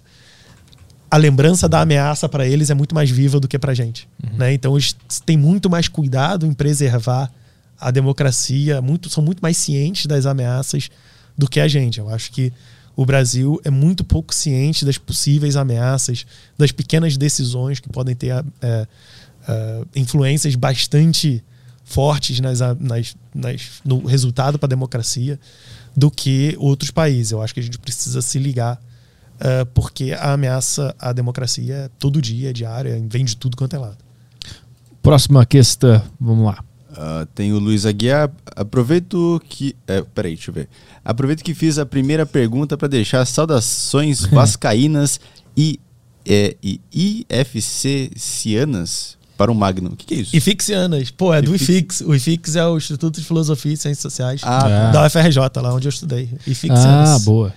[1.17, 4.07] a lembrança da ameaça para eles é muito mais viva do que para a gente.
[4.23, 4.37] Uhum.
[4.37, 4.53] Né?
[4.53, 7.33] Então, eles têm muito mais cuidado em preservar
[7.81, 10.91] a democracia, muito, são muito mais cientes das ameaças
[11.37, 11.99] do que a gente.
[11.99, 12.53] Eu acho que
[12.95, 18.45] o Brasil é muito pouco ciente das possíveis ameaças, das pequenas decisões que podem ter.
[18.61, 18.87] É,
[19.49, 21.41] Uh, influências bastante
[21.85, 25.39] fortes nas, nas, nas, no resultado para a democracia
[25.97, 27.31] do que outros países.
[27.31, 28.83] Eu acho que a gente precisa se ligar,
[29.41, 33.75] uh, porque a ameaça à democracia é todo dia, é diária, vem de tudo quanto
[33.77, 33.99] é lado.
[35.03, 36.63] Próxima questão, vamos lá.
[36.91, 38.31] Uh, tem o Luiz Aguiar.
[38.55, 39.77] Aproveito que.
[39.87, 40.69] É, peraí, deixa eu ver.
[41.05, 45.21] Aproveito que fiz a primeira pergunta para deixar saudações vascaínas
[45.57, 45.79] e,
[46.25, 46.81] é, e
[47.31, 49.91] IFC-cianas para o Magno.
[49.91, 50.35] O que, que, é isso?
[50.35, 51.11] IFIXianas.
[51.11, 52.01] Pô, é do IFIX.
[52.01, 55.87] O IFIX é o Instituto de Filosofia e Ciências Sociais ah, da UFRJ, lá onde
[55.87, 56.31] eu estudei.
[56.47, 57.11] IFIXianas.
[57.11, 57.53] Ah, boa.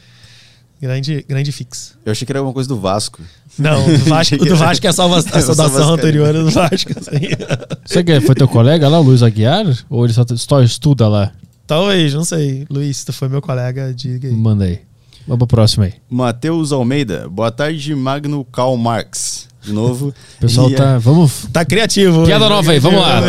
[0.82, 1.98] Grande, grande fix.
[2.06, 3.22] Eu achei que era alguma coisa do Vasco.
[3.58, 6.91] Não, do Vasco, do Vasco é a, salva, a saudação anterior do Vasco.
[6.98, 7.19] Assim.
[7.85, 9.66] Você que foi teu colega lá, o Luiz Aguiar?
[9.90, 11.32] Ou ele só, só estuda lá?
[11.67, 12.66] Talvez, não sei.
[12.69, 14.33] Luiz, tu foi meu colega, diga aí.
[14.33, 14.80] Manda aí.
[15.27, 15.93] Vamos pro próximo aí.
[16.09, 17.27] Matheus Almeida.
[17.30, 19.48] Boa tarde, Magno Karl Marx.
[19.61, 20.08] De novo.
[20.08, 20.98] O pessoal E, tá.
[20.98, 21.48] Vamos.
[21.51, 22.25] Tá criativo.
[22.25, 23.22] Piada nova aí, vamos lá.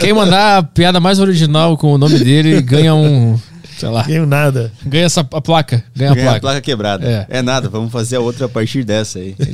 [0.00, 3.38] Quem mandar a piada mais original com o nome dele ganha um.
[3.78, 4.02] Sei lá.
[4.04, 4.72] Ganho nada.
[4.84, 5.84] Ganha essa a placa.
[5.94, 6.40] Ganha a Ganha a placa.
[6.40, 7.06] placa quebrada.
[7.06, 7.26] É.
[7.38, 7.42] É.
[7.42, 9.34] nada, vamos fazer a outra a partir dessa aí.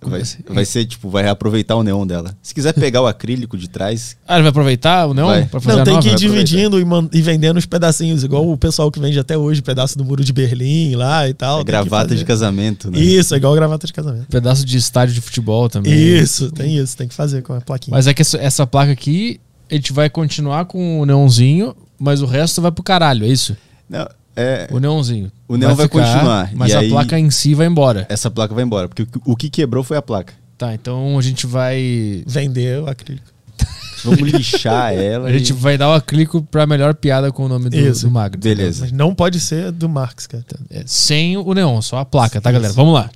[0.00, 2.32] Vai, vai ser, tipo, vai reaproveitar o neon dela.
[2.40, 5.44] Se quiser pegar o acrílico de trás, Ah, ele vai aproveitar o neon Vai.
[5.46, 6.06] pra fazer Não, a tem nova?
[6.06, 6.84] que ir dividindo e,
[7.18, 10.32] e vendendo os pedacinhos, igual o pessoal que vende até hoje, pedaço do muro de
[10.32, 11.62] Berlim lá e tal.
[11.62, 12.98] é gravata de casamento, né?
[13.00, 14.26] Isso, é igual gravata de casamento.
[14.28, 15.92] Pedaço de estádio de futebol também.
[15.92, 17.92] Isso, tem isso, tem que fazer com a plaquinha.
[17.96, 22.22] Mas é que essa, essa placa aqui, a gente vai continuar com o neonzinho, mas
[22.22, 23.56] o resto vai pro caralho, é isso?
[23.88, 25.32] Não, é, O neonzinho.
[25.48, 28.06] O neon vai continuar, Mas e a aí- placa em si vai embora.
[28.08, 28.88] essa placa vai embora.
[28.88, 30.32] Porque o- que quebrou foi a placa.
[30.56, 32.22] Tá, então a gente vai.
[32.26, 33.26] Vender o acrílico.
[34.04, 35.28] Vamos lixar ela.
[35.28, 35.52] A gente e...
[35.52, 38.06] vai dar o acrílico pra melhor piada com o nome do, Isso.
[38.06, 38.40] do Magno.
[38.40, 38.82] Beleza.
[38.82, 40.44] Mas não pode ser do Marx, cara.
[40.70, 42.72] É, sem o neon, só a placa, tá, galera?
[42.74, 43.10] Vamos lá.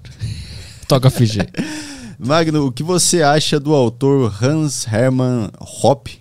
[0.88, 1.46] Toca a ficha.
[2.18, 5.50] Magno, o que você acha do autor Hans Hermann
[5.82, 6.20] Hoppe?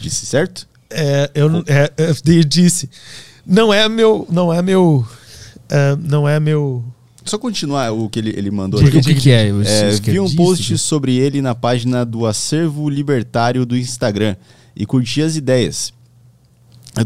[0.00, 0.66] Disse certo?
[0.94, 2.88] É, eu não- é, eu disse.
[3.46, 4.26] Não é meu.
[4.30, 5.06] Não é meu.
[5.68, 6.84] é, não é meu.
[7.24, 8.98] Só continuar o que ele, ele mandou aqui.
[8.98, 9.48] o que, que é?
[9.48, 14.36] É, vi um post sobre ele na página do Acervo Libertário do Instagram
[14.76, 15.92] e curti as ideias.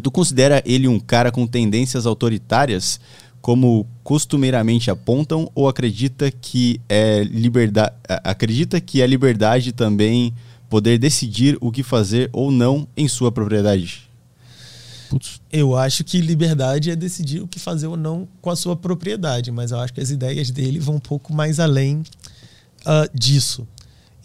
[0.03, 3.01] Tu considera ele um cara com tendências autoritárias,
[3.41, 7.95] como costumeiramente apontam, ou acredita que é liberdade,
[8.25, 10.35] acredita que é liberdade também
[10.69, 14.09] poder decidir o que fazer ou não em sua propriedade?
[15.09, 18.77] Putz, Eu acho que liberdade é decidir o que fazer ou não com a sua
[18.77, 22.03] propriedade, mas eu acho que as ideias dele vão um pouco mais além
[22.85, 23.67] ah, disso.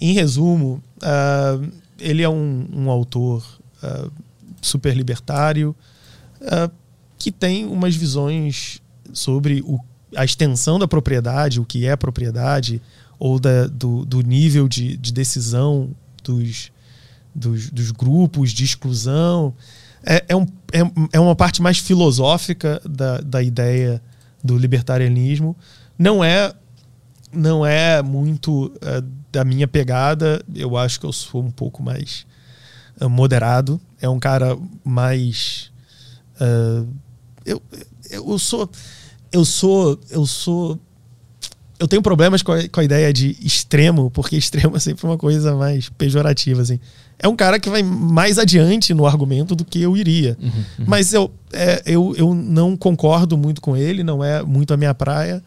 [0.02, 1.58] Em resumo, ah,
[1.98, 3.42] ele é um, um autor
[3.82, 4.10] ah,
[4.62, 5.74] super libertário
[7.18, 8.82] que tem umas visões
[9.14, 9.80] sobre o-
[10.14, 12.82] a extensão da propriedade, o que é propriedade,
[13.18, 15.90] ou da- do, do nível de, de decisão
[16.24, 16.72] dos,
[17.34, 19.54] dos, dos grupos de exclusão.
[20.06, 20.80] É, é, um, é,
[21.14, 24.02] é uma parte mais filosófica da, da ideia
[24.44, 25.56] do libertarianismo.
[25.98, 26.54] Não é
[27.34, 30.44] não é muito eh, da minha pegada.
[30.54, 32.26] Eu acho que eu sou um pouco mais
[33.00, 33.82] eh, moderado.
[34.00, 35.72] É um cara mais.
[36.40, 36.86] eh,
[37.46, 37.62] eu,
[38.12, 38.70] eu sou.
[39.32, 40.00] Eu sou.
[40.10, 40.80] Eu sou.
[41.84, 45.18] Eu tenho problemas com a, com a ideia de extremo, porque extremo é sempre uma
[45.18, 46.80] coisa mais pejorativa, assim.
[47.20, 50.38] É um cara que vai mais adiante no argumento do que eu iria.
[50.88, 54.94] Mas eu, é, eu, eu não concordo muito com ele, não é muito a minha
[54.94, 55.44] praia.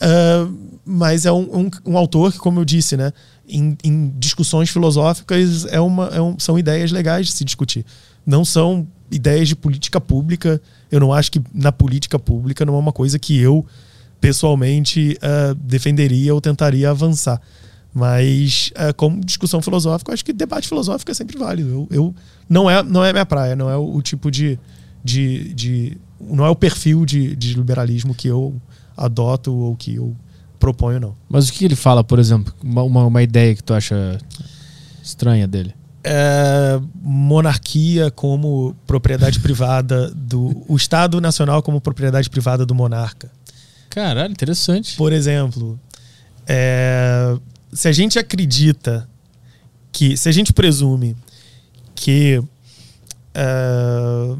[0.00, 0.48] Ah,
[0.84, 3.12] mas é um, um, um autor que, como eu disse, né,
[3.48, 7.84] em, em discussões filosóficas é uma, é um- são ideias legais de se discutir.
[8.24, 10.60] Não são ideias de política pública.
[10.90, 13.64] Eu não acho que na política pública não é uma coisa que eu
[14.20, 17.40] pessoalmente ah, defenderia ou tentaria avançar.
[17.92, 21.68] Mas ah, como discussão filosófica, acho que debate filosófico é sempre válido.
[21.70, 22.14] Eu, eu-
[22.48, 24.58] não é não é minha praia, não é o, o tipo de,
[25.02, 28.60] de, de não é o perfil de, de liberalismo que eu
[28.96, 30.14] adoto ou que eu
[30.58, 31.14] proponho, não.
[31.28, 32.52] Mas o que ele fala, por exemplo?
[32.62, 34.18] Uma, uma, uma ideia que tu acha
[35.02, 35.74] estranha dele?
[36.02, 40.64] É, monarquia como propriedade privada do.
[40.68, 43.30] O Estado Nacional como propriedade privada do monarca.
[43.90, 44.96] Caralho, interessante.
[44.96, 45.78] Por exemplo,
[46.46, 47.36] é,
[47.72, 49.08] se a gente acredita
[49.92, 50.16] que.
[50.16, 51.16] Se a gente presume
[51.94, 52.42] que
[53.34, 54.36] é,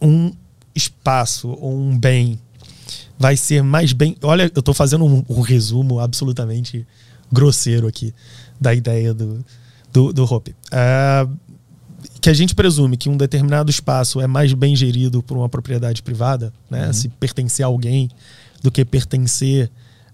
[0.00, 0.32] um
[0.74, 2.38] espaço ou um bem
[3.18, 4.16] vai ser mais bem.
[4.22, 6.86] Olha, eu estou fazendo um, um resumo absolutamente
[7.30, 8.12] grosseiro aqui
[8.60, 9.44] da ideia do,
[9.92, 10.24] do, do
[12.22, 16.04] que a gente presume que um determinado espaço é mais bem gerido por uma propriedade
[16.04, 16.92] privada, né?
[16.92, 18.08] se pertencer a alguém,
[18.62, 19.68] do que pertencer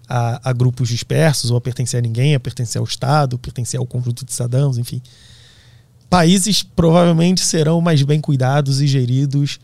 [0.07, 3.85] a, a grupos dispersos, ou a pertencer a ninguém, a pertencer ao Estado, pertencer ao
[3.85, 4.99] conjunto de cidadãos, enfim.
[6.09, 9.59] Países provavelmente serão mais bem cuidados e geridos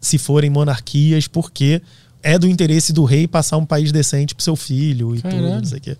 [0.00, 1.82] se forem monarquias, porque
[2.22, 5.56] é do interesse do rei passar um país decente pro seu filho e tudo, Caralho.
[5.56, 5.96] não sei o quê.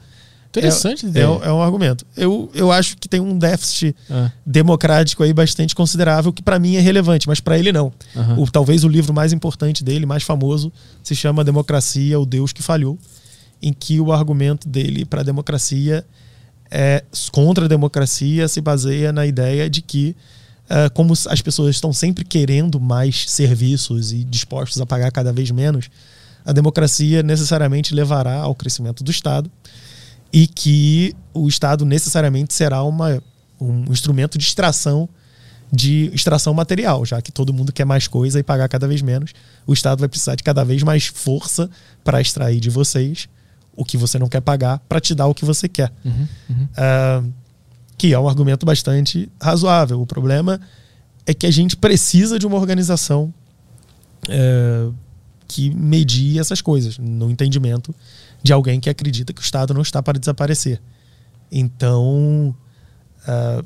[0.51, 2.07] Interessante é, é, é um argumento.
[2.17, 6.77] Eu, eu acho que tem um déficit Ah, democrático aí bastante considerável, que para mim
[6.77, 7.93] é relevante, mas para ele não.
[8.17, 8.41] Aham.
[8.41, 12.63] O, talvez o livro mais importante dele, mais famoso, se chama Democracia, o Deus que
[12.63, 12.99] Falhou,
[13.61, 16.05] em que o argumento dele para a democracia
[16.71, 17.03] é
[17.33, 20.15] contra a democracia se baseia na ideia de que
[20.69, 25.51] eh, como as pessoas estão sempre querendo mais serviços e dispostos a pagar cada vez
[25.51, 25.89] menos,
[26.45, 29.51] a democracia necessariamente levará ao crescimento do Estado
[30.33, 33.23] e que o Estado necessariamente será uma,
[33.61, 35.09] um instrumento de extração
[35.71, 39.33] de extração material, já que todo mundo quer mais coisa e pagar cada vez menos.
[39.67, 41.69] O Estado vai precisar de cada vez mais força
[42.03, 43.29] para extrair de vocês
[43.77, 45.93] o que você não quer pagar para te dar o que você quer.
[46.77, 47.23] Ah,
[47.99, 50.01] que é um argumento bastante razoável.
[50.01, 50.61] O problema
[51.27, 53.35] é que a gente precisa de uma organização
[54.29, 54.89] eh,
[55.49, 57.95] que medie essas coisas, no entendimento
[58.43, 60.81] de alguém que acredita que o Estado não está para desaparecer.
[61.51, 62.55] Então,
[63.27, 63.63] ah,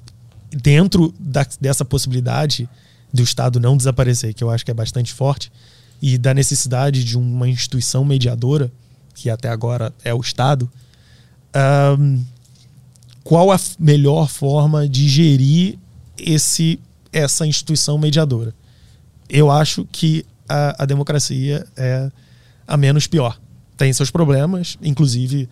[0.51, 2.69] dentro da- dessa possibilidade
[3.13, 5.53] do Estado não desaparecer, que eu acho que é bastante forte,
[6.01, 8.73] e da necessidade de uma instituição mediadora,
[9.15, 10.71] que até agora é o Estado,
[11.55, 12.23] ahm,
[13.23, 15.79] qual a melhor forma de gerir
[16.19, 16.81] esse,
[17.13, 18.55] essa instituição mediadora?
[19.29, 22.11] Eu acho que a, a democracia é
[22.67, 23.39] a menos pior.
[23.77, 25.49] Tem seus problemas, inclusive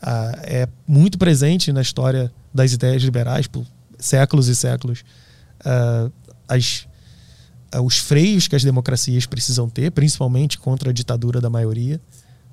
[0.00, 3.66] a, é muito presente na história das ideias liberais por
[3.98, 5.04] séculos e séculos.
[5.64, 6.10] a,
[6.48, 6.86] as,
[7.82, 12.00] os freios que as democracias precisam ter, principalmente contra a ditadura da maioria,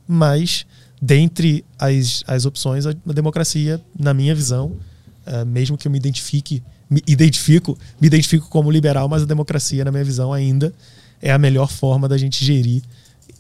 [0.07, 0.65] mas
[1.01, 4.77] dentre as, as opções, a, democracia, na minha visão,
[5.25, 9.83] uh, mesmo que eu me identifique, me identifico, me identifico como liberal, mas a democracia,
[9.85, 10.73] na minha visão, ainda
[11.21, 12.81] é a melhor forma da gente gerir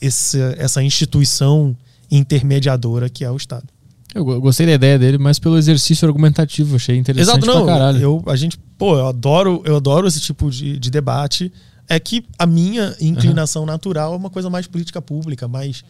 [0.01, 1.75] esse, essa instituição
[2.09, 3.65] intermediadora que é o Estado.
[4.13, 7.99] Eu gostei da ideia dele, mas pelo exercício argumentativo, achei interessante Exato, não, pra caralho.
[7.99, 11.51] Eu, a gente, pô, eu adoro, eu adoro esse tipo de, de debate.
[11.87, 13.67] É que a minha inclinação uhum.
[13.67, 15.83] natural é uma coisa mais política pública, mais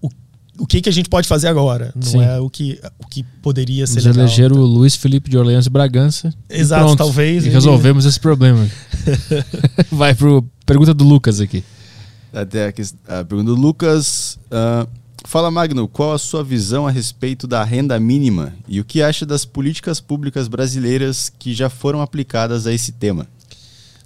[0.00, 0.08] o,
[0.58, 2.22] o que, que a gente pode fazer agora, não Sim.
[2.22, 6.32] é o que, o que poderia ser Nos elegeram o Luiz Felipe de Orleans Bragança.
[6.48, 7.46] Exato, e pronto, talvez.
[7.46, 8.66] E resolvemos esse problema.
[9.90, 11.64] Vai pro pergunta do Lucas aqui.
[12.34, 14.38] Até aqui, a pergunta do Lucas.
[14.46, 14.88] Uh,
[15.26, 19.24] Fala Magno, qual a sua visão a respeito da renda mínima e o que acha
[19.24, 23.26] das políticas públicas brasileiras que já foram aplicadas a esse tema?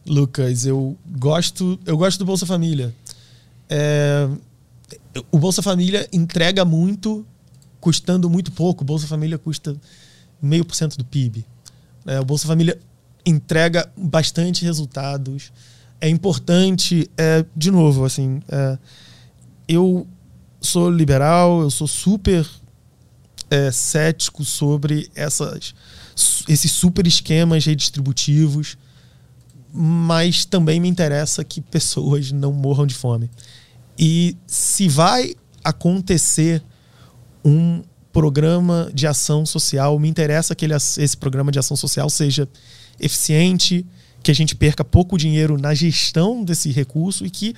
[0.06, 2.94] Lucas, eu gosto, eu gosto do Bolsa Família.
[3.68, 4.28] É,
[5.30, 7.26] o Bolsa Família entrega muito,
[7.80, 8.82] custando muito pouco.
[8.82, 9.76] O Bolsa Família custa
[10.40, 11.44] meio por cento do PIB.
[12.06, 12.78] É, o Bolsa Família
[13.26, 15.52] entrega bastante resultados.
[16.00, 18.78] É importante, é, de novo, assim, é,
[19.66, 20.06] eu
[20.60, 22.46] sou liberal, eu sou super
[23.50, 25.74] é, cético sobre essas,
[26.48, 28.76] esses super esquemas redistributivos,
[29.72, 33.30] mas também me interessa que pessoas não morram de fome.
[33.98, 36.62] E se vai acontecer
[37.44, 42.48] um programa de ação social, me interessa que ele, esse programa de ação social seja
[42.98, 43.86] eficiente,
[44.22, 47.54] que a gente perca pouco dinheiro na gestão desse recurso e que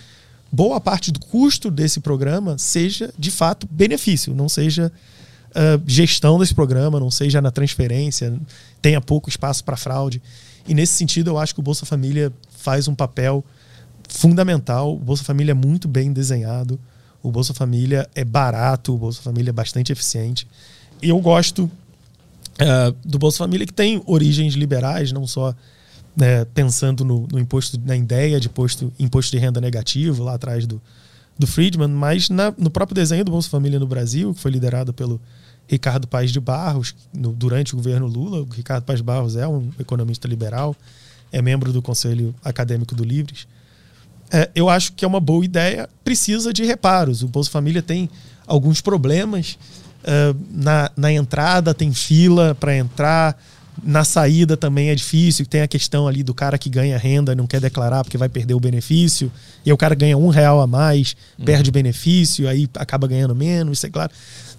[0.53, 4.93] boa parte do custo desse programa seja de fato benefício, não seja
[5.51, 8.39] uh, gestão desse programa, não seja na transferência,
[8.83, 10.21] tenha pouco espaço para fraude.
[10.67, 13.45] E nesse sentido, eu acho que o Bolsa Família faz um papel
[14.09, 14.95] fundamental.
[14.95, 16.79] O Bolsa Família é muito bem desenhado,
[17.23, 20.47] o Bolsa Família é barato, o Bolsa Família é bastante eficiente.
[21.03, 25.55] E eu gosto uh, do Bolsa Família que tem origens liberais, não só
[26.17, 30.67] né, pensando no, no, imposto, na ideia de imposto, imposto de renda negativo lá atrás
[30.67, 30.81] do,
[31.39, 34.93] do Friedman, mas na, no próprio desenho do Bolsa Família no Brasil, que foi liderado
[34.93, 35.21] pelo
[35.71, 38.41] Ricardo Paes de Barros, no, durante o governo Lula.
[38.41, 40.75] O Ricardo Paes de Barros é um economista liberal,
[41.31, 43.47] é membro do Conselho Acadêmico do Livres.
[44.33, 47.23] É, eu acho que é uma boa ideia, precisa de reparos.
[47.23, 48.11] O Bolsa Família tem
[48.47, 49.59] alguns problemas.
[50.01, 53.39] Uh, na, na entrada tem fila para entrar,
[53.83, 57.35] na saída também é difícil, tem a questão ali do cara que ganha renda e
[57.35, 59.31] não quer declarar porque vai perder o benefício,
[59.65, 61.45] e o cara ganha um real a mais, uhum.
[61.45, 64.13] perde benefício, aí acaba ganhando menos, isso é claro.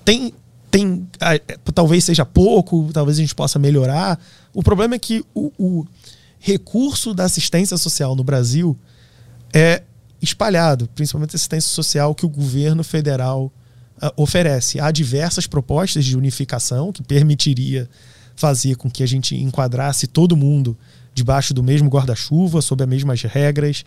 [0.03, 0.33] Tem,
[0.69, 1.40] tem é,
[1.74, 4.19] talvez seja pouco, talvez a gente possa melhorar.
[4.53, 5.85] O problema é que o, o
[6.40, 8.77] recurso da assistência social no Brasil
[9.53, 9.83] é
[10.22, 13.51] espalhado, principalmente a assistência social que o governo federal
[14.01, 14.80] uh, oferece.
[14.80, 17.90] Há diversas propostas de unificação que permitiria
[18.41, 20.75] fazia com que a gente enquadrasse todo mundo
[21.13, 23.85] debaixo do mesmo guarda-chuva, sob as mesmas regras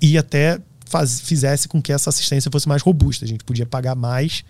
[0.00, 3.24] e até faz, fizesse com que essa assistência fosse mais robusta.
[3.24, 4.44] A gente podia pagar mais,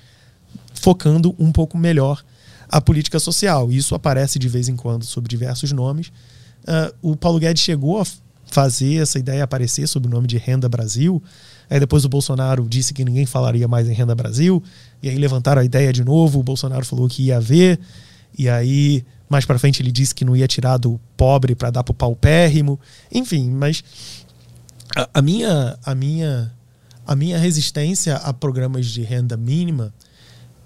[0.72, 2.24] focando um pouco melhor
[2.66, 3.70] a política social.
[3.70, 6.08] Isso aparece de vez em quando sob diversos nomes.
[6.62, 8.06] Uh, o Paulo Guedes chegou a
[8.46, 11.22] fazer essa ideia aparecer sob o nome de Renda Brasil.
[11.68, 14.62] Aí depois o Bolsonaro disse que ninguém falaria mais em Renda Brasil.
[15.02, 16.40] E aí levantaram a ideia de novo.
[16.40, 17.78] O Bolsonaro falou que ia haver.
[18.38, 21.82] E aí mais para frente ele disse que não ia tirar do pobre para dar
[21.82, 22.78] pro paupérrimo.
[23.10, 23.82] Enfim, mas
[24.94, 26.52] a, a, minha a minha
[27.06, 29.92] a minha resistência a programas de renda mínima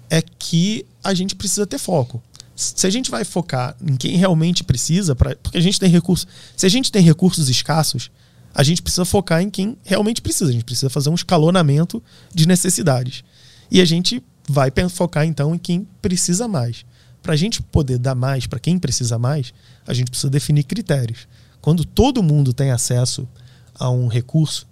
[0.09, 2.21] é que a gente precisa ter foco.
[2.55, 6.27] Se a gente vai focar em quem realmente precisa, pra, porque a gente tem recursos.
[6.55, 8.11] Se a gente tem recursos escassos,
[8.53, 10.49] a gente precisa focar em quem realmente precisa.
[10.49, 13.23] A gente precisa fazer um escalonamento de necessidades.
[13.71, 16.83] E a gente vai focar então em quem precisa mais.
[17.21, 19.53] Para a gente poder dar mais para quem precisa mais,
[19.85, 21.27] a gente precisa definir critérios.
[21.61, 23.27] Quando todo mundo tem acesso
[23.75, 24.67] a um recurso,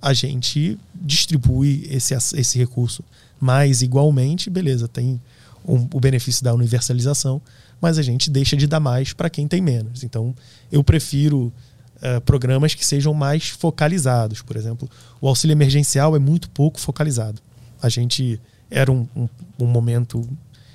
[0.00, 3.02] a gente distribui esse, esse recurso
[3.40, 5.20] mais igualmente, beleza, tem
[5.66, 7.40] um, o benefício da universalização,
[7.80, 10.04] mas a gente deixa de dar mais para quem tem menos.
[10.04, 10.34] Então,
[10.70, 11.52] eu prefiro
[11.96, 14.42] uh, programas que sejam mais focalizados.
[14.42, 14.88] Por exemplo,
[15.20, 17.42] o auxílio emergencial é muito pouco focalizado.
[17.82, 19.28] A gente era um, um,
[19.60, 20.26] um momento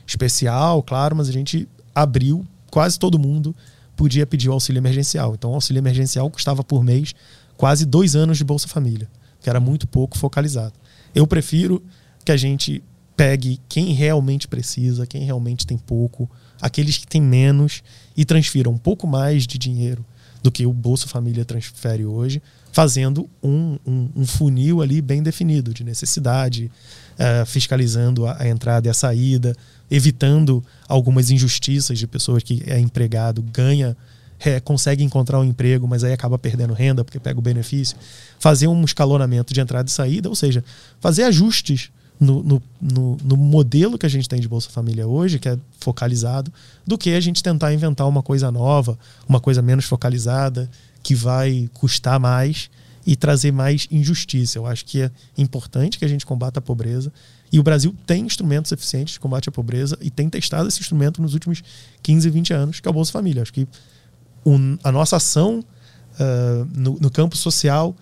[0.05, 3.55] especial, claro, mas a gente abriu, quase todo mundo
[3.95, 5.33] podia pedir o auxílio emergencial.
[5.33, 7.13] Então, o auxílio emergencial custava por mês
[7.57, 9.07] quase dois anos de Bolsa Família.
[9.41, 10.73] que era muito pouco focalizado.
[11.15, 11.81] Eu prefiro
[12.23, 12.83] que a gente
[13.17, 16.29] pegue quem realmente precisa, quem realmente tem pouco,
[16.61, 17.81] aqueles que têm menos
[18.15, 20.05] e transfira um pouco mais de dinheiro
[20.41, 25.73] do que o Bolsa Família transfere hoje, fazendo um, um, um funil ali bem definido
[25.73, 26.71] de necessidade,
[27.13, 29.55] uh, fiscalizando a, a, entrada e a saída,
[29.91, 33.95] evitando algumas injustiças de pessoas que é empregado, ganha,
[34.39, 37.97] é, consegue encontrar um emprego, mas aí acaba perdendo renda porque pega o benefício.
[38.39, 40.63] Fazer um escalonamento de entrada e saída, ou seja,
[41.01, 45.39] fazer ajustes no, no, no, no, modelo que a gente tem de Bolsa Família hoje,
[45.39, 46.53] que é focalizado,
[46.85, 48.97] do que a gente tentar inventar uma coisa nova,
[49.27, 50.69] uma coisa menos focalizada,
[51.03, 52.69] que vai custar mais
[53.05, 54.59] e trazer mais injustiça.
[54.59, 57.11] Eu acho que é importante que a gente combata a pobreza.
[57.51, 61.21] E o Brasil tem instrumentos eficientes de combate à pobreza e tem testado esse instrumento
[61.21, 61.61] nos últimos
[62.01, 63.41] 15, 20 anos, que é o Bolsa Família.
[63.41, 63.67] Acho que
[64.45, 67.95] um, a nossa ação uh, no, no campo social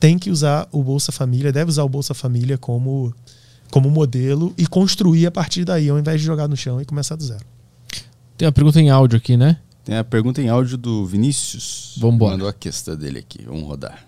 [0.00, 3.14] tem que usar o Bolsa Família, deve usar o Bolsa Família como
[3.70, 7.16] como modelo e construir a partir daí, ao invés de jogar no chão e começar
[7.16, 7.44] do zero.
[8.36, 9.58] Tem uma pergunta em áudio aqui, né?
[9.84, 11.94] Tem a pergunta em áudio do Vinícius.
[11.98, 12.32] Vamos embora.
[12.32, 13.42] Mandou a questão dele aqui.
[13.44, 14.05] Vamos rodar.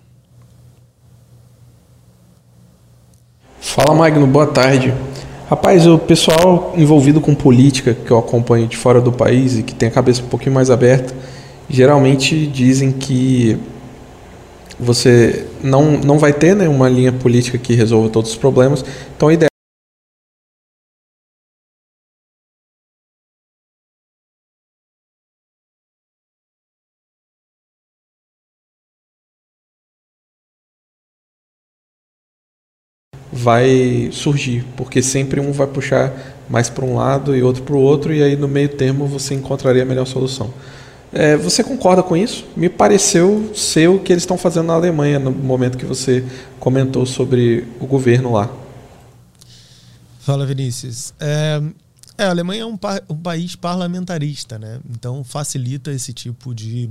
[3.60, 4.94] Fala Magno, boa tarde.
[5.50, 9.74] Rapaz, o pessoal envolvido com política que eu acompanho de fora do país e que
[9.74, 11.12] tem a cabeça um pouquinho mais aberta,
[11.68, 13.58] geralmente dizem que
[14.78, 18.84] você não, não vai ter né, uma linha política que resolva todos os problemas.
[19.16, 19.48] Então a ideia
[33.48, 36.12] vai surgir, porque sempre um vai puxar
[36.50, 39.34] mais para um lado e outro para o outro, e aí no meio termo você
[39.34, 40.52] encontraria a melhor solução.
[41.10, 42.44] É, você concorda com isso?
[42.54, 46.22] Me pareceu ser o que eles estão fazendo na Alemanha no momento que você
[46.60, 48.50] comentou sobre o governo lá.
[50.20, 51.14] Fala, Vinícius.
[51.18, 51.62] É,
[52.18, 54.78] é a Alemanha é um, pa um país parlamentarista, né?
[54.90, 56.90] Então facilita esse tipo de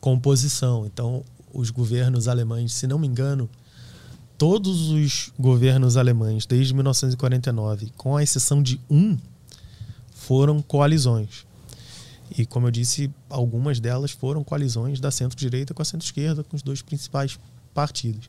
[0.00, 0.86] composição.
[0.86, 1.22] Então,
[1.52, 3.46] os governos alemães, se não me engano,
[4.42, 9.16] todos os governos alemães desde 1949, com a exceção de um,
[10.10, 11.46] foram coalizões.
[12.36, 16.62] E como eu disse, algumas delas foram coalizões da centro-direita com a centro-esquerda, com os
[16.62, 17.38] dois principais
[17.72, 18.28] partidos.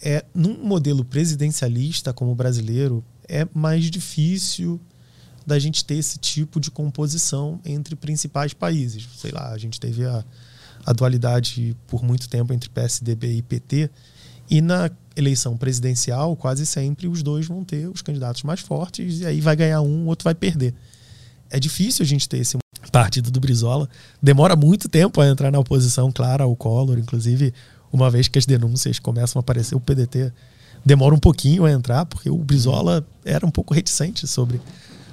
[0.00, 4.80] É, num modelo presidencialista como o brasileiro, é mais difícil
[5.46, 9.06] da gente ter esse tipo de composição entre principais países.
[9.18, 10.24] Sei lá, a gente teve a,
[10.86, 13.90] a dualidade por muito tempo entre PSDB e PT,
[14.48, 19.26] e na eleição presidencial, quase sempre os dois vão ter os candidatos mais fortes, e
[19.26, 20.74] aí vai ganhar um, o outro vai perder.
[21.50, 22.58] É difícil a gente ter esse
[22.90, 23.88] partido do Brizola.
[24.22, 26.98] Demora muito tempo a entrar na oposição, clara, ao Collor.
[26.98, 27.52] Inclusive,
[27.92, 30.32] uma vez que as denúncias começam a aparecer, o PDT
[30.84, 34.60] demora um pouquinho a entrar, porque o Brizola era um pouco reticente sobre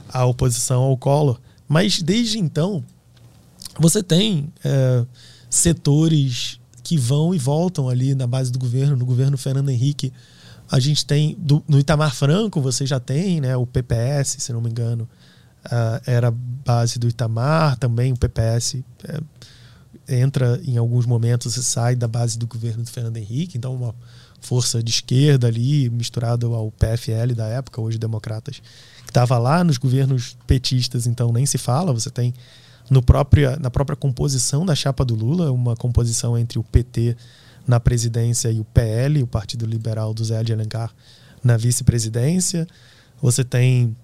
[0.10, 1.40] a oposição ao Collor.
[1.68, 2.84] Mas desde então,
[3.80, 5.06] você tem é,
[5.50, 10.12] setores que vão e voltam ali na base do governo, no governo Fernando Henrique.
[10.70, 14.62] A gente tem, do, no Itamar Franco, você já tem né, o PPS, se não
[14.62, 15.08] me engano,
[15.66, 19.20] uh, era base do Itamar, também o PPS é,
[20.22, 23.96] entra em alguns momentos e sai da base do governo do Fernando Henrique, então uma
[24.42, 28.62] força de esquerda ali, misturado ao PFL da época, hoje Democratas,
[29.04, 32.34] que estava lá nos governos petistas, então nem se fala, você tem
[32.94, 37.18] no própria, na própria composição da chapa do Lula, uma composição entre o PT
[37.68, 40.94] na presidência e o PL, o Partido Liberal do Zé de Alencar,
[41.44, 42.68] na vice-presidência.
[43.20, 43.96] Você tem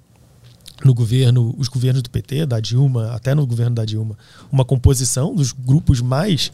[0.84, 4.18] no governo, os governos do PT, da Dilma, até no governo da Dilma,
[4.52, 6.48] uma composição dos grupos mais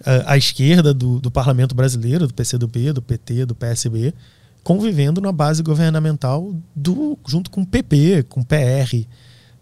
[0.00, 4.14] uh, à esquerda do, do parlamento brasileiro, do PCdoB, do PT, do PSB,
[4.62, 9.06] convivendo na base governamental do, junto com o PP, com o PR,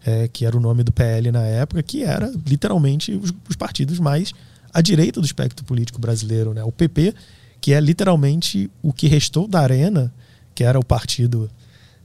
[0.05, 3.99] é, que era o nome do PL na época, que era literalmente os, os, partidos
[3.99, 4.33] mais
[4.73, 6.53] à direita do espectro político brasileiro.
[6.53, 6.63] Né?
[6.63, 7.13] O PP,
[7.61, 10.13] que é literalmente o que restou da Arena,
[10.53, 11.49] que era o partido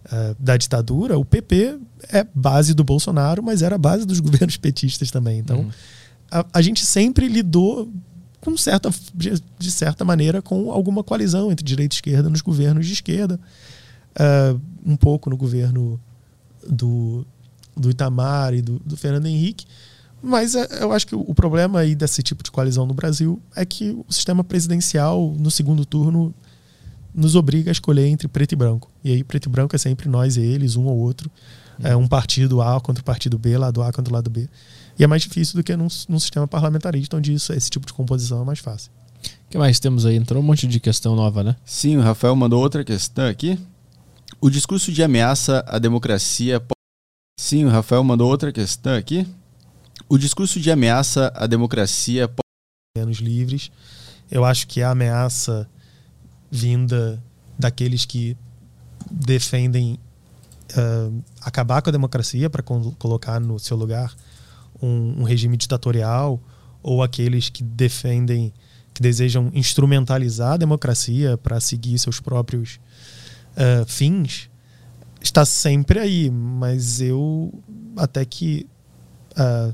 [0.06, 1.78] uh, da ditadura, o PP
[2.12, 5.40] é base do Bolsonaro, mas era base dos governos petistas também.
[5.40, 5.70] Então, uhum.
[6.30, 7.90] a, a, gente sempre lidou
[8.40, 12.86] com certa, de, de, certa maneira com alguma coalizão entre direita e esquerda nos governos
[12.86, 13.40] de esquerda,
[14.14, 16.00] uh, um pouco no governo
[16.66, 17.26] do,
[17.78, 19.66] do Itamar e do, do Fernando Henrique.
[20.22, 23.64] Mas é, eu acho que o problema aí desse tipo de coalizão no Brasil é
[23.64, 26.34] que o sistema presidencial, no segundo turno,
[27.14, 28.90] nos obriga a escolher entre preto e branco.
[29.02, 31.30] E aí, preto e branco é sempre nós e eles, um ou outro.
[31.80, 34.48] É um partido A contra o partido B, lado A contra o lado B.
[34.98, 37.92] E é mais difícil do que num, num sistema parlamentarista, onde isso, esse tipo de
[37.92, 38.90] composição é mais fácil.
[39.46, 40.16] O que mais temos aí?
[40.16, 41.56] Entrou um monte de questão nova, né?
[41.64, 43.58] Sim, o Rafael mandou outra questão aqui.
[44.40, 46.60] O discurso de ameaça à democracia.
[47.40, 49.24] Sim, o Rafael mandou outra questão aqui.
[50.08, 52.28] O discurso de ameaça à democracia.
[52.96, 53.70] menos livres.
[54.28, 55.70] Eu acho que a ameaça
[56.50, 57.22] vinda
[57.56, 58.36] daqueles que
[59.08, 60.00] defendem
[60.76, 61.10] ah,
[61.40, 62.60] acabar com a democracia para
[62.98, 64.12] colocar no seu lugar
[64.82, 66.42] um, um regime ditatorial
[66.82, 68.52] ou aqueles que defendem
[68.92, 72.80] que desejam instrumentalizar a democracia para seguir seus próprios
[73.56, 74.47] ah, fins
[75.20, 77.52] está sempre aí mas eu
[77.96, 78.66] até que
[79.36, 79.72] ah,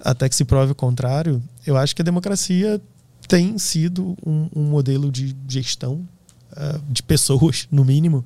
[0.00, 2.80] até que se prove o contrário, eu acho que a democracia
[3.26, 6.08] tem sido um, um modelo de gestão
[6.56, 8.24] ah, de pessoas, no mínimo,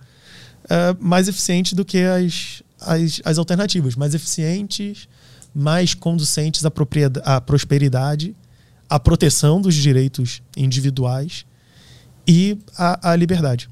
[0.69, 3.97] ah, mais eficiente do que as, as, as alternativas.
[3.97, 5.09] Mais eficientes,
[5.55, 6.73] mais conducentes à,
[7.25, 8.37] à prosperidade,
[8.89, 11.47] à proteção dos direitos individuais
[12.29, 13.69] e à, à liberdade.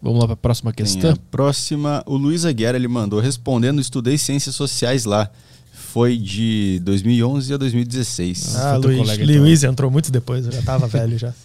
[0.00, 1.10] Vamos lá para a próxima Tem questão.
[1.10, 5.28] a próxima, o Luiz Aguiar ele mandou respondendo: estudei ciências sociais lá.
[5.72, 8.56] Foi de 2011 a 2016.
[8.56, 9.36] Ah, teu Luiz, colega, então.
[9.42, 11.32] Luiz entrou muito depois, eu já estava velho já.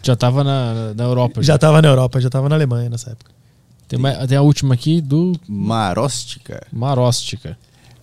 [0.00, 1.42] Já estava na, na Europa.
[1.42, 3.32] Já estava na Europa, já estava na Alemanha nessa época.
[3.88, 6.64] Tem, tem a última aqui do Maróstica.
[6.72, 7.58] Maróstica.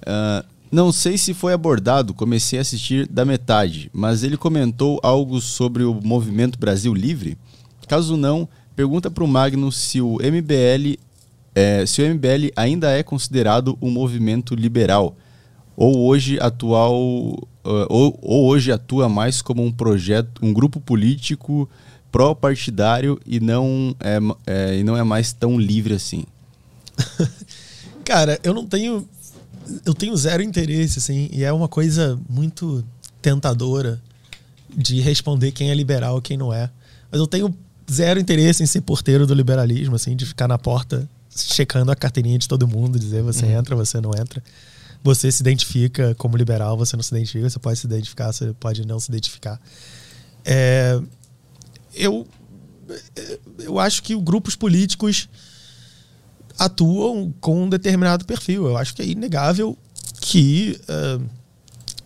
[0.05, 5.39] Ah, não sei se foi abordado, comecei a assistir da metade, mas ele comentou algo
[5.39, 7.37] sobre o movimento Brasil Livre.
[7.87, 10.99] Caso não, pergunta para o Magno se o MBL
[11.53, 15.15] é, se o MBL ainda é considerado um movimento liberal
[15.75, 21.67] ou hoje atual ah, ou, ou hoje atua mais como um projeto, um grupo político
[22.11, 26.23] pró-partidário e não é, é, e não é mais tão livre assim.
[28.05, 29.07] Cara, eu não tenho.
[29.83, 32.85] Eu tenho zero interesse, assim, e é uma coisa muito
[33.19, 33.99] tentadora
[34.69, 36.69] de responder quem é liberal e quem não é.
[37.11, 37.53] Mas eu tenho
[37.91, 42.37] zero interesse em ser porteiro do liberalismo, assim, de ficar na porta checando a carteirinha
[42.37, 44.41] de todo mundo, dizer você entra, você não entra.
[45.03, 48.85] Você se identifica como liberal, você não se identifica, você pode se identificar, você pode
[48.87, 49.61] não se identificar.
[50.43, 50.99] É,
[51.93, 52.27] eu,
[53.59, 55.29] eu acho que grupos políticos
[56.57, 58.65] atuam com um determinado perfil.
[58.65, 59.77] Eu acho que é inegável
[60.21, 61.19] que ah,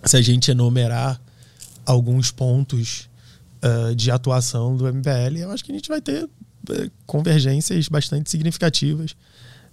[0.03, 1.21] se a gente enumerar
[1.85, 3.08] alguns pontos
[3.61, 6.29] ah, de atuação do MBL, eu acho que a gente vai ter
[6.69, 9.15] eh, convergências bastante significativas.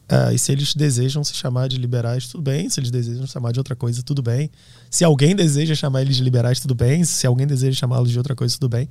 [0.08, 2.68] Ah, e se eles desejam se chamar de liberais, tudo bem.
[2.68, 4.50] Se eles desejam se chamar de outra coisa, tudo bem.
[4.90, 7.04] Se alguém deseja chamar eles de liberais, tudo bem.
[7.04, 8.88] Se alguém deseja chamá-los de outra coisa, tudo bem.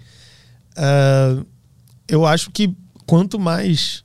[0.75, 1.43] Ah,
[2.07, 2.75] eu acho que
[3.05, 4.03] quanto mais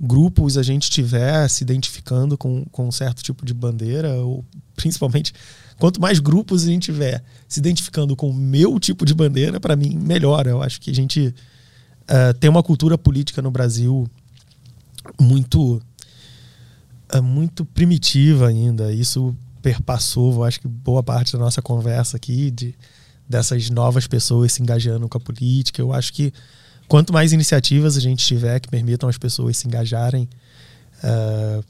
[0.00, 4.44] grupos a gente tiver se identificando com, com um certo tipo de bandeira, ou
[4.74, 5.34] principalmente
[5.80, 9.74] quanto mais grupos a gente tiver se identificando com o meu tipo de bandeira, para
[9.74, 10.46] mim, melhor.
[10.46, 11.34] Eu acho que a gente
[12.06, 14.06] ah, tem uma cultura política no Brasil
[15.18, 15.80] muito
[17.08, 18.92] ah, muito primitiva ainda.
[18.92, 22.74] Isso perpassou, eu acho que boa parte da nossa conversa aqui de
[23.28, 25.80] dessas novas pessoas se engajando com a política.
[25.80, 26.32] Eu acho que
[26.88, 30.28] quanto mais iniciativas a gente tiver que permitam as pessoas se engajarem
[31.02, 31.62] ah,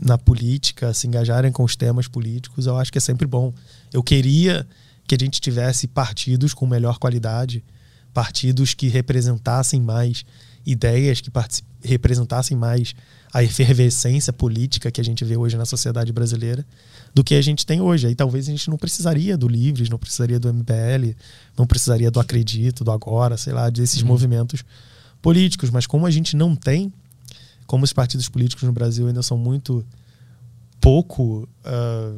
[0.00, 3.52] na política, se engajarem com os temas políticos, eu acho que é sempre bom.
[3.92, 4.66] Eu queria
[5.06, 7.62] que a gente tivesse partidos com melhor qualidade,
[8.14, 10.24] partidos que representassem mais
[10.64, 11.30] ideias, que
[11.82, 12.94] representassem mais
[13.32, 16.64] a efervescência política que a gente vê hoje na sociedade brasileira
[17.14, 18.06] do que a gente tem hoje.
[18.06, 21.16] Aí talvez a gente não precisaria do Livres, não precisaria do MBL,
[21.56, 24.62] não precisaria do Acredito, do Agora, sei lá, desses movimentos
[25.20, 25.70] políticos.
[25.70, 26.92] Mas como a gente não tem,
[27.66, 29.84] como os partidos políticos no Brasil ainda são muito
[30.80, 32.14] pouco ah,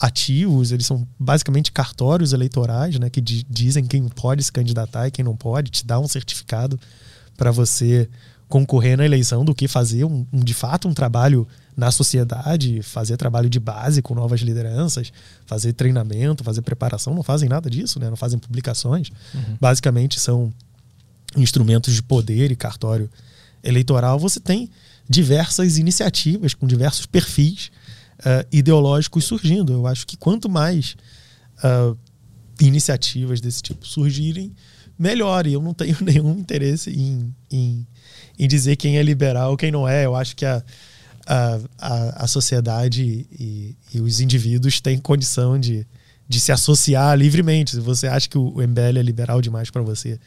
[0.00, 5.10] ativos, eles são basicamente cartórios eleitorais, né, que di- dizem quem pode se candidatar e
[5.10, 6.78] quem não pode, te dá um certificado
[7.36, 8.08] para você
[8.48, 11.46] concorrer na eleição do que fazer um, um- de fato um trabalho
[11.76, 15.10] na sociedade, fazer trabalho de base com novas lideranças,
[15.46, 18.10] fazer treinamento, fazer preparação, não fazem nada disso, né?
[18.10, 19.08] não fazem publicações.
[19.58, 20.52] Basicamente são
[21.36, 23.08] instrumentos de poder e cartório
[23.62, 24.70] eleitoral, você tem
[25.08, 27.70] diversas iniciativas com diversos perfis
[28.24, 29.72] ah, ideológicos surgindo.
[29.72, 30.96] Eu acho que quanto mais
[31.62, 31.94] ah,
[32.60, 34.52] iniciativas desse tipo surgirem,
[34.98, 35.46] melhor.
[35.46, 37.86] E eu não tenho nenhum interesse em, em,
[38.38, 40.06] em dizer quem é liberal quem não é.
[40.06, 40.62] Eu acho que a,
[41.26, 45.86] a, a, a sociedade e, e os indivíduos têm condição de,
[46.28, 47.72] de se associar livremente.
[47.72, 50.18] Se você acha que o MBL é liberal demais para você,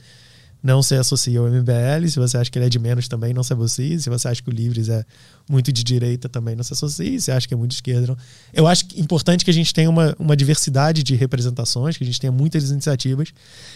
[0.66, 2.08] não se associe ao MBL.
[2.10, 4.00] Se você acha que ele é de menos, também não se associe.
[4.00, 5.06] Se você acha que o Livres é
[5.48, 7.22] muito de direita, também não se associe.
[7.22, 8.18] Se acha que é muito de esquerda, não.
[8.52, 12.03] Eu acho que é importante que a gente tenha uma, uma diversidade de representações, que
[12.03, 13.32] a gente tenha muitas iniciativas.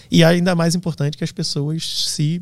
[0.10, 2.42] E ainda mais importante que as pessoas se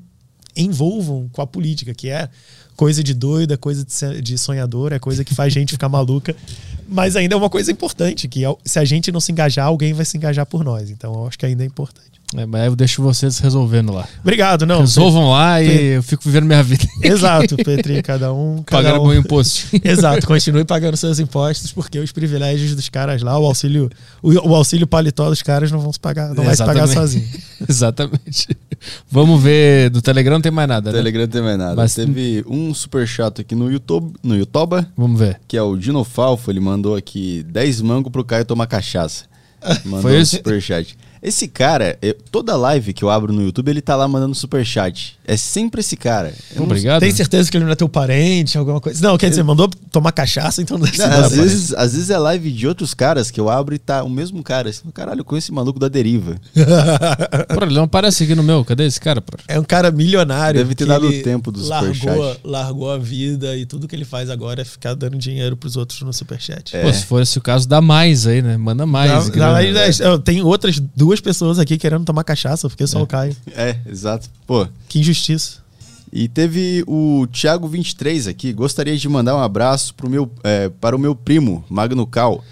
[0.56, 2.30] envolvam com a política, que é
[2.74, 3.86] coisa de doida, coisa
[4.22, 6.34] de sonhador, é coisa que faz gente ficar maluca.
[6.88, 10.06] Mas ainda é uma coisa importante, que se a gente não se engajar, alguém vai
[10.06, 10.90] se engajar por nós.
[10.90, 12.17] Então eu acho que ainda é importante.
[12.36, 14.06] É, mas eu deixo vocês resolvendo lá.
[14.20, 14.82] Obrigado, não.
[14.82, 16.86] Resolvam lá e eu fico vivendo minha vida.
[17.02, 18.62] Exato, Petri, cada um.
[18.64, 19.08] Cada Pagando um.
[19.08, 19.68] meu imposto.
[19.82, 23.90] Exato, continue pagando seus impostos, porque os privilégios dos caras lá, o auxílio,
[24.22, 26.94] o, o auxílio paletó dos caras não vão se pagar, não vai se pagar Exatamente.
[26.94, 27.28] sozinho.
[27.68, 28.58] Exatamente.
[29.10, 29.90] Vamos ver.
[29.90, 30.98] Do Telegram não tem mais nada, né?
[30.98, 31.76] Telegram não tem mais nada.
[31.76, 35.40] Mas- Teve um super chato aqui no YouTube, no YouTube, Vamos ver.
[35.48, 36.52] que é o Dino Falfo.
[36.52, 39.24] Ele mandou aqui 10 mangos pro Caio tomar cachaça.
[39.86, 40.36] Mandou Foi um esse?
[40.38, 40.96] superchat.
[41.22, 45.18] Esse cara, eu- toda live que eu abro no YouTube, ele tá lá mandando superchat.
[45.26, 46.34] É sempre esse cara.
[46.56, 47.02] Eu Obrigado.
[47.02, 49.02] Tem certeza que ele não é teu parente, alguma coisa?
[49.06, 52.52] Não, quer dizer, mandou tomar cachaça, então deve Não, às, vezes, às vezes é live
[52.52, 54.70] de outros caras que eu abro e tá o mesmo cara.
[54.70, 56.36] Assim, Caralho, eu conheço esse maluco da deriva.
[57.54, 58.64] Pô, ele não aparece aqui no meu.
[58.66, 59.38] Cadê esse cara, pô?
[59.48, 60.60] É um cara milionário.
[60.60, 62.40] Deve ter dado o tempo do largou, superchat.
[62.44, 66.02] largou a vida e tudo que ele faz agora é ficar dando dinheiro pros outros
[66.02, 66.76] no superchat.
[66.76, 66.82] É.
[66.84, 68.58] Pô, se for esse o caso, dá mais aí, né?
[68.58, 69.30] Manda mais.
[69.30, 69.72] Dá- dá né?
[69.72, 70.00] dez.
[70.00, 73.36] Eu tenho outras duas pessoas aqui querendo tomar cachaça, porque só o Caio.
[73.56, 74.30] É, exato.
[74.46, 75.60] Pô, Que injustiça.
[76.12, 78.54] E teve o Thiago23 aqui.
[78.54, 82.44] Gostaria de mandar um abraço pro meu, é, para o meu primo, Magno Cal.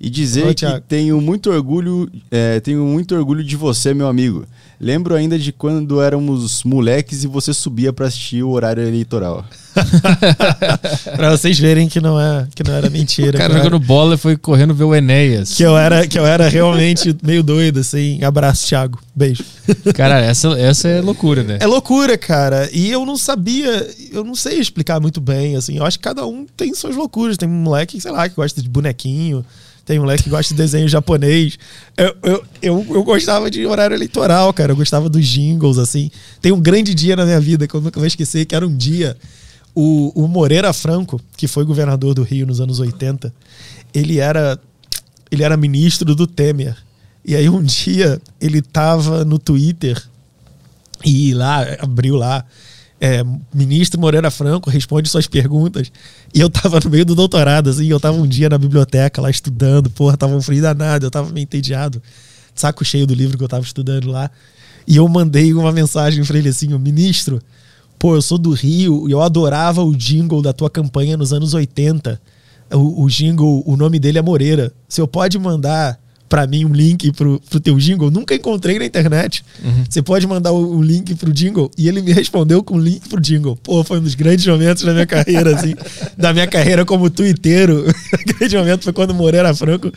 [0.00, 0.84] E dizer Oi, que Thiago.
[0.86, 4.46] tenho muito orgulho, é, tenho muito orgulho de você, meu amigo.
[4.80, 9.44] Lembro ainda de quando éramos moleques e você subia pra assistir o horário eleitoral.
[11.16, 13.28] pra vocês verem que não, é, que não era mentira.
[13.38, 15.54] O cara que, eu era, jogando bola e foi correndo ver o Enéas.
[15.54, 18.22] que, eu era, que eu era realmente meio doido, assim.
[18.22, 19.00] Abraço, Thiago.
[19.14, 19.44] Beijo.
[19.94, 21.58] Cara, essa, essa é loucura, né?
[21.60, 22.68] É loucura, cara.
[22.72, 25.76] E eu não sabia, eu não sei explicar muito bem, assim.
[25.76, 27.36] Eu acho que cada um tem suas loucuras.
[27.36, 29.44] Tem um moleque, sei lá, que gosta de bonequinho.
[29.88, 31.58] Tem um moleque que gosta de desenho japonês.
[31.96, 34.72] Eu, eu, eu, eu gostava de horário eleitoral, cara.
[34.72, 36.10] Eu gostava dos jingles, assim.
[36.42, 38.76] Tem um grande dia na minha vida que eu nunca vou esquecer, que era um
[38.76, 39.16] dia.
[39.74, 43.32] O, o Moreira Franco, que foi governador do Rio nos anos 80,
[43.94, 44.60] ele era,
[45.30, 46.76] ele era ministro do Temer.
[47.24, 50.02] E aí um dia ele tava no Twitter
[51.02, 52.44] e lá, abriu lá,
[53.00, 55.90] é, ministro Moreira Franco responde suas perguntas.
[56.34, 59.30] E eu tava no meio do doutorado, assim, eu tava um dia na biblioteca lá
[59.30, 62.02] estudando, porra, tava um frio danado, eu tava meio entediado,
[62.54, 64.30] saco cheio do livro que eu tava estudando lá.
[64.86, 67.40] E eu mandei uma mensagem pra ele assim, ministro,
[67.98, 71.52] pô, eu sou do Rio e eu adorava o jingle da tua campanha nos anos
[71.52, 72.20] 80.
[72.72, 74.72] O, o jingle, o nome dele é Moreira.
[74.88, 75.98] Você pode mandar
[76.28, 78.10] pra mim um link pro, pro teu jingle?
[78.10, 79.44] Nunca encontrei na internet.
[79.88, 81.70] Você pode mandar o, o link pro jingle?
[81.76, 83.56] E ele me respondeu com o link pro jingle.
[83.56, 85.74] Pô, foi um dos grandes momentos da minha carreira, assim,
[86.16, 87.84] da minha carreira como tuiteiro.
[87.88, 89.92] o grande momento foi quando Moreira Franco,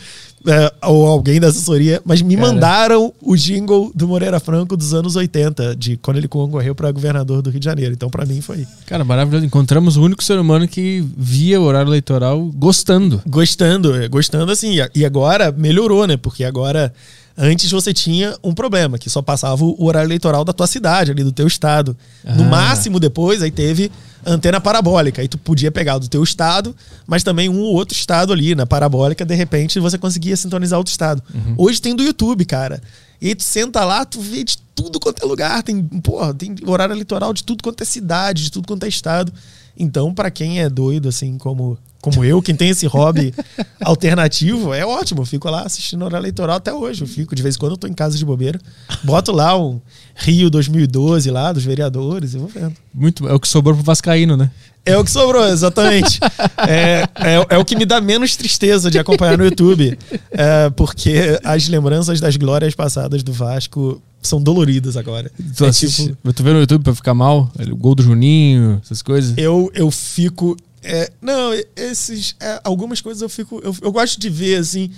[0.47, 2.47] é, ou alguém da assessoria, mas me Cara.
[2.47, 7.41] mandaram o jingle do Moreira Franco dos anos 80, de quando ele concorreu para governador
[7.41, 7.93] do Rio de Janeiro.
[7.93, 9.45] Então, pra mim, foi Cara, maravilhoso.
[9.45, 13.21] Encontramos o único ser humano que via o horário eleitoral gostando.
[13.27, 14.77] Gostando, é, gostando assim.
[14.95, 16.17] E agora melhorou, né?
[16.17, 16.91] Porque agora,
[17.37, 21.23] antes você tinha um problema, que só passava o horário eleitoral da tua cidade, ali
[21.23, 21.95] do teu estado.
[22.35, 22.47] No Ah.
[22.47, 23.91] máximo, depois, aí teve
[24.25, 25.22] antena parabólica.
[25.22, 26.75] Aí tu podia pegar do teu estado,
[27.08, 30.91] mas também um ou outro estado ali na parabólica, de repente você conseguia sintonizar outro
[30.91, 31.22] estado.
[31.58, 32.82] Hoje tem do YouTube, cara.
[33.22, 36.56] E aí tu senta lá, tu vê de tudo quanto é lugar, tem, porra, tem
[36.66, 39.32] horário eleitoral de tudo quanto é cidade, de tudo quanto é estado.
[39.82, 43.34] Então, pra quem é doido, assim, como, como eu, quem tem esse hobby
[43.84, 45.22] alternativo, é ótimo.
[45.22, 47.01] Eu fico lá assistindo horário eleitoral até hoje.
[47.01, 48.60] Eu fico, de vez em quando, eu tô em casa de bobeira.
[49.03, 49.82] Boto lá um
[50.16, 52.76] Rio 2012 lá, dos vereadores, e vou vendo.
[52.93, 54.51] Muito, é o que sobrou pro Vascaíno, né?
[54.85, 56.19] É o que sobrou, exatamente.
[56.68, 59.98] É, é, é o que me dá menos tristeza de acompanhar no YouTube.
[60.30, 65.32] É, porque as lembranças das glórias passadas do Vasco são doloridas agora.
[65.56, 67.51] Tu, É assiste, tipo, tu vê no YouTube pra ficar mal?
[67.72, 69.33] O gol do Juninho, essas coisas.
[69.38, 70.56] eu, eu fico.
[70.83, 72.35] é, não, esses.
[72.40, 73.59] é, algumas coisas eu fico.
[73.64, 74.90] Eu, eu gosto de ver, assim,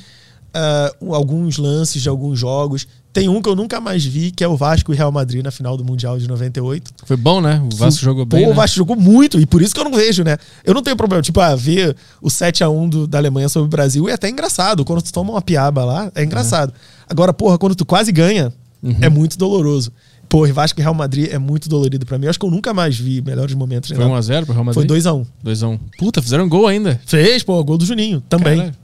[0.54, 2.88] ah, alguns lances de alguns jogos.
[3.12, 5.52] Tem um que eu nunca mais vi, que é o Vasco e Real Madrid na
[5.52, 6.92] final do Mundial de 98.
[7.06, 7.62] Foi bom, né?
[7.72, 8.46] O Vasco jogou Pô, bem.
[8.48, 8.56] o né?
[8.56, 10.36] Vasco jogou muito, e por isso que eu não vejo, né?
[10.66, 14.10] Eu não tenho problema, tipo, ah, ver o 7x1 do- da Alemanha sobre o Brasil
[14.10, 14.84] é até engraçado.
[14.84, 16.74] Quando tu toma uma piaba lá, é engraçado.
[17.08, 18.52] Agora, porra, quando tu quase ganha,
[18.84, 18.96] Uhum.
[19.02, 19.92] é muito doloroso.
[20.28, 22.26] Pô, Vasco e Real Madrid é muito dolorido pra mim.
[22.26, 23.90] Eu acho que eu nunca mais vi melhores momentos.
[23.90, 24.20] Foi nem nada.
[24.22, 25.04] 1x0 pro Real Foi Madrid?
[25.06, 25.26] 2x1.
[25.46, 25.80] 2x1.
[25.98, 27.00] Puta, fizeram gol ainda.
[27.06, 28.58] Fez, pô, gol do Juninho também.
[28.58, 28.76] Caralho.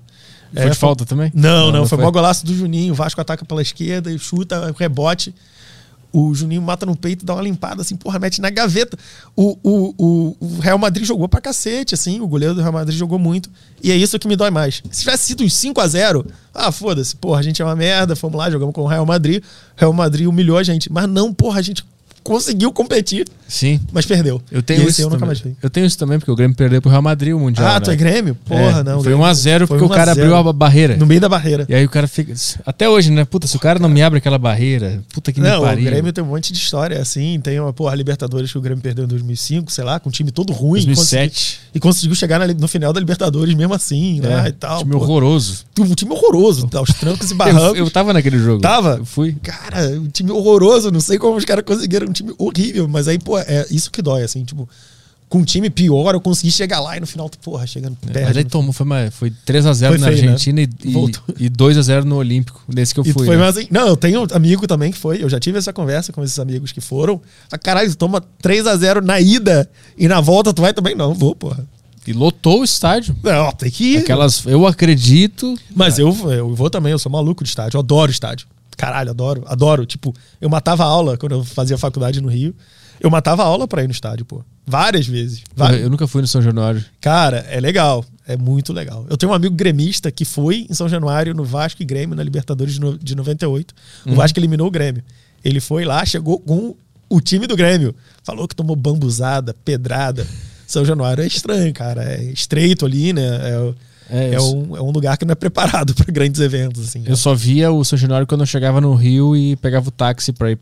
[0.56, 1.32] É, Foi de foi- falta também?
[1.36, 2.94] Não, não, foi mó golaço do Juninho.
[2.94, 5.34] O Vasco ataca pela esquerda e chuta, rebote.
[6.12, 8.98] O Juninho mata no peito, dá uma limpada, assim, porra, mete na gaveta.
[9.36, 12.98] O, o, o, o Real Madrid jogou pra cacete, assim, o goleiro do Real Madrid
[12.98, 13.50] jogou muito.
[13.84, 14.82] E é isso que me dói mais.
[14.92, 18.16] Se tivesse sido uns 5 a 0 ah, foda-se, porra, a gente é uma merda,
[18.16, 19.44] fomos lá, jogamos com o Real Madrid,
[19.78, 20.92] Real Madrid humilhou a gente.
[20.92, 21.86] Mas não, porra, a gente
[22.30, 23.80] conseguiu competir, Sim.
[23.92, 24.42] mas perdeu.
[24.52, 25.10] Eu tenho E isso eu.
[25.62, 27.68] Eu tenho isso também, porque o Grêmio perdeu pro Real Madrid o Mundial.
[27.68, 27.80] Ah, né?
[27.80, 28.36] tu é Grêmio?
[28.46, 29.02] Porra, É, não.
[29.02, 29.26] Foi Grêmio.
[29.26, 30.28] 1x0 Foi porque o 1 a cara 0.
[30.36, 30.96] abriu a barreira.
[30.98, 31.66] No meio da barreira.
[31.68, 32.34] E aí o cara fica.
[32.66, 33.26] Até hoje, né?
[33.26, 35.86] Puta, se o cara não me abre aquela barreira, puta que me Não, o pariu.
[35.86, 37.40] Grêmio tem um monte de história assim.
[37.42, 40.32] Tem uma porra, Libertadores que o Grêmio perdeu em 2005, sei lá, com um time
[40.32, 40.84] todo ruim.
[40.86, 41.30] 2007.
[41.34, 44.44] conseguiu- E conseguiu chegar na- no final da Libertadores mesmo assim, né?
[44.46, 44.80] É, E tal.
[44.80, 44.98] time pô.
[45.00, 45.66] horroroso.
[45.80, 47.80] Um time horroroso, tá, os trancos e Eu, barrancos.
[47.80, 48.62] eu tava naquele jogo.
[48.62, 48.98] Tava?
[49.00, 49.36] Eu fui.
[49.42, 53.38] Cara, um time horroroso, não sei como os caras conseguiram time horrível, mas aí, pô,
[53.40, 54.68] é isso que dói, assim, tipo,
[55.28, 58.38] com um time pior, eu consegui chegar lá e no final, porra, chegando Mas perto.
[58.38, 60.32] aí tomou, foi, foi 3x0 Foi na feio, né?
[60.32, 63.28] Argentina e- e, e 2x0 no Olímpico, nesse que eu fui.
[63.30, 63.38] né?
[63.38, 63.56] mais.
[63.70, 65.22] Não, eu tenho amigo também que foi.
[65.24, 67.22] Eu já tive essa conversa com esses amigos que foram.
[67.52, 70.96] Ah, caralho, toma 3x0 na ida e na volta tu vai também?
[70.96, 71.64] Não, vou, porra.
[72.08, 73.16] E lotou o estádio.
[73.22, 73.98] Não, tem que ir.
[74.00, 75.54] Aquelas, eu acredito.
[75.76, 77.78] Mas eu, eu vou também, eu sou maluco de estádio.
[77.78, 78.48] Eu adoro estádio.
[78.80, 79.86] Caralho, adoro, adoro.
[79.86, 82.56] Tipo, eu matava aula quando eu fazia faculdade no Rio.
[82.98, 84.42] Eu matava aula pra ir no estádio, pô.
[84.66, 85.42] Várias vezes.
[85.54, 85.82] Várias.
[85.82, 86.84] Eu nunca fui no São Januário.
[87.02, 88.06] Cara, é legal.
[88.26, 89.06] É muito legal.
[89.10, 92.24] Eu tenho um amigo gremista que foi em São Januário, no Vasco e Grêmio, na
[92.24, 93.74] Libertadores de no- de 98.
[94.06, 95.04] O Vasco eliminou o Grêmio.
[95.44, 96.74] Ele foi lá, chegou com
[97.10, 97.94] o time do Grêmio.
[98.24, 100.26] Falou que tomou bambuzada, pedrada.
[100.66, 102.04] São Januário é estranho, cara.
[102.04, 103.24] É estreito ali, né?
[103.26, 103.74] É,
[104.10, 107.04] É, é um, é um lugar que não é preparado para grandes eventos, assim.
[107.06, 110.34] Eu só via o São Januário quando eu chegava no Rio e pegava o táxi
[110.34, 110.60] pra ir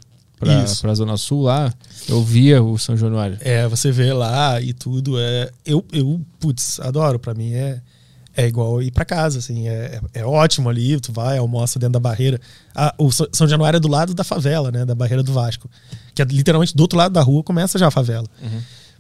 [0.64, 0.82] Isso.
[0.82, 1.74] pra Zona Sul lá.
[2.08, 3.38] Eu via o São Januário.
[3.42, 5.20] É, você vê lá e tudo.
[5.20, 7.18] É, eu, eu, putz, adoro.
[7.20, 7.82] Pra mim é,
[8.36, 9.68] é igual ir pra casa, assim.
[9.68, 11.00] É, é, é ótimo ali.
[11.00, 12.40] Tu vai, almoça dentro da barreira.
[12.76, 14.86] Ah, o São Januário é do lado da favela, né?
[14.86, 15.70] Da barreira do Vasco.
[16.14, 18.28] Que é literalmente do outro lado da rua começa já a favela.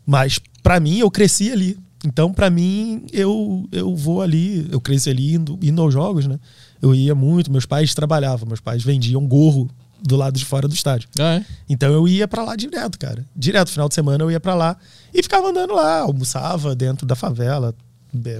[0.05, 1.77] Mas pra mim, eu cresci ali.
[2.05, 4.67] Então, pra mim, eu, eu vou ali.
[4.71, 6.39] Eu cresci ali indo, indo aos jogos, né?
[6.81, 7.51] Eu ia muito.
[7.51, 8.47] Meus pais trabalhavam.
[8.47, 9.67] Meus pais vendiam gorro
[10.01, 11.09] do lado de fora do estádio.
[11.19, 11.45] Ah, é?
[11.67, 13.25] Então eu ia pra lá direto, cara.
[13.35, 14.77] Direto, final de semana eu ia pra lá
[15.11, 17.73] e ficava andando lá, almoçava dentro da favela,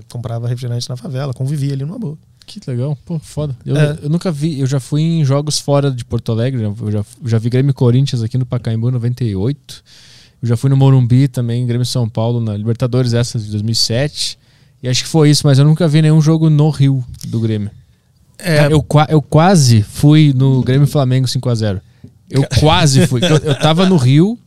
[0.08, 2.18] comprava refrigerante na favela, convivia ali numa boa.
[2.46, 2.96] Que legal.
[3.06, 3.58] Pô, foda.
[3.66, 3.98] Eu, É.
[4.04, 6.62] eu nunca vi, eu já fui em jogos fora de Porto Alegre.
[6.64, 9.84] Eu já, já vi Grêmio Corinthians aqui no Pacaembu 98.
[10.42, 14.38] Eu já fui no Morumbi também, Grêmio São Paulo, na Libertadores, essa de 2007.
[14.84, 17.72] E acho que foi isso, mas eu nunca vi nenhum jogo no Rio do Grêmio.
[18.38, 21.82] É, Eu, eu quase fui no Grêmio Flamengo 5x0.
[22.30, 23.22] Eu quase fui.
[23.24, 24.38] Eu, eu tava no Rio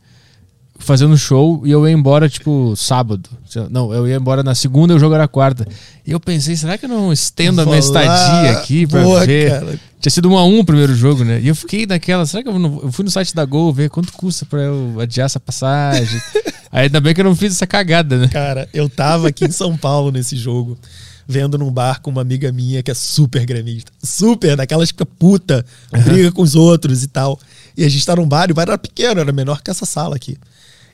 [0.81, 3.29] fazendo show e eu ia embora, tipo, sábado.
[3.69, 5.67] Não, eu ia embora na segunda e o jogo era quarta.
[6.05, 9.51] E eu pensei, será que eu não estendo a minha estadia aqui pra Boa, ver?
[9.51, 9.79] cara.
[9.99, 11.39] Tinha sido 1 a 1 o primeiro jogo, né?
[11.39, 13.89] E eu fiquei naquela, será que eu, não, eu fui no site da Gol ver
[13.89, 16.19] quanto custa pra eu adiar essa passagem?
[16.71, 18.27] Aí ainda bem que eu não fiz essa cagada, né?
[18.27, 20.75] cara, eu tava aqui em São Paulo nesse jogo,
[21.27, 23.91] vendo num bar com uma amiga minha que é super gremista.
[24.03, 25.63] Super, daquelas que fica puta,
[26.03, 27.39] briga com os outros e tal.
[27.77, 29.85] E a gente tá num bar, e o bar era pequeno, era menor que essa
[29.85, 30.35] sala aqui.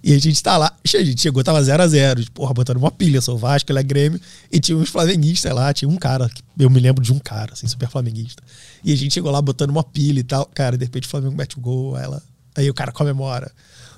[0.04, 2.92] E a gente tá lá, a gente chegou, tava 0 a 0 porra, botando uma
[2.92, 4.20] pilha, sou Vasco, ele é Grêmio,
[4.52, 7.68] e tinha uns flamenguistas lá, tinha um cara, eu me lembro de um cara, assim,
[7.68, 8.42] super flamenguista.
[8.84, 11.36] E a gente chegou lá botando uma pilha e tal, cara, de repente o Flamengo
[11.36, 12.24] mete o gol, aí ela,
[12.56, 13.52] aí o cara comemora.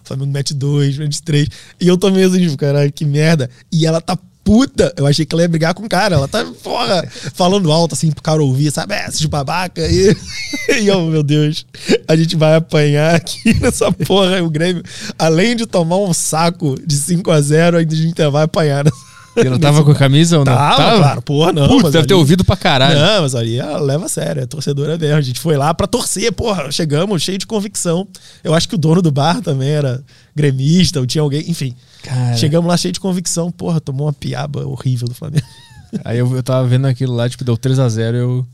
[0.03, 1.49] O Flamengo mete dois, mete três.
[1.79, 3.49] E eu tô mesmo, tipo, caralho, que merda.
[3.71, 4.93] E ela tá puta.
[4.97, 6.15] Eu achei que ela ia brigar com o cara.
[6.15, 8.93] Ela tá, porra, falando alto, assim, pro cara ouvir, sabe?
[8.95, 9.81] É, de babaca.
[9.81, 10.15] E,
[10.81, 11.65] e eu, meu Deus,
[12.07, 14.41] a gente vai apanhar aqui nessa porra.
[14.41, 14.83] O Grêmio,
[15.17, 18.83] além de tomar um saco de 5 a 0 ainda a gente vai apanhar.
[18.83, 20.53] nessa- E ela tava com a camisa ou não?
[20.53, 21.67] Tava, claro, porra, não.
[21.67, 22.99] Putz, mas deve ter ali- ouvido pra caralho.
[22.99, 25.15] não, mas ali ela leva a sério, é torcedora mesmo.
[25.15, 26.69] A gente foi lá pra torcer, porra.
[26.71, 28.05] Chegamos cheio de convicção.
[28.43, 30.03] Eu acho que o dono do bar também era
[30.39, 31.75] gremista, ou tinha alguém, enfim.
[32.03, 32.37] Cara.
[32.37, 35.45] Chegamos lá cheio de convicção, porra, tomou uma piaba horrível do Flamengo.
[36.05, 38.45] Aí eu, eu tava vendo aquilo lá, tipo, deu 3x0, eu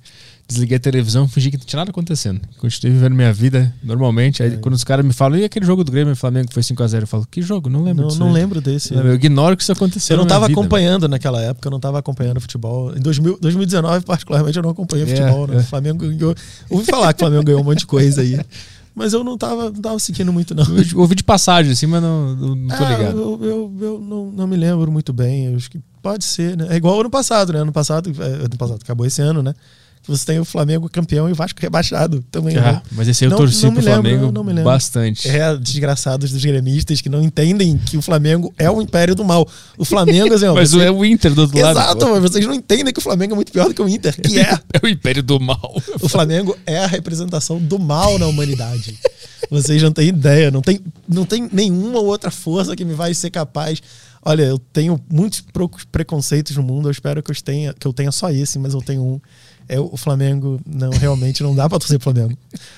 [0.47, 2.39] desliguei a televisão, fingi que não tinha nada acontecendo.
[2.59, 4.41] Continuei vivendo minha vida normalmente.
[4.41, 4.45] É.
[4.45, 6.63] Aí quando os caras me falam, e aquele jogo do Grêmio e Flamengo que foi
[6.63, 7.01] 5x0?
[7.01, 7.69] Eu falo, que jogo?
[7.69, 8.93] Não lembro Não, disso não aí." lembro desse.
[8.93, 10.15] Eu ignoro que isso aconteceu.
[10.15, 12.95] Eu não tava vida, acompanhando naquela época, eu não tava acompanhando futebol.
[12.95, 15.47] Em 2000, 2019, particularmente, eu não acompanhei É, futebol.
[15.47, 15.55] Né?
[15.55, 15.59] é.
[15.59, 16.35] O Flamengo ganhou.
[16.69, 18.39] Ouvi falar que o Flamengo ganhou um monte de coisa aí.
[18.95, 20.63] Mas eu não tava, não tava seguindo muito, não.
[20.63, 23.17] Eu ouvi- de passagem, assim, mas não, não, não tô Ah, ligado.
[23.17, 25.47] Eu, eu, eu não, não me lembro muito bem.
[25.47, 26.67] Eu acho que pode ser, né?
[26.69, 27.59] É igual ano passado, né?
[27.59, 29.53] Ano passado, é, ano passado, acabou esse ano, né?
[30.07, 32.55] Você tem o Flamengo campeão e o Vasco rebaixado também.
[32.57, 32.81] Ah, né?
[32.91, 34.65] mas esse aí eu Não- torci não pro lembro, Flamengo não me lembro.
[34.71, 35.27] bastante.
[35.27, 39.47] É, desgraçados dos gremistas que não entendem que o Flamengo é o império do mal.
[39.77, 41.77] O Flamengo, assim, ó, Mas você- é o Inter do outro lado.
[41.79, 44.15] Exato, mas vocês não entendem que o Flamengo é muito pior do que o Inter,
[44.21, 44.45] que é.
[44.73, 45.81] É o Império do Mal.
[46.01, 48.97] O Flamengo é a representação do mal na humanidade.
[49.49, 53.29] Vocês não têm ideia, não tem, não tem nenhuma outra força que me vai ser
[53.29, 53.81] capaz.
[54.23, 55.43] Olha, eu tenho muitos
[55.91, 58.81] preconceitos no mundo, eu espero que eu tenha, que eu tenha só esse, mas eu
[58.81, 59.21] tenho um.
[59.67, 62.37] É o Flamengo, não, realmente não dá pra torcer pro Flamengo.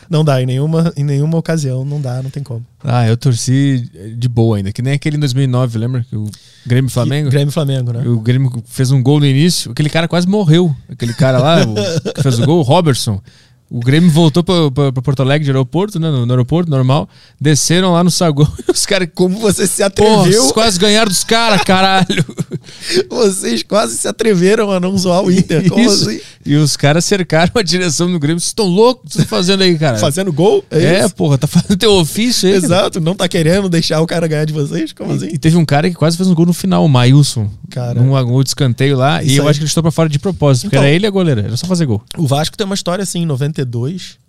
[0.09, 2.66] Não dá, em nenhuma, em nenhuma ocasião, não dá, não tem como.
[2.83, 4.72] Ah, eu torci de boa ainda.
[4.72, 6.06] Que nem aquele em 2009, lembra?
[6.09, 6.30] Que O
[6.66, 7.30] Grêmio Flamengo.
[7.30, 8.07] Grêmio Flamengo, né?
[8.07, 9.72] O Grêmio fez um gol no início.
[9.72, 10.74] Aquele cara quase morreu.
[10.90, 11.75] Aquele cara lá, o,
[12.14, 13.22] que fez o gol, o Robertson.
[13.70, 16.10] O Grêmio voltou pra Porto Alegre de aeroporto, né?
[16.10, 17.10] No, no aeroporto, normal.
[17.40, 19.10] Desceram lá no saguão e os caras.
[19.14, 22.26] Como você se Porra, atreveu, vocês quase ganharam dos caras, caralho.
[23.10, 25.68] vocês quase se atreveram a não zoar o Inter.
[25.70, 26.10] Como Isso.
[26.10, 26.20] assim?
[26.46, 28.40] E os caras cercaram a direção do Grêmio.
[28.40, 29.04] Vocês estão loucos?
[29.04, 29.98] O que vocês estão fazendo aí, cara?
[29.98, 30.64] Fazendo gol?
[30.72, 31.14] É, isso?
[31.16, 32.54] porra, tá fazendo teu ofício aí.
[32.62, 32.66] cara.
[32.66, 34.94] Exato, não tá querendo deixar o cara ganhar de vocês?
[34.94, 35.28] Como assim?
[35.28, 37.50] E, e teve um cara que quase fez um gol no final, o Maílson.
[37.70, 38.00] Cara.
[38.02, 39.22] Gol de escanteio lá.
[39.22, 39.50] Isso e eu aí.
[39.50, 40.64] acho que ele chutou pra fora de propósito.
[40.64, 40.86] Porque Então.
[40.86, 41.42] era ele e a goleira.
[41.42, 42.02] Era só fazer gol.
[42.18, 43.26] O Vasco tem uma história assim, em
[43.58, 44.19] 92.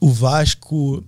[0.00, 1.02] O Vasco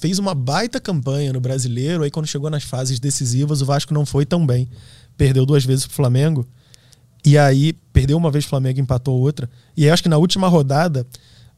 [0.00, 4.06] fez uma baita campanha no brasileiro, aí quando chegou nas fases decisivas, o Vasco não
[4.06, 4.68] foi tão bem.
[5.16, 6.46] Perdeu duas vezes pro Flamengo.
[7.24, 9.48] E aí, perdeu uma vez pro Flamengo e empatou outra.
[9.76, 11.06] E aí, acho que na última rodada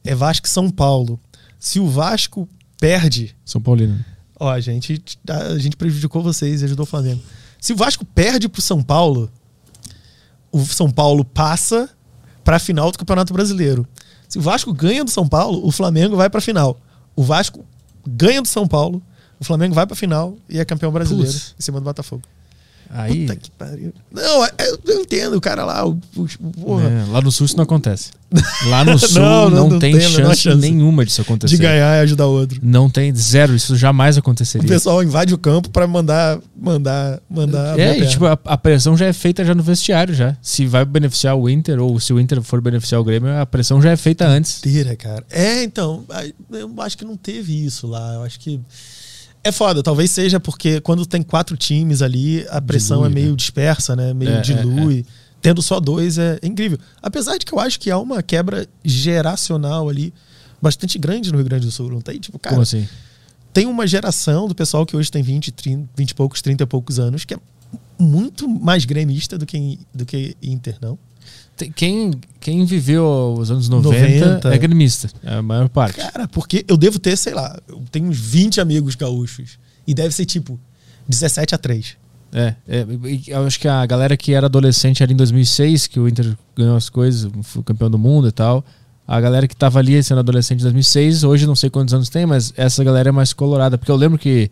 [0.03, 1.19] é Vasco e São Paulo.
[1.57, 2.47] Se o Vasco
[2.77, 4.03] perde, São Paulino.
[4.37, 7.21] Ó, a gente, a gente prejudicou vocês e ajudou o Flamengo.
[7.61, 9.31] Se o Vasco perde pro São Paulo,
[10.51, 11.89] o São Paulo passa
[12.43, 13.87] pra final do Campeonato Brasileiro.
[14.33, 16.75] Se o Vasco ganha do São Paulo, o Flamengo vai pra final.
[17.15, 17.63] O Vasco
[18.03, 18.99] ganha do São Paulo,
[19.39, 21.53] o Flamengo vai pra final e é campeão brasileiro Putz.
[21.55, 22.23] em cima do Botafogo.
[22.95, 23.21] Aí.
[23.21, 23.91] Puta que pariu.
[24.11, 27.31] Não, é- é- eu entendo o cara lá, o, o- o- porra, é, lá no
[27.31, 28.11] sul isso não acontece.
[28.67, 30.57] Lá no sul Não, não, não- não tem, tem chance, chance.
[30.59, 31.55] nenhuma disso acontecer.
[31.55, 32.59] de ganhar e ajudar o outro.
[32.63, 34.67] Não tem zero, isso jamais O aconteceria.
[34.67, 37.79] pessoal invade o campo pra mandar, mandar, mandar.
[37.79, 40.35] É, e, tipo, a, a pressão já é feita já no vestiário já.
[40.41, 43.81] Se vai beneficiar o Inter ou se o Inter for beneficiar o Grêmio, a pressão
[43.81, 44.59] já é feita antes.
[44.59, 45.23] Inteira, cara.
[45.29, 46.03] É, então,
[46.51, 48.13] eu acho que não teve isso lá.
[48.15, 48.59] Eu acho que.
[49.43, 53.29] É foda, talvez seja porque quando tem quatro times ali, a pressão Dilui, é meio
[53.31, 53.35] né?
[53.35, 54.13] dispersa, né?
[54.13, 55.05] Meio É, é, dilui.
[55.41, 56.77] Tendo só dois é incrível.
[57.01, 60.13] Apesar de que eu acho que há uma quebra geracional ali
[60.61, 61.89] bastante grande no Rio Grande do Sul.
[61.91, 62.87] Não tem, tipo, cara, Como assim?
[63.51, 66.65] tem uma geração do pessoal que hoje tem 20, 30, 20 e poucos, 30 e
[66.65, 67.37] poucos anos, que é
[67.99, 70.97] muito mais gremista do que, do que Inter, não?
[71.75, 74.55] Quem, quem viveu os anos 90, 90.
[74.55, 75.97] é gremista, é a maior parte.
[75.97, 79.59] Cara, porque eu devo ter, sei lá, eu tenho uns 20 amigos gaúchos.
[79.85, 80.59] E deve ser tipo
[81.07, 81.97] 17 a 3.
[82.33, 82.85] É, é,
[83.27, 86.75] eu acho que a galera que era adolescente ali em 2006, que o Inter ganhou
[86.75, 88.65] as coisas, foi campeão do mundo e tal,
[89.07, 92.25] a galera que tava ali sendo adolescente em 2006, hoje não sei quantos anos tem,
[92.25, 94.49] mas essa galera é mais colorada, porque eu lembro que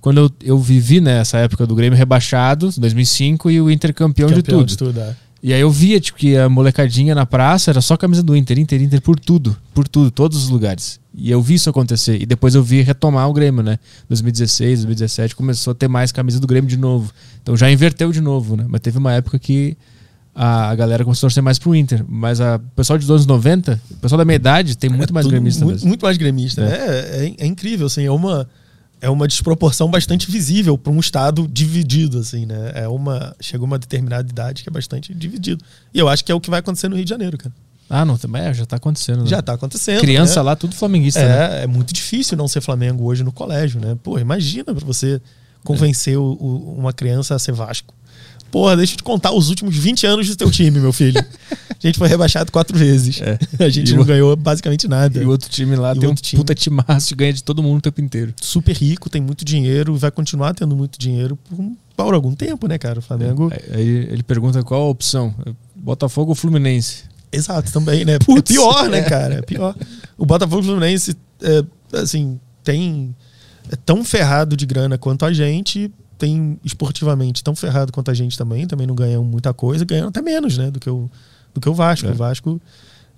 [0.00, 4.42] quando eu, eu vivi nessa época do Grêmio rebaixado, 2005, e o Inter campeão, de
[4.42, 4.66] tudo.
[4.66, 5.16] De tudo é.
[5.46, 8.58] E aí eu via, tipo, que a molecadinha na praça era só camisa do Inter,
[8.58, 10.98] Inter, Inter por tudo, por tudo, todos os lugares.
[11.14, 12.18] E eu vi isso acontecer.
[12.18, 13.78] E depois eu vi retomar o Grêmio, né?
[14.08, 17.12] 2016, 2017 começou a ter mais camisa do Grêmio de novo.
[17.42, 18.64] Então já inverteu de novo, né?
[18.66, 19.76] Mas teve uma época que
[20.34, 22.02] a, galera começou a torcer mais pro Inter.
[22.08, 25.32] Mas a- o pessoal de 90, o pessoal da minha idade tem muito mais Tudo
[25.32, 26.62] gremista muito, muito mais gremista.
[26.62, 26.64] É.
[26.64, 28.48] É, é, é incrível, assim, é uma,
[29.00, 32.72] é uma desproporção bastante visível para um estado dividido, assim, né?
[32.74, 35.62] É uma, chegou uma determinada idade que é bastante dividido.
[35.92, 37.54] E eu acho que é o que vai acontecer no Rio de Janeiro, cara.
[37.90, 39.24] Ah, não, também é, já tá acontecendo.
[39.24, 39.26] Né?
[39.26, 40.00] Já tá acontecendo.
[40.00, 40.42] Criança né?
[40.42, 41.60] lá, tudo flamenguista, né?
[41.60, 43.96] É, é muito difícil não ser Flamengo hoje no colégio, né?
[44.02, 45.20] Pô, imagina pra você
[45.62, 47.94] convencer o- o- uma criança a ser Vasco.
[48.54, 51.18] Porra, deixa eu te contar os últimos 20 anos do teu time, meu filho.
[51.82, 53.20] A gente foi rebaixado quatro vezes.
[53.20, 53.36] É.
[53.64, 55.20] A gente E não o- ganhou basicamente nada.
[55.20, 57.60] E o outro time lá E tem um time- puta timaço e ganha de todo
[57.64, 58.32] mundo o tempo inteiro.
[58.40, 62.78] Super rico, tem muito dinheiro, vai continuar tendo muito dinheiro por, por algum tempo, né,
[62.78, 63.00] cara?
[63.00, 63.50] O Flamengo.
[63.52, 65.34] Aí aí ele pergunta qual a opção:
[65.74, 67.02] Botafogo ou Fluminense?
[67.32, 68.20] Exato, também, né?
[68.24, 68.52] Putz.
[68.52, 69.34] é pior, né, cara?
[69.34, 69.74] É pior.
[70.16, 71.64] O Botafogo Fluminense, é,
[71.98, 73.14] assim, tem.
[73.72, 75.90] É tão ferrado de grana quanto a gente,
[76.24, 80.22] tem esportivamente tão ferrado quanto a gente também, também não ganham muita coisa, ganham até
[80.22, 81.10] menos, né, do que o,
[81.52, 82.08] do que o Vasco.
[82.08, 82.12] É.
[82.12, 82.58] O Vasco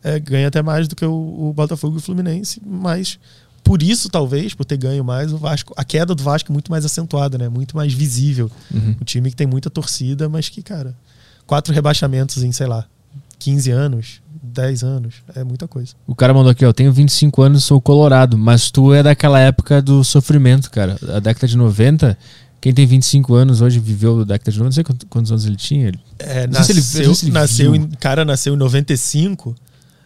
[0.02, 3.17] é, ganha até mais do que o, o Botafogo e o Fluminense, mas
[3.62, 5.73] por isso, talvez, por ter ganho mais, o Vasco.
[5.76, 7.49] A queda do Vasco é muito mais acentuada, né?
[7.49, 8.51] Muito mais visível.
[8.75, 8.97] Uhum.
[9.01, 10.93] O time que tem muita torcida, mas que, cara,
[11.47, 12.86] quatro rebaixamentos em, sei lá,
[13.39, 15.94] 15 anos, 10 anos, é muita coisa.
[16.07, 19.81] O cara mandou aqui, ó, tenho 25 anos, sou colorado, mas tu é daquela época
[19.81, 20.97] do sofrimento, cara.
[21.15, 22.17] A década de 90,
[22.67, 25.55] quem tem 25 anos hoje viveu a década de 90, não sei quantos, anos ele
[25.55, 25.86] tinha.
[25.86, 29.55] Ele- É, Não ele- nasceu, não se ele nasceu em, cara nasceu em 95.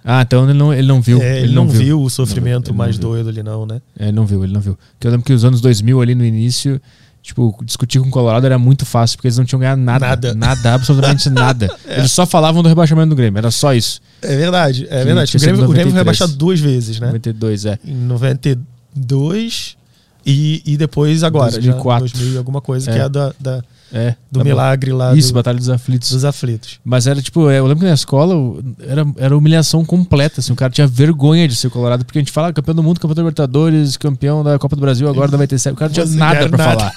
[0.04, 1.22] Ah, então ele não, ele não viu.
[1.22, 3.80] É, ele, não, viu, o sofrimento Ele não mais doido ali, não, né?
[3.98, 4.78] É, ele não viu, ele não viu.
[4.92, 6.78] Porque eu lembro que os anos 2000 ali no início,
[7.22, 10.06] tipo, discutir com o Colorado era muito fácil, porque eles não tinham ganhado nada.
[10.08, 10.34] Nada.
[10.34, 11.74] Nada, absolutamente nada.
[11.86, 14.02] Eles só falavam do rebaixamento do Grêmio, era só isso.
[14.20, 15.34] É verdade, é Que verdade.
[15.34, 15.94] O Grêmio, o Grêmio foi 93.
[15.94, 17.06] rebaixado duas vezes, né?
[17.06, 17.78] 92, é.
[17.86, 19.76] Em 92
[20.24, 22.06] e, e depois agora, 2004.
[22.08, 22.94] já 2000 e alguma coisa, É.
[22.94, 24.10] que é da, da- É.
[24.30, 24.44] do Tá bom.
[24.44, 26.10] milagre lá Isso, do- Batalha dos Aflitos.
[26.10, 26.78] dos aflitos.
[26.84, 28.34] Mas era tipo, eu lembro que na escola
[28.86, 32.30] era, era humilhação completa, assim, o cara tinha vergonha de ser colorado, porque a gente
[32.32, 35.36] fala "Ah, campeão do mundo, campeão da Libertadores, campeão da Copa do Brasil, agora da
[35.36, 36.56] VTC, o cara não tinha nada nada.
[36.78, 36.92] falar.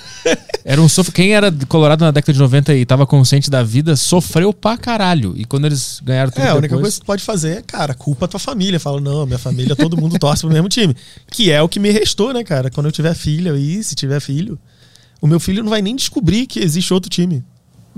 [0.66, 1.12] Era um sof...
[1.12, 5.34] Quem era colorado na década de 90 e tava consciente da vida, sofreu pra caralho.
[5.36, 7.62] E quando eles ganharam tudo É, a única depois, coisa que tu pode fazer é,
[7.62, 8.80] cara, culpa a tua família.
[8.80, 10.96] Fala, não, minha família, todo mundo torce pro mesmo time.
[11.30, 12.70] Que é o que me restou, né, cara?
[12.70, 14.58] Quando eu tiver filho aí, se tiver filho,
[15.24, 17.42] o meu filho não vai nem descobrir que existe outro time.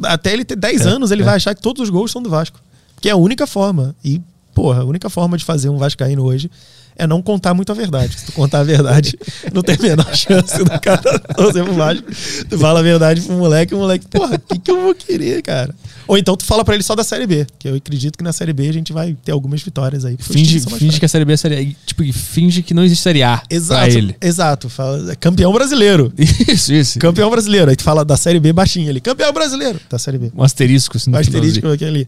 [0.03, 1.25] Até ele ter 10 É, anos, ele é.
[1.25, 2.61] vai achar que todos os gols são do Vasco.
[3.01, 3.95] Que é a única forma.
[4.05, 4.21] E,
[4.53, 6.51] porra, a única forma de fazer um Vascaíno hoje
[6.95, 8.17] é não contar muito a verdade.
[8.19, 9.17] Se tu contar a verdade,
[9.53, 12.03] não tem a menor chance do cara torcer pro Vasco.
[12.49, 15.41] Tu fala a verdade pro moleque, o moleque, porra, o que, que eu vou querer,
[15.41, 15.73] cara?
[16.07, 18.31] Ou então tu fala pra ele só da Série B, que eu acredito que na
[18.31, 20.15] Série B a gente vai ter algumas vitórias aí.
[20.19, 21.85] finge, finge que a Série B é Série A.
[21.87, 24.15] Tipo, finge que não existe Série A Exato, pra ele.
[24.21, 24.69] exato.
[24.69, 26.13] Fala, é campeão brasileiro.
[26.47, 26.99] Isso, isso.
[26.99, 27.69] Campeão brasileiro.
[27.69, 29.01] Aí tu fala da Série B baixinho ali.
[29.01, 30.31] Campeão brasileiro da Série B.
[30.35, 30.95] Um asterisco.
[30.97, 31.73] Assim, O asterisco finalzinho.
[31.73, 32.07] aquele,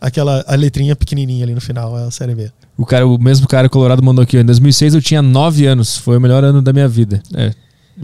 [0.00, 2.50] aquela a letrinha pequenininha ali no final, é a Série B.
[2.76, 4.36] O, cara, o mesmo cara colorado mandou aqui.
[4.38, 5.96] Em 2006 eu tinha 9 anos.
[5.96, 7.22] Foi o melhor ano da minha vida.
[7.34, 7.52] É.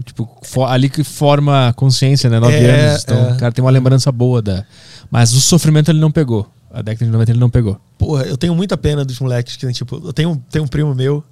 [0.03, 2.39] Tipo, fo- ali que forma a consciência, né?
[2.39, 3.03] 9 É, anos.
[3.03, 3.33] Então é.
[3.33, 4.65] o cara tem uma lembrança boa da.
[5.11, 6.49] Mas o sofrimento ele não pegou.
[6.71, 7.79] A década de 90 ele não pegou.
[7.99, 11.23] Porra, eu tenho muita pena dos moleques que, tipo, eu tenho, tenho um primo meu,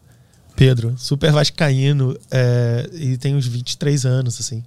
[0.55, 4.63] Pedro, super vascaíno, é, e tem uns 23 anos, assim.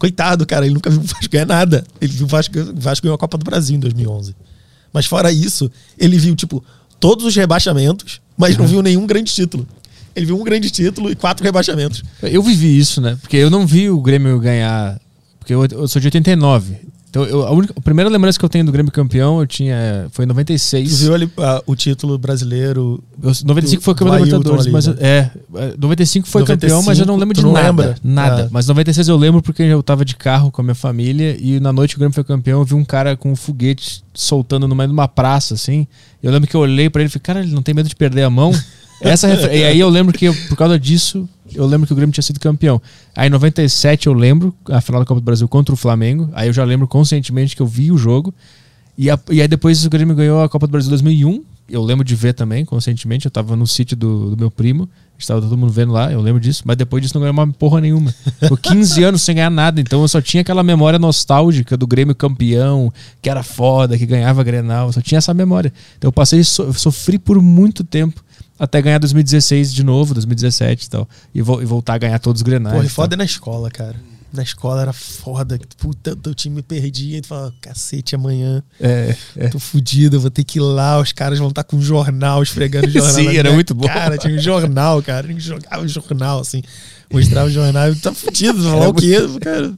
[0.00, 1.84] Coitado, cara, ele nunca viu o Vasco ganhar nada.
[2.00, 4.34] Ele viu o Vasco, o Vasco ganhou a Copa do Brasil em 2011.
[4.96, 6.64] Mas fora isso, ele viu, tipo,
[6.98, 9.68] todos os rebaixamentos, mas não viu nenhum grande título.
[10.14, 12.02] Ele viu um grande título e quatro rebaixamentos.
[12.22, 13.18] Eu vivi isso, né?
[13.20, 14.98] Porque eu não vi o Grêmio ganhar.
[15.38, 16.78] Porque eu, eu sou de 89.
[17.16, 20.06] Então, eu, a, única, a primeira lembrança que eu tenho do Grêmio campeão eu tinha,
[20.10, 21.00] foi em Tu 96.
[21.00, 23.02] viu ali ah, o título brasileiro.
[23.22, 24.94] Eu, 95 foi campeão da Libertadores, mas né?
[25.00, 27.96] é, é, 95 foi 95, campeão, mas eu não lembro de tu não nada, lembra?
[28.04, 28.44] nada.
[28.44, 28.48] Ah.
[28.50, 31.72] Mas 96 eu lembro porque eu tava de carro com a minha família e na
[31.72, 34.88] noite o Grêmio foi campeão, eu vi um cara com um foguete soltando no meio
[34.88, 35.86] de uma praça assim.
[36.22, 37.96] Eu lembro que eu olhei pra ele e falei: "Cara, ele não tem medo de
[37.96, 38.52] perder a mão?"
[39.00, 41.96] Essa refer- e aí eu lembro que eu- por causa disso, eu lembro que o
[41.96, 42.80] Grêmio tinha sido campeão.
[43.14, 46.30] Aí em 97 eu lembro a final da Copa do Brasil contra o Flamengo.
[46.34, 48.32] Aí eu já lembro conscientemente que eu vi o jogo.
[48.96, 51.42] E, a- e aí depois o Grêmio ganhou a Copa do Brasil 2001.
[51.68, 53.26] Eu lembro de ver também, conscientemente.
[53.26, 54.88] Eu tava no sítio do, do meu primo.
[55.18, 56.62] Estava todo mundo vendo lá, eu lembro disso.
[56.64, 58.14] Mas depois disso não ganhou uma porra nenhuma.
[58.40, 59.80] Ficou 15 anos sem ganhar nada.
[59.80, 64.44] Então eu só tinha aquela memória nostálgica do Grêmio campeão, que era foda, que ganhava
[64.44, 64.86] Grenal.
[64.88, 65.72] Eu só tinha essa memória.
[65.98, 68.22] Então eu passei, so, eu sofri por muito tempo.
[68.58, 71.08] Até ganhar 2016 de novo, 2017 e tal.
[71.34, 72.74] E, vo- e voltar a ganhar todos os Grenais.
[72.76, 73.96] Porra, foda é na escola, cara.
[74.32, 75.58] Na escola era foda.
[75.78, 77.18] Puta, teu time perdia.
[77.18, 79.48] E tu fala, cacete, amanhã É, é.
[79.48, 80.98] tô fudido, vou ter que ir lá.
[81.00, 83.12] Os caras vão estar com um jornal, esfregando o jornal.
[83.14, 83.86] Sim, era muito bom.
[83.86, 85.26] Cara, tinha um jornal, cara.
[85.26, 86.62] A gente jogava o jornal, assim.
[87.12, 88.62] Mostrava o jornal tá fudido.
[88.62, 89.72] Falar o quê, cara?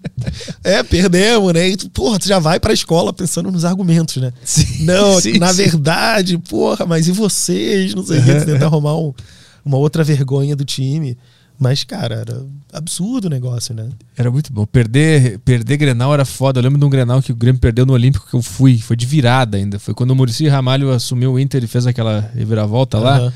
[0.64, 1.68] É, perdemos, né?
[1.68, 4.32] E tu, porra, tu já vai pra escola pensando nos argumentos, né?
[4.44, 5.62] Sim, Não, sim, na sim.
[5.64, 7.94] verdade, porra, mas e vocês?
[7.94, 8.34] Não sei o que.
[8.34, 9.12] Tu tenta arrumar um-
[9.64, 11.16] uma outra vergonha do time.
[11.60, 13.88] Mas, cara, era absurdo o negócio, né?
[14.16, 14.64] Era muito bom.
[14.64, 16.60] Perder, perder Grenal era foda.
[16.60, 18.78] Eu lembro de um Grenal que o Grêmio perdeu no Olímpico que eu fui.
[18.78, 19.76] Foi de virada ainda.
[19.76, 23.32] Foi quando o Muricy Ramalho assumiu o Inter e fez aquela reviravolta lá.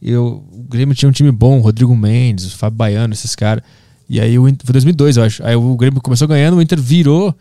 [0.00, 3.62] Eu, o Grêmio tinha um time bom, Rodrigo Mendes, o Fábio Baiano, esses caras.
[4.08, 5.44] E aí o Inter, foi 2002, eu acho.
[5.44, 7.34] Aí o Grêmio começou ganhando, o Inter virou.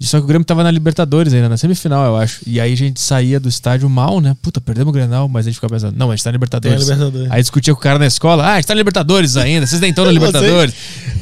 [0.00, 2.40] Só que o Grêmio tava na Libertadores ainda, na semifinal, eu acho.
[2.46, 4.36] E aí a gente saía do estádio mal, né?
[4.42, 6.76] Puta, perdemos o Grenal, mas a gente ficava pensando, não, a gente tá na Libertadores.
[6.76, 7.30] A Libertadores.
[7.30, 9.80] Aí discutia com o cara na escola, ah, a gente tá na Libertadores ainda, vocês
[9.80, 10.74] nem estão na Libertadores.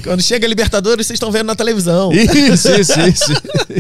[0.03, 2.11] Quando chega a Libertadores, vocês estão vendo na televisão.
[2.13, 3.33] Isso, isso, isso.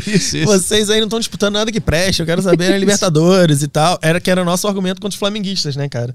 [0.06, 0.44] isso, isso.
[0.44, 3.98] Vocês aí não estão disputando nada que preste, eu quero saber a Libertadores e tal.
[4.00, 6.14] Era que era nosso argumento contra os flamenguistas, né, cara?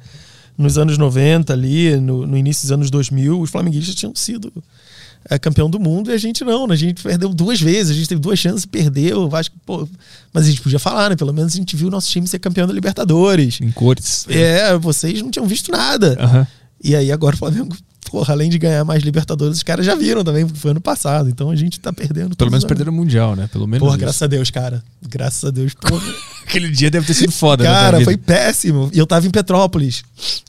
[0.57, 4.51] Nos anos 90 ali, no, no início dos anos 2000, os flamenguistas tinham sido
[5.29, 6.73] é, campeão do mundo e a gente não, né?
[6.73, 9.19] A gente perdeu duas vezes, a gente teve duas chances e perdeu.
[9.21, 9.87] o Vasco, pô,
[10.33, 11.15] mas a gente podia falar, né?
[11.15, 13.59] Pelo menos a gente viu o nosso time ser campeão da Libertadores.
[13.61, 14.25] Em cores.
[14.29, 16.17] É, vocês não tinham visto nada.
[16.19, 16.47] Aham.
[16.83, 17.75] E aí agora o Flamengo,
[18.09, 21.29] porra, além de ganhar mais Libertadores, os caras já viram também, porque foi ano passado.
[21.29, 22.35] Então a gente tá perdendo.
[22.35, 23.47] Pelo menos os perderam o Mundial, né?
[23.51, 23.79] Pelo menos.
[23.79, 23.99] Porra, isso.
[23.99, 24.83] graças a Deus, cara.
[25.07, 26.03] Graças a Deus, porra.
[26.47, 27.69] Aquele dia deve ter sido foda, né?
[27.69, 28.89] Cara, foi péssimo.
[28.93, 30.03] E eu tava em Petrópolis.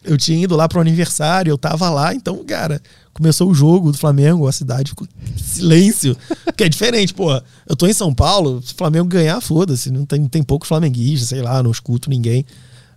[0.05, 2.81] Eu tinha ido lá pro aniversário, eu tava lá, então, cara,
[3.13, 6.17] começou o jogo do Flamengo, a cidade ficou silêncio.
[6.57, 7.43] Que é diferente, porra.
[7.67, 9.91] Eu tô em São Paulo, se o Flamengo ganhar, foda-se.
[9.91, 12.47] Não tem, tem poucos flamenguistas, sei lá, não escuto ninguém.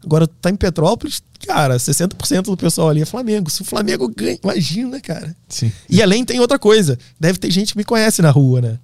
[0.04, 3.50] Agora, tu tá em Petrópolis, cara, 60% do pessoal ali é Flamengo.
[3.50, 5.36] Se o Flamengo ganha, imagina, cara.
[5.48, 5.72] Sim.
[5.90, 6.98] E além tem outra coisa.
[7.20, 8.80] Deve ter gente que me conhece na rua, né?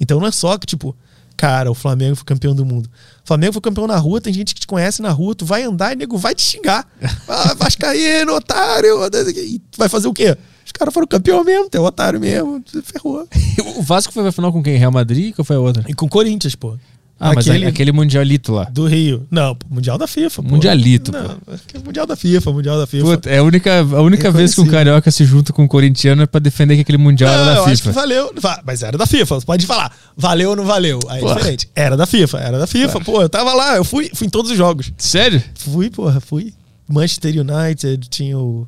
[0.00, 0.96] Então não é só que, tipo,
[1.36, 2.86] cara, o Flamengo foi campeão do mundo.
[3.24, 5.62] O Flamengo foi campeão na rua, tem gente que te conhece na rua, tu vai
[5.62, 6.86] andar e nego vai te xingar.
[7.28, 8.96] Ah, Vascaíno, otário.
[9.36, 10.36] E tu vai fazer o quê?
[10.64, 12.60] Os caras foram campeão mesmo, é otário mesmo.
[12.60, 13.26] Tu ferrou.
[13.76, 14.76] O Vasco foi pra final com quem?
[14.76, 15.34] Real Madrid?
[15.34, 15.84] Qual foi a outra?
[15.88, 16.76] E com o Corinthians, pô.
[17.22, 18.64] Ah, mas aquele, aquele mundialito lá.
[18.64, 19.26] Do Rio.
[19.30, 20.48] Não, pô, Mundial da FIFA, pô.
[20.48, 21.36] Mundialito, Não,
[21.74, 23.04] é Mundial da FIFA, Mundial da FIFA.
[23.04, 26.22] Puta, é a única, a única vez que um carioca se junta com um corintiano
[26.22, 27.92] é pra defender que aquele mundial era Não, da eu acho que FIFA.
[27.92, 28.32] valeu.
[28.40, 29.34] Va- Mas era da FIFA.
[29.40, 30.98] Você pode falar, valeu ou não valeu.
[31.08, 31.34] Aí é Porra.
[31.36, 31.68] diferente.
[31.76, 33.00] Era da FIFA, era da FIFA.
[33.00, 34.90] Pô, eu tava lá, eu fui, fui em todos os jogos.
[34.96, 35.42] Sério?
[35.56, 36.54] Fui, porra, fui.
[36.88, 38.66] Manchester United, tinha o.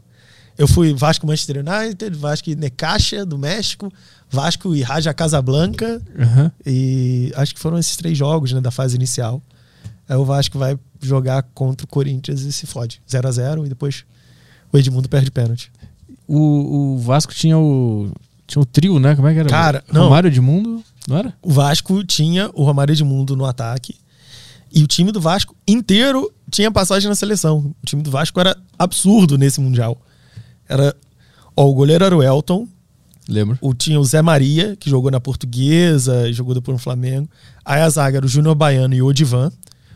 [0.59, 3.91] Eu fui Vasco Manchester United, Vasco Necaxa do México,
[4.33, 6.01] Vasco e Raja Casablanca.
[6.19, 6.51] Aham.
[6.65, 9.43] E acho que foram esses três jogos né, da fase inicial.
[10.09, 13.03] Aí o Vasco vai jogar contra o Corinthians e se fode.
[13.09, 14.05] 0 a 0 e depois
[14.73, 15.71] o Edmundo perde pênalti.
[16.27, 18.11] O, o Vasco tinha o.
[18.47, 19.15] Tinha o trio, né?
[19.15, 19.49] Como é que era?
[19.49, 20.05] Cara, não.
[20.05, 21.35] Romário Edmundo, não era?
[21.43, 23.97] O Vasco tinha o Romário Edmundo no ataque.
[24.75, 27.75] E o time do Vasco inteiro tinha passagem na seleção.
[27.83, 30.01] O time do Vasco era absurdo nesse Mundial.
[30.67, 30.97] Era.
[31.55, 32.67] Ó, o goleiro era o Elton.
[33.29, 33.57] Lembro.
[33.61, 37.29] O, tinha o Zé Maria, que jogou na Portuguesa e jogou depois no Flamengo.
[37.65, 39.51] Aí a zaga era o Júnior Baiano e o Odivan.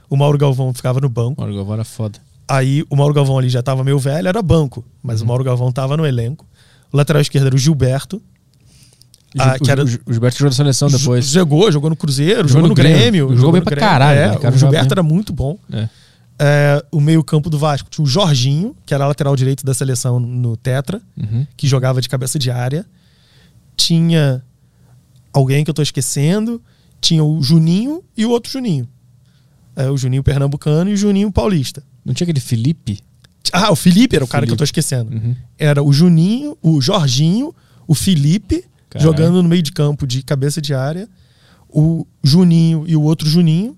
[0.09, 1.43] O Mauro Galvão ficava no banco.
[1.43, 2.19] O Galvão era foda.
[2.49, 4.85] Aí o Mauro Galvão ali já tava meio velho, era banco.
[5.03, 5.25] Mas Uhum.
[5.25, 6.47] o Mauro Galvão tava no elenco.
[6.93, 8.23] O lateral esquerdo era o Gilberto.
[9.35, 11.27] E Ah, o, que era- o, Gilberto jogou na seleção depois.
[11.27, 12.99] Jogou, jogou no Cruzeiro, Jogou jogou, no no Grêmio.
[13.27, 13.37] Grêmio.
[13.37, 13.91] Jogou bem no pra Grêmio.
[13.91, 14.37] caralho, É, né?
[14.37, 14.93] O cara o Gilberto bem.
[14.95, 15.59] era muito bom.
[15.73, 15.89] É.
[16.39, 20.57] É, o meio-campo do Vasco tinha o Jorginho, que era lateral direito da seleção no
[20.57, 21.47] Tetra, Uhum.
[21.57, 22.87] que jogava de cabeça de área.
[23.77, 24.43] Tinha
[25.33, 26.63] alguém que eu tô esquecendo.
[27.01, 28.89] Tinha o Juninho e o outro Juninho.
[29.75, 31.83] É, o Juninho Pernambucano e o Juninho Paulista.
[32.05, 33.01] Não tinha aquele Felipe?
[33.53, 34.51] Ah, o Felipe era o cara Felipe.
[34.51, 35.15] que eu tô esquecendo.
[35.15, 35.37] Uhum.
[35.59, 37.55] Era o Juninho, o Jorginho,
[37.87, 39.11] o Felipe, Caralho.
[39.11, 41.09] jogando no meio de campo de cabeça de área,
[41.69, 43.77] o Juninho e o outro Juninho,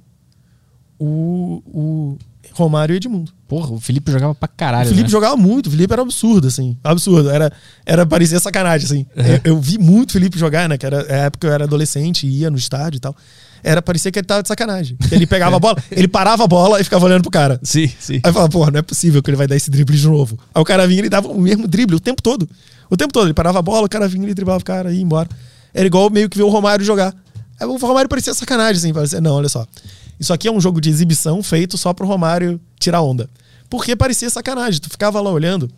[0.98, 2.18] o, o
[2.52, 3.32] Romário e o Edmundo.
[3.48, 4.84] Porra, o Felipe jogava pra caralho.
[4.84, 5.10] o Felipe né?
[5.10, 6.76] jogava muito, o Felipe era absurdo, assim.
[6.84, 7.30] Absurdo.
[7.30, 7.50] Era,
[7.86, 9.06] era parecia sacanagem, assim.
[9.42, 10.76] Eu, eu vi muito o Felipe jogar, né?
[10.76, 13.16] Que era a época eu era adolescente, ia no estádio e tal.
[13.64, 14.98] Era, parecia que ele tava de sacanagem.
[15.10, 17.58] Ele pegava a bola, ele parava a bola e ficava olhando pro cara.
[17.62, 18.20] Sim, sim.
[18.22, 20.38] Aí falava, porra, não é possível que ele vai dar esse drible de novo.
[20.54, 22.46] Aí o cara vinha e ele dava o mesmo drible o tempo todo.
[22.90, 23.26] O tempo todo.
[23.26, 25.28] Ele parava a bola, o cara vinha e ele driblava o cara e ia embora.
[25.72, 27.14] Era igual meio que ver o Romário jogar.
[27.58, 28.92] Aí o Romário parecia sacanagem, assim.
[28.92, 29.66] Parecia, não, olha só.
[30.20, 33.28] Isso aqui é um jogo de exibição feito só pro Romário tirar onda.
[33.68, 34.81] Porque parecia sacanagem.
[34.81, 35.70] Tu ficava lá olhando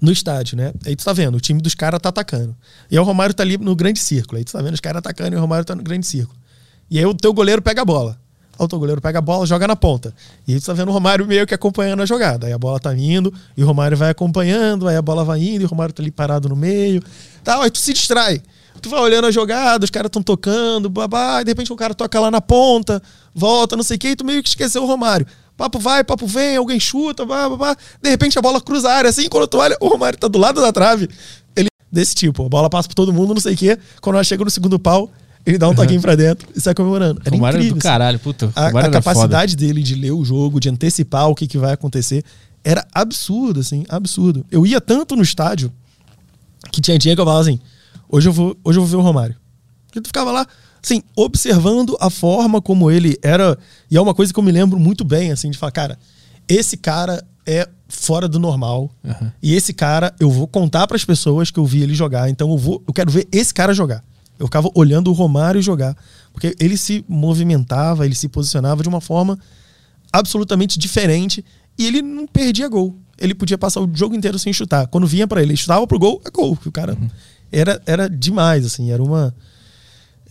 [0.00, 0.72] no estádio, né?
[0.86, 2.54] Aí tu tá vendo, o time dos caras tá atacando.
[2.90, 4.38] E o Romário tá ali no grande círculo.
[4.38, 6.38] Aí tu tá vendo os caras atacando e o Romário tá no grande círculo.
[6.90, 8.18] E aí o teu goleiro pega a bola.
[8.58, 10.14] Aí o teu goleiro pega a bola, joga na ponta.
[10.46, 12.46] E aí tu tá vendo o Romário meio que acompanhando a jogada.
[12.46, 15.62] Aí a bola tá indo, e o Romário vai acompanhando, aí a bola vai indo,
[15.62, 17.02] e o Romário tá ali parado no meio.
[17.44, 18.42] Tal, aí tu se distrai.
[18.80, 21.94] Tu vai olhando a jogada, os caras tão tocando, babá, e de repente o cara
[21.94, 23.02] toca lá na ponta,
[23.34, 25.26] volta, não sei o que, e tu meio que esqueceu o Romário.
[25.58, 27.76] Papo vai, papo vem, alguém chuta, babá, babá.
[28.00, 30.38] De repente a bola cruza a área, assim, quando tu olha, o Romário tá do
[30.38, 31.10] lado da trave.
[31.56, 33.76] Ele, desse tipo, a bola passa por todo mundo, não sei o que.
[34.00, 35.10] Quando ela chega no segundo pau,
[35.44, 37.20] ele dá um toquinho pra dentro e sai comemorando.
[37.24, 37.74] Era Romário era incrível.
[37.74, 37.88] do assim.
[37.88, 38.52] caralho, puta.
[38.54, 42.24] A, a capacidade dele de ler o jogo, de antecipar o que, que vai acontecer,
[42.62, 44.46] era absurdo, assim, absurdo.
[44.52, 45.72] Eu ia tanto no estádio
[46.70, 47.58] que tinha dia que eu falava assim:
[48.08, 49.34] hoje eu vou, hoje eu vou ver o Romário.
[49.86, 50.46] Porque tu ficava lá,
[50.82, 53.58] assim, observando a forma como ele era.
[53.90, 55.98] E é uma coisa que eu me lembro muito bem, assim, de falar, cara,
[56.48, 58.90] esse cara é fora do normal.
[59.04, 59.32] Aham.
[59.42, 62.28] E esse cara, eu vou contar para as pessoas que eu vi ele jogar.
[62.28, 64.04] Então eu vou, eu quero ver esse cara jogar.
[64.38, 65.96] Eu ficava olhando o Romário jogar,
[66.32, 69.38] porque ele se movimentava, ele se posicionava de uma forma
[70.12, 71.44] absolutamente diferente
[71.76, 72.96] e ele não perdia gol.
[73.18, 74.86] Ele podia passar o jogo inteiro sem chutar.
[74.86, 76.56] Quando vinha para ele, ele chutava pro gol, é gol.
[76.64, 76.96] O cara
[77.50, 79.34] era era demais assim, era uma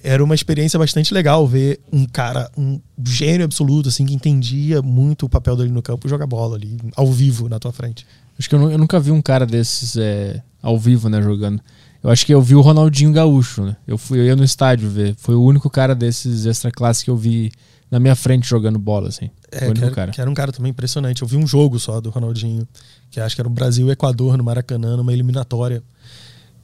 [0.04, 5.26] era uma experiência bastante legal ver um cara, um gênio absoluto, assim, que entendia muito
[5.26, 8.06] o papel dele no campo jogar bola ali, ao vivo, na tua frente.
[8.38, 11.60] Acho que eu, eu nunca vi um cara desses é, ao vivo, né, jogando.
[12.04, 13.76] Eu acho que eu vi o Ronaldinho Gaúcho, né?
[13.88, 15.16] Eu fui eu ia no estádio ver.
[15.18, 17.52] Foi o único cara desses extra classe que eu vi
[17.90, 19.32] na minha frente jogando bola, assim.
[19.52, 20.12] Foi o É, que único era, cara.
[20.12, 21.24] que era um cara também impressionante.
[21.24, 22.68] Eu vi um jogo só do Ronaldinho,
[23.10, 25.82] que acho que era o Brasil e Equador no Maracanã, numa eliminatória.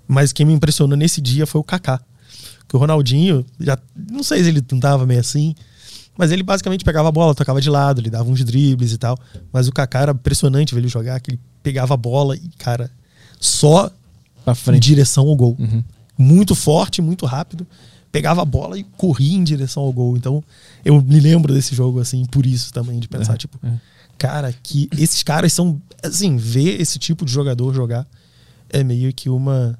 [0.07, 1.99] Mas quem me impressionou nesse dia foi o Kaká.
[2.73, 3.77] O Ronaldinho, já
[4.11, 5.53] não sei se ele não tava meio assim,
[6.17, 9.17] mas ele basicamente pegava a bola, tocava de lado, ele dava uns dribles e tal.
[9.51, 12.89] Mas o Kaká era impressionante ver ele jogar, que ele pegava a bola e, cara,
[13.39, 13.91] só
[14.75, 15.55] em direção ao gol.
[15.59, 15.83] Uhum.
[16.17, 17.65] Muito forte, muito rápido.
[18.11, 20.15] Pegava a bola e corria em direção ao gol.
[20.15, 20.43] Então,
[20.85, 23.71] eu me lembro desse jogo, assim, por isso também, de pensar, É, tipo, é.
[24.17, 25.81] Cara, que esses caras são.
[26.03, 28.07] Assim, ver esse tipo de jogador jogar
[28.69, 29.77] é meio que uma.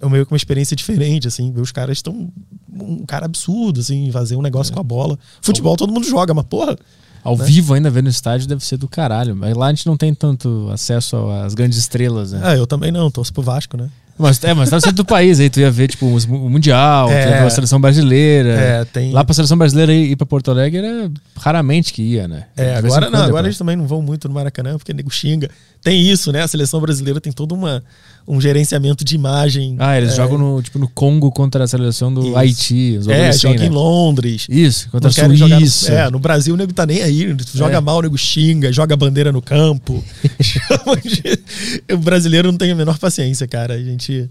[0.00, 1.52] É meio que uma experiência diferente, assim.
[1.52, 2.28] Ver os caras estão.
[2.72, 5.18] Um cara absurdo, assim, fazer um negócio com a bola.
[5.42, 6.76] Futebol todo mundo joga, mas porra.
[7.22, 7.44] Ao Né?
[7.44, 9.36] vivo ainda ver no estádio deve ser do caralho.
[9.36, 12.40] Mas lá a gente não tem tanto acesso às grandes estrelas, né?
[12.42, 13.90] Ah, eu também não, torço pro Vasco, né?
[14.18, 17.38] Mas, é, mas tá centro do país, aí tu ia ver, tipo, o Mundial, É.
[17.42, 18.50] a seleção brasileira.
[18.50, 22.28] É, tem- Lá pra seleção brasileira ir, ir pra Porto Alegre era raramente que ia,
[22.28, 22.44] né?
[22.56, 23.46] É, agora não, agora pô.
[23.48, 25.48] eles também não vão muito no Maracanã, porque nego xinga.
[25.82, 26.42] Tem isso, né?
[26.42, 27.82] A seleção brasileira tem todo uma,
[28.26, 29.76] um gerenciamento de imagem.
[29.78, 32.36] Ah, eles é, jogam no, tipo, no Congo contra a seleção do Isso.
[32.36, 33.00] Haiti.
[33.08, 33.66] É, assim, joga né?
[33.66, 34.46] em Londres.
[34.48, 35.92] Isso, contra Não a jogar no, Suíça.
[35.92, 37.36] é, no Brasil o nego tá nem aí.
[37.54, 37.80] Joga É.
[37.80, 40.02] mal, o nego xinga, joga a bandeira no campo.
[41.04, 43.74] De- o brasileiro não tem a menor paciência, cara.
[43.74, 44.28] A gente,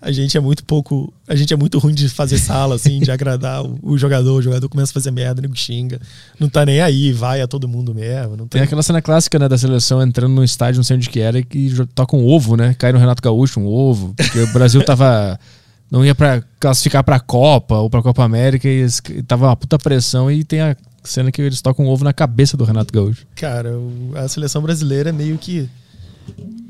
[0.00, 1.12] a gente é muito pouco.
[1.26, 4.34] A gente é muito ruim de fazer sala, assim, de agradar o, o jogador.
[4.38, 6.00] O jogador começa a fazer merda, nego xinga.
[6.38, 8.36] Não tá nem aí, vai a todo mundo mesmo.
[8.36, 11.20] Tem tem, aquela cena clássica, né, da seleção entrando no estádio, não sei onde que
[11.20, 12.74] era, e que toca um ovo, né?
[12.78, 15.38] Cai no Renato Gaúcho um ovo, porque o Brasil tava.
[15.90, 19.78] Não ia pra classificar pra Copa ou pra Copa América e e tava uma puta
[19.78, 23.26] pressão e tem a cena que eles tocam um ovo na cabeça do Renato Gaúcho.
[23.34, 25.66] Cara, o- a seleção brasileira é meio que.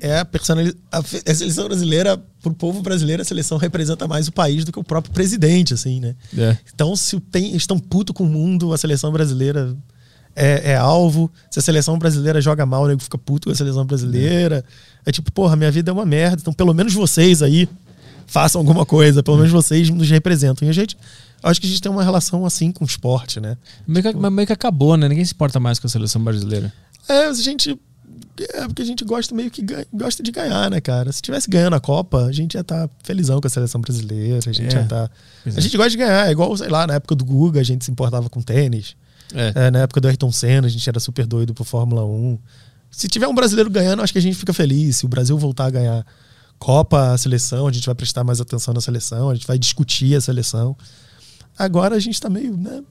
[0.00, 0.26] É a.
[0.92, 4.84] A, seleção brasileira, pro povo brasileiro, a seleção representa mais o país do que o
[4.84, 6.14] próprio presidente, assim, né?
[6.36, 6.56] É.
[6.72, 9.76] Então, se tem, estão puto com o mundo, a seleção brasileira
[10.38, 11.30] é, é alvo.
[11.50, 14.64] Se a seleção brasileira joga mal, o nego fica puto com a seleção brasileira.
[15.04, 16.40] É tipo, porra, minha vida é uma merda.
[16.40, 17.68] Então, pelo menos vocês aí
[18.26, 19.20] façam alguma coisa.
[19.22, 20.66] Pelo menos vocês nos representam.
[20.66, 20.96] E a gente.
[21.42, 23.56] Acho que a gente tem uma relação assim com o esporte, né?
[23.86, 25.08] Meio que, mas meio que acabou, né?
[25.08, 26.72] Ninguém se importa mais com a seleção brasileira.
[27.08, 27.78] É, a gente.
[28.54, 31.10] É porque a gente gosta meio que ganha- gosta de ganhar, né, cara?
[31.12, 34.52] Se tivesse ganhando a Copa, a gente ia estar felizão com a seleção brasileira, a
[34.52, 34.78] gente É.
[34.78, 35.10] ia estar.
[35.42, 35.62] Pois A é.
[35.62, 37.90] gente gosta de ganhar, é igual, sei lá, na época do Guga, a gente se
[37.90, 38.96] importava com tênis.
[39.34, 39.66] É.
[39.66, 42.38] É, na época do Ayrton Senna, a gente era super doido por Fórmula 1.
[42.90, 44.96] Se tiver um brasileiro ganhando, acho que a gente fica feliz.
[44.96, 46.06] Se o Brasil voltar a ganhar
[46.58, 50.14] Copa, a seleção, a gente vai prestar mais atenção na seleção, a gente vai discutir
[50.16, 50.76] a seleção.
[51.58, 52.82] Agora a gente tá meio, né?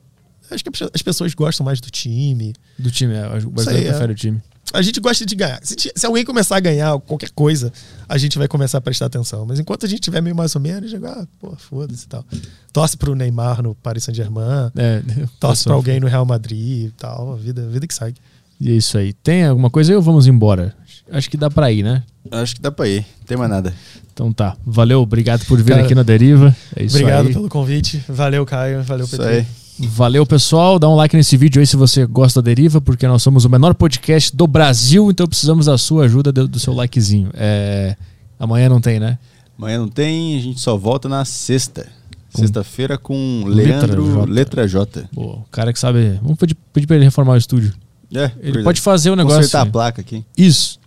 [0.50, 2.54] Acho que as pessoas gostam mais do time.
[2.80, 3.28] Do time, é.
[3.46, 3.90] O brasileiro aí, é.
[3.90, 4.42] prefere o time.
[4.74, 5.60] A gente gosta de ganhar.
[5.64, 7.72] Se, se alguém começar a ganhar qualquer coisa,
[8.08, 9.46] a gente vai começar a prestar atenção.
[9.46, 12.26] Mas enquanto a gente tiver meio mais ou menos, jogar, ah, pô, foda-se e tal.
[12.74, 15.02] Torce pro Neymar no Paris Saint-Germain, É,
[15.40, 17.34] torce pra alguém no Real Madrid e tal.
[17.34, 18.18] A vida, a vida que segue.
[18.60, 19.14] E é isso aí.
[19.14, 20.76] Tem alguma coisa aí ou vamos embora?
[21.12, 22.04] Acho que dá pra ir, né?
[22.32, 23.06] Acho que dá pra ir.
[23.20, 23.74] Não tem mais nada.
[24.14, 24.58] Então tá.
[24.66, 26.54] Valeu, obrigado por vir Cara, aqui na Deriva.
[26.76, 27.34] É isso Obrigado aí.
[27.34, 28.04] pelo convite.
[28.10, 28.84] Valeu, Caio.
[28.84, 29.32] Valeu, Isso Pedro.
[29.32, 29.46] aí.
[29.80, 30.80] Valeu, pessoal.
[30.80, 33.50] Dá um like nesse vídeo aí se você gosta da Deriva, porque nós somos o
[33.50, 37.30] menor podcast do Brasil, então precisamos da sua ajuda, do, do seu likezinho.
[37.34, 37.96] É,
[38.40, 39.18] Amanhã não tem, né?
[39.58, 41.88] Amanhã não tem, a gente só volta na sexta.
[42.34, 44.26] Sexta-feira com Letra Leandro J.
[44.32, 45.10] Letra J.
[45.14, 46.20] Pô, o cara que sabe.
[46.22, 47.74] Vamos pedir, pedir pra ele reformar o estúdio.
[48.14, 48.64] É, Ele verdade.
[48.64, 49.40] pode fazer o negócio.
[49.40, 50.24] Consertar a placa aqui.
[50.38, 50.80] Isso.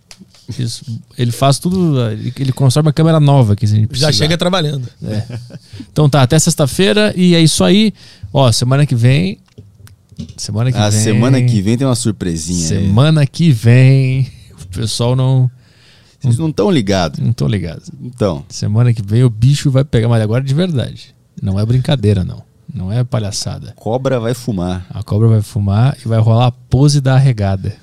[0.57, 0.85] Isso.
[1.17, 1.99] Ele faz tudo.
[2.09, 4.87] Ele ele constrói uma câmera nova aqui se a gente Já chega trabalhando.
[5.03, 5.23] É.
[5.91, 7.93] Então tá, até sexta-feira e é isso aí.
[8.33, 9.39] Ó, semana que vem.
[10.37, 10.99] Semana que A vem.
[10.99, 12.77] semana que vem tem uma surpresinha.
[12.79, 12.85] aí.
[12.85, 14.27] Semana que vem.
[14.61, 15.51] O pessoal não.
[16.21, 17.19] Vocês não estão ligados.
[17.19, 17.81] Não tô ligado.
[18.01, 21.13] Então, Semana que vem o bicho vai pegar, mas agora de verdade.
[21.41, 22.41] Não é brincadeira, não.
[22.73, 23.73] Não é palhaçada.
[23.75, 24.85] cobra vai fumar.
[24.91, 27.75] A cobra vai fumar e vai rolar a pose da arregada.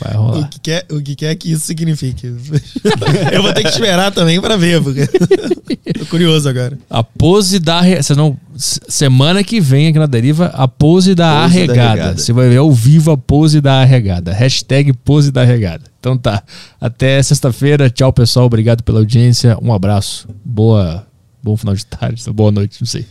[0.00, 0.48] Vai O rolar.
[0.48, 2.26] que, quer, o que quer que isso signifique?
[3.32, 5.06] Eu vou ter que esperar também pra ver, porque
[5.98, 6.78] tô curioso agora.
[6.90, 7.80] A pose da.
[8.00, 8.36] Você não.
[8.56, 11.90] Semana que vem aqui na deriva, a pose da Pose da arregada.
[11.90, 12.18] arregada.
[12.18, 14.32] Você vai ver ao vivo a pose da arregada.
[14.32, 15.84] Hashtag pose da arregada.
[15.98, 16.42] Então tá.
[16.80, 17.88] Até sexta-feira.
[17.90, 18.46] Tchau, pessoal.
[18.46, 19.56] Obrigado pela audiência.
[19.62, 20.28] Um abraço.
[20.44, 21.06] Boa.
[21.42, 22.22] Bom final de tarde.
[22.32, 22.78] Boa noite.
[22.80, 23.04] Não sei.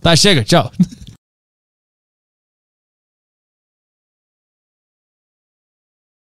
[0.00, 0.42] Tá, chega.
[0.42, 0.72] Tchau.